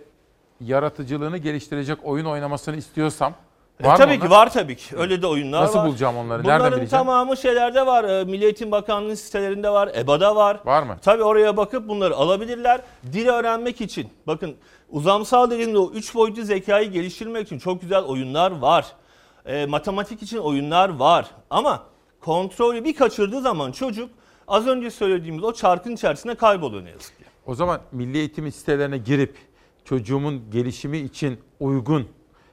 yaratıcılığını 0.60 1.38
geliştirecek 1.38 1.98
oyun 2.04 2.24
oynamasını 2.24 2.76
istiyorsam 2.76 3.34
E, 3.80 3.84
var 3.84 3.92
mı 3.92 3.98
tabii 3.98 4.12
onlar? 4.14 4.20
ki 4.26 4.30
var 4.30 4.52
tabii 4.52 4.76
ki. 4.76 4.96
Öyle 4.96 5.22
de 5.22 5.26
oyunlar 5.26 5.62
Nasıl 5.62 5.78
var. 5.78 5.86
bulacağım 5.88 6.16
onları? 6.16 6.44
Bunların 6.44 6.64
Nereden 6.64 6.80
bileceğim? 6.80 7.04
tamamı 7.04 7.36
şeylerde 7.36 7.86
var. 7.86 8.04
E, 8.04 8.24
Milli 8.24 8.44
Eğitim 8.44 8.70
Bakanlığı 8.70 9.16
sitelerinde 9.16 9.70
var. 9.70 9.90
EBA'da 9.96 10.36
var. 10.36 10.60
Var 10.64 10.82
mı? 10.82 10.96
Tabii 11.02 11.22
oraya 11.22 11.56
bakıp 11.56 11.88
bunları 11.88 12.14
alabilirler. 12.16 12.80
Dil 13.12 13.28
öğrenmek 13.28 13.80
için. 13.80 14.08
Bakın 14.26 14.56
uzamsal 14.90 15.50
dediğimde 15.50 15.78
o 15.78 15.90
3 15.92 16.14
boyutlu 16.14 16.42
zekayı 16.42 16.90
geliştirmek 16.90 17.46
için 17.46 17.58
çok 17.58 17.80
güzel 17.80 18.02
oyunlar 18.02 18.50
var. 18.58 18.86
E, 19.46 19.66
matematik 19.66 20.22
için 20.22 20.38
oyunlar 20.38 20.88
var. 20.88 21.26
Ama 21.50 21.82
kontrolü 22.20 22.84
bir 22.84 22.94
kaçırdığı 22.96 23.40
zaman 23.40 23.72
çocuk 23.72 24.10
az 24.48 24.66
önce 24.66 24.90
söylediğimiz 24.90 25.44
o 25.44 25.52
çarkın 25.52 25.92
içerisinde 25.94 26.34
kayboluyor 26.34 26.84
ne 26.84 26.90
yazık 26.90 27.18
ki. 27.18 27.24
O 27.46 27.54
zaman 27.54 27.80
milli 27.92 28.18
eğitim 28.18 28.52
sitelerine 28.52 28.98
girip 28.98 29.36
çocuğumun 29.84 30.42
gelişimi 30.50 30.98
için 30.98 31.38
uygun 31.60 32.08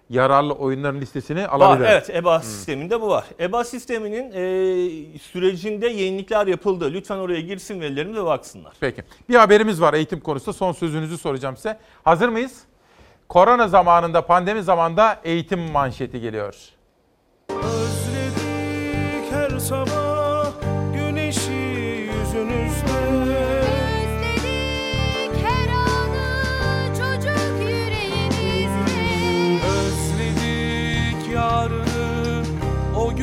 yararlı 0.09 0.53
oyunların 0.53 1.01
listesini 1.01 1.43
Var, 1.43 1.49
alabilirim. 1.49 1.89
evet 1.91 2.09
EBA 2.09 2.39
sisteminde 2.39 3.01
bu 3.01 3.07
var. 3.09 3.25
EBA 3.39 3.63
sisteminin 3.63 4.31
e, 4.31 5.19
sürecinde 5.19 5.87
yenilikler 5.87 6.47
yapıldı. 6.47 6.93
Lütfen 6.93 7.17
oraya 7.17 7.41
girsin 7.41 7.81
verilerimiz 7.81 8.17
ve 8.17 8.25
baksınlar. 8.25 8.73
Peki. 8.79 9.03
Bir 9.29 9.35
haberimiz 9.35 9.81
var 9.81 9.93
eğitim 9.93 10.19
konusunda. 10.19 10.53
Son 10.57 10.71
sözünüzü 10.71 11.17
soracağım 11.17 11.55
size. 11.57 11.79
Hazır 12.03 12.29
mıyız? 12.29 12.61
Korona 13.29 13.67
zamanında, 13.67 14.25
pandemi 14.25 14.63
zamanında 14.63 15.19
eğitim 15.23 15.59
manşeti 15.59 16.21
geliyor. 16.21 16.55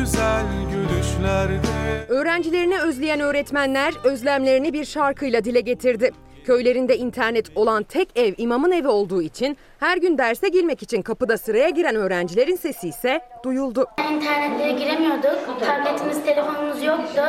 Güzel 0.04 0.44
gülüşle 0.70 1.28
evlerde 1.28 2.06
Öğrencilerini 2.08 2.80
özleyen 2.80 3.20
öğretmenler 3.20 3.94
özlemlerini 4.04 4.72
bir 4.72 4.84
şarkıyla 4.84 5.44
dile 5.44 5.60
getirdi. 5.60 6.10
Köylerinde 6.44 6.98
internet 6.98 7.46
olan 7.54 7.82
tek 7.82 8.08
ev 8.16 8.34
imamın 8.36 8.72
evi 8.72 8.88
olduğu 8.88 9.22
için 9.22 9.56
her 9.80 9.96
gün 9.96 10.18
derse 10.18 10.48
girmek 10.48 10.82
için 10.82 11.02
kapıda 11.02 11.38
sıraya 11.38 11.68
giren 11.68 11.94
öğrencilerin 11.94 12.56
sesi 12.56 12.88
ise 12.88 13.20
duyuldu. 13.44 13.86
İnternetlere 14.12 14.72
giremiyorduk. 14.72 15.60
Tabletimiz, 15.60 16.24
telefonumuz 16.24 16.82
yoktu. 16.82 17.22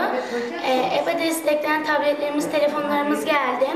Ee, 0.65 1.01
EBA 1.03 1.19
destekleyen 1.19 1.83
tabletlerimiz, 1.83 2.51
telefonlarımız 2.51 3.25
geldi. 3.25 3.67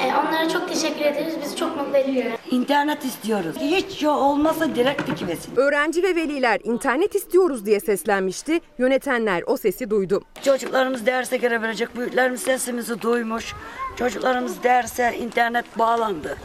Ee, 0.00 0.06
onlara 0.06 0.48
çok 0.48 0.68
teşekkür 0.68 1.04
ederiz. 1.04 1.34
Bizi 1.44 1.56
çok 1.56 1.76
mutlu 1.76 1.96
ediyor. 1.96 2.24
İnternet 2.50 3.04
istiyoruz. 3.04 3.56
Hiç 3.60 4.02
yok 4.02 4.18
olmasa 4.18 4.74
direkt 4.74 5.10
dikivesin. 5.10 5.56
Öğrenci 5.56 6.02
ve 6.02 6.16
veliler 6.16 6.60
internet 6.64 7.14
istiyoruz 7.14 7.66
diye 7.66 7.80
seslenmişti. 7.80 8.60
Yönetenler 8.78 9.42
o 9.46 9.56
sesi 9.56 9.90
duydu. 9.90 10.22
Çocuklarımız 10.44 11.06
derse 11.06 11.36
girebilecek. 11.36 11.96
Büyüklerimiz 11.96 12.40
sesimizi 12.40 13.02
duymuş. 13.02 13.54
Çocuklarımız 13.96 14.62
derse 14.62 15.16
internet 15.20 15.78
bağlandı. 15.78 16.36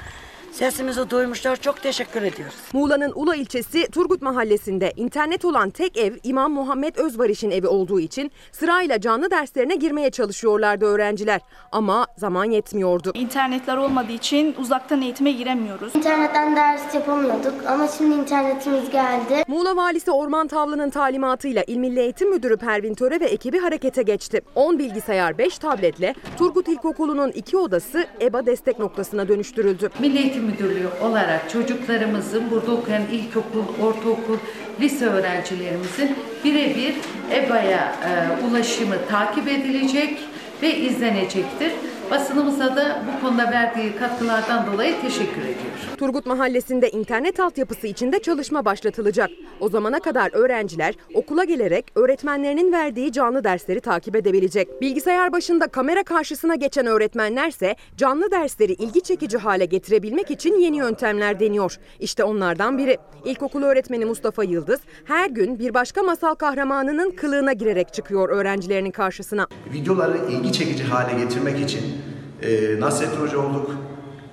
Sesimizi 0.58 1.10
duymuşlar. 1.10 1.56
Çok 1.56 1.82
teşekkür 1.84 2.22
ediyoruz. 2.22 2.56
Muğla'nın 2.74 3.12
Ula 3.16 3.36
ilçesi 3.36 3.88
Turgut 3.92 4.22
Mahallesi'nde 4.22 4.94
internet 4.96 5.46
olan 5.46 5.70
tek 5.70 5.98
ev 5.98 6.14
İmam 6.24 6.52
Muhammed 6.52 6.96
Özbariş'in 6.96 7.52
evi 7.52 7.68
olduğu 7.68 8.00
için 8.00 8.32
sırayla 8.52 9.02
canlı 9.02 9.32
derslerine 9.32 9.76
girmeye 9.76 10.10
çalışıyorlardı 10.10 10.86
öğrenciler. 10.86 11.42
Ama 11.72 12.08
zaman 12.18 12.46
yetmiyordu. 12.46 13.12
İnternetler 13.14 13.78
olmadığı 13.78 14.12
için 14.12 14.56
uzaktan 14.60 15.02
eğitime 15.02 15.32
giremiyoruz. 15.32 15.96
İnternetten 15.96 16.56
ders 16.56 16.96
yapamıyorduk 16.96 17.54
ama 17.68 17.88
şimdi 17.88 18.16
internetimiz 18.16 18.90
geldi. 18.90 19.44
Muğla 19.48 19.76
Valisi 19.76 20.12
Orman 20.12 20.48
Tavlı'nın 20.48 20.90
talimatıyla 20.90 21.64
İl 21.68 21.78
Milli 21.78 22.00
Eğitim 22.00 22.30
Müdürü 22.30 22.58
Pervin 22.58 22.94
Töre 22.94 23.20
ve 23.20 23.26
ekibi 23.26 23.60
harekete 23.60 24.04
geçti. 24.04 24.42
10 24.56 24.80
bilgisayar 24.80 25.38
5 25.38 25.58
tabletle 25.58 26.16
Turgut 26.38 26.68
İlkokulu'nun 26.68 27.32
iki 27.32 27.58
odası 27.58 28.06
EBA 28.22 28.46
destek 28.46 28.80
noktasına 28.80 29.28
dönüştürüldü. 29.28 29.90
Milli 30.00 30.18
Eğitim 30.18 30.47
Müdürlüğü 30.48 30.90
olarak 31.02 31.50
çocuklarımızın 31.50 32.52
burada 32.52 32.72
okuyan 32.72 33.02
ilkokul, 33.12 33.64
ortaokul, 33.82 34.38
lise 34.82 35.06
öğrencilerimizin 35.06 36.16
birebir 36.44 36.96
EBA'ya 37.32 37.96
e, 38.06 38.46
ulaşımı 38.48 38.96
takip 39.10 39.48
edilecek 39.48 40.20
ve 40.62 40.78
izlenecektir. 40.78 41.72
Basınımıza 42.12 42.76
da 42.76 43.02
bu 43.08 43.26
konuda 43.26 43.52
verdiği 43.52 43.96
katkılardan 43.96 44.74
dolayı 44.74 45.02
teşekkür 45.02 45.42
ediyoruz. 45.42 45.88
Turgut 45.98 46.26
Mahallesi'nde 46.26 46.90
internet 46.90 47.40
altyapısı 47.40 47.88
içinde 47.88 48.20
çalışma 48.20 48.66
başlatılacak. 48.66 49.30
O 49.60 49.70
zamana 49.70 50.00
kadar 50.00 50.34
öğrenciler 50.34 50.96
okula 51.14 51.44
gelerek 51.44 51.86
öğretmenlerinin 51.96 52.72
verdiği 52.72 53.12
canlı 53.12 53.44
dersleri 53.44 53.80
takip 53.82 54.16
edebilecek. 54.16 54.82
Bilgisayar 54.82 55.32
başında 55.32 55.68
kamera 55.68 56.04
karşısına 56.04 56.56
geçen 56.56 56.86
öğretmenlerse 56.86 57.76
canlı 57.98 58.32
dersleri 58.32 58.74
ilgi 58.74 59.02
çekici 59.02 59.38
hale 59.38 59.66
getirebilmek 59.66 60.32
için 60.32 60.60
yeni 60.60 60.78
yöntemler 60.78 61.40
deniyor. 61.40 61.78
İşte 62.00 62.24
onlardan 62.24 62.78
biri. 62.78 62.98
İlkokul 63.26 63.64
öğretmeni 63.64 64.06
Mustafa 64.06 64.44
Yıldız 64.44 64.80
her 65.06 65.30
gün 65.30 65.60
bir 65.60 65.74
başka 65.74 66.04
masal 66.04 66.36
kahramanının 66.36 67.12
kılığına 67.12 67.54
girerek 67.54 67.94
çıkıyor 67.94 68.30
öğrencilerinin 68.30 68.92
karşısına. 68.92 69.48
Videoları 69.74 70.18
ilgi 70.32 70.54
çekici 70.54 70.84
hale 70.84 71.24
getirmek 71.24 71.60
için 71.60 71.97
e, 72.42 72.80
Nasrettin 72.80 73.22
Hoca 73.22 73.38
olduk, 73.38 73.72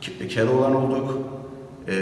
Ke- 0.01 0.29
Keloğlan 0.29 0.75
olduk, 0.77 1.19
e, 1.89 1.95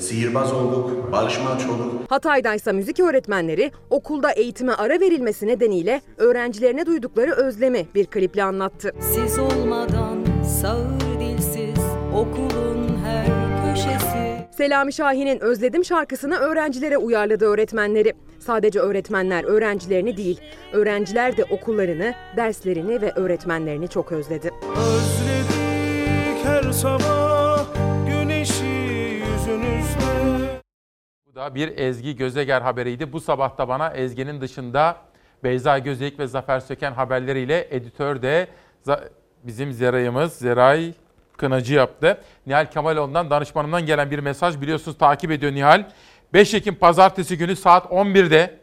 Sihirbaz 0.00 0.52
olduk, 0.52 1.12
Barış 1.12 1.38
Manço 1.40 1.68
olduk. 1.72 1.92
Hatay'daysa 2.08 2.72
müzik 2.72 3.00
öğretmenleri 3.00 3.72
okulda 3.90 4.32
eğitime 4.32 4.72
ara 4.72 5.00
verilmesi 5.00 5.46
nedeniyle 5.46 6.00
öğrencilerine 6.16 6.86
duydukları 6.86 7.32
özlemi 7.32 7.86
bir 7.94 8.06
kliple 8.06 8.42
anlattı. 8.42 8.92
Siz 9.00 9.38
olmadan 9.38 10.18
sağır 10.60 11.20
dilsiz 11.20 11.84
okulun 12.14 12.98
her 13.04 13.26
köşesi. 13.74 14.26
Selami 14.56 14.92
Şahin'in 14.92 15.40
Özledim 15.40 15.84
şarkısını 15.84 16.36
öğrencilere 16.36 16.98
uyarladı 16.98 17.44
öğretmenleri. 17.44 18.12
Sadece 18.38 18.80
öğretmenler 18.80 19.44
öğrencilerini 19.44 20.16
değil, 20.16 20.40
öğrenciler 20.72 21.36
de 21.36 21.44
okullarını, 21.44 22.14
derslerini 22.36 23.00
ve 23.02 23.12
öğretmenlerini 23.16 23.88
çok 23.88 24.12
özledi. 24.12 24.50
Özledik 24.76 25.25
Bu 31.26 31.34
da 31.34 31.54
bir 31.54 31.78
Ezgi 31.78 32.16
Gözeger 32.16 32.60
haberiydi. 32.60 33.12
Bu 33.12 33.20
sabah 33.20 33.58
da 33.58 33.68
bana 33.68 33.90
Ezgi'nin 33.90 34.40
dışında 34.40 34.96
Beyza 35.44 35.78
Gözeyik 35.78 36.18
ve 36.18 36.26
Zafer 36.26 36.60
Söken 36.60 36.92
haberleriyle 36.92 37.68
editör 37.70 38.22
de 38.22 38.48
bizim 39.44 39.72
Zeray'ımız 39.72 40.32
Zeray 40.32 40.92
Kınacı 41.36 41.74
yaptı. 41.74 42.20
Nihal 42.46 42.66
Kemaloğlu'ndan 42.66 43.30
danışmanımdan 43.30 43.86
gelen 43.86 44.10
bir 44.10 44.18
mesaj 44.18 44.60
biliyorsunuz 44.60 44.98
takip 44.98 45.30
ediyor 45.30 45.52
Nihal. 45.52 45.84
5 46.32 46.54
Ekim 46.54 46.74
pazartesi 46.74 47.38
günü 47.38 47.56
saat 47.56 47.86
11'de 47.86 48.58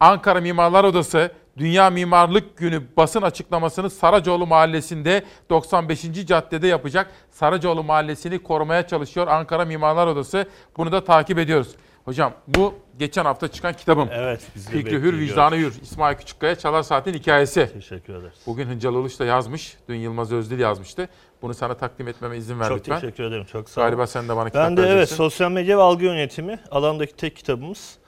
Ankara 0.00 0.40
Mimarlar 0.40 0.84
Odası 0.84 1.32
Dünya 1.60 1.90
Mimarlık 1.90 2.56
Günü 2.56 2.82
basın 2.96 3.22
açıklamasını 3.22 3.90
Saracoğlu 3.90 4.46
Mahallesi'nde 4.46 5.22
95. 5.50 6.02
caddede 6.26 6.66
yapacak. 6.66 7.10
Saracoğlu 7.30 7.84
Mahallesi'ni 7.84 8.38
korumaya 8.42 8.86
çalışıyor 8.86 9.26
Ankara 9.26 9.64
Mimarlar 9.64 10.06
Odası. 10.06 10.46
Bunu 10.76 10.92
da 10.92 11.04
takip 11.04 11.38
ediyoruz. 11.38 11.68
Hocam 12.04 12.32
bu 12.46 12.74
geçen 12.98 13.24
hafta 13.24 13.48
çıkan 13.48 13.74
kitabım. 13.74 14.08
Evet, 14.12 14.40
biz 14.54 14.66
de 14.66 14.70
Fikri 14.70 15.00
Hür. 15.02 15.18
Vicdanı 15.18 15.56
Hür. 15.56 15.82
İsmail 15.82 16.16
Küçükkaya 16.16 16.54
Çalar 16.54 16.82
Saat'in 16.82 17.14
hikayesi. 17.14 17.70
Teşekkür 17.72 18.14
ederiz. 18.14 18.38
Bugün 18.46 18.66
Hıncal 18.66 18.94
Uluç 18.94 19.18
da 19.20 19.24
yazmış. 19.24 19.76
Dün 19.88 19.96
Yılmaz 19.96 20.32
Özdil 20.32 20.58
yazmıştı. 20.58 21.08
Bunu 21.42 21.54
sana 21.54 21.74
takdim 21.74 22.08
etmeme 22.08 22.36
izin 22.36 22.60
ver 22.60 22.68
Çok 22.68 22.78
lütfen. 22.78 23.00
teşekkür 23.00 23.24
ederim. 23.24 23.44
Çok 23.44 23.68
sağ 23.68 23.80
ol. 23.80 23.84
Galiba 23.84 24.06
sen 24.06 24.28
de 24.28 24.36
bana 24.36 24.48
kitap 24.48 24.64
Ben 24.64 24.76
de 24.76 24.80
evet 24.80 24.90
vereceksin. 24.90 25.16
sosyal 25.16 25.50
medya 25.50 25.78
ve 25.78 25.82
algı 25.82 26.04
yönetimi 26.04 26.58
alandaki 26.70 27.16
tek 27.16 27.36
kitabımız. 27.36 27.99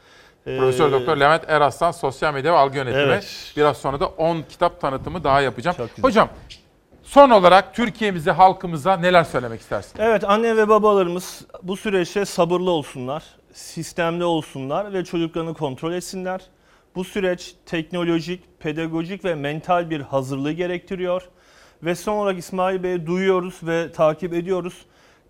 Ee, 0.47 0.59
Profesör 0.59 0.93
Doktor 0.93 1.17
Levent 1.17 1.45
Eraslan 1.49 1.91
Sosyal 1.91 2.35
Medya 2.35 2.53
ve 2.53 2.57
Algı 2.57 2.77
Yönetimi. 2.77 3.03
Evet. 3.03 3.53
Biraz 3.57 3.77
sonra 3.77 4.01
da 4.01 4.07
10 4.07 4.43
kitap 4.43 4.81
tanıtımı 4.81 5.25
daha 5.25 5.41
yapacağım. 5.41 5.77
Hocam 6.03 6.29
son 7.03 7.31
olarak 7.31 7.75
Türkiye'mize, 7.75 8.31
halkımıza 8.31 8.97
neler 8.97 9.25
söylemek 9.25 9.61
istersin? 9.61 9.99
Evet 9.99 10.25
anne 10.25 10.57
ve 10.57 10.69
babalarımız 10.69 11.45
bu 11.63 11.77
süreçte 11.77 12.25
sabırlı 12.25 12.71
olsunlar, 12.71 13.25
sistemli 13.53 14.25
olsunlar 14.25 14.93
ve 14.93 15.05
çocuklarını 15.05 15.55
kontrol 15.55 15.93
etsinler. 15.93 16.41
Bu 16.95 17.05
süreç 17.05 17.55
teknolojik, 17.67 18.61
pedagojik 18.61 19.25
ve 19.25 19.35
mental 19.35 19.91
bir 19.91 20.01
hazırlığı 20.01 20.53
gerektiriyor. 20.53 21.29
Ve 21.83 21.95
son 21.95 22.17
olarak 22.17 22.39
İsmail 22.39 22.83
Bey'i 22.83 23.07
duyuyoruz 23.07 23.55
ve 23.63 23.93
takip 23.93 24.35
ediyoruz. 24.35 24.75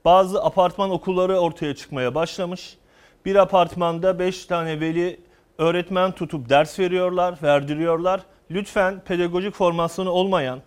Bazı 0.05 0.45
apartman 0.45 0.91
okulları 0.91 1.39
ortaya 1.39 1.75
çıkmaya 1.75 2.15
başlamış. 2.15 2.77
Bir 3.25 3.37
apartmanda 3.37 4.19
5 4.19 4.47
tane 4.47 4.81
veli 4.81 5.21
öğretmen 5.59 6.13
tutup 6.13 6.49
ders 6.49 6.79
veriyorlar, 6.79 7.35
verdiriyorlar. 7.43 8.21
Lütfen 8.51 9.01
pedagojik 9.01 9.55
formasyonu 9.55 10.11
olmayan, 10.11 10.61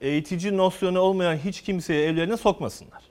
eğitici 0.00 0.56
nosyonu 0.56 0.98
olmayan 1.00 1.36
hiç 1.36 1.60
kimseye 1.60 2.06
evlerine 2.06 2.36
sokmasınlar. 2.36 3.02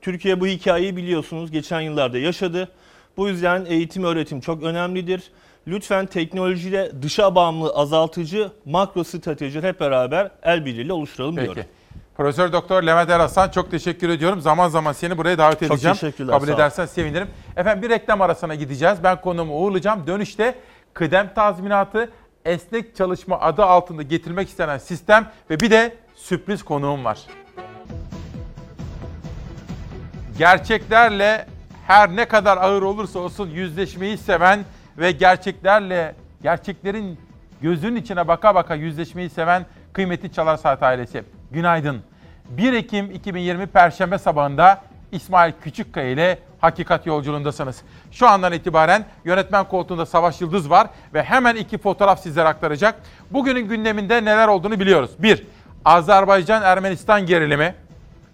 Türkiye 0.00 0.40
bu 0.40 0.46
hikayeyi 0.46 0.96
biliyorsunuz 0.96 1.50
geçen 1.50 1.80
yıllarda 1.80 2.18
yaşadı. 2.18 2.68
Bu 3.16 3.28
yüzden 3.28 3.64
eğitim 3.68 4.04
öğretim 4.04 4.40
çok 4.40 4.62
önemlidir. 4.62 5.22
Lütfen 5.66 6.06
teknolojide 6.06 6.92
dışa 7.02 7.34
bağımlı 7.34 7.70
azaltıcı 7.70 8.50
makro 8.64 9.04
stratejiler 9.04 9.62
hep 9.68 9.80
beraber 9.80 10.30
el 10.42 10.66
birliğiyle 10.66 10.92
oluşturalım 10.92 11.36
Peki. 11.36 11.44
diyorum. 11.44 11.70
Profesör 12.16 12.52
Doktor 12.52 12.82
Levent 12.82 13.10
Eraslan 13.10 13.48
çok 13.48 13.70
teşekkür 13.70 14.08
ediyorum. 14.08 14.40
Zaman 14.40 14.68
zaman 14.68 14.92
seni 14.92 15.18
buraya 15.18 15.38
davet 15.38 15.60
Çok 15.60 15.70
edeceğim. 15.70 15.96
teşekkürler, 15.96 16.34
Kabul 16.38 16.48
edersen 16.48 16.86
sevinirim. 16.86 17.28
Efendim 17.56 17.82
bir 17.82 17.90
reklam 17.90 18.20
arasına 18.20 18.54
gideceğiz. 18.54 18.98
Ben 19.04 19.20
konuğumu 19.20 19.54
uğurlayacağım. 19.54 20.06
Dönüşte 20.06 20.54
kıdem 20.94 21.34
tazminatı 21.34 22.10
esnek 22.44 22.96
çalışma 22.96 23.40
adı 23.40 23.64
altında 23.64 24.02
getirmek 24.02 24.48
istenen 24.48 24.78
sistem 24.78 25.30
ve 25.50 25.60
bir 25.60 25.70
de 25.70 25.96
sürpriz 26.14 26.62
konuğum 26.62 27.04
var. 27.04 27.18
Gerçeklerle 30.38 31.46
her 31.86 32.16
ne 32.16 32.24
kadar 32.28 32.56
ağır 32.56 32.82
olursa 32.82 33.18
olsun 33.18 33.50
yüzleşmeyi 33.50 34.18
seven 34.18 34.64
ve 34.98 35.12
gerçeklerle 35.12 36.14
gerçeklerin 36.42 37.18
gözünün 37.62 37.96
içine 37.96 38.28
baka 38.28 38.54
baka 38.54 38.74
yüzleşmeyi 38.74 39.30
seven 39.30 39.66
kıymetli 39.92 40.32
Çalar 40.32 40.56
Saat 40.56 40.82
ailesi. 40.82 41.24
Günaydın. 41.52 42.02
1 42.48 42.72
Ekim 42.72 43.10
2020 43.10 43.66
Perşembe 43.66 44.18
sabahında 44.18 44.80
İsmail 45.12 45.52
Küçükkaya 45.62 46.10
ile 46.10 46.38
Hakikat 46.60 47.06
Yolculuğundasınız. 47.06 47.82
Şu 48.10 48.28
andan 48.28 48.52
itibaren 48.52 49.04
yönetmen 49.24 49.68
koltuğunda 49.68 50.06
Savaş 50.06 50.40
Yıldız 50.40 50.70
var 50.70 50.86
ve 51.14 51.22
hemen 51.22 51.56
iki 51.56 51.78
fotoğraf 51.78 52.20
sizlere 52.20 52.48
aktaracak. 52.48 52.94
Bugünün 53.30 53.68
gündeminde 53.68 54.24
neler 54.24 54.48
olduğunu 54.48 54.80
biliyoruz. 54.80 55.10
1. 55.18 55.46
Azerbaycan-Ermenistan 55.84 57.26
gerilimi. 57.26 57.74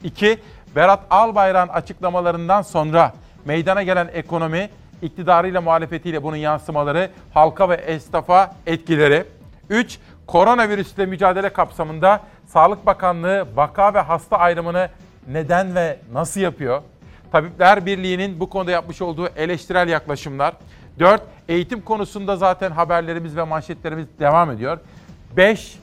2. 0.05 0.39
Berat 0.77 1.01
Albayrak'ın 1.11 1.73
açıklamalarından 1.73 2.63
sonra 2.63 3.13
meydana 3.45 3.83
gelen 3.83 4.09
ekonomi, 4.13 4.71
iktidarıyla 5.03 5.61
muhalefetiyle 5.61 6.23
bunun 6.23 6.37
yansımaları, 6.37 7.11
halka 7.35 7.69
ve 7.69 7.75
esnafa 7.75 8.55
etkileri. 8.67 9.25
3. 9.71 9.99
Koronavirüsle 10.27 11.07
mücadele 11.07 11.49
kapsamında 11.49 12.21
Sağlık 12.49 12.87
Bakanlığı 12.87 13.47
vaka 13.57 13.95
ve 13.95 14.01
hasta 14.01 14.39
ayrımını 14.39 14.89
neden 15.29 15.75
ve 15.75 15.99
nasıl 16.13 16.41
yapıyor? 16.41 16.83
Tabipler 17.33 17.87
Birliği'nin 17.87 18.41
bu 18.41 18.51
konuda 18.51 18.71
yapmış 18.71 19.03
olduğu 19.03 19.27
eleştirel 19.27 19.89
yaklaşımlar. 19.89 20.55
4. 20.99 21.23
Eğitim 21.49 21.81
konusunda 21.81 22.37
zaten 22.37 22.71
haberlerimiz 22.71 23.37
ve 23.37 23.43
manşetlerimiz 23.43 24.07
devam 24.19 24.51
ediyor. 24.51 24.79
5. 25.37 25.79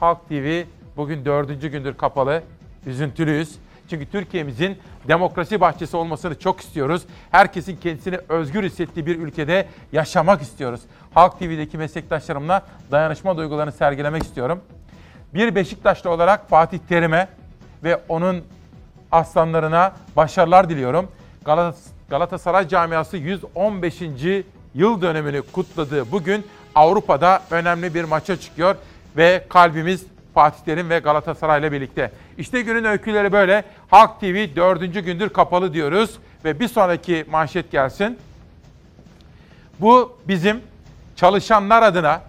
Halk 0.00 0.28
TV 0.28 0.62
bugün 0.96 1.24
dördüncü 1.24 1.68
gündür 1.68 1.94
kapalı. 1.94 2.42
Üzüntülüyüz. 2.86 3.58
Çünkü 3.90 4.10
Türkiye'mizin 4.10 4.78
demokrasi 5.08 5.60
bahçesi 5.60 5.96
olmasını 5.96 6.38
çok 6.38 6.60
istiyoruz. 6.60 7.02
Herkesin 7.30 7.76
kendisini 7.76 8.18
özgür 8.28 8.64
hissettiği 8.64 9.06
bir 9.06 9.18
ülkede 9.18 9.66
yaşamak 9.92 10.42
istiyoruz. 10.42 10.80
Halk 11.14 11.38
TV'deki 11.38 11.78
meslektaşlarımla 11.78 12.62
dayanışma 12.90 13.36
duygularını 13.36 13.72
sergilemek 13.72 14.22
istiyorum. 14.22 14.62
Bir 15.34 15.54
Beşiktaşlı 15.54 16.10
olarak 16.10 16.48
Fatih 16.48 16.78
Terim'e 16.88 17.28
ve 17.84 18.00
onun 18.08 18.44
aslanlarına 19.12 19.92
başarılar 20.16 20.68
diliyorum. 20.68 21.08
Galatasaray 22.08 22.68
camiası 22.68 23.16
115. 23.16 24.02
yıl 24.74 25.02
dönümünü 25.02 25.42
kutladığı 25.42 26.12
bugün 26.12 26.46
Avrupa'da 26.74 27.42
önemli 27.50 27.94
bir 27.94 28.04
maça 28.04 28.36
çıkıyor 28.36 28.76
ve 29.16 29.44
kalbimiz 29.48 30.06
Fatih 30.34 30.64
Terim 30.64 30.90
ve 30.90 30.98
Galatasaray 30.98 31.60
ile 31.60 31.72
birlikte. 31.72 32.12
İşte 32.38 32.62
günün 32.62 32.84
öyküleri 32.84 33.32
böyle. 33.32 33.64
Halk 33.90 34.20
TV 34.20 34.56
dördüncü 34.56 35.00
gündür 35.00 35.28
kapalı 35.28 35.72
diyoruz 35.72 36.18
ve 36.44 36.60
bir 36.60 36.68
sonraki 36.68 37.24
manşet 37.30 37.72
gelsin. 37.72 38.18
Bu 39.80 40.18
bizim 40.28 40.60
çalışanlar 41.16 41.82
adına, 41.82 42.22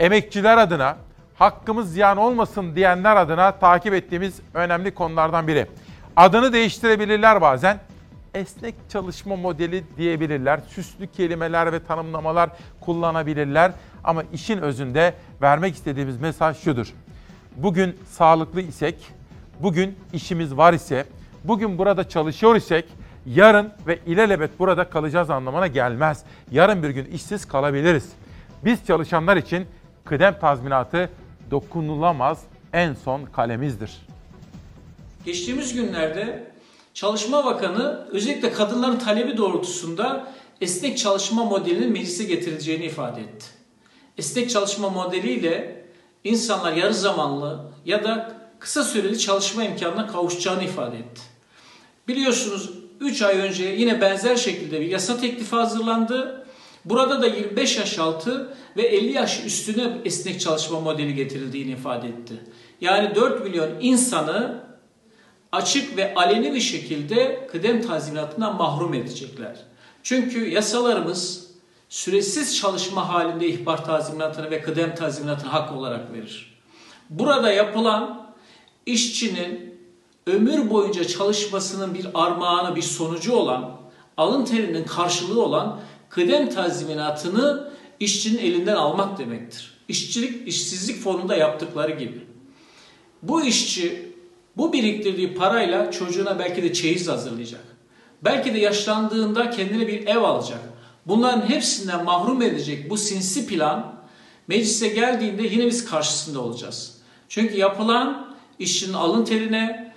emekçiler 0.00 0.58
adına, 0.58 0.96
hakkımız 1.40 1.92
ziyan 1.92 2.16
olmasın 2.16 2.76
diyenler 2.76 3.16
adına 3.16 3.52
takip 3.52 3.94
ettiğimiz 3.94 4.40
önemli 4.54 4.94
konulardan 4.94 5.48
biri. 5.48 5.66
Adını 6.16 6.52
değiştirebilirler 6.52 7.40
bazen. 7.40 7.78
Esnek 8.34 8.74
çalışma 8.88 9.36
modeli 9.36 9.84
diyebilirler. 9.96 10.60
Süslü 10.68 11.06
kelimeler 11.06 11.72
ve 11.72 11.84
tanımlamalar 11.84 12.50
kullanabilirler. 12.80 13.72
Ama 14.04 14.22
işin 14.32 14.58
özünde 14.58 15.14
vermek 15.42 15.74
istediğimiz 15.74 16.20
mesaj 16.20 16.56
şudur. 16.58 16.94
Bugün 17.56 17.98
sağlıklı 18.10 18.60
isek, 18.60 19.12
bugün 19.60 19.98
işimiz 20.12 20.56
var 20.56 20.72
ise, 20.72 21.04
bugün 21.44 21.78
burada 21.78 22.08
çalışıyor 22.08 22.56
isek 22.56 22.84
yarın 23.26 23.72
ve 23.86 23.98
ilelebet 24.06 24.58
burada 24.58 24.90
kalacağız 24.90 25.30
anlamına 25.30 25.66
gelmez. 25.66 26.24
Yarın 26.50 26.82
bir 26.82 26.90
gün 26.90 27.04
işsiz 27.04 27.48
kalabiliriz. 27.48 28.12
Biz 28.64 28.86
çalışanlar 28.86 29.36
için 29.36 29.66
kıdem 30.04 30.38
tazminatı 30.38 31.10
dokunulamaz 31.50 32.42
en 32.72 32.94
son 32.94 33.24
kalemizdir. 33.24 33.90
Geçtiğimiz 35.24 35.74
günlerde 35.74 36.50
Çalışma 36.94 37.44
Bakanı 37.44 38.08
özellikle 38.10 38.52
kadınların 38.52 38.98
talebi 38.98 39.36
doğrultusunda 39.36 40.32
esnek 40.60 40.98
çalışma 40.98 41.44
modelinin 41.44 41.92
meclise 41.92 42.24
getirileceğini 42.24 42.84
ifade 42.84 43.20
etti. 43.20 43.46
Esnek 44.18 44.50
çalışma 44.50 44.90
modeliyle 44.90 45.84
insanlar 46.24 46.72
yarı 46.72 46.94
zamanlı 46.94 47.72
ya 47.84 48.04
da 48.04 48.36
kısa 48.58 48.84
süreli 48.84 49.18
çalışma 49.18 49.64
imkanına 49.64 50.06
kavuşacağını 50.06 50.64
ifade 50.64 50.96
etti. 50.98 51.20
Biliyorsunuz 52.08 52.70
3 53.00 53.22
ay 53.22 53.38
önce 53.38 53.64
yine 53.64 54.00
benzer 54.00 54.36
şekilde 54.36 54.80
bir 54.80 54.86
yasa 54.86 55.20
teklifi 55.20 55.56
hazırlandı. 55.56 56.39
Burada 56.84 57.22
da 57.22 57.26
25 57.26 57.78
yaş 57.78 57.98
altı 57.98 58.54
ve 58.76 58.82
50 58.82 59.12
yaş 59.12 59.44
üstüne 59.46 59.98
esnek 60.04 60.40
çalışma 60.40 60.80
modeli 60.80 61.14
getirildiğini 61.14 61.70
ifade 61.70 62.08
etti. 62.08 62.34
Yani 62.80 63.14
4 63.14 63.44
milyon 63.44 63.68
insanı 63.80 64.64
açık 65.52 65.96
ve 65.96 66.14
aleni 66.14 66.54
bir 66.54 66.60
şekilde 66.60 67.46
kıdem 67.52 67.82
tazminatından 67.82 68.56
mahrum 68.56 68.94
edecekler. 68.94 69.56
Çünkü 70.02 70.50
yasalarımız 70.50 71.50
süresiz 71.88 72.58
çalışma 72.58 73.08
halinde 73.08 73.46
ihbar 73.46 73.84
tazminatını 73.84 74.50
ve 74.50 74.62
kıdem 74.62 74.94
tazminatını 74.94 75.50
hak 75.50 75.72
olarak 75.72 76.12
verir. 76.12 76.60
Burada 77.10 77.52
yapılan 77.52 78.26
işçinin 78.86 79.80
ömür 80.26 80.70
boyunca 80.70 81.04
çalışmasının 81.04 81.94
bir 81.94 82.06
armağanı, 82.14 82.76
bir 82.76 82.82
sonucu 82.82 83.32
olan, 83.32 83.80
alın 84.16 84.44
terinin 84.44 84.84
karşılığı 84.84 85.42
olan 85.42 85.80
kıdem 86.10 86.50
tazminatını 86.50 87.70
işçinin 88.00 88.38
elinden 88.38 88.76
almak 88.76 89.18
demektir. 89.18 89.74
İşçilik, 89.88 90.48
işsizlik 90.48 91.02
fonunda 91.02 91.36
yaptıkları 91.36 91.92
gibi. 91.92 92.26
Bu 93.22 93.44
işçi 93.44 94.12
bu 94.56 94.72
biriktirdiği 94.72 95.34
parayla 95.34 95.90
çocuğuna 95.90 96.38
belki 96.38 96.62
de 96.62 96.72
çeyiz 96.72 97.08
hazırlayacak. 97.08 97.64
Belki 98.24 98.54
de 98.54 98.58
yaşlandığında 98.58 99.50
kendine 99.50 99.86
bir 99.86 100.06
ev 100.06 100.18
alacak. 100.18 100.60
Bunların 101.06 101.48
hepsinden 101.48 102.04
mahrum 102.04 102.42
edecek 102.42 102.90
bu 102.90 102.96
sinsi 102.96 103.46
plan 103.46 104.00
meclise 104.48 104.88
geldiğinde 104.88 105.42
yine 105.42 105.66
biz 105.66 105.84
karşısında 105.84 106.40
olacağız. 106.40 107.00
Çünkü 107.28 107.56
yapılan 107.56 108.36
işçinin 108.58 108.92
alın 108.92 109.24
terine, 109.24 109.94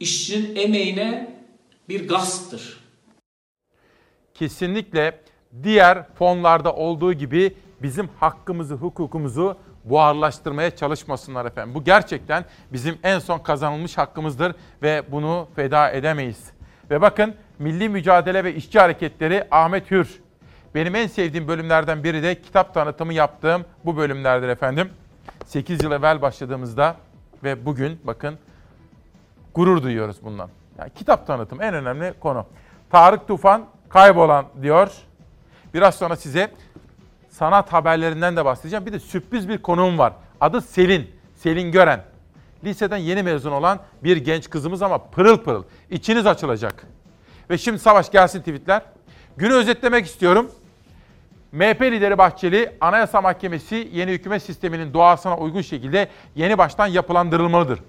işçinin 0.00 0.56
emeğine 0.56 1.40
bir 1.88 2.08
gasptır. 2.08 2.80
Kesinlikle 4.34 5.25
diğer 5.62 6.04
fonlarda 6.14 6.74
olduğu 6.74 7.12
gibi 7.12 7.54
bizim 7.82 8.08
hakkımızı, 8.20 8.74
hukukumuzu 8.74 9.56
buharlaştırmaya 9.84 10.76
çalışmasınlar 10.76 11.44
efendim. 11.44 11.74
Bu 11.74 11.84
gerçekten 11.84 12.44
bizim 12.72 12.98
en 13.02 13.18
son 13.18 13.38
kazanılmış 13.38 13.98
hakkımızdır 13.98 14.54
ve 14.82 15.02
bunu 15.12 15.48
feda 15.56 15.90
edemeyiz. 15.90 16.50
Ve 16.90 17.00
bakın 17.00 17.34
Milli 17.58 17.88
Mücadele 17.88 18.44
ve 18.44 18.54
İşçi 18.54 18.80
Hareketleri 18.80 19.44
Ahmet 19.50 19.90
Hür. 19.90 20.20
Benim 20.74 20.94
en 20.94 21.06
sevdiğim 21.06 21.48
bölümlerden 21.48 22.04
biri 22.04 22.22
de 22.22 22.42
kitap 22.42 22.74
tanıtımı 22.74 23.12
yaptığım 23.14 23.64
bu 23.84 23.96
bölümlerdir 23.96 24.48
efendim. 24.48 24.90
8 25.44 25.82
yıl 25.82 25.92
evvel 25.92 26.22
başladığımızda 26.22 26.96
ve 27.44 27.66
bugün 27.66 28.00
bakın 28.04 28.38
gurur 29.54 29.82
duyuyoruz 29.82 30.16
bundan. 30.22 30.50
Yani 30.78 30.90
kitap 30.94 31.26
tanıtım 31.26 31.62
en 31.62 31.74
önemli 31.74 32.14
konu. 32.20 32.46
Tarık 32.90 33.28
Tufan 33.28 33.66
kaybolan 33.88 34.46
diyor. 34.62 34.92
Biraz 35.74 35.94
sonra 35.94 36.16
size 36.16 36.50
sanat 37.30 37.72
haberlerinden 37.72 38.36
de 38.36 38.44
bahsedeceğim. 38.44 38.86
Bir 38.86 38.92
de 38.92 38.98
sürpriz 38.98 39.48
bir 39.48 39.58
konuğum 39.58 39.98
var. 39.98 40.12
Adı 40.40 40.60
Selin. 40.60 41.10
Selin 41.34 41.72
Gören. 41.72 42.04
Liseden 42.64 42.96
yeni 42.96 43.22
mezun 43.22 43.52
olan 43.52 43.80
bir 44.04 44.16
genç 44.16 44.50
kızımız 44.50 44.82
ama 44.82 44.98
pırıl 44.98 45.38
pırıl. 45.38 45.64
İçiniz 45.90 46.26
açılacak. 46.26 46.86
Ve 47.50 47.58
şimdi 47.58 47.78
Savaş 47.78 48.10
gelsin 48.10 48.38
tweetler. 48.38 48.82
Günü 49.36 49.52
özetlemek 49.52 50.06
istiyorum. 50.06 50.50
MHP 51.52 51.82
lideri 51.82 52.18
Bahçeli, 52.18 52.72
Anayasa 52.80 53.20
Mahkemesi 53.20 53.88
yeni 53.92 54.12
hükümet 54.12 54.42
sisteminin 54.42 54.94
doğasına 54.94 55.38
uygun 55.38 55.60
şekilde 55.60 56.08
yeni 56.34 56.58
baştan 56.58 56.86
yapılandırılmalıdır. 56.86 57.80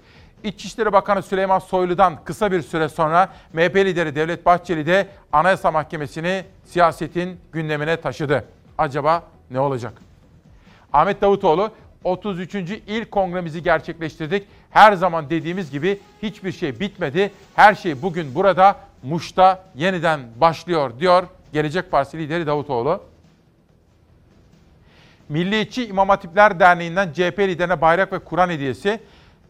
İçişleri 0.44 0.92
Bakanı 0.92 1.22
Süleyman 1.22 1.58
Soylu'dan 1.58 2.24
kısa 2.24 2.52
bir 2.52 2.62
süre 2.62 2.88
sonra 2.88 3.28
MHP 3.52 3.76
lideri 3.76 4.14
Devlet 4.14 4.46
Bahçeli 4.46 4.86
de 4.86 5.08
Anayasa 5.32 5.70
Mahkemesi'ni 5.70 6.44
siyasetin 6.64 7.40
gündemine 7.52 8.00
taşıdı. 8.00 8.44
Acaba 8.78 9.22
ne 9.50 9.60
olacak? 9.60 9.92
Ahmet 10.92 11.20
Davutoğlu 11.20 11.70
33. 12.04 12.54
İl 12.54 13.04
Kongremizi 13.04 13.62
gerçekleştirdik. 13.62 14.46
Her 14.70 14.92
zaman 14.92 15.30
dediğimiz 15.30 15.70
gibi 15.70 16.00
hiçbir 16.22 16.52
şey 16.52 16.80
bitmedi. 16.80 17.32
Her 17.54 17.74
şey 17.74 18.02
bugün 18.02 18.34
burada 18.34 18.76
Muş'ta 19.02 19.64
yeniden 19.74 20.20
başlıyor 20.40 20.92
diyor 21.00 21.24
Gelecek 21.52 21.90
Partisi 21.90 22.18
lideri 22.18 22.46
Davutoğlu. 22.46 23.02
Milliyetçi 25.28 25.86
İmam 25.86 26.08
Hatipler 26.08 26.60
Derneği'nden 26.60 27.12
CHP 27.12 27.38
liderine 27.38 27.80
bayrak 27.80 28.12
ve 28.12 28.18
Kur'an 28.18 28.50
hediyesi 28.50 29.00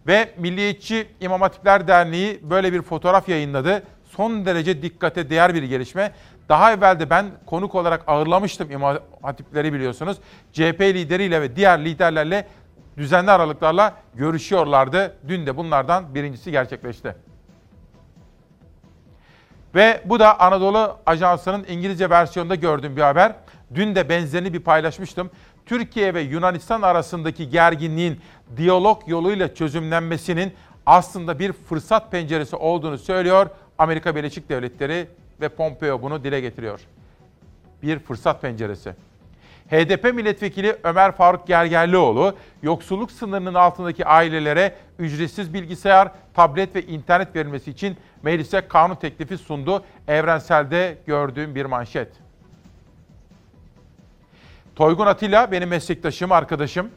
ve 0.09 0.35
Milliyetçi 0.39 1.09
İmam 1.21 1.41
Hatipler 1.41 1.89
Derneği 1.89 2.41
böyle 2.43 2.73
bir 2.73 2.83
fotoğraf 2.83 3.29
yayınladı. 3.29 3.83
Son 4.05 4.47
derece 4.47 4.83
dikkate 4.83 5.31
değer 5.31 5.55
bir 5.55 5.63
gelişme. 5.63 6.13
Daha 6.49 6.73
evvel 6.73 7.01
de 7.01 7.11
ben 7.11 7.27
konuk 7.47 7.75
olarak 7.75 8.03
ağırlamıştım 8.07 8.71
İmam 8.71 8.99
Hatipleri 9.23 9.73
biliyorsunuz. 9.73 10.17
CHP 10.53 10.81
lideriyle 10.81 11.41
ve 11.41 11.57
diğer 11.57 11.85
liderlerle 11.85 12.49
düzenli 12.97 13.31
aralıklarla 13.31 13.95
görüşüyorlardı. 14.15 15.17
Dün 15.29 15.47
de 15.47 15.57
bunlardan 15.57 16.15
birincisi 16.15 16.51
gerçekleşti. 16.51 17.15
Ve 19.75 20.01
bu 20.05 20.21
da 20.21 20.41
Anadolu 20.41 20.97
Ajansı'nın 21.07 21.67
İngilizce 21.69 22.11
versiyonunda 22.11 22.55
gördüğüm 22.55 22.97
bir 22.97 23.03
haber. 23.03 23.33
Dün 23.75 23.95
de 23.95 24.09
benzerini 24.09 24.53
bir 24.53 24.61
paylaşmıştım. 24.61 25.31
Türkiye 25.69 26.15
ve 26.15 26.21
Yunanistan 26.21 26.83
arasındaki 26.83 27.51
gerginliğin 27.51 28.21
diyalog 28.57 29.03
yoluyla 29.07 29.55
çözümlenmesinin 29.55 30.53
aslında 30.87 31.39
bir 31.39 31.53
fırsat 31.53 32.11
penceresi 32.11 32.57
olduğunu 32.57 32.99
söylüyor 32.99 33.47
Amerika 33.79 34.17
Birleşik 34.17 34.49
Devletleri 34.49 35.09
ve 35.41 35.49
Pompeo 35.49 36.03
bunu 36.03 36.25
dile 36.25 36.41
getiriyor. 36.41 36.81
Bir 37.83 37.99
fırsat 37.99 38.43
penceresi. 38.43 38.95
HDP 39.71 40.15
milletvekili 40.15 40.77
Ömer 40.85 41.13
Faruk 41.13 41.47
Gergerlioğlu, 41.47 42.35
yoksulluk 42.63 43.13
sınırının 43.13 43.55
altındaki 43.55 44.07
ailelere 44.07 44.75
ücretsiz 44.99 45.55
bilgisayar, 45.55 46.09
tablet 46.35 46.75
ve 46.75 46.83
internet 46.83 47.37
verilmesi 47.37 47.71
için 47.71 47.97
meclise 48.23 48.69
kanun 48.69 48.95
teklifi 48.95 49.39
sundu. 49.39 49.85
Evrenselde 50.09 50.99
gördüğüm 51.07 51.55
bir 51.55 51.65
manşet. 51.65 52.28
Toygun 54.79 55.07
Atilla 55.07 55.53
benim 55.53 55.69
meslektaşım, 55.69 56.33
arkadaşım. 56.33 56.91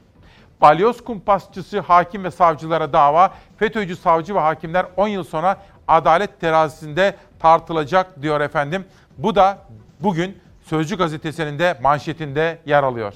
Balyoz 0.62 1.04
kumpasçısı 1.04 1.80
hakim 1.80 2.24
ve 2.24 2.32
savcılara 2.32 2.94
dava, 2.94 3.34
FETÖ'cü 3.58 3.96
savcı 3.96 4.36
ve 4.36 4.40
hakimler 4.40 4.86
10 4.98 5.08
yıl 5.08 5.24
sonra 5.24 5.62
adalet 5.88 6.42
terazisinde 6.42 7.16
tartılacak 7.40 8.22
diyor 8.22 8.42
efendim. 8.42 8.86
Bu 9.18 9.36
da 9.36 9.58
bugün 10.00 10.38
Sözcü 10.64 10.98
gazetesinin 10.98 11.60
de 11.60 11.80
manşetinde 11.82 12.60
yer 12.66 12.84
alıyor. 12.84 13.14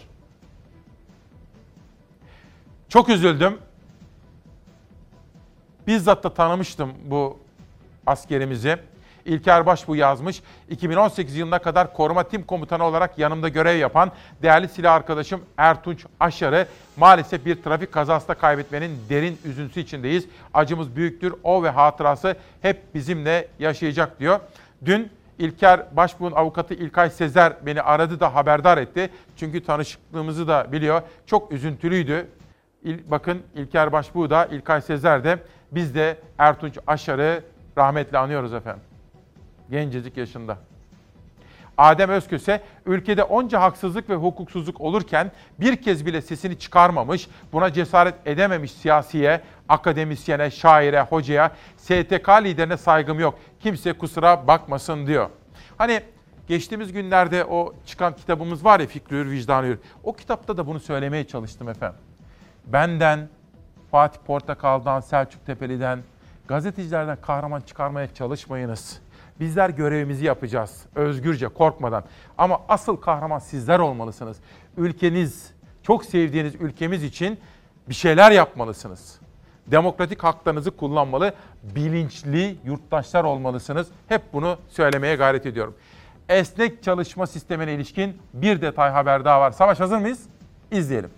Çok 2.90 3.10
üzüldüm. 3.10 3.58
Bizzat 5.88 6.24
da 6.24 6.34
tanımıştım 6.34 6.94
bu 7.06 7.40
askerimizi. 8.06 8.78
İlker 9.26 9.66
Başbuğ 9.66 9.96
yazmış. 9.96 10.42
2018 10.70 11.36
yılına 11.36 11.60
kadar 11.60 11.94
koruma 11.94 12.24
tim 12.24 12.44
komutanı 12.44 12.84
olarak 12.84 13.18
yanımda 13.18 13.50
görev 13.50 13.78
yapan 13.78 14.12
değerli 14.42 14.70
silah 14.70 14.94
arkadaşım 14.94 15.42
Ertunç 15.58 16.06
Aşar'ı 16.20 16.68
maalesef 16.98 17.46
bir 17.46 17.64
trafik 17.64 17.92
kazasında 17.92 18.34
kaybetmenin 18.34 18.98
derin 19.10 19.38
üzüntüsü 19.46 19.80
içindeyiz. 19.80 20.26
Acımız 20.54 20.96
büyüktür. 20.96 21.34
O 21.44 21.64
ve 21.64 21.70
hatırası 21.70 22.36
hep 22.62 22.96
bizimle 22.96 23.48
yaşayacak 23.60 24.20
diyor. 24.20 24.40
Dün 24.86 25.10
İlker 25.40 25.96
Başbuğ'un 25.96 26.32
avukatı 26.32 26.74
İlkay 26.74 27.10
Sezer 27.10 27.54
beni 27.66 27.82
aradı 27.82 28.20
da 28.20 28.36
haberdar 28.36 28.78
etti. 28.78 29.10
Çünkü 29.38 29.64
tanışıklığımızı 29.64 30.48
da 30.48 30.72
biliyor. 30.72 31.02
Çok 31.26 31.52
üzüntülüydü. 31.52 32.28
İl, 32.84 33.00
bakın 33.08 33.42
İlker 33.56 33.92
Başbuğ 33.92 34.30
da 34.30 34.46
İlkay 34.46 34.82
Sezer 34.82 35.24
de 35.24 35.40
biz 35.72 35.96
de 35.96 36.18
Ertunç 36.38 36.78
Aşar'ı 36.88 37.44
rahmetle 37.78 38.18
anıyoruz 38.18 38.54
efendim. 38.54 38.84
Gencecik 39.70 40.18
yaşında. 40.18 40.58
Adem 41.78 42.10
Özköse 42.10 42.62
ülkede 42.86 43.24
onca 43.24 43.62
haksızlık 43.62 44.10
ve 44.10 44.16
hukuksuzluk 44.16 44.82
olurken 44.82 45.32
bir 45.60 45.76
kez 45.82 46.06
bile 46.06 46.22
sesini 46.22 46.60
çıkarmamış, 46.60 47.28
buna 47.54 47.74
cesaret 47.74 48.16
edememiş 48.26 48.72
siyasiye, 48.72 49.42
akademisyene, 49.70 50.52
şaire, 50.52 51.02
hocaya, 51.02 51.52
STK 51.78 52.30
liderine 52.44 52.78
saygım 52.78 53.20
yok. 53.20 53.40
Kimse 53.60 53.94
kusura 53.94 54.48
bakmasın 54.48 55.08
diyor. 55.08 55.30
Hani 55.78 56.02
geçtiğimiz 56.48 56.94
günlerde 56.94 57.46
o 57.46 57.74
çıkan 57.86 58.16
kitabımız 58.16 58.66
var 58.66 58.80
ya 58.80 58.88
Fikri 58.88 59.16
Hür, 59.16 59.32
Vicdan 59.32 59.64
Hür. 59.64 59.80
O 60.04 60.14
kitapta 60.14 60.58
da 60.58 60.68
bunu 60.68 60.80
söylemeye 60.80 61.28
çalıştım 61.28 61.70
efendim. 61.70 62.00
Benden, 62.66 63.30
Fatih 63.92 64.20
Portakal'dan, 64.26 65.00
Selçuk 65.00 65.46
Tepeli'den, 65.46 66.00
gazetecilerden 66.48 67.18
kahraman 67.22 67.62
çıkarmaya 67.62 68.14
çalışmayınız. 68.14 69.02
Bizler 69.40 69.70
görevimizi 69.70 70.26
yapacağız 70.26 70.86
özgürce, 70.96 71.48
korkmadan. 71.48 72.04
Ama 72.38 72.62
asıl 72.70 72.98
kahraman 72.98 73.40
sizler 73.40 73.80
olmalısınız. 73.80 74.38
Ülkeniz, 74.78 75.52
çok 75.84 76.06
sevdiğiniz 76.06 76.56
ülkemiz 76.56 77.04
için 77.04 77.40
bir 77.90 77.94
şeyler 77.94 78.32
yapmalısınız. 78.32 79.20
Demokratik 79.68 80.24
haklarınızı 80.24 80.72
kullanmalı, 80.72 81.34
bilinçli 81.64 82.58
yurttaşlar 82.66 83.24
olmalısınız. 83.24 83.88
Hep 84.08 84.22
bunu 84.34 84.58
söylemeye 84.70 85.16
gayret 85.16 85.46
ediyorum. 85.46 85.76
Esnek 86.30 86.84
çalışma 86.84 87.28
sistemine 87.28 87.74
ilişkin 87.74 88.18
bir 88.34 88.62
detay 88.62 88.92
haber 88.92 89.26
daha 89.26 89.42
var. 89.42 89.52
Savaş 89.52 89.80
hazır 89.80 89.98
mıyız? 89.98 90.24
İzleyelim. 90.72 91.10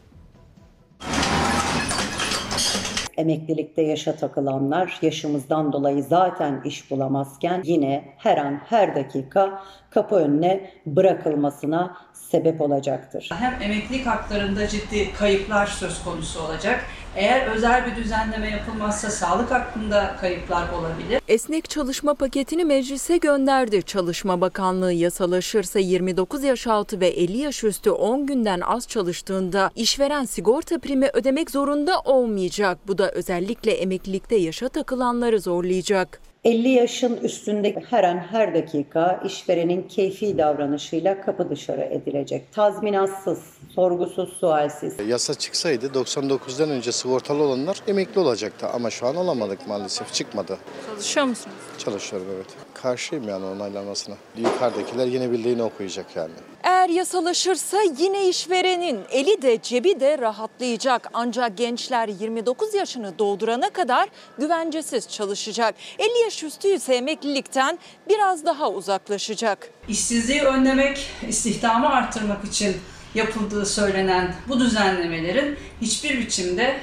Emeklilikte 3.17 3.81
yaşa 3.81 4.15
takılanlar 4.15 4.99
yaşımızdan 5.01 5.73
dolayı 5.73 6.03
zaten 6.03 6.61
iş 6.65 6.91
bulamazken 6.91 7.61
yine 7.65 8.13
her 8.17 8.37
an 8.37 8.61
her 8.69 8.95
dakika 8.95 9.63
kapı 9.89 10.15
önüne 10.15 10.71
bırakılmasına 10.85 11.97
sebep 12.13 12.61
olacaktır. 12.61 13.29
Hem 13.33 13.61
emeklilik 13.61 14.05
haklarında 14.05 14.67
ciddi 14.67 15.13
kayıplar 15.13 15.65
söz 15.67 16.03
konusu 16.03 16.41
olacak. 16.41 16.85
Eğer 17.17 17.47
özel 17.47 17.85
bir 17.85 17.95
düzenleme 17.95 18.49
yapılmazsa 18.49 19.09
sağlık 19.09 19.51
hakkında 19.51 20.15
kayıplar 20.21 20.69
olabilir. 20.69 21.21
Esnek 21.27 21.69
çalışma 21.69 22.13
paketini 22.13 22.65
meclise 22.65 23.17
gönderdi. 23.17 23.83
Çalışma 23.83 24.41
Bakanlığı 24.41 24.93
yasalaşırsa 24.93 25.79
29 25.79 26.43
yaş 26.43 26.67
altı 26.67 26.99
ve 26.99 27.07
50 27.07 27.37
yaş 27.37 27.63
üstü 27.63 27.91
10 27.91 28.25
günden 28.25 28.59
az 28.59 28.87
çalıştığında 28.87 29.71
işveren 29.75 30.25
sigorta 30.25 30.79
primi 30.79 31.09
ödemek 31.13 31.51
zorunda 31.51 31.99
olmayacak. 31.99 32.77
Bu 32.87 32.97
da 32.97 33.11
özellikle 33.11 33.71
emeklilikte 33.71 34.35
yaşa 34.35 34.69
takılanları 34.69 35.39
zorlayacak. 35.39 36.26
50 36.47 36.69
yaşın 36.69 37.17
üstünde 37.17 37.75
her 37.89 38.03
an 38.03 38.17
her 38.17 38.53
dakika 38.53 39.21
işverenin 39.25 39.83
keyfi 39.83 40.37
davranışıyla 40.37 41.21
kapı 41.21 41.49
dışarı 41.49 41.81
edilecek. 41.81 42.51
Tazminatsız, 42.51 43.39
sorgusuz, 43.75 44.33
sualsiz. 44.39 44.95
Yasa 45.07 45.33
çıksaydı 45.33 45.85
99'dan 45.85 46.69
önce 46.69 46.91
sigortalı 46.91 47.43
olanlar 47.43 47.81
emekli 47.87 48.19
olacaktı 48.19 48.67
ama 48.67 48.89
şu 48.89 49.07
an 49.07 49.15
olamadık 49.15 49.67
maalesef 49.67 50.13
çıkmadı. 50.13 50.57
Çalışıyor 50.89 51.25
musunuz? 51.25 51.55
Çalışıyorum 51.77 52.27
evet. 52.35 52.47
Karşıyım 52.73 53.27
yani 53.27 53.45
onaylanmasına. 53.45 54.15
Yukarıdakiler 54.37 55.05
yine 55.05 55.31
bildiğini 55.31 55.63
okuyacak 55.63 56.15
yani. 56.15 56.33
Eğer 56.67 56.89
yasalaşırsa 56.89 57.77
yine 57.99 58.29
işverenin 58.29 58.99
eli 59.11 59.41
de 59.41 59.61
cebi 59.61 59.99
de 59.99 60.17
rahatlayacak. 60.17 61.09
Ancak 61.13 61.57
gençler 61.57 62.07
29 62.07 62.73
yaşını 62.73 63.19
doldurana 63.19 63.69
kadar 63.69 64.09
güvencesiz 64.39 65.07
çalışacak. 65.07 65.75
50 65.99 66.19
yaş 66.23 66.43
üstü 66.43 66.67
ise 66.67 66.95
emeklilikten 66.95 67.79
biraz 68.09 68.45
daha 68.45 68.71
uzaklaşacak. 68.71 69.69
İşsizliği 69.89 70.41
önlemek, 70.41 71.09
istihdamı 71.27 71.89
arttırmak 71.89 72.45
için 72.45 72.77
yapıldığı 73.15 73.65
söylenen 73.65 74.35
bu 74.47 74.59
düzenlemelerin 74.59 75.57
hiçbir 75.81 76.19
biçimde 76.19 76.79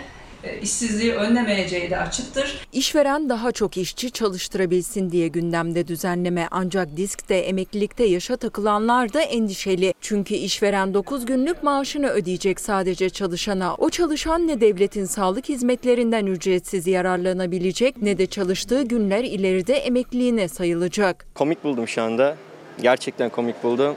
işsizliği 0.62 1.12
önlemeyeceği 1.12 1.90
de 1.90 1.98
açıktır. 1.98 2.66
İşveren 2.72 3.28
daha 3.28 3.52
çok 3.52 3.76
işçi 3.76 4.10
çalıştırabilsin 4.10 5.10
diye 5.10 5.28
gündemde 5.28 5.88
düzenleme 5.88 6.48
ancak 6.50 6.96
diskte 6.96 7.34
emeklilikte 7.34 8.04
yaşa 8.04 8.36
takılanlar 8.36 9.12
da 9.12 9.20
endişeli. 9.20 9.94
Çünkü 10.00 10.34
işveren 10.34 10.94
9 10.94 11.26
günlük 11.26 11.62
maaşını 11.62 12.08
ödeyecek 12.08 12.60
sadece 12.60 13.10
çalışana. 13.10 13.74
O 13.74 13.90
çalışan 13.90 14.48
ne 14.48 14.60
devletin 14.60 15.04
sağlık 15.04 15.48
hizmetlerinden 15.48 16.26
ücretsiz 16.26 16.86
yararlanabilecek 16.86 18.02
ne 18.02 18.18
de 18.18 18.26
çalıştığı 18.26 18.82
günler 18.82 19.24
ileride 19.24 19.74
emekliliğine 19.74 20.48
sayılacak. 20.48 21.26
Komik 21.34 21.64
buldum 21.64 21.88
şu 21.88 22.02
anda. 22.02 22.36
Gerçekten 22.82 23.30
komik 23.30 23.64
buldum. 23.64 23.96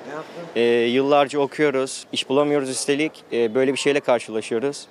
Ee, 0.56 0.62
yıllarca 0.64 1.40
okuyoruz, 1.40 2.06
iş 2.12 2.30
bulamıyoruz 2.30 2.70
üstelik. 2.70 3.12
Ee, 3.34 3.56
böyle 3.56 3.74
bir 3.74 3.78
şeyle 3.78 4.00
karşılaşıyoruz. 4.00 4.88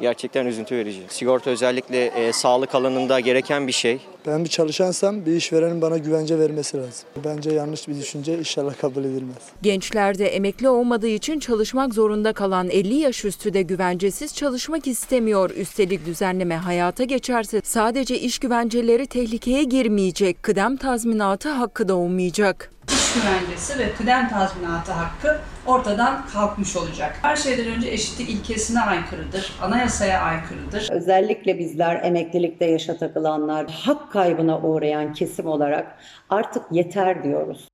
Gerçekten 0.00 0.46
üzüntü 0.46 0.76
verici. 0.76 1.00
Sigorta 1.08 1.50
özellikle 1.50 2.06
e, 2.06 2.32
sağlık 2.32 2.74
alanında 2.74 3.20
gereken 3.20 3.66
bir 3.66 3.72
şey. 3.72 3.98
Ben 4.26 4.44
bir 4.44 4.48
çalışansam 4.48 5.26
bir 5.26 5.32
işverenin 5.32 5.82
bana 5.82 5.98
güvence 5.98 6.38
vermesi 6.38 6.76
lazım. 6.76 7.08
Bence 7.24 7.50
yanlış 7.50 7.88
bir 7.88 7.96
düşünce 7.96 8.38
inşallah 8.38 8.78
kabul 8.80 9.04
edilmez. 9.04 9.36
Gençler 9.62 10.18
de 10.18 10.26
emekli 10.26 10.68
olmadığı 10.68 11.08
için 11.08 11.40
çalışmak 11.40 11.94
zorunda 11.94 12.32
kalan 12.32 12.70
50 12.70 12.94
yaş 12.94 13.24
üstü 13.24 13.54
de 13.54 13.62
güvencesiz 13.62 14.34
çalışmak 14.34 14.86
istemiyor. 14.86 15.50
Üstelik 15.50 16.06
düzenleme 16.06 16.56
hayata 16.56 17.04
geçerse 17.04 17.60
sadece 17.64 18.18
iş 18.18 18.38
güvenceleri 18.38 19.06
tehlikeye 19.06 19.64
girmeyecek. 19.64 20.42
Kıdem 20.42 20.76
tazminatı 20.76 21.48
hakkı 21.48 21.88
da 21.88 21.94
olmayacak. 21.94 22.70
İş 22.92 23.14
güvencesi 23.14 23.78
ve 23.78 23.92
kıdem 23.92 24.28
tazminatı 24.28 24.92
hakkı 24.92 25.40
ortadan 25.66 26.26
kalkmış 26.26 26.76
olacak. 26.76 27.18
Her 27.22 27.36
şeyden 27.36 27.66
önce 27.66 27.88
eşitlik 27.88 28.30
ilkesine 28.30 28.80
aykırıdır, 28.80 29.52
anayasaya 29.62 30.20
aykırıdır. 30.20 30.88
Özellikle 30.90 31.58
bizler 31.58 32.04
emeklilikte 32.04 32.64
yaşa 32.64 32.96
takılanlar, 32.96 33.70
hak 33.84 34.12
kaybına 34.12 34.60
uğrayan 34.60 35.12
kesim 35.12 35.46
olarak 35.46 35.98
artık 36.30 36.62
yeter 36.70 37.24
diyoruz. 37.24 37.68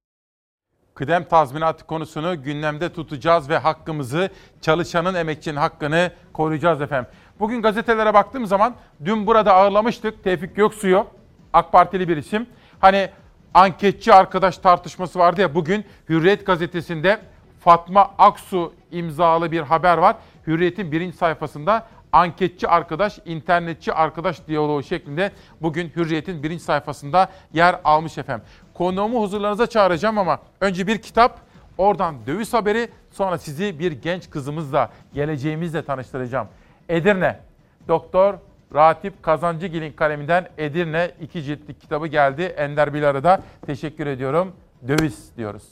Kıdem 0.95 1.25
tazminatı 1.25 1.87
konusunu 1.87 2.43
gündemde 2.43 2.93
tutacağız 2.93 3.49
ve 3.49 3.59
hakkımızı, 3.59 4.31
çalışanın 4.61 5.15
emekçinin 5.15 5.57
hakkını 5.57 6.11
koruyacağız 6.33 6.81
efendim. 6.81 7.11
Bugün 7.41 7.63
gazetelere 7.63 8.15
baktığım 8.15 8.47
zaman 8.47 8.75
dün 9.05 9.27
burada 9.27 9.55
ağırlamıştık 9.55 10.25
Tevfik 10.25 10.57
Göksu'yu, 10.57 11.07
AK 11.53 11.73
Partili 11.73 12.09
bir 12.09 12.17
isim. 12.17 12.47
Hani 12.81 13.11
anketçi 13.57 14.15
arkadaş 14.15 14.59
tartışması 14.59 15.19
vardı 15.19 15.41
ya 15.41 15.55
bugün 15.55 15.85
Hürriyet 16.09 16.47
gazetesinde 16.47 17.21
Fatma 17.61 18.15
Aksu 18.19 18.73
imzalı 18.91 19.53
bir 19.53 19.61
haber 19.61 19.99
var. 19.99 20.17
Hürriyet'in 20.47 20.93
birinci 20.93 21.17
sayfasında 21.17 21.87
anketçi 22.13 22.69
arkadaş, 22.69 23.19
internetçi 23.25 23.93
arkadaş 23.93 24.47
diyaloğu 24.47 24.83
şeklinde 24.83 25.33
bugün 25.63 25.93
Hürriyet'in 25.97 26.43
birinci 26.43 26.65
sayfasında 26.65 27.29
yer 27.53 27.81
almış 27.85 28.19
efendim. 28.19 28.47
Konuğumu 28.75 29.23
huzurlarınıza 29.23 29.67
çağıracağım 29.67 30.19
ama 30.19 30.39
önce 30.61 30.87
bir 30.87 31.03
kitap 31.03 31.47
Oradan 31.79 32.15
döviz 32.27 32.55
haberi 32.55 32.89
sonra 33.11 33.39
sizi 33.39 33.79
bir 33.79 33.93
genç 33.93 34.31
kızımızla, 34.31 34.91
geleceğimizle 35.15 35.85
tanıştıracağım. 35.85 36.49
Edirne, 36.89 37.41
Doktor 37.89 38.35
Ratip 38.75 39.23
Kazancıgil'in 39.23 39.93
kaleminden 39.93 40.49
Edirne 40.59 41.11
iki 41.21 41.43
ciltlik 41.43 41.81
kitabı 41.81 42.07
geldi. 42.07 42.43
Ender 42.43 42.95
Bilar'a 42.95 43.25
da 43.25 43.43
teşekkür 43.67 44.07
ediyorum. 44.07 44.53
Döviz 44.89 45.37
diyoruz. 45.37 45.63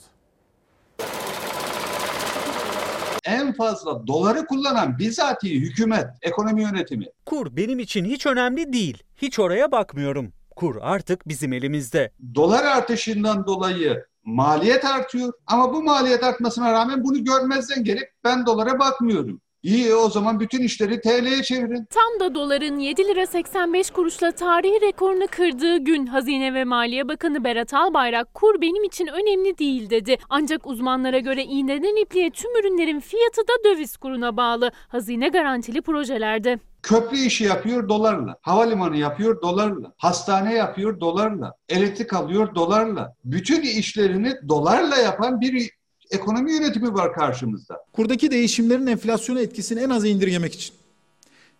en 3.25 3.53
fazla 3.53 4.07
doları 4.07 4.45
kullanan 4.45 4.99
bizatihi 4.99 5.59
hükümet, 5.59 6.07
ekonomi 6.21 6.61
yönetimi. 6.61 7.05
Kur 7.25 7.55
benim 7.57 7.79
için 7.79 8.05
hiç 8.05 8.25
önemli 8.25 8.73
değil. 8.73 9.03
Hiç 9.17 9.39
oraya 9.39 9.71
bakmıyorum. 9.71 10.33
Kur 10.55 10.75
artık 10.81 11.27
bizim 11.27 11.53
elimizde. 11.53 12.11
Dolar 12.35 12.63
artışından 12.65 13.45
dolayı 13.45 14.05
maliyet 14.23 14.85
artıyor 14.85 15.33
ama 15.47 15.73
bu 15.73 15.83
maliyet 15.83 16.23
artmasına 16.23 16.71
rağmen 16.71 17.03
bunu 17.03 17.23
görmezden 17.23 17.83
gelip 17.83 18.11
ben 18.23 18.45
dolara 18.45 18.79
bakmıyorum. 18.79 19.41
İyi 19.65 19.95
o 19.95 20.09
zaman 20.09 20.39
bütün 20.39 20.61
işleri 20.61 21.01
TL'ye 21.01 21.43
çevirin. 21.43 21.85
Tam 21.89 22.19
da 22.19 22.35
doların 22.35 22.79
7 22.79 23.07
lira 23.07 23.27
85 23.27 23.89
kuruşla 23.89 24.31
tarihi 24.31 24.81
rekorunu 24.81 25.27
kırdığı 25.31 25.77
gün 25.77 26.05
Hazine 26.05 26.53
ve 26.53 26.63
Maliye 26.63 27.07
Bakanı 27.07 27.43
Berat 27.43 27.73
Albayrak 27.73 28.33
kur 28.33 28.61
benim 28.61 28.83
için 28.83 29.07
önemli 29.07 29.57
değil 29.57 29.89
dedi. 29.89 30.17
Ancak 30.29 30.67
uzmanlara 30.67 31.19
göre 31.19 31.43
iğneden 31.43 32.01
ipliğe 32.01 32.29
tüm 32.29 32.51
ürünlerin 32.55 32.99
fiyatı 32.99 33.41
da 33.41 33.69
döviz 33.69 33.97
kuruna 33.97 34.37
bağlı. 34.37 34.71
Hazine 34.87 35.29
garantili 35.29 35.81
projelerde. 35.81 36.59
Köprü 36.83 37.17
işi 37.17 37.43
yapıyor 37.43 37.89
dolarla. 37.89 38.37
Havalimanı 38.41 38.97
yapıyor 38.97 39.41
dolarla. 39.41 39.93
Hastane 39.97 40.53
yapıyor 40.53 40.99
dolarla. 40.99 41.53
Elektrik 41.69 42.13
alıyor 42.13 42.55
dolarla. 42.55 43.15
Bütün 43.23 43.61
işlerini 43.61 44.33
dolarla 44.49 44.97
yapan 44.97 45.41
bir 45.41 45.71
ekonomi 46.11 46.53
yönetimi 46.53 46.93
var 46.93 47.13
karşımızda. 47.13 47.83
Kurdaki 47.93 48.31
değişimlerin 48.31 48.87
enflasyona 48.87 49.41
etkisini 49.41 49.79
en 49.79 49.89
aza 49.89 50.07
indirgemek 50.07 50.53
için 50.53 50.75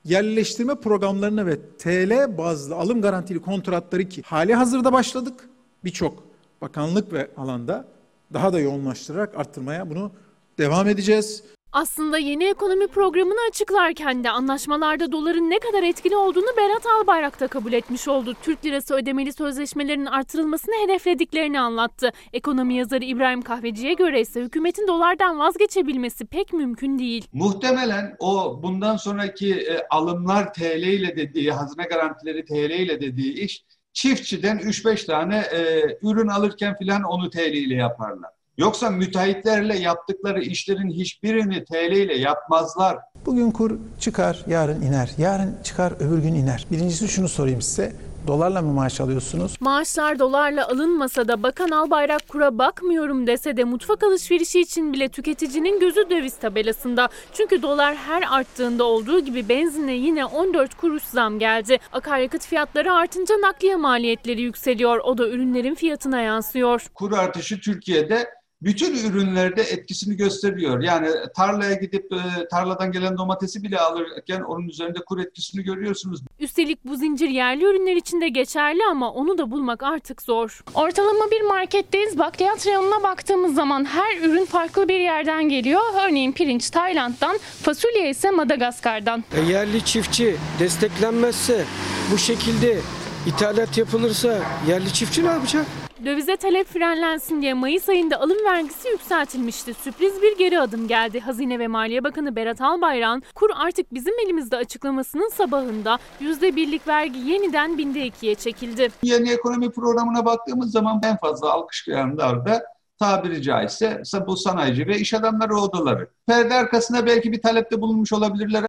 yerleştirme 0.05 0.75
programlarına 0.75 1.45
ve 1.45 1.59
TL 1.77 2.37
bazlı 2.37 2.75
alım 2.75 3.01
garantili 3.01 3.41
kontratları 3.41 4.09
ki 4.09 4.21
hali 4.25 4.55
hazırda 4.55 4.93
başladık. 4.93 5.49
Birçok 5.83 6.23
bakanlık 6.61 7.13
ve 7.13 7.31
alanda 7.37 7.87
daha 8.33 8.53
da 8.53 8.59
yoğunlaştırarak 8.59 9.37
arttırmaya 9.37 9.89
bunu 9.89 10.11
devam 10.57 10.87
edeceğiz. 10.87 11.43
Aslında 11.75 12.17
yeni 12.17 12.43
ekonomi 12.43 12.87
programını 12.87 13.39
açıklarken 13.49 14.23
de 14.23 14.29
anlaşmalarda 14.29 15.11
doların 15.11 15.49
ne 15.49 15.59
kadar 15.59 15.83
etkili 15.83 16.15
olduğunu 16.15 16.57
Berat 16.57 16.85
Albayrak 16.85 17.39
da 17.39 17.47
kabul 17.47 17.73
etmiş 17.73 18.07
oldu. 18.07 18.33
Türk 18.43 18.65
lirası 18.65 18.95
ödemeli 18.95 19.33
sözleşmelerin 19.33 20.05
artırılmasını 20.05 20.75
hedeflediklerini 20.83 21.59
anlattı. 21.59 22.11
Ekonomi 22.33 22.75
yazarı 22.75 23.03
İbrahim 23.03 23.41
Kahveci'ye 23.41 23.93
göre 23.93 24.21
ise 24.21 24.41
hükümetin 24.41 24.87
dolardan 24.87 25.39
vazgeçebilmesi 25.39 26.25
pek 26.25 26.53
mümkün 26.53 26.99
değil. 26.99 27.27
Muhtemelen 27.33 28.15
o 28.19 28.59
bundan 28.63 28.97
sonraki 28.97 29.55
e, 29.55 29.87
alımlar 29.89 30.53
TL 30.53 30.83
ile 30.83 31.15
dediği, 31.15 31.51
hazine 31.51 31.83
garantileri 31.83 32.45
TL 32.45 32.71
ile 32.71 33.01
dediği 33.01 33.33
iş 33.33 33.65
çiftçiden 33.93 34.57
3-5 34.57 35.05
tane 35.05 35.37
e, 35.37 35.81
ürün 36.01 36.27
alırken 36.27 36.75
filan 36.75 37.03
onu 37.03 37.29
TL 37.29 37.53
ile 37.53 37.75
yaparlar. 37.75 38.34
Yoksa 38.57 38.89
müteahhitlerle 38.89 39.77
yaptıkları 39.79 40.41
işlerin 40.41 40.89
hiçbirini 40.89 41.65
TL 41.65 41.91
ile 41.91 42.17
yapmazlar. 42.17 42.97
Bugün 43.25 43.51
kur 43.51 43.71
çıkar, 43.99 44.43
yarın 44.47 44.81
iner. 44.81 45.11
Yarın 45.17 45.57
çıkar, 45.63 45.93
öbür 45.99 46.17
gün 46.17 46.33
iner. 46.35 46.65
Birincisi 46.71 47.07
şunu 47.07 47.29
sorayım 47.29 47.61
size. 47.61 47.93
Dolarla 48.27 48.61
mı 48.61 48.73
maaş 48.73 49.01
alıyorsunuz? 49.01 49.55
Maaşlar 49.59 50.19
dolarla 50.19 50.67
alınmasa 50.67 51.27
da 51.27 51.43
Bakan 51.43 51.69
Albayrak 51.69 52.27
kura 52.27 52.57
bakmıyorum 52.57 53.27
dese 53.27 53.57
de 53.57 53.63
mutfak 53.63 54.03
alışverişi 54.03 54.61
için 54.61 54.93
bile 54.93 55.09
tüketicinin 55.09 55.79
gözü 55.79 56.09
döviz 56.09 56.37
tabelasında. 56.37 57.09
Çünkü 57.33 57.61
dolar 57.61 57.95
her 57.95 58.23
arttığında 58.29 58.83
olduğu 58.83 59.19
gibi 59.19 59.49
benzine 59.49 59.93
yine 59.93 60.25
14 60.25 60.75
kuruş 60.75 61.03
zam 61.03 61.39
geldi. 61.39 61.77
Akaryakıt 61.93 62.45
fiyatları 62.45 62.93
artınca 62.93 63.35
nakliye 63.35 63.75
maliyetleri 63.75 64.41
yükseliyor. 64.41 64.97
O 64.97 65.17
da 65.17 65.27
ürünlerin 65.29 65.75
fiyatına 65.75 66.21
yansıyor. 66.21 66.87
Kur 66.93 67.11
artışı 67.11 67.59
Türkiye'de 67.59 68.27
bütün 68.61 69.09
ürünlerde 69.09 69.61
etkisini 69.61 70.17
gösteriyor. 70.17 70.81
Yani 70.81 71.09
tarlaya 71.35 71.73
gidip 71.73 72.13
e, 72.13 72.47
tarladan 72.51 72.91
gelen 72.91 73.17
domatesi 73.17 73.63
bile 73.63 73.79
alırken 73.79 74.41
onun 74.41 74.67
üzerinde 74.67 74.99
kur 75.05 75.19
etkisini 75.19 75.63
görüyorsunuz. 75.63 76.21
Üstelik 76.39 76.85
bu 76.85 76.95
zincir 76.95 77.29
yerli 77.29 77.63
ürünler 77.63 77.95
için 77.95 78.21
de 78.21 78.29
geçerli 78.29 78.79
ama 78.91 79.11
onu 79.11 79.37
da 79.37 79.51
bulmak 79.51 79.83
artık 79.83 80.21
zor. 80.21 80.63
Ortalama 80.73 81.31
bir 81.31 81.41
marketteyiz. 81.41 82.17
Bakliyat 82.17 82.67
reyonuna 82.67 83.03
baktığımız 83.03 83.55
zaman 83.55 83.85
her 83.85 84.17
ürün 84.17 84.45
farklı 84.45 84.87
bir 84.87 84.99
yerden 84.99 85.49
geliyor. 85.49 85.81
Örneğin 86.07 86.31
pirinç 86.31 86.69
Tayland'dan, 86.69 87.39
fasulye 87.61 88.09
ise 88.09 88.31
Madagaskar'dan. 88.31 89.23
E, 89.35 89.51
yerli 89.51 89.85
çiftçi 89.85 90.35
desteklenmezse 90.59 91.65
bu 92.11 92.17
şekilde 92.17 92.77
ithalat 93.25 93.77
yapılırsa 93.77 94.39
yerli 94.67 94.93
çiftçi 94.93 95.25
ne 95.25 95.29
yapacak? 95.29 95.65
Dövize 96.05 96.37
talep 96.37 96.67
frenlensin 96.67 97.41
diye 97.41 97.53
Mayıs 97.53 97.89
ayında 97.89 98.21
alım 98.21 98.37
vergisi 98.45 98.89
yükseltilmişti. 98.89 99.73
Sürpriz 99.73 100.21
bir 100.21 100.37
geri 100.37 100.59
adım 100.59 100.87
geldi. 100.87 101.19
Hazine 101.19 101.59
ve 101.59 101.67
Maliye 101.67 102.03
Bakanı 102.03 102.35
Berat 102.35 102.61
Albayrak'ın 102.61 103.23
kur 103.35 103.49
artık 103.55 103.93
bizim 103.93 104.13
elimizde 104.25 104.57
açıklamasının 104.57 105.29
sabahında 105.29 105.99
%1'lik 106.21 106.87
vergi 106.87 107.19
yeniden 107.19 107.77
binde 107.77 108.05
ikiye 108.05 108.35
çekildi. 108.35 108.89
Yeni 109.03 109.31
ekonomi 109.31 109.71
programına 109.71 110.25
baktığımız 110.25 110.71
zaman 110.71 111.01
en 111.03 111.17
fazla 111.17 111.51
alkışlayanlar 111.51 112.45
da 112.45 112.63
tabiri 112.99 113.41
caizse 113.41 114.01
bu 114.27 114.37
sanayici 114.37 114.87
ve 114.87 114.97
iş 114.97 115.13
adamları 115.13 115.55
odaları. 115.55 116.09
Perde 116.27 116.53
arkasında 116.53 117.05
belki 117.05 117.31
bir 117.31 117.41
talepte 117.41 117.81
bulunmuş 117.81 118.13
olabilirler 118.13 118.65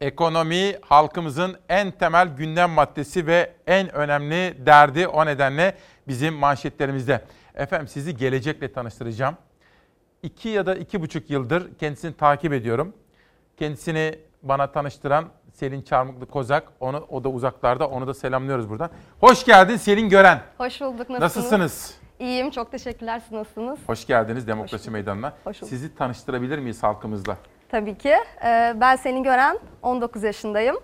Ekonomi 0.00 0.76
halkımızın 0.82 1.56
en 1.68 1.90
temel 1.90 2.28
gündem 2.28 2.70
maddesi 2.70 3.26
ve 3.26 3.52
en 3.66 3.94
önemli 3.94 4.66
derdi 4.66 5.08
o 5.08 5.26
nedenle 5.26 5.74
bizim 6.08 6.34
manşetlerimizde. 6.34 7.24
Efendim 7.54 7.88
sizi 7.88 8.16
gelecekle 8.16 8.72
tanıştıracağım. 8.72 9.36
İki 10.22 10.48
ya 10.48 10.66
da 10.66 10.74
iki 10.74 11.00
buçuk 11.00 11.30
yıldır 11.30 11.74
kendisini 11.78 12.16
takip 12.16 12.52
ediyorum. 12.52 12.94
Kendisini 13.56 14.18
bana 14.42 14.72
tanıştıran 14.72 15.28
Selin 15.52 15.82
Çarmıklı 15.82 16.26
Kozak, 16.26 16.72
onu, 16.80 17.06
o 17.10 17.24
da 17.24 17.28
uzaklarda, 17.28 17.88
onu 17.88 18.06
da 18.06 18.14
selamlıyoruz 18.14 18.70
buradan. 18.70 18.90
Hoş 19.20 19.44
geldin 19.44 19.76
Selin 19.76 20.08
Gören. 20.08 20.42
Hoş 20.58 20.80
bulduk, 20.80 21.10
nasılsınız? 21.10 21.20
Nasılsınız? 21.22 21.94
İyiyim, 22.18 22.50
çok 22.50 22.70
teşekkürler. 22.72 23.20
Siz 23.20 23.32
nasılsınız? 23.32 23.78
Hoş 23.86 24.06
geldiniz 24.06 24.46
Demokrasi 24.46 24.86
Hoş 24.86 24.92
Meydanı'na. 24.92 25.32
Hoş 25.44 25.56
bulduk. 25.56 25.68
Sizi 25.68 25.94
tanıştırabilir 25.94 26.58
miyiz 26.58 26.82
halkımızla? 26.82 27.36
Tabii 27.70 27.98
ki. 27.98 28.14
Ee, 28.44 28.74
ben 28.76 28.96
Selin 28.96 29.22
Gören, 29.22 29.58
19 29.82 30.22
yaşındayım. 30.22 30.76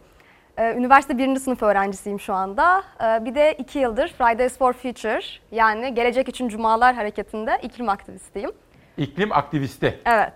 Ee, 0.56 0.74
üniversite 0.74 1.18
1. 1.18 1.36
sınıf 1.36 1.62
öğrencisiyim 1.62 2.20
şu 2.20 2.34
anda. 2.34 2.82
Ee, 3.00 3.24
bir 3.24 3.34
de 3.34 3.54
2 3.58 3.78
yıldır 3.78 4.08
Fridays 4.08 4.58
for 4.58 4.72
Future 4.72 5.20
yani 5.52 5.94
Gelecek 5.94 6.28
için 6.28 6.48
Cumalar 6.48 6.94
Hareketi'nde 6.94 7.58
iklim 7.62 7.88
aktivistiyim. 7.88 8.50
İklim 8.96 9.32
aktivisti. 9.32 10.00
Evet. 10.06 10.32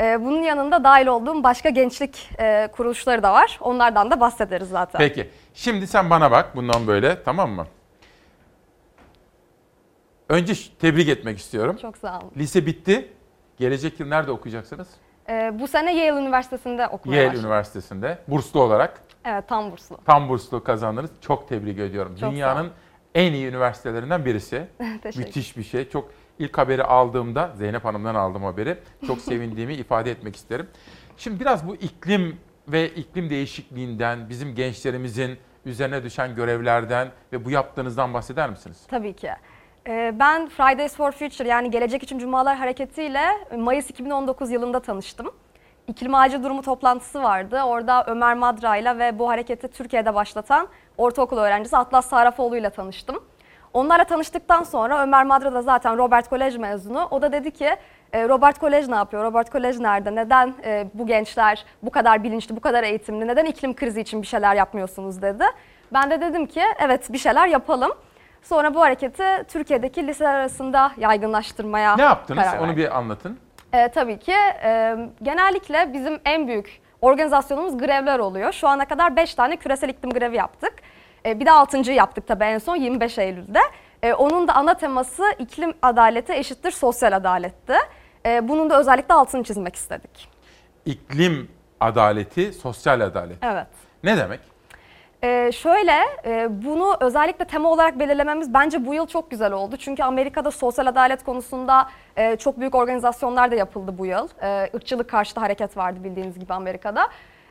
Ee, 0.00 0.24
bunun 0.24 0.42
yanında 0.42 0.84
dahil 0.84 1.06
olduğum 1.06 1.42
başka 1.42 1.68
gençlik 1.68 2.30
e, 2.38 2.68
kuruluşları 2.72 3.22
da 3.22 3.32
var. 3.32 3.58
Onlardan 3.60 4.10
da 4.10 4.20
bahsederiz 4.20 4.68
zaten. 4.68 4.98
Peki. 4.98 5.30
Şimdi 5.54 5.86
sen 5.86 6.10
bana 6.10 6.30
bak 6.30 6.56
bundan 6.56 6.86
böyle 6.86 7.22
tamam 7.22 7.50
mı? 7.50 7.66
Önce 10.28 10.52
tebrik 10.80 11.08
etmek 11.08 11.38
istiyorum. 11.38 11.76
Çok 11.82 11.96
sağ 11.96 12.18
olun. 12.18 12.30
Lise 12.36 12.66
bitti. 12.66 13.12
Gelecek 13.58 14.00
yıl 14.00 14.08
nerede 14.08 14.30
okuyacaksınız? 14.30 14.88
Ee, 15.28 15.52
bu 15.58 15.68
sene 15.68 15.96
Yale 15.96 16.20
Üniversitesi'nde 16.20 16.88
okumaya 16.88 17.16
Yale 17.16 17.28
başladım. 17.28 17.44
Üniversitesi'nde 17.46 18.18
burslu 18.28 18.62
olarak. 18.62 19.00
Evet 19.24 19.48
tam 19.48 19.72
burslu. 19.72 19.98
Tam 20.06 20.28
burslu 20.28 20.64
kazandınız. 20.64 21.10
Çok 21.20 21.48
tebrik 21.48 21.78
ediyorum. 21.78 22.16
Çok 22.20 22.32
Dünyanın 22.32 22.70
en 23.14 23.32
iyi 23.32 23.46
üniversitelerinden 23.46 24.24
birisi. 24.24 24.66
Teşekkür. 25.02 25.26
Müthiş 25.26 25.56
bir 25.56 25.62
şey. 25.62 25.88
Çok 25.88 26.10
ilk 26.38 26.58
haberi 26.58 26.84
aldığımda 26.84 27.52
Zeynep 27.56 27.84
Hanım'dan 27.84 28.14
aldım 28.14 28.44
haberi. 28.44 28.78
Çok 29.06 29.20
sevindiğimi 29.20 29.74
ifade 29.84 30.10
etmek 30.10 30.36
isterim. 30.36 30.66
Şimdi 31.16 31.40
biraz 31.40 31.68
bu 31.68 31.76
iklim 31.76 32.40
ve 32.68 32.88
iklim 32.88 33.30
değişikliğinden, 33.30 34.28
bizim 34.28 34.54
gençlerimizin 34.54 35.38
üzerine 35.66 36.02
düşen 36.04 36.34
görevlerden 36.34 37.08
ve 37.32 37.44
bu 37.44 37.50
yaptığınızdan 37.50 38.14
bahseder 38.14 38.50
misiniz? 38.50 38.78
Tabii 38.88 39.12
ki. 39.16 39.30
Ee, 39.88 40.12
Ben 40.18 40.48
Fridays 40.48 40.96
for 40.96 41.12
Future 41.12 41.48
yani 41.48 41.70
Gelecek 41.70 42.02
için 42.02 42.18
Cumalar 42.18 42.56
Hareketi 42.56 43.02
ile 43.02 43.22
Mayıs 43.56 43.90
2019 43.90 44.50
yılında 44.50 44.80
tanıştım. 44.80 45.30
İklim 45.88 46.14
acil 46.14 46.42
durumu 46.42 46.62
toplantısı 46.62 47.22
vardı. 47.22 47.62
Orada 47.62 48.04
Ömer 48.06 48.34
Madra 48.34 48.76
ile 48.76 48.98
ve 48.98 49.18
bu 49.18 49.28
hareketi 49.28 49.68
Türkiye'de 49.68 50.14
başlatan 50.14 50.68
ortaokul 50.98 51.38
öğrencisi 51.38 51.76
Atlas 51.76 52.06
Sarafoğlu 52.08 52.56
ile 52.56 52.70
tanıştım. 52.70 53.24
Onlarla 53.74 54.04
tanıştıktan 54.04 54.62
sonra 54.62 55.02
Ömer 55.02 55.24
Madra 55.24 55.54
da 55.54 55.62
zaten 55.62 55.98
Robert 55.98 56.28
Kolej 56.28 56.56
mezunu. 56.56 57.08
O 57.10 57.22
da 57.22 57.32
dedi 57.32 57.50
ki 57.50 57.76
"E, 58.12 58.28
Robert 58.28 58.58
Kolej 58.58 58.88
ne 58.88 58.94
yapıyor? 58.96 59.24
Robert 59.24 59.50
Kolej 59.50 59.78
nerede? 59.78 60.14
Neden 60.14 60.54
e, 60.64 60.86
bu 60.94 61.06
gençler 61.06 61.64
bu 61.82 61.90
kadar 61.90 62.22
bilinçli, 62.24 62.56
bu 62.56 62.60
kadar 62.60 62.82
eğitimli? 62.84 63.26
Neden 63.26 63.44
iklim 63.44 63.74
krizi 63.76 64.00
için 64.00 64.22
bir 64.22 64.26
şeyler 64.26 64.54
yapmıyorsunuz 64.54 65.22
dedi. 65.22 65.44
Ben 65.92 66.10
de 66.10 66.20
dedim 66.20 66.46
ki 66.46 66.62
evet 66.80 67.12
bir 67.12 67.18
şeyler 67.18 67.46
yapalım. 67.46 67.92
Sonra 68.42 68.74
bu 68.74 68.80
hareketi 68.80 69.24
Türkiye'deki 69.48 70.06
liseler 70.06 70.34
arasında 70.34 70.92
yaygınlaştırmaya 70.96 71.96
Ne 71.96 72.02
yaptınız? 72.02 72.44
karar 72.44 72.58
Onu 72.58 72.76
bir 72.76 72.98
anlatın. 72.98 73.38
Ee, 73.72 73.88
tabii 73.88 74.18
ki 74.18 74.32
e, 74.62 74.96
genellikle 75.22 75.92
bizim 75.92 76.20
en 76.24 76.48
büyük 76.48 76.80
organizasyonumuz 77.00 77.78
grevler 77.78 78.18
oluyor. 78.18 78.52
Şu 78.52 78.68
ana 78.68 78.84
kadar 78.88 79.16
5 79.16 79.34
tane 79.34 79.56
küresel 79.56 79.88
iklim 79.88 80.10
grevi 80.10 80.36
yaptık. 80.36 80.72
E, 81.26 81.40
bir 81.40 81.46
de 81.46 81.50
6. 81.50 81.92
yaptık 81.92 82.26
tabii 82.26 82.44
en 82.44 82.58
son 82.58 82.76
25 82.76 83.18
Eylül'de. 83.18 83.60
E, 84.02 84.12
onun 84.12 84.48
da 84.48 84.54
ana 84.54 84.74
teması 84.74 85.22
iklim 85.38 85.74
adaleti 85.82 86.32
eşittir 86.32 86.70
sosyal 86.70 87.12
adaletti. 87.12 87.74
E, 88.26 88.48
bunun 88.48 88.70
da 88.70 88.80
özellikle 88.80 89.14
altını 89.14 89.44
çizmek 89.44 89.76
istedik. 89.76 90.28
İklim 90.86 91.48
adaleti, 91.80 92.52
sosyal 92.52 93.00
adalet. 93.00 93.36
Evet. 93.42 93.66
Ne 94.04 94.16
demek? 94.16 94.40
Ee, 95.24 95.50
şöyle, 95.52 95.98
e, 96.24 96.48
bunu 96.64 96.96
özellikle 97.00 97.44
tema 97.44 97.68
olarak 97.70 97.98
belirlememiz 97.98 98.54
bence 98.54 98.86
bu 98.86 98.94
yıl 98.94 99.06
çok 99.06 99.30
güzel 99.30 99.52
oldu. 99.52 99.76
Çünkü 99.76 100.02
Amerika'da 100.02 100.50
sosyal 100.50 100.86
adalet 100.86 101.24
konusunda 101.24 101.88
e, 102.16 102.36
çok 102.36 102.60
büyük 102.60 102.74
organizasyonlar 102.74 103.50
da 103.50 103.54
yapıldı 103.54 103.98
bu 103.98 104.06
yıl. 104.06 104.28
E, 104.42 104.70
ırkçılık 104.74 105.10
karşıtı 105.10 105.40
hareket 105.40 105.76
vardı 105.76 106.04
bildiğiniz 106.04 106.38
gibi 106.38 106.54
Amerika'da. 106.54 107.08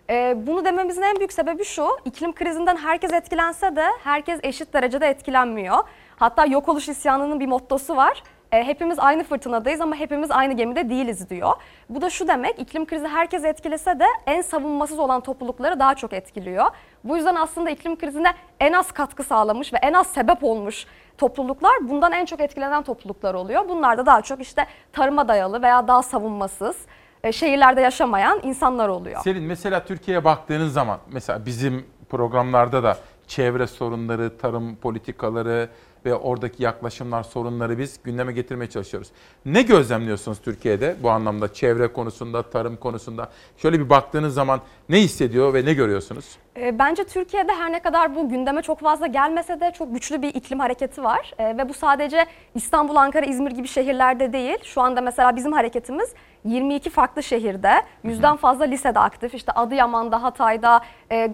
E, 0.10 0.48
bunu 0.48 0.65
dememizin 0.65 1.02
en 1.02 1.15
büyük 1.15 1.34
sebebi 1.34 1.65
şu, 1.65 1.88
iklim 2.06 2.34
krizinden 2.34 2.77
herkes 2.77 3.14
etkilense 3.14 3.76
de 3.76 3.85
herkes 4.03 4.39
eşit 4.44 4.73
derecede 4.73 5.07
etkilenmiyor. 5.07 5.77
Hatta 6.15 6.45
yok 6.45 6.69
oluş 6.69 6.89
isyanının 6.89 7.39
bir 7.39 7.48
mottosu 7.48 7.95
var. 7.95 8.23
E, 8.52 8.64
hepimiz 8.64 8.99
aynı 8.99 9.24
fırtınadayız 9.24 9.82
ama 9.82 9.95
hepimiz 9.95 10.32
aynı 10.32 10.53
gemide 10.53 10.90
değiliz 10.90 11.30
diyor. 11.30 11.53
Bu 11.90 12.02
da 12.02 12.10
şu 12.10 12.28
demek, 12.28 12.60
iklim 12.60 12.86
krizi 12.86 13.07
herkes 13.07 13.45
etkilese 13.45 13.99
de 13.99 14.06
en 14.28 14.41
savunmasız 14.41 14.99
olan 14.99 15.22
toplulukları 15.22 15.80
daha 15.80 15.95
çok 15.95 16.14
etkiliyor. 16.14 16.65
Bu 17.03 17.18
yüzden 17.18 17.36
aslında 17.36 17.69
iklim 17.69 17.95
krizine 17.95 18.34
en 18.60 18.74
az 18.74 18.91
katkı 18.91 19.24
sağlamış 19.24 19.74
ve 19.74 19.78
en 19.78 19.94
az 19.94 20.07
sebep 20.07 20.44
olmuş 20.44 20.86
topluluklar 21.18 21.90
bundan 21.90 22.11
en 22.11 22.26
çok 22.26 22.40
etkilenen 22.41 22.84
topluluklar 22.84 23.34
oluyor. 23.34 23.69
Bunlar 23.69 23.98
da 23.98 24.06
daha 24.06 24.22
çok 24.22 24.41
işte 24.41 24.65
tarıma 24.94 25.28
dayalı 25.28 25.61
veya 25.61 25.88
daha 25.88 26.03
savunmasız, 26.03 26.78
e, 27.24 27.32
şehirlerde 27.32 27.82
yaşamayan 27.82 28.40
insanlar 28.44 28.90
oluyor. 28.90 29.22
Selin 29.22 29.44
mesela 29.44 29.86
Türkiye'ye 29.86 30.24
baktığınız 30.24 30.74
zaman 30.74 30.99
mesela 31.11 31.45
bizim 31.45 31.86
programlarda 32.10 32.84
da 32.84 32.98
çevre 33.28 33.68
sorunları, 33.68 34.38
tarım 34.38 34.76
politikaları 34.76 35.69
ve 36.06 36.15
oradaki 36.15 36.64
yaklaşımlar, 36.64 37.24
sorunları 37.24 37.78
biz 37.78 37.99
gündeme 38.03 38.34
getirmeye 38.34 38.69
çalışıyoruz. 38.69 39.07
Ne 39.45 39.61
gözlemliyorsunuz 39.61 40.41
Türkiye'de 40.41 40.95
bu 41.03 41.10
anlamda 41.10 41.53
çevre 41.53 41.88
konusunda, 41.94 42.41
tarım 42.49 42.78
konusunda? 42.78 43.30
Şöyle 43.57 43.80
bir 43.80 43.90
baktığınız 43.90 44.34
zaman 44.34 44.61
ne 44.90 44.98
hissediyor 45.02 45.53
ve 45.53 45.65
ne 45.65 45.74
görüyorsunuz? 45.74 46.38
E, 46.57 46.80
Bence 46.80 47.03
Türkiye'de 47.03 47.53
her 47.53 47.72
ne 47.72 47.80
kadar 47.80 48.15
bu 48.15 48.30
gündeme 48.30 48.61
çok 48.61 48.80
fazla 48.80 49.07
gelmese 49.07 49.60
de 49.60 49.72
çok 49.78 49.94
güçlü 49.94 50.22
bir 50.22 50.34
iklim 50.36 50.60
hareketi 50.60 51.03
var. 51.03 51.34
E, 51.38 51.57
Ve 51.57 51.69
bu 51.69 51.74
sadece 51.74 52.26
İstanbul, 52.56 52.95
Ankara, 52.95 53.26
İzmir 53.26 53.52
gibi 53.52 53.68
şehirlerde 53.68 54.34
değil. 54.34 54.57
Şu 54.64 54.82
anda 54.82 55.02
mesela 55.02 55.36
bizim 55.36 55.52
hareketimiz 55.52 56.14
22 56.45 56.90
farklı 56.90 57.24
şehirde, 57.24 57.72
yüzden 58.03 58.36
fazla 58.36 58.64
lisede 58.65 58.99
aktif. 58.99 59.34
İşte 59.34 59.52
Adıyaman'da, 59.52 60.24
Hatay'da, 60.24 60.82
e, 61.11 61.28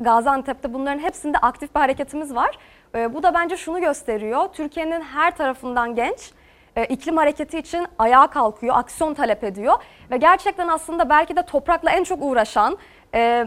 Gaziantep'te 0.00 0.74
bunların 0.74 0.98
hepsinde 0.98 1.38
aktif 1.38 1.74
bir 1.74 1.80
hareketimiz 1.80 2.34
var. 2.34 2.58
E, 2.96 3.14
Bu 3.14 3.22
da 3.22 3.34
bence 3.34 3.56
şunu 3.56 3.80
gösteriyor. 3.80 4.48
Türkiye'nin 4.52 5.00
her 5.00 5.36
tarafından 5.36 5.94
genç 5.94 6.32
e, 6.76 6.84
iklim 6.84 7.16
hareketi 7.16 7.58
için 7.58 7.86
ayağa 7.98 8.26
kalkıyor, 8.26 8.74
aksiyon 8.76 9.14
talep 9.14 9.44
ediyor. 9.44 9.74
Ve 10.10 10.16
gerçekten 10.16 10.68
aslında 10.68 11.08
belki 11.10 11.36
de 11.36 11.42
toprakla 11.42 11.90
en 11.90 12.04
çok 12.04 12.22
uğraşan... 12.22 12.78
e, 13.14 13.46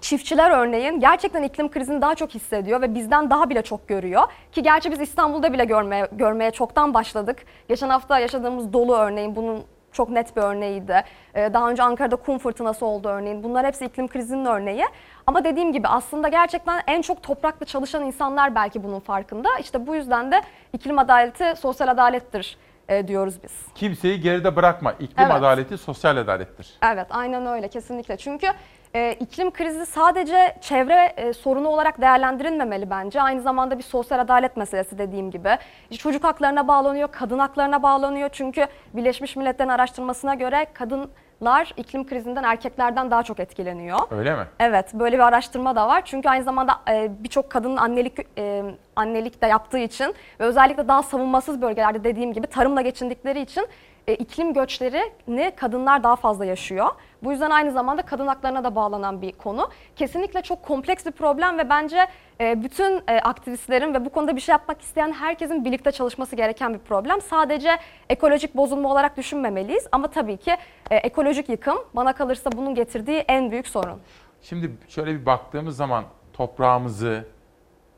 Çiftçiler 0.00 0.50
örneğin 0.50 1.00
gerçekten 1.00 1.42
iklim 1.42 1.70
krizini 1.70 2.02
daha 2.02 2.14
çok 2.14 2.30
hissediyor 2.30 2.80
ve 2.80 2.94
bizden 2.94 3.30
daha 3.30 3.50
bile 3.50 3.62
çok 3.62 3.88
görüyor. 3.88 4.22
Ki 4.52 4.62
gerçi 4.62 4.90
biz 4.90 5.00
İstanbul'da 5.00 5.52
bile 5.52 5.64
görmeye, 5.64 6.08
görmeye 6.12 6.50
çoktan 6.50 6.94
başladık. 6.94 7.44
Geçen 7.68 7.88
hafta 7.88 8.18
yaşadığımız 8.18 8.72
dolu 8.72 8.96
örneğin 8.96 9.36
bunun 9.36 9.64
çok 9.92 10.08
net 10.10 10.36
bir 10.36 10.42
örneğiydi. 10.42 11.02
Ee, 11.34 11.54
Daha 11.54 11.70
önce 11.70 11.82
Ankara'da 11.82 12.16
kum 12.16 12.38
fırtınası 12.38 12.86
oldu 12.86 13.08
örneğin. 13.08 13.42
Bunlar 13.42 13.66
hepsi 13.66 13.84
iklim 13.84 14.08
krizinin 14.08 14.44
örneği. 14.44 14.84
Ama 15.26 15.44
dediğim 15.44 15.72
gibi 15.72 15.88
aslında 15.88 16.28
gerçekten 16.28 16.82
en 16.86 17.02
çok 17.02 17.22
toprakla 17.22 17.66
çalışan 17.66 18.04
insanlar 18.04 18.54
belki 18.54 18.84
bunun 18.84 19.00
farkında. 19.00 19.48
İşte 19.60 19.86
bu 19.86 19.94
yüzden 19.94 20.32
de 20.32 20.40
iklim 20.72 20.98
adaleti 20.98 21.54
sosyal 21.60 21.88
adalettir 21.88 22.56
e, 22.88 23.08
diyoruz 23.08 23.34
biz. 23.42 23.52
Kimseyi 23.74 24.20
geride 24.20 24.56
bırakma. 24.56 24.92
İklim 24.92 25.26
Evet. 25.26 25.32
adaleti 25.34 25.78
sosyal 25.78 26.16
adalettir. 26.16 26.78
Evet 26.82 27.06
aynen 27.10 27.46
öyle 27.46 27.68
kesinlikle. 27.68 28.16
Çünkü 28.16 28.46
e, 28.94 29.12
iklim 29.12 29.50
krizi 29.50 29.86
sadece 29.86 30.56
çevre 30.60 31.12
e, 31.16 31.32
sorunu 31.32 31.68
olarak 31.68 32.00
değerlendirilmemeli 32.00 32.90
bence. 32.90 33.22
Aynı 33.22 33.40
zamanda 33.40 33.78
bir 33.78 33.82
sosyal 33.82 34.18
adalet 34.18 34.56
meselesi 34.56 34.98
dediğim 34.98 35.30
gibi. 35.30 35.58
Çocuk 35.98 36.24
haklarına 36.24 36.68
bağlanıyor, 36.68 37.08
kadın 37.12 37.38
haklarına 37.38 37.82
bağlanıyor. 37.82 38.28
Çünkü 38.32 38.66
Birleşmiş 38.94 39.36
Milletler'in 39.36 39.70
araştırmasına 39.70 40.34
göre 40.34 40.66
kadınlar 40.74 41.74
iklim 41.76 42.06
krizinden 42.06 42.42
erkeklerden 42.42 43.10
daha 43.10 43.22
çok 43.22 43.40
etkileniyor. 43.40 43.98
Öyle 44.10 44.34
mi? 44.36 44.46
Evet, 44.60 44.94
böyle 44.94 45.16
bir 45.16 45.22
araştırma 45.22 45.76
da 45.76 45.88
var. 45.88 46.02
Çünkü 46.04 46.28
aynı 46.28 46.44
zamanda 46.44 46.80
e, 46.90 47.10
birçok 47.18 47.50
kadının 47.50 47.76
annelik 47.76 48.18
e, 48.38 48.62
annelik 48.96 49.42
de 49.42 49.46
yaptığı 49.46 49.78
için 49.78 50.14
ve 50.40 50.44
özellikle 50.44 50.88
daha 50.88 51.02
savunmasız 51.02 51.62
bölgelerde 51.62 52.04
dediğim 52.04 52.32
gibi 52.32 52.46
tarımla 52.46 52.80
geçindikleri 52.80 53.40
için 53.40 53.68
e, 54.06 54.14
iklim 54.14 54.54
göçlerini 54.54 55.52
kadınlar 55.56 56.02
daha 56.02 56.16
fazla 56.16 56.44
yaşıyor. 56.44 56.88
Bu 57.22 57.32
yüzden 57.32 57.50
aynı 57.50 57.72
zamanda 57.72 58.02
kadın 58.02 58.26
haklarına 58.26 58.64
da 58.64 58.74
bağlanan 58.74 59.22
bir 59.22 59.32
konu. 59.32 59.70
Kesinlikle 59.96 60.42
çok 60.42 60.62
kompleks 60.62 61.06
bir 61.06 61.10
problem 61.10 61.58
ve 61.58 61.68
bence 61.70 62.06
e, 62.40 62.62
bütün 62.62 63.02
e, 63.08 63.20
aktivistlerin 63.20 63.94
ve 63.94 64.04
bu 64.04 64.10
konuda 64.10 64.36
bir 64.36 64.40
şey 64.40 64.52
yapmak 64.52 64.82
isteyen 64.82 65.12
herkesin 65.12 65.64
birlikte 65.64 65.92
çalışması 65.92 66.36
gereken 66.36 66.74
bir 66.74 66.78
problem. 66.78 67.20
Sadece 67.20 67.78
ekolojik 68.08 68.56
bozulma 68.56 68.90
olarak 68.92 69.16
düşünmemeliyiz 69.16 69.86
ama 69.92 70.10
tabii 70.10 70.36
ki 70.36 70.56
e, 70.90 70.96
ekolojik 70.96 71.48
yıkım 71.48 71.78
bana 71.94 72.12
kalırsa 72.12 72.52
bunun 72.52 72.74
getirdiği 72.74 73.18
en 73.18 73.50
büyük 73.50 73.68
sorun. 73.68 74.00
Şimdi 74.42 74.70
şöyle 74.88 75.20
bir 75.20 75.26
baktığımız 75.26 75.76
zaman 75.76 76.04
toprağımızı, 76.32 77.24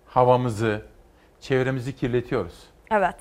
havamızı, 0.06 0.82
çevremizi 1.40 1.96
kirletiyoruz. 1.96 2.66
Evet. 2.90 3.16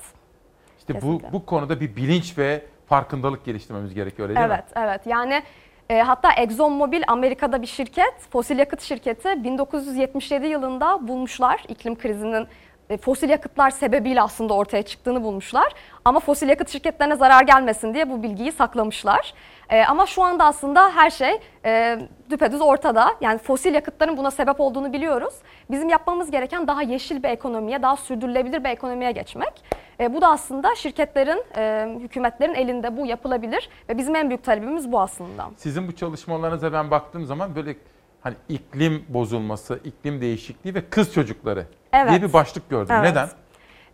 İşte 0.78 1.02
bu, 1.02 1.20
bu 1.32 1.46
konuda 1.46 1.80
bir 1.80 1.96
bilinç 1.96 2.38
ve 2.38 2.62
farkındalık 2.92 3.44
geliştirmemiz 3.44 3.94
gerekiyor 3.94 4.28
öyle 4.28 4.38
değil 4.38 4.48
mi? 4.48 4.54
Evet, 4.54 4.64
evet. 4.76 5.00
Yani 5.06 5.42
e, 5.90 6.00
hatta 6.00 6.32
ExxonMobil 6.32 7.02
Amerika'da 7.08 7.62
bir 7.62 7.66
şirket, 7.66 8.14
fosil 8.30 8.58
yakıt 8.58 8.82
şirketi 8.82 9.44
1977 9.44 10.46
yılında 10.46 11.08
bulmuşlar 11.08 11.64
iklim 11.68 11.98
krizinin 11.98 12.46
e, 12.90 12.96
fosil 12.96 13.28
yakıtlar 13.28 13.70
sebebiyle 13.70 14.22
aslında 14.22 14.54
ortaya 14.54 14.82
çıktığını 14.82 15.22
bulmuşlar. 15.22 15.72
Ama 16.04 16.20
fosil 16.20 16.48
yakıt 16.48 16.68
şirketlerine 16.68 17.16
zarar 17.16 17.42
gelmesin 17.42 17.94
diye 17.94 18.10
bu 18.10 18.22
bilgiyi 18.22 18.52
saklamışlar. 18.52 19.34
E, 19.70 19.84
ama 19.84 20.06
şu 20.06 20.22
anda 20.22 20.44
aslında 20.44 20.90
her 20.94 21.10
şey 21.10 21.40
e, 21.64 21.98
düpedüz 22.30 22.60
ortada. 22.60 23.08
Yani 23.20 23.38
fosil 23.38 23.74
yakıtların 23.74 24.16
buna 24.16 24.30
sebep 24.30 24.60
olduğunu 24.60 24.92
biliyoruz. 24.92 25.34
Bizim 25.70 25.88
yapmamız 25.88 26.30
gereken 26.30 26.66
daha 26.66 26.82
yeşil 26.82 27.22
bir 27.22 27.28
ekonomiye, 27.28 27.82
daha 27.82 27.96
sürdürülebilir 27.96 28.64
bir 28.64 28.68
ekonomiye 28.68 29.12
geçmek. 29.12 29.52
E, 30.00 30.14
bu 30.14 30.20
da 30.20 30.28
aslında 30.28 30.74
şirketlerin, 30.74 31.44
e, 31.56 31.88
hükümetlerin 32.00 32.54
elinde 32.54 32.96
bu 32.96 33.06
yapılabilir 33.06 33.68
ve 33.88 33.98
bizim 33.98 34.16
en 34.16 34.28
büyük 34.28 34.44
talebimiz 34.44 34.92
bu 34.92 35.00
aslında. 35.00 35.50
Sizin 35.56 35.88
bu 35.88 35.96
çalışmalarınıza 35.96 36.72
ben 36.72 36.90
baktığım 36.90 37.26
zaman 37.26 37.56
böyle 37.56 37.76
hani 38.20 38.34
iklim 38.48 39.04
bozulması, 39.08 39.80
iklim 39.84 40.20
değişikliği 40.20 40.74
ve 40.74 40.88
kız 40.90 41.14
çocukları 41.14 41.66
Evet. 41.92 42.10
diye 42.10 42.22
bir 42.22 42.32
başlık 42.32 42.70
gördüm. 42.70 42.94
Evet. 42.98 43.10
Neden? 43.10 43.28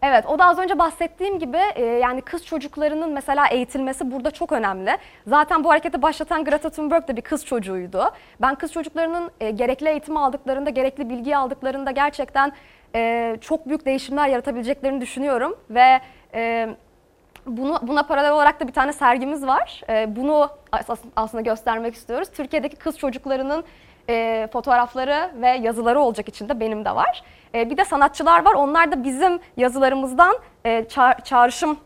Evet 0.02 0.26
o 0.26 0.38
da 0.38 0.44
az 0.44 0.58
önce 0.58 0.78
bahsettiğim 0.78 1.38
gibi 1.38 1.58
e, 1.74 1.84
yani 1.84 2.20
kız 2.20 2.46
çocuklarının 2.46 3.10
mesela 3.12 3.46
eğitilmesi 3.48 4.10
burada 4.12 4.30
çok 4.30 4.52
önemli. 4.52 4.98
Zaten 5.26 5.64
bu 5.64 5.70
hareketi 5.70 6.02
başlatan 6.02 6.44
Greta 6.44 6.70
Thunberg 6.70 7.08
de 7.08 7.16
bir 7.16 7.22
kız 7.22 7.46
çocuğuydu. 7.46 8.04
Ben 8.40 8.54
kız 8.54 8.72
çocuklarının 8.72 9.30
e, 9.40 9.50
gerekli 9.50 9.88
eğitimi 9.88 10.18
aldıklarında, 10.18 10.70
gerekli 10.70 11.10
bilgiyi 11.10 11.36
aldıklarında 11.36 11.90
gerçekten 11.90 12.52
e, 12.94 13.36
çok 13.40 13.68
büyük 13.68 13.86
değişimler 13.86 14.28
yaratabileceklerini 14.28 15.00
düşünüyorum. 15.00 15.58
Ve 15.70 16.00
bunu, 17.46 17.78
buna 17.82 18.02
paralel 18.02 18.32
olarak 18.32 18.60
da 18.60 18.68
bir 18.68 18.72
tane 18.72 18.92
sergimiz 18.92 19.46
var. 19.46 19.82
Bunu 20.06 20.50
as- 20.72 21.00
aslında 21.16 21.42
göstermek 21.42 21.94
istiyoruz. 21.94 22.28
Türkiye'deki 22.32 22.76
kız 22.76 22.98
çocuklarının 22.98 23.64
e, 24.10 24.48
fotoğrafları 24.52 25.30
ve 25.34 25.48
yazıları 25.48 26.00
olacak 26.00 26.28
içinde 26.28 26.60
benim 26.60 26.84
de 26.84 26.94
var. 26.94 27.22
E, 27.54 27.70
bir 27.70 27.76
de 27.76 27.84
sanatçılar 27.84 28.44
var. 28.44 28.52
Onlar 28.54 28.92
da 28.92 29.04
bizim 29.04 29.40
yazılarımızdan 29.56 30.36
e, 30.64 30.70
ça- 30.80 31.22
çağrışım 31.24 31.78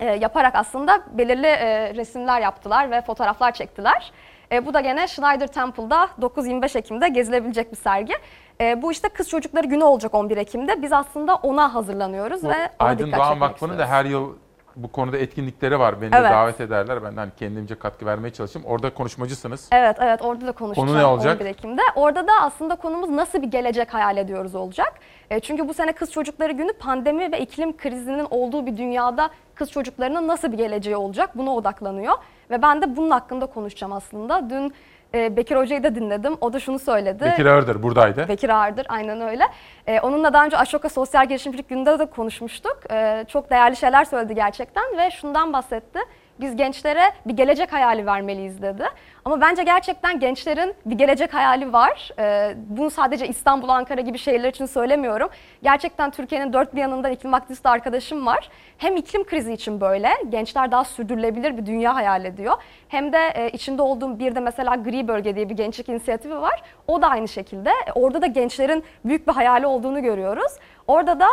e, 0.00 0.04
yaparak 0.06 0.54
aslında 0.54 1.02
belirli 1.12 1.46
e, 1.46 1.94
resimler 1.94 2.40
yaptılar 2.40 2.90
ve 2.90 3.00
fotoğraflar 3.00 3.52
çektiler. 3.52 4.12
E, 4.52 4.66
bu 4.66 4.74
da 4.74 4.80
gene 4.80 5.08
Schneider 5.08 5.46
Temple'da 5.46 6.08
9-25 6.20 6.78
Ekim'de 6.78 7.08
gezilebilecek 7.08 7.72
bir 7.72 7.76
sergi. 7.76 8.14
E, 8.60 8.82
bu 8.82 8.92
işte 8.92 9.08
kız 9.08 9.28
çocukları 9.28 9.66
günü 9.66 9.84
olacak 9.84 10.14
11 10.14 10.36
Ekim'de. 10.36 10.82
Biz 10.82 10.92
aslında 10.92 11.34
ona 11.36 11.74
hazırlanıyoruz 11.74 12.44
Bu 12.44 12.48
ve 12.48 12.54
ona 12.80 12.88
Aydın 12.88 13.06
dikkat 13.06 13.20
Doğan 13.20 13.40
Vakfı'nın 13.40 13.78
da 13.78 13.86
her 13.86 14.04
yıl 14.04 14.36
bu 14.76 14.92
konuda 14.92 15.18
etkinlikleri 15.18 15.78
var. 15.78 16.00
Beni 16.02 16.12
de 16.12 16.16
Evet. 16.16 16.30
davet 16.30 16.60
ederler. 16.60 17.04
Ben 17.04 17.16
de 17.16 17.20
hani 17.20 17.30
kendimce 17.38 17.74
katkı 17.74 18.06
vermeye 18.06 18.30
çalışayım. 18.30 18.68
Orada 18.68 18.94
konuşmacısınız. 18.94 19.68
Evet 19.72 19.96
evet 20.00 20.22
orada 20.22 20.46
da 20.46 20.52
konuşacağım 20.52 20.88
Konu 20.88 20.98
ne 20.98 21.04
olacak? 21.04 21.40
11 21.40 21.50
Ekim'de. 21.50 21.82
Orada 21.96 22.26
da 22.26 22.32
aslında 22.40 22.76
konumuz 22.76 23.10
nasıl 23.10 23.42
bir 23.42 23.46
gelecek 23.50 23.94
hayal 23.94 24.16
ediyoruz 24.16 24.54
olacak. 24.54 24.92
E, 25.30 25.40
çünkü 25.40 25.68
bu 25.68 25.74
sene 25.74 25.92
Kız 25.92 26.10
Çocukları 26.12 26.52
Günü 26.52 26.72
pandemi 26.72 27.32
ve 27.32 27.40
iklim 27.40 27.76
krizinin 27.76 28.26
olduğu 28.30 28.66
bir 28.66 28.76
dünyada 28.76 29.30
kız 29.54 29.70
çocuklarının 29.70 30.28
nasıl 30.28 30.52
bir 30.52 30.58
geleceği 30.58 30.96
olacak 30.96 31.30
buna 31.38 31.54
odaklanıyor. 31.54 32.14
Ve 32.50 32.62
ben 32.62 32.82
de 32.82 32.96
bunun 32.96 33.10
hakkında 33.10 33.46
konuşacağım 33.46 33.92
aslında. 33.92 34.50
Dün 34.50 34.72
e, 35.14 35.36
Bekir 35.36 35.56
Hoca'yı 35.56 35.82
da 35.82 35.94
dinledim. 35.94 36.36
O 36.40 36.52
da 36.52 36.60
şunu 36.60 36.78
söyledi. 36.78 37.24
Bekir 37.24 37.46
Ağırdır 37.46 37.82
buradaydı. 37.82 38.28
Bekir 38.28 38.48
Ağırdır 38.48 38.86
aynen 38.88 39.20
öyle. 39.20 39.44
Ee, 39.86 40.00
onunla 40.00 40.32
daha 40.32 40.44
önce 40.44 40.56
Ashoka 40.56 40.88
Sosyal 40.88 41.28
Girişimcilik 41.28 41.68
Günü'nde 41.68 41.98
de 41.98 42.06
konuşmuştuk. 42.06 42.78
Ee, 42.90 43.24
çok 43.28 43.50
değerli 43.50 43.76
şeyler 43.76 44.04
söyledi 44.04 44.34
gerçekten 44.34 44.84
ve 44.98 45.10
şundan 45.10 45.52
bahsetti. 45.52 45.98
Biz 46.40 46.56
gençlere 46.56 47.12
bir 47.26 47.36
gelecek 47.36 47.72
hayali 47.72 48.06
vermeliyiz 48.06 48.62
dedi. 48.62 48.84
Ama 49.24 49.40
bence 49.40 49.62
gerçekten 49.62 50.20
gençlerin 50.20 50.74
bir 50.86 50.94
gelecek 50.94 51.34
hayali 51.34 51.72
var. 51.72 52.10
Ee, 52.18 52.54
bunu 52.68 52.90
sadece 52.90 53.28
İstanbul, 53.28 53.68
Ankara 53.68 54.00
gibi 54.00 54.18
şehirler 54.18 54.48
için 54.48 54.66
söylemiyorum. 54.66 55.28
Gerçekten 55.62 56.10
Türkiye'nin 56.10 56.52
dört 56.52 56.74
bir 56.74 56.80
yanından 56.80 57.12
iklim 57.12 57.34
aktivisti 57.34 57.68
arkadaşım 57.68 58.26
var. 58.26 58.50
Hem 58.78 58.96
iklim 58.96 59.24
krizi 59.24 59.52
için 59.52 59.80
böyle, 59.80 60.10
gençler 60.28 60.70
daha 60.72 60.84
sürdürülebilir 60.84 61.56
bir 61.56 61.66
dünya 61.66 61.94
hayal 61.94 62.24
ediyor. 62.24 62.54
Hem 62.88 63.12
de 63.12 63.18
e, 63.34 63.50
içinde 63.50 63.82
olduğum 63.82 64.18
bir 64.18 64.34
de 64.34 64.40
mesela 64.40 64.74
Gri 64.74 65.08
Bölge 65.08 65.36
diye 65.36 65.48
bir 65.48 65.54
gençlik 65.54 65.88
inisiyatifi 65.88 66.40
var. 66.40 66.62
O 66.86 67.02
da 67.02 67.08
aynı 67.08 67.28
şekilde. 67.28 67.70
E, 67.70 67.92
Orada 67.92 68.22
da 68.22 68.26
gençlerin 68.26 68.84
büyük 69.04 69.28
bir 69.28 69.32
hayali 69.32 69.66
olduğunu 69.66 70.02
görüyoruz. 70.02 70.52
Orada 70.86 71.20
da 71.20 71.28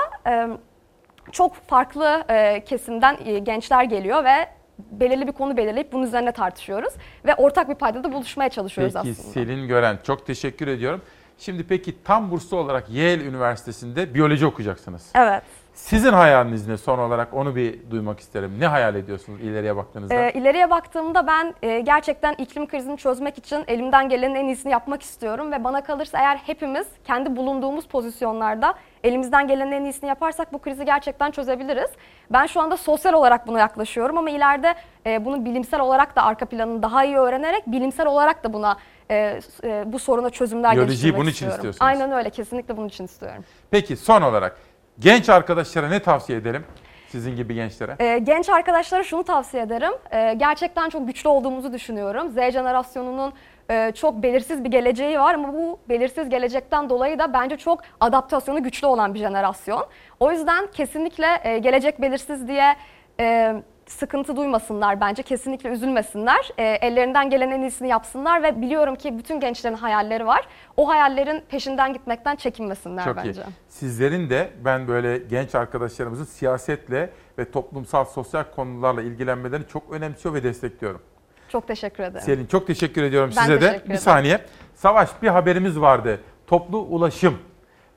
çok 1.31 1.55
farklı 1.55 2.23
kesimden 2.65 3.43
gençler 3.43 3.83
geliyor 3.83 4.23
ve 4.23 4.58
belirli 4.91 5.27
bir 5.27 5.31
konu 5.31 5.57
belirleyip 5.57 5.91
bunun 5.93 6.03
üzerine 6.03 6.31
tartışıyoruz. 6.31 6.93
Ve 7.25 7.35
ortak 7.35 7.69
bir 7.69 7.75
paydada 7.75 8.13
buluşmaya 8.13 8.49
çalışıyoruz 8.49 8.93
Peki 8.93 9.09
aslında. 9.11 9.33
Selin 9.33 9.67
Gören 9.67 9.99
çok 10.03 10.27
teşekkür 10.27 10.67
ediyorum. 10.67 11.01
Şimdi 11.37 11.63
peki 11.63 12.03
tam 12.03 12.31
burslu 12.31 12.57
olarak 12.57 12.89
Yale 12.89 13.23
Üniversitesi'nde 13.23 14.13
biyoloji 14.13 14.45
okuyacaksınız. 14.45 15.11
Evet. 15.15 15.43
Sizin 15.79 16.13
hayaliniz 16.13 16.67
ne 16.67 16.77
son 16.77 16.99
olarak 16.99 17.33
onu 17.33 17.55
bir 17.55 17.91
duymak 17.91 18.19
isterim. 18.19 18.55
Ne 18.59 18.67
hayal 18.67 18.95
ediyorsunuz 18.95 19.41
ileriye 19.41 19.75
baktığınızda? 19.75 20.15
Ee, 20.15 20.31
ileriye 20.31 20.69
baktığımda 20.69 21.27
ben 21.27 21.53
e, 21.61 21.79
gerçekten 21.79 22.33
iklim 22.37 22.67
krizini 22.67 22.97
çözmek 22.97 23.37
için 23.37 23.63
elimden 23.67 24.09
gelenin 24.09 24.35
en 24.35 24.45
iyisini 24.45 24.71
yapmak 24.71 25.01
istiyorum 25.03 25.51
ve 25.51 25.63
bana 25.63 25.83
kalırsa 25.83 26.19
eğer 26.19 26.35
hepimiz 26.37 26.87
kendi 27.03 27.35
bulunduğumuz 27.35 27.87
pozisyonlarda 27.87 28.73
elimizden 29.03 29.47
gelenin 29.47 29.71
en 29.71 29.83
iyisini 29.83 30.07
yaparsak 30.07 30.53
bu 30.53 30.59
krizi 30.59 30.85
gerçekten 30.85 31.31
çözebiliriz. 31.31 31.89
Ben 32.31 32.45
şu 32.45 32.61
anda 32.61 32.77
sosyal 32.77 33.13
olarak 33.13 33.47
buna 33.47 33.59
yaklaşıyorum 33.59 34.17
ama 34.17 34.29
ileride 34.29 34.75
e, 35.05 35.25
bunu 35.25 35.45
bilimsel 35.45 35.79
olarak 35.79 36.15
da 36.15 36.23
arka 36.23 36.45
planını 36.45 36.83
daha 36.83 37.05
iyi 37.05 37.17
öğrenerek 37.17 37.67
bilimsel 37.67 38.07
olarak 38.07 38.43
da 38.43 38.53
buna 38.53 38.77
e, 39.11 39.39
e, 39.63 39.83
bu 39.93 39.99
soruna 39.99 40.29
çözümler 40.29 40.71
Biyolojiyi 40.71 40.89
geliştirmek 40.89 41.19
bunun 41.19 41.29
için 41.29 41.31
istiyorum. 41.31 41.55
istiyorsunuz. 41.69 42.01
Aynen 42.01 42.17
öyle 42.17 42.29
kesinlikle 42.29 42.77
bunun 42.77 42.87
için 42.87 43.05
istiyorum. 43.05 43.43
Peki 43.71 43.97
son 43.97 44.21
olarak 44.21 44.57
genç 44.99 45.29
arkadaşlara 45.29 45.89
ne 45.89 45.99
tavsiye 45.99 46.37
edelim? 46.37 46.65
Sizin 47.07 47.35
gibi 47.35 47.55
gençlere. 47.55 47.95
Ee, 47.99 48.19
genç 48.19 48.49
arkadaşlara 48.49 49.03
şunu 49.03 49.23
tavsiye 49.23 49.63
ederim. 49.63 49.93
Ee, 50.11 50.33
gerçekten 50.37 50.89
çok 50.89 51.07
güçlü 51.07 51.29
olduğumuzu 51.29 51.73
düşünüyorum. 51.73 52.31
Z 52.31 52.35
jenerasyonunun 52.35 53.33
e, 53.69 53.91
çok 53.95 54.23
belirsiz 54.23 54.63
bir 54.63 54.71
geleceği 54.71 55.19
var 55.19 55.33
ama 55.33 55.53
bu 55.53 55.79
belirsiz 55.89 56.29
gelecekten 56.29 56.89
dolayı 56.89 57.19
da 57.19 57.33
bence 57.33 57.57
çok 57.57 57.81
adaptasyonu 57.99 58.63
güçlü 58.63 58.87
olan 58.87 59.13
bir 59.13 59.19
jenerasyon. 59.19 59.85
O 60.19 60.31
yüzden 60.31 60.67
kesinlikle 60.67 61.41
e, 61.43 61.57
gelecek 61.57 62.01
belirsiz 62.01 62.47
diye 62.47 62.75
e, 63.19 63.55
sıkıntı 63.91 64.35
duymasınlar 64.35 65.01
bence. 65.01 65.23
Kesinlikle 65.23 65.69
üzülmesinler. 65.69 66.49
E, 66.57 66.63
ellerinden 66.63 67.29
gelen 67.29 67.51
en 67.51 67.61
iyisini 67.61 67.87
yapsınlar 67.87 68.43
ve 68.43 68.61
biliyorum 68.61 68.95
ki 68.95 69.17
bütün 69.17 69.39
gençlerin 69.39 69.75
hayalleri 69.75 70.25
var. 70.27 70.47
O 70.77 70.89
hayallerin 70.89 71.43
peşinden 71.49 71.93
gitmekten 71.93 72.35
çekinmesinler 72.35 73.03
Çok 73.05 73.17
bence. 73.17 73.31
iyi. 73.41 73.43
Sizlerin 73.67 74.29
de 74.29 74.49
ben 74.65 74.87
böyle 74.87 75.17
genç 75.17 75.55
arkadaşlarımızın 75.55 76.25
siyasetle 76.25 77.09
ve 77.37 77.51
toplumsal 77.51 78.05
sosyal 78.05 78.43
konularla 78.55 79.01
ilgilenmelerini 79.01 79.67
çok 79.67 79.91
önemsiyor 79.91 80.35
ve 80.35 80.43
destekliyorum. 80.43 81.01
Çok 81.49 81.67
teşekkür 81.67 82.03
ederim. 82.03 82.25
Selin 82.25 82.45
çok 82.45 82.67
teşekkür 82.67 83.03
ediyorum 83.03 83.33
Ben 83.37 83.41
size 83.41 83.55
de. 83.55 83.59
teşekkür 83.59 83.79
Bir 83.79 83.85
ederim. 83.85 83.99
saniye. 84.01 84.39
Savaş 84.75 85.09
bir 85.21 85.27
haberimiz 85.27 85.79
vardı. 85.81 86.21
Toplu 86.47 86.77
ulaşım 86.77 87.37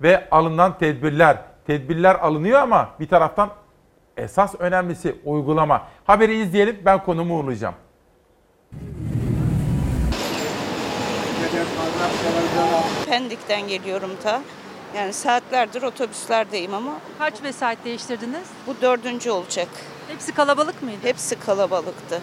ve 0.03 0.29
alınan 0.31 0.79
tedbirler. 0.79 1.37
Tedbirler 1.67 2.15
alınıyor 2.15 2.61
ama 2.61 2.89
bir 3.01 3.09
taraftan 3.09 3.51
esas 4.17 4.55
önemlisi 4.59 5.17
uygulama. 5.25 5.89
Haberi 6.05 6.39
izleyelim 6.43 6.79
ben 6.85 7.05
konumu 7.05 7.39
uğurlayacağım. 7.39 7.75
Pendik'ten 13.07 13.69
geliyorum 13.69 14.11
ta. 14.23 14.43
Yani 14.97 15.13
saatlerdir 15.13 15.83
otobüslerdeyim 15.83 16.75
ama. 16.75 16.93
Kaç 17.19 17.43
vesait 17.43 17.85
değiştirdiniz? 17.85 18.49
Bu 18.67 18.75
dördüncü 18.83 19.31
olacak. 19.31 19.69
Hepsi 20.09 20.35
kalabalık 20.35 20.83
mıydı? 20.83 20.99
Hepsi 21.03 21.39
kalabalıktı. 21.39 22.21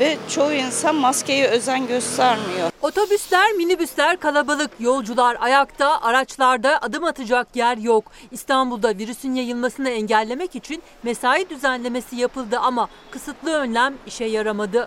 Ve 0.00 0.16
çoğu 0.28 0.52
insan 0.52 0.94
maskeye 0.94 1.46
özen 1.46 1.86
göstermiyor. 1.86 2.70
Otobüsler, 2.82 3.52
minibüsler 3.52 4.20
kalabalık. 4.20 4.70
Yolcular 4.80 5.36
ayakta, 5.40 6.00
araçlarda 6.02 6.82
adım 6.82 7.04
atacak 7.04 7.56
yer 7.56 7.76
yok. 7.76 8.04
İstanbul'da 8.30 8.98
virüsün 8.98 9.34
yayılmasını 9.34 9.88
engellemek 9.88 10.56
için 10.56 10.82
mesai 11.02 11.50
düzenlemesi 11.50 12.16
yapıldı 12.16 12.58
ama 12.58 12.88
kısıtlı 13.10 13.52
önlem 13.52 13.94
işe 14.06 14.24
yaramadı. 14.24 14.86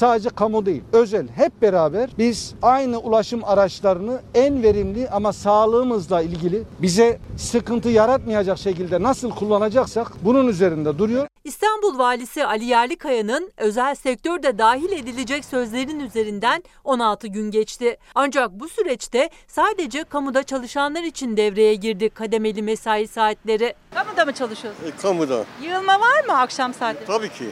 Sadece 0.00 0.28
kamu 0.28 0.66
değil, 0.66 0.82
özel 0.92 1.28
hep 1.28 1.62
beraber 1.62 2.10
biz 2.18 2.54
aynı 2.62 2.98
ulaşım 2.98 3.44
araçlarını 3.44 4.20
en 4.34 4.62
verimli 4.62 5.08
ama 5.10 5.32
sağlığımızla 5.32 6.22
ilgili 6.22 6.62
bize 6.82 7.18
sıkıntı 7.36 7.88
yaratmayacak 7.88 8.58
şekilde 8.58 9.02
nasıl 9.02 9.30
kullanacaksak 9.30 10.12
bunun 10.24 10.48
üzerinde 10.48 10.98
duruyor. 10.98 11.26
İstanbul 11.44 11.98
Valisi 11.98 12.46
Ali 12.46 12.64
Yerlikaya'nın 12.64 13.52
özel 13.56 13.94
sektör 13.94 14.42
de 14.42 14.58
dahil 14.58 14.92
edilecek 14.92 15.44
sözlerin 15.44 16.00
üzerinden 16.00 16.62
16 16.84 17.26
gün 17.28 17.50
geçti. 17.50 17.96
Ancak 18.14 18.50
bu 18.50 18.68
süreçte 18.68 19.30
sadece 19.48 20.04
kamuda 20.04 20.42
çalışanlar 20.42 21.02
için 21.02 21.36
devreye 21.36 21.74
girdi 21.74 22.10
kademeli 22.10 22.62
mesai 22.62 23.06
saatleri. 23.06 23.74
Kamuda 23.94 24.24
mı 24.24 24.32
çalışıyorsunuz? 24.32 24.88
E, 24.88 24.96
kamuda. 25.02 25.44
Yığılma 25.62 26.00
var 26.00 26.24
mı 26.26 26.38
akşam 26.38 26.74
saatleri? 26.74 27.06
Tabii 27.06 27.28
ki. 27.28 27.44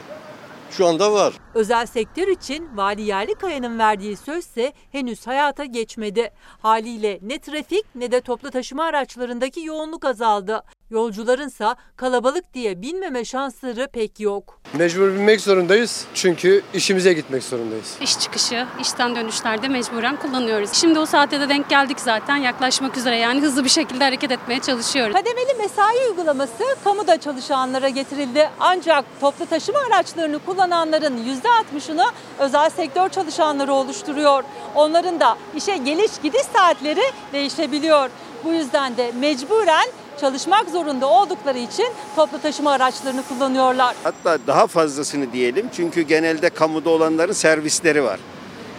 Şu 0.71 0.87
anda 0.87 1.13
var. 1.13 1.33
Özel 1.53 1.85
sektör 1.85 2.27
için 2.27 2.77
Vali 2.77 3.01
Yerlikaya'nın 3.01 3.79
verdiği 3.79 4.17
sözse 4.17 4.73
henüz 4.91 5.27
hayata 5.27 5.65
geçmedi. 5.65 6.31
Haliyle 6.61 7.19
ne 7.21 7.39
trafik 7.39 7.85
ne 7.95 8.11
de 8.11 8.21
toplu 8.21 8.51
taşıma 8.51 8.83
araçlarındaki 8.83 9.61
yoğunluk 9.65 10.05
azaldı. 10.05 10.63
Yolcularınsa 10.89 11.75
kalabalık 11.95 12.53
diye 12.53 12.81
binmeme 12.81 13.25
şansları 13.25 13.87
pek 13.93 14.19
yok. 14.19 14.61
Mecbur 14.73 15.07
binmek 15.07 15.41
zorundayız 15.41 16.05
çünkü 16.13 16.61
işimize 16.73 17.13
gitmek 17.13 17.43
zorundayız. 17.43 17.97
İş 18.01 18.19
çıkışı, 18.19 18.65
işten 18.81 19.15
dönüşlerde 19.15 19.67
mecburen 19.67 20.15
kullanıyoruz. 20.15 20.73
Şimdi 20.73 20.99
o 20.99 21.05
saate 21.05 21.39
de 21.39 21.49
denk 21.49 21.69
geldik 21.69 21.99
zaten 21.99 22.35
yaklaşmak 22.35 22.97
üzere 22.97 23.17
yani 23.17 23.41
hızlı 23.41 23.63
bir 23.63 23.69
şekilde 23.69 24.03
hareket 24.03 24.31
etmeye 24.31 24.59
çalışıyoruz. 24.59 25.13
Kademeli 25.15 25.53
mesai 25.57 26.09
uygulaması 26.09 26.63
kamuda 26.83 27.19
çalışanlara 27.19 27.89
getirildi. 27.89 28.49
Ancak 28.59 29.05
toplu 29.21 29.45
taşıma 29.45 29.79
araçlarını 29.79 30.39
kullananların 30.59 31.17
%60'ını 31.17 32.11
özel 32.39 32.69
sektör 32.69 33.09
çalışanları 33.09 33.73
oluşturuyor. 33.73 34.43
Onların 34.75 35.19
da 35.19 35.37
işe 35.55 35.77
geliş 35.77 36.11
gidiş 36.23 36.41
saatleri 36.41 37.01
değişebiliyor. 37.33 38.09
Bu 38.43 38.53
yüzden 38.53 38.97
de 38.97 39.11
mecburen 39.19 39.87
çalışmak 40.21 40.69
zorunda 40.69 41.07
oldukları 41.07 41.57
için 41.57 41.87
toplu 42.15 42.41
taşıma 42.41 42.71
araçlarını 42.71 43.23
kullanıyorlar. 43.23 43.95
Hatta 44.03 44.37
daha 44.47 44.67
fazlasını 44.67 45.33
diyelim 45.33 45.69
çünkü 45.75 46.01
genelde 46.01 46.49
kamuda 46.49 46.89
olanların 46.89 47.33
servisleri 47.33 48.03
var. 48.03 48.19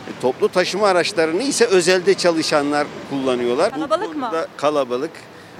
E, 0.09 0.11
toplu 0.21 0.49
taşıma 0.49 0.87
araçlarını 0.87 1.43
ise 1.43 1.67
özelde 1.67 2.15
çalışanlar 2.15 2.87
kullanıyorlar. 3.11 3.71
Kalabalık 3.71 4.17
mı? 4.17 4.31
Kalabalık. 4.57 5.13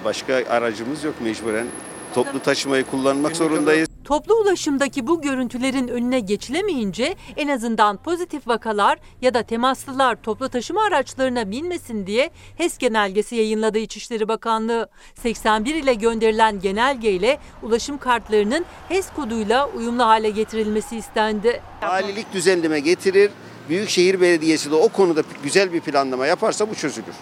Başka 0.05 0.35
aracımız 0.51 1.05
yok 1.05 1.15
mecburen. 1.21 1.67
Toplu 2.15 2.41
taşımayı 2.41 2.85
kullanmak 2.85 3.37
zorundayız. 3.37 3.89
Toplu 4.11 4.35
ulaşımdaki 4.35 5.07
bu 5.07 5.23
görüntülerin 5.23 5.89
önüne 5.89 6.21
geçilemeyince 6.21 7.15
en 7.37 7.49
azından 7.49 7.97
pozitif 7.97 8.49
vakalar 8.49 8.99
ya 9.23 9.35
da 9.35 9.43
temaslılar 9.43 10.23
toplu 10.23 10.49
taşıma 10.49 10.83
araçlarına 10.83 11.51
binmesin 11.51 12.07
diye 12.07 12.31
HES 12.57 12.79
genelgesi 12.79 13.37
yayınladı 13.37 13.79
İçişleri 13.79 14.29
Bakanlığı. 14.29 14.89
81 15.15 15.75
ile 15.75 15.95
gönderilen 15.95 16.61
genelge 16.61 17.11
ile 17.11 17.39
ulaşım 17.63 17.99
kartlarının 17.99 18.65
HES 18.89 19.11
koduyla 19.17 19.69
uyumlu 19.69 20.03
hale 20.03 20.31
getirilmesi 20.31 20.97
istendi. 20.97 21.63
Valilik 21.83 22.33
düzenleme 22.33 22.81
getirir. 22.81 23.31
Büyükşehir 23.69 24.21
Belediyesi 24.21 24.71
de 24.71 24.75
o 24.75 24.89
konuda 24.89 25.23
güzel 25.43 25.73
bir 25.73 25.81
planlama 25.81 26.27
yaparsa 26.27 26.71
bu 26.71 26.75
çözülür. 26.75 27.15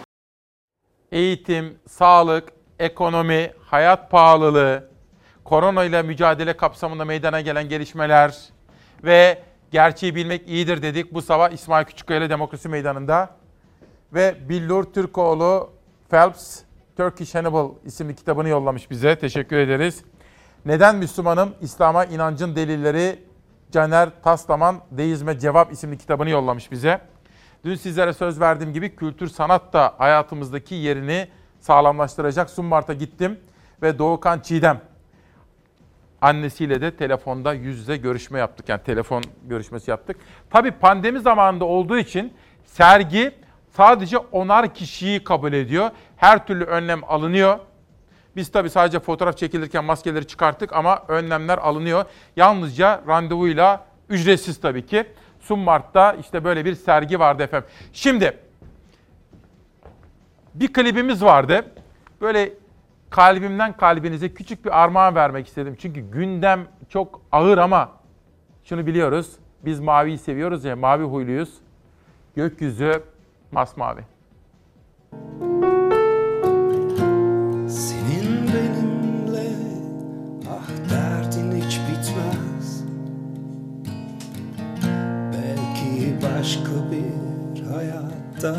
Eğitim, 1.12 1.78
sağlık, 1.88 2.48
ekonomi, 2.78 3.52
hayat 3.66 4.10
pahalılığı, 4.10 4.87
korona 5.48 5.84
ile 5.84 6.02
mücadele 6.02 6.56
kapsamında 6.56 7.04
meydana 7.04 7.40
gelen 7.40 7.68
gelişmeler 7.68 8.36
ve 9.04 9.42
gerçeği 9.70 10.14
bilmek 10.14 10.48
iyidir 10.48 10.82
dedik 10.82 11.14
bu 11.14 11.22
sabah 11.22 11.50
İsmail 11.50 11.84
Küçükkaya 11.84 12.30
Demokrasi 12.30 12.68
Meydanı'nda. 12.68 13.30
Ve 14.14 14.48
Billur 14.48 14.84
Türkoğlu 14.84 15.70
Phelps 16.10 16.60
Turkish 16.96 17.34
Hannibal 17.34 17.70
isimli 17.84 18.16
kitabını 18.16 18.48
yollamış 18.48 18.90
bize. 18.90 19.18
Teşekkür 19.18 19.56
ederiz. 19.56 20.02
Neden 20.64 20.96
Müslümanım? 20.96 21.54
İslam'a 21.60 22.04
inancın 22.04 22.56
delilleri 22.56 23.18
Caner 23.72 24.08
Taslaman 24.22 24.80
Deizme 24.90 25.38
Cevap 25.38 25.72
isimli 25.72 25.98
kitabını 25.98 26.30
yollamış 26.30 26.70
bize. 26.70 27.00
Dün 27.64 27.74
sizlere 27.74 28.12
söz 28.12 28.40
verdiğim 28.40 28.72
gibi 28.72 28.96
kültür 28.96 29.28
sanat 29.28 29.72
da 29.72 29.94
hayatımızdaki 29.98 30.74
yerini 30.74 31.28
sağlamlaştıracak. 31.60 32.50
Summart'a 32.50 32.92
gittim 32.92 33.40
ve 33.82 33.98
Doğukan 33.98 34.40
Çiğdem 34.40 34.80
annesiyle 36.20 36.80
de 36.80 36.96
telefonda 36.96 37.52
yüz 37.52 37.78
yüze 37.78 37.96
görüşme 37.96 38.38
yaptık. 38.38 38.68
Yani 38.68 38.82
telefon 38.82 39.24
görüşmesi 39.44 39.90
yaptık. 39.90 40.16
Tabii 40.50 40.70
pandemi 40.70 41.20
zamanında 41.20 41.64
olduğu 41.64 41.98
için 41.98 42.32
sergi 42.64 43.32
sadece 43.76 44.18
onar 44.18 44.74
kişiyi 44.74 45.24
kabul 45.24 45.52
ediyor. 45.52 45.90
Her 46.16 46.46
türlü 46.46 46.64
önlem 46.64 47.04
alınıyor. 47.04 47.58
Biz 48.36 48.52
tabii 48.52 48.70
sadece 48.70 49.00
fotoğraf 49.00 49.36
çekilirken 49.36 49.84
maskeleri 49.84 50.26
çıkarttık 50.26 50.72
ama 50.72 51.02
önlemler 51.08 51.58
alınıyor. 51.58 52.04
Yalnızca 52.36 53.02
randevuyla 53.08 53.84
ücretsiz 54.08 54.60
tabii 54.60 54.86
ki. 54.86 55.06
Summart'ta 55.40 56.12
işte 56.12 56.44
böyle 56.44 56.64
bir 56.64 56.74
sergi 56.74 57.20
vardı 57.20 57.42
efendim. 57.42 57.68
Şimdi 57.92 58.38
bir 60.54 60.72
klibimiz 60.72 61.24
vardı. 61.24 61.64
Böyle 62.20 62.52
kalbimden 63.10 63.76
kalbinize 63.76 64.34
küçük 64.34 64.64
bir 64.64 64.82
armağan 64.82 65.14
vermek 65.14 65.46
istedim. 65.46 65.76
Çünkü 65.78 66.00
gündem 66.00 66.66
çok 66.88 67.20
ağır 67.32 67.58
ama 67.58 67.92
şunu 68.64 68.86
biliyoruz. 68.86 69.36
Biz 69.64 69.80
maviyi 69.80 70.18
seviyoruz 70.18 70.64
ya, 70.64 70.76
mavi 70.76 71.04
huyluyuz. 71.04 71.54
Gökyüzü 72.36 73.02
masmavi. 73.52 74.00
Senin 77.68 78.48
benimle 78.54 79.48
ah 80.50 80.90
derdin 80.90 81.52
hiç 81.52 81.80
bitmez 81.80 82.84
Belki 85.32 86.16
başka 86.22 86.70
bir 86.90 87.62
hayatta 87.74 88.56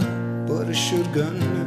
barışır 0.49 1.13
gönlüm 1.13 1.58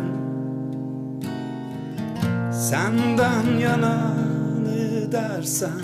Senden 2.62 3.58
yana 3.58 4.14
ne 4.62 5.12
dersen 5.12 5.82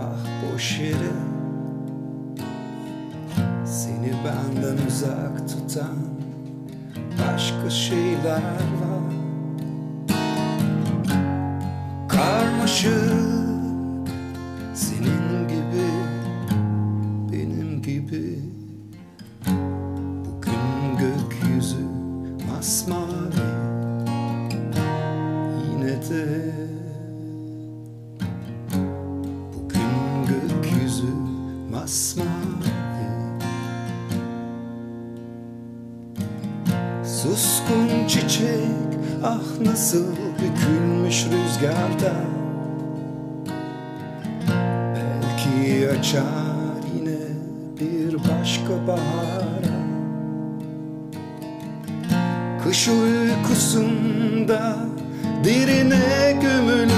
ah 0.00 0.52
boş 0.54 0.78
yere 0.78 1.16
Seni 3.64 4.12
benden 4.24 4.86
uzak 4.86 5.48
tutan 5.48 5.96
başka 7.18 7.70
şeyler 7.70 8.42
var. 8.80 9.12
Karmaşık 12.08 13.15
Belki 45.96 46.08
açar 46.08 46.82
yine 46.98 47.18
bir 47.80 48.14
başka 48.14 48.86
bahara. 48.86 49.76
Kış 52.64 52.88
uykusunda 52.88 54.76
derine 55.44 56.38
gömülü 56.42 56.95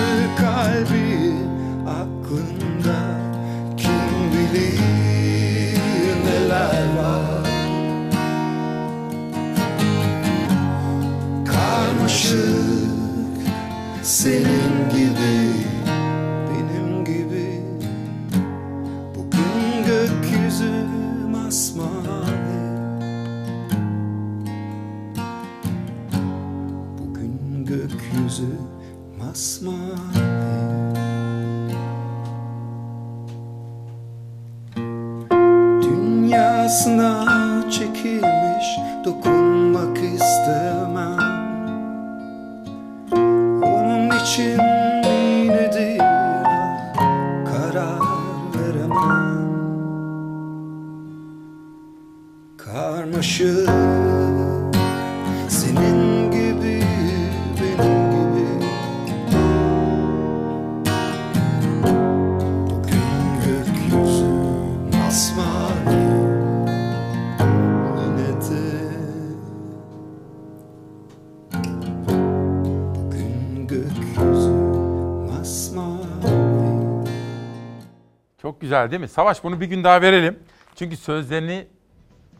güzel 78.68 78.90
değil 78.90 79.00
mi? 79.00 79.08
Savaş 79.08 79.44
bunu 79.44 79.60
bir 79.60 79.66
gün 79.66 79.84
daha 79.84 80.00
verelim. 80.02 80.38
Çünkü 80.74 80.96
sözlerini 80.96 81.66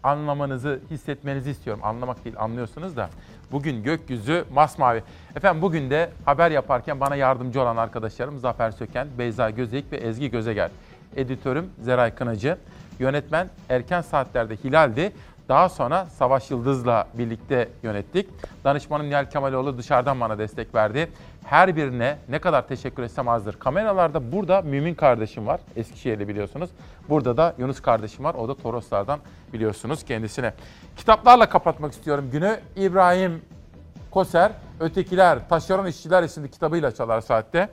anlamanızı, 0.03 0.81
hissetmenizi 0.91 1.51
istiyorum. 1.51 1.83
Anlamak 1.85 2.25
değil, 2.25 2.37
anlıyorsunuz 2.39 2.97
da. 2.97 3.11
Bugün 3.53 3.83
gökyüzü 3.83 4.45
masmavi. 4.55 5.03
Efendim 5.37 5.63
bugün 5.63 5.91
de 5.91 6.11
haber 6.25 6.51
yaparken 6.51 7.01
bana 7.01 7.17
yardımcı 7.17 7.63
olan 7.63 7.77
arkadaşlarım 7.77 8.39
Zafer 8.39 8.71
Söken, 8.71 9.09
Beyza 9.19 9.51
Gözeyik 9.51 9.93
ve 9.93 9.97
Ezgi 9.97 10.31
Gözegel. 10.31 10.71
Editörüm 11.17 11.71
Zeray 11.81 12.15
Kınacı. 12.15 12.59
Yönetmen 12.99 13.49
erken 13.69 14.01
saatlerde 14.01 14.57
Hilal'di. 14.57 15.13
Daha 15.49 15.69
sonra 15.69 16.07
Savaş 16.07 16.51
Yıldız'la 16.51 17.09
birlikte 17.15 17.69
yönettik. 17.83 18.29
Danışmanım 18.65 19.11
Nihal 19.11 19.31
Kemaloğlu 19.31 19.79
dışarıdan 19.79 20.21
bana 20.21 20.39
destek 20.39 20.75
verdi. 20.75 21.09
Her 21.49 21.77
birine 21.77 22.19
ne 22.29 22.39
kadar 22.39 22.69
teşekkür 22.69 23.03
etsem 23.03 23.29
azdır. 23.29 23.59
Kameralarda 23.59 24.33
burada 24.33 24.63
Mümin 24.63 24.95
kardeşim 24.95 25.47
var. 25.47 25.61
Eskişehir'de 25.77 26.29
biliyorsunuz. 26.29 26.71
Burada 27.09 27.37
da 27.37 27.55
Yunus 27.59 27.81
kardeşim 27.83 28.25
var. 28.25 28.35
O 28.35 28.49
da 28.49 28.55
Toroslardan 28.55 29.21
biliyorsunuz 29.53 30.05
kendisine. 30.05 30.55
Kitaplarla 30.97 31.49
kapatmak 31.49 31.93
istiyorum 31.93 32.29
günü. 32.33 32.61
İbrahim 32.77 33.43
Koser, 34.11 34.53
Ötekiler, 34.81 35.49
Taşeron 35.49 35.87
İşçiler 35.87 36.23
isimli 36.23 36.51
kitabıyla 36.51 36.91
çalar 36.91 37.21
saatte. 37.21 37.69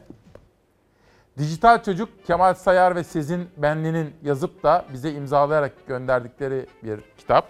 Dijital 1.37 1.83
Çocuk 1.83 2.25
Kemal 2.27 2.53
Sayar 2.53 2.95
ve 2.95 3.03
Sezin 3.03 3.49
Benli'nin 3.57 4.13
yazıp 4.23 4.63
da 4.63 4.85
bize 4.93 5.11
imzalayarak 5.11 5.87
gönderdikleri 5.87 6.65
bir 6.83 6.99
kitap. 7.17 7.47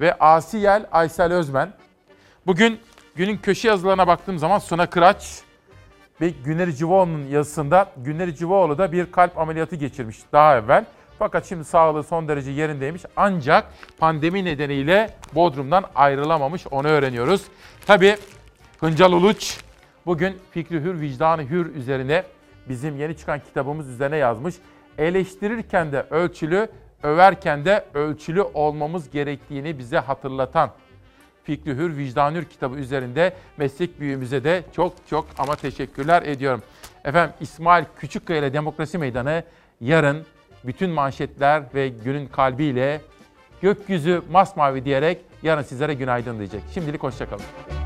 Ve 0.00 0.14
Asiyel 0.18 0.86
Aysel 0.92 1.32
Özmen. 1.32 1.72
Bugün 2.46 2.80
günün 3.18 3.36
köşe 3.36 3.68
yazılarına 3.68 4.06
baktığım 4.06 4.38
zaman 4.38 4.58
Suna 4.58 4.90
Kıraç 4.90 5.40
ve 6.20 6.30
Güner 6.44 6.70
Civoğlu'nun 6.72 7.26
yazısında 7.26 7.92
Güner 7.96 8.34
Civoğlu 8.34 8.78
da 8.78 8.92
bir 8.92 9.12
kalp 9.12 9.38
ameliyatı 9.38 9.76
geçirmiş 9.76 10.16
daha 10.32 10.56
evvel. 10.56 10.84
Fakat 11.18 11.46
şimdi 11.46 11.64
sağlığı 11.64 12.02
son 12.02 12.28
derece 12.28 12.50
yerindeymiş. 12.50 13.02
Ancak 13.16 13.64
pandemi 13.98 14.44
nedeniyle 14.44 15.10
Bodrum'dan 15.34 15.84
ayrılamamış 15.94 16.66
onu 16.70 16.88
öğreniyoruz. 16.88 17.42
Tabii 17.86 18.16
Hıncal 18.80 19.12
Uluç 19.12 19.58
bugün 20.06 20.38
fikri 20.50 20.80
hür, 20.80 21.00
vicdanı 21.00 21.42
hür 21.42 21.74
üzerine 21.74 22.22
bizim 22.68 22.96
yeni 22.96 23.16
çıkan 23.16 23.40
kitabımız 23.40 23.88
üzerine 23.88 24.16
yazmış. 24.16 24.54
Eleştirirken 24.98 25.92
de 25.92 26.06
ölçülü, 26.10 26.68
överken 27.02 27.64
de 27.64 27.84
ölçülü 27.94 28.42
olmamız 28.42 29.10
gerektiğini 29.10 29.78
bize 29.78 29.98
hatırlatan 29.98 30.70
Fikri 31.48 31.76
Hür, 31.76 31.96
Vicdan 31.96 32.44
kitabı 32.44 32.76
üzerinde 32.76 33.32
meslek 33.56 34.00
büyüğümüze 34.00 34.44
de 34.44 34.62
çok 34.76 34.92
çok 35.10 35.26
ama 35.38 35.56
teşekkürler 35.56 36.22
ediyorum. 36.22 36.62
Efendim 37.04 37.34
İsmail 37.40 37.84
Küçükkaya 37.98 38.38
ile 38.38 38.52
Demokrasi 38.52 38.98
Meydanı 38.98 39.42
yarın 39.80 40.26
bütün 40.64 40.90
manşetler 40.90 41.62
ve 41.74 41.88
günün 41.88 42.26
kalbiyle 42.26 43.00
gökyüzü 43.62 44.22
masmavi 44.30 44.84
diyerek 44.84 45.18
yarın 45.42 45.62
sizlere 45.62 45.94
günaydın 45.94 46.38
diyecek. 46.38 46.62
Şimdilik 46.74 47.02
hoşçakalın. 47.02 47.78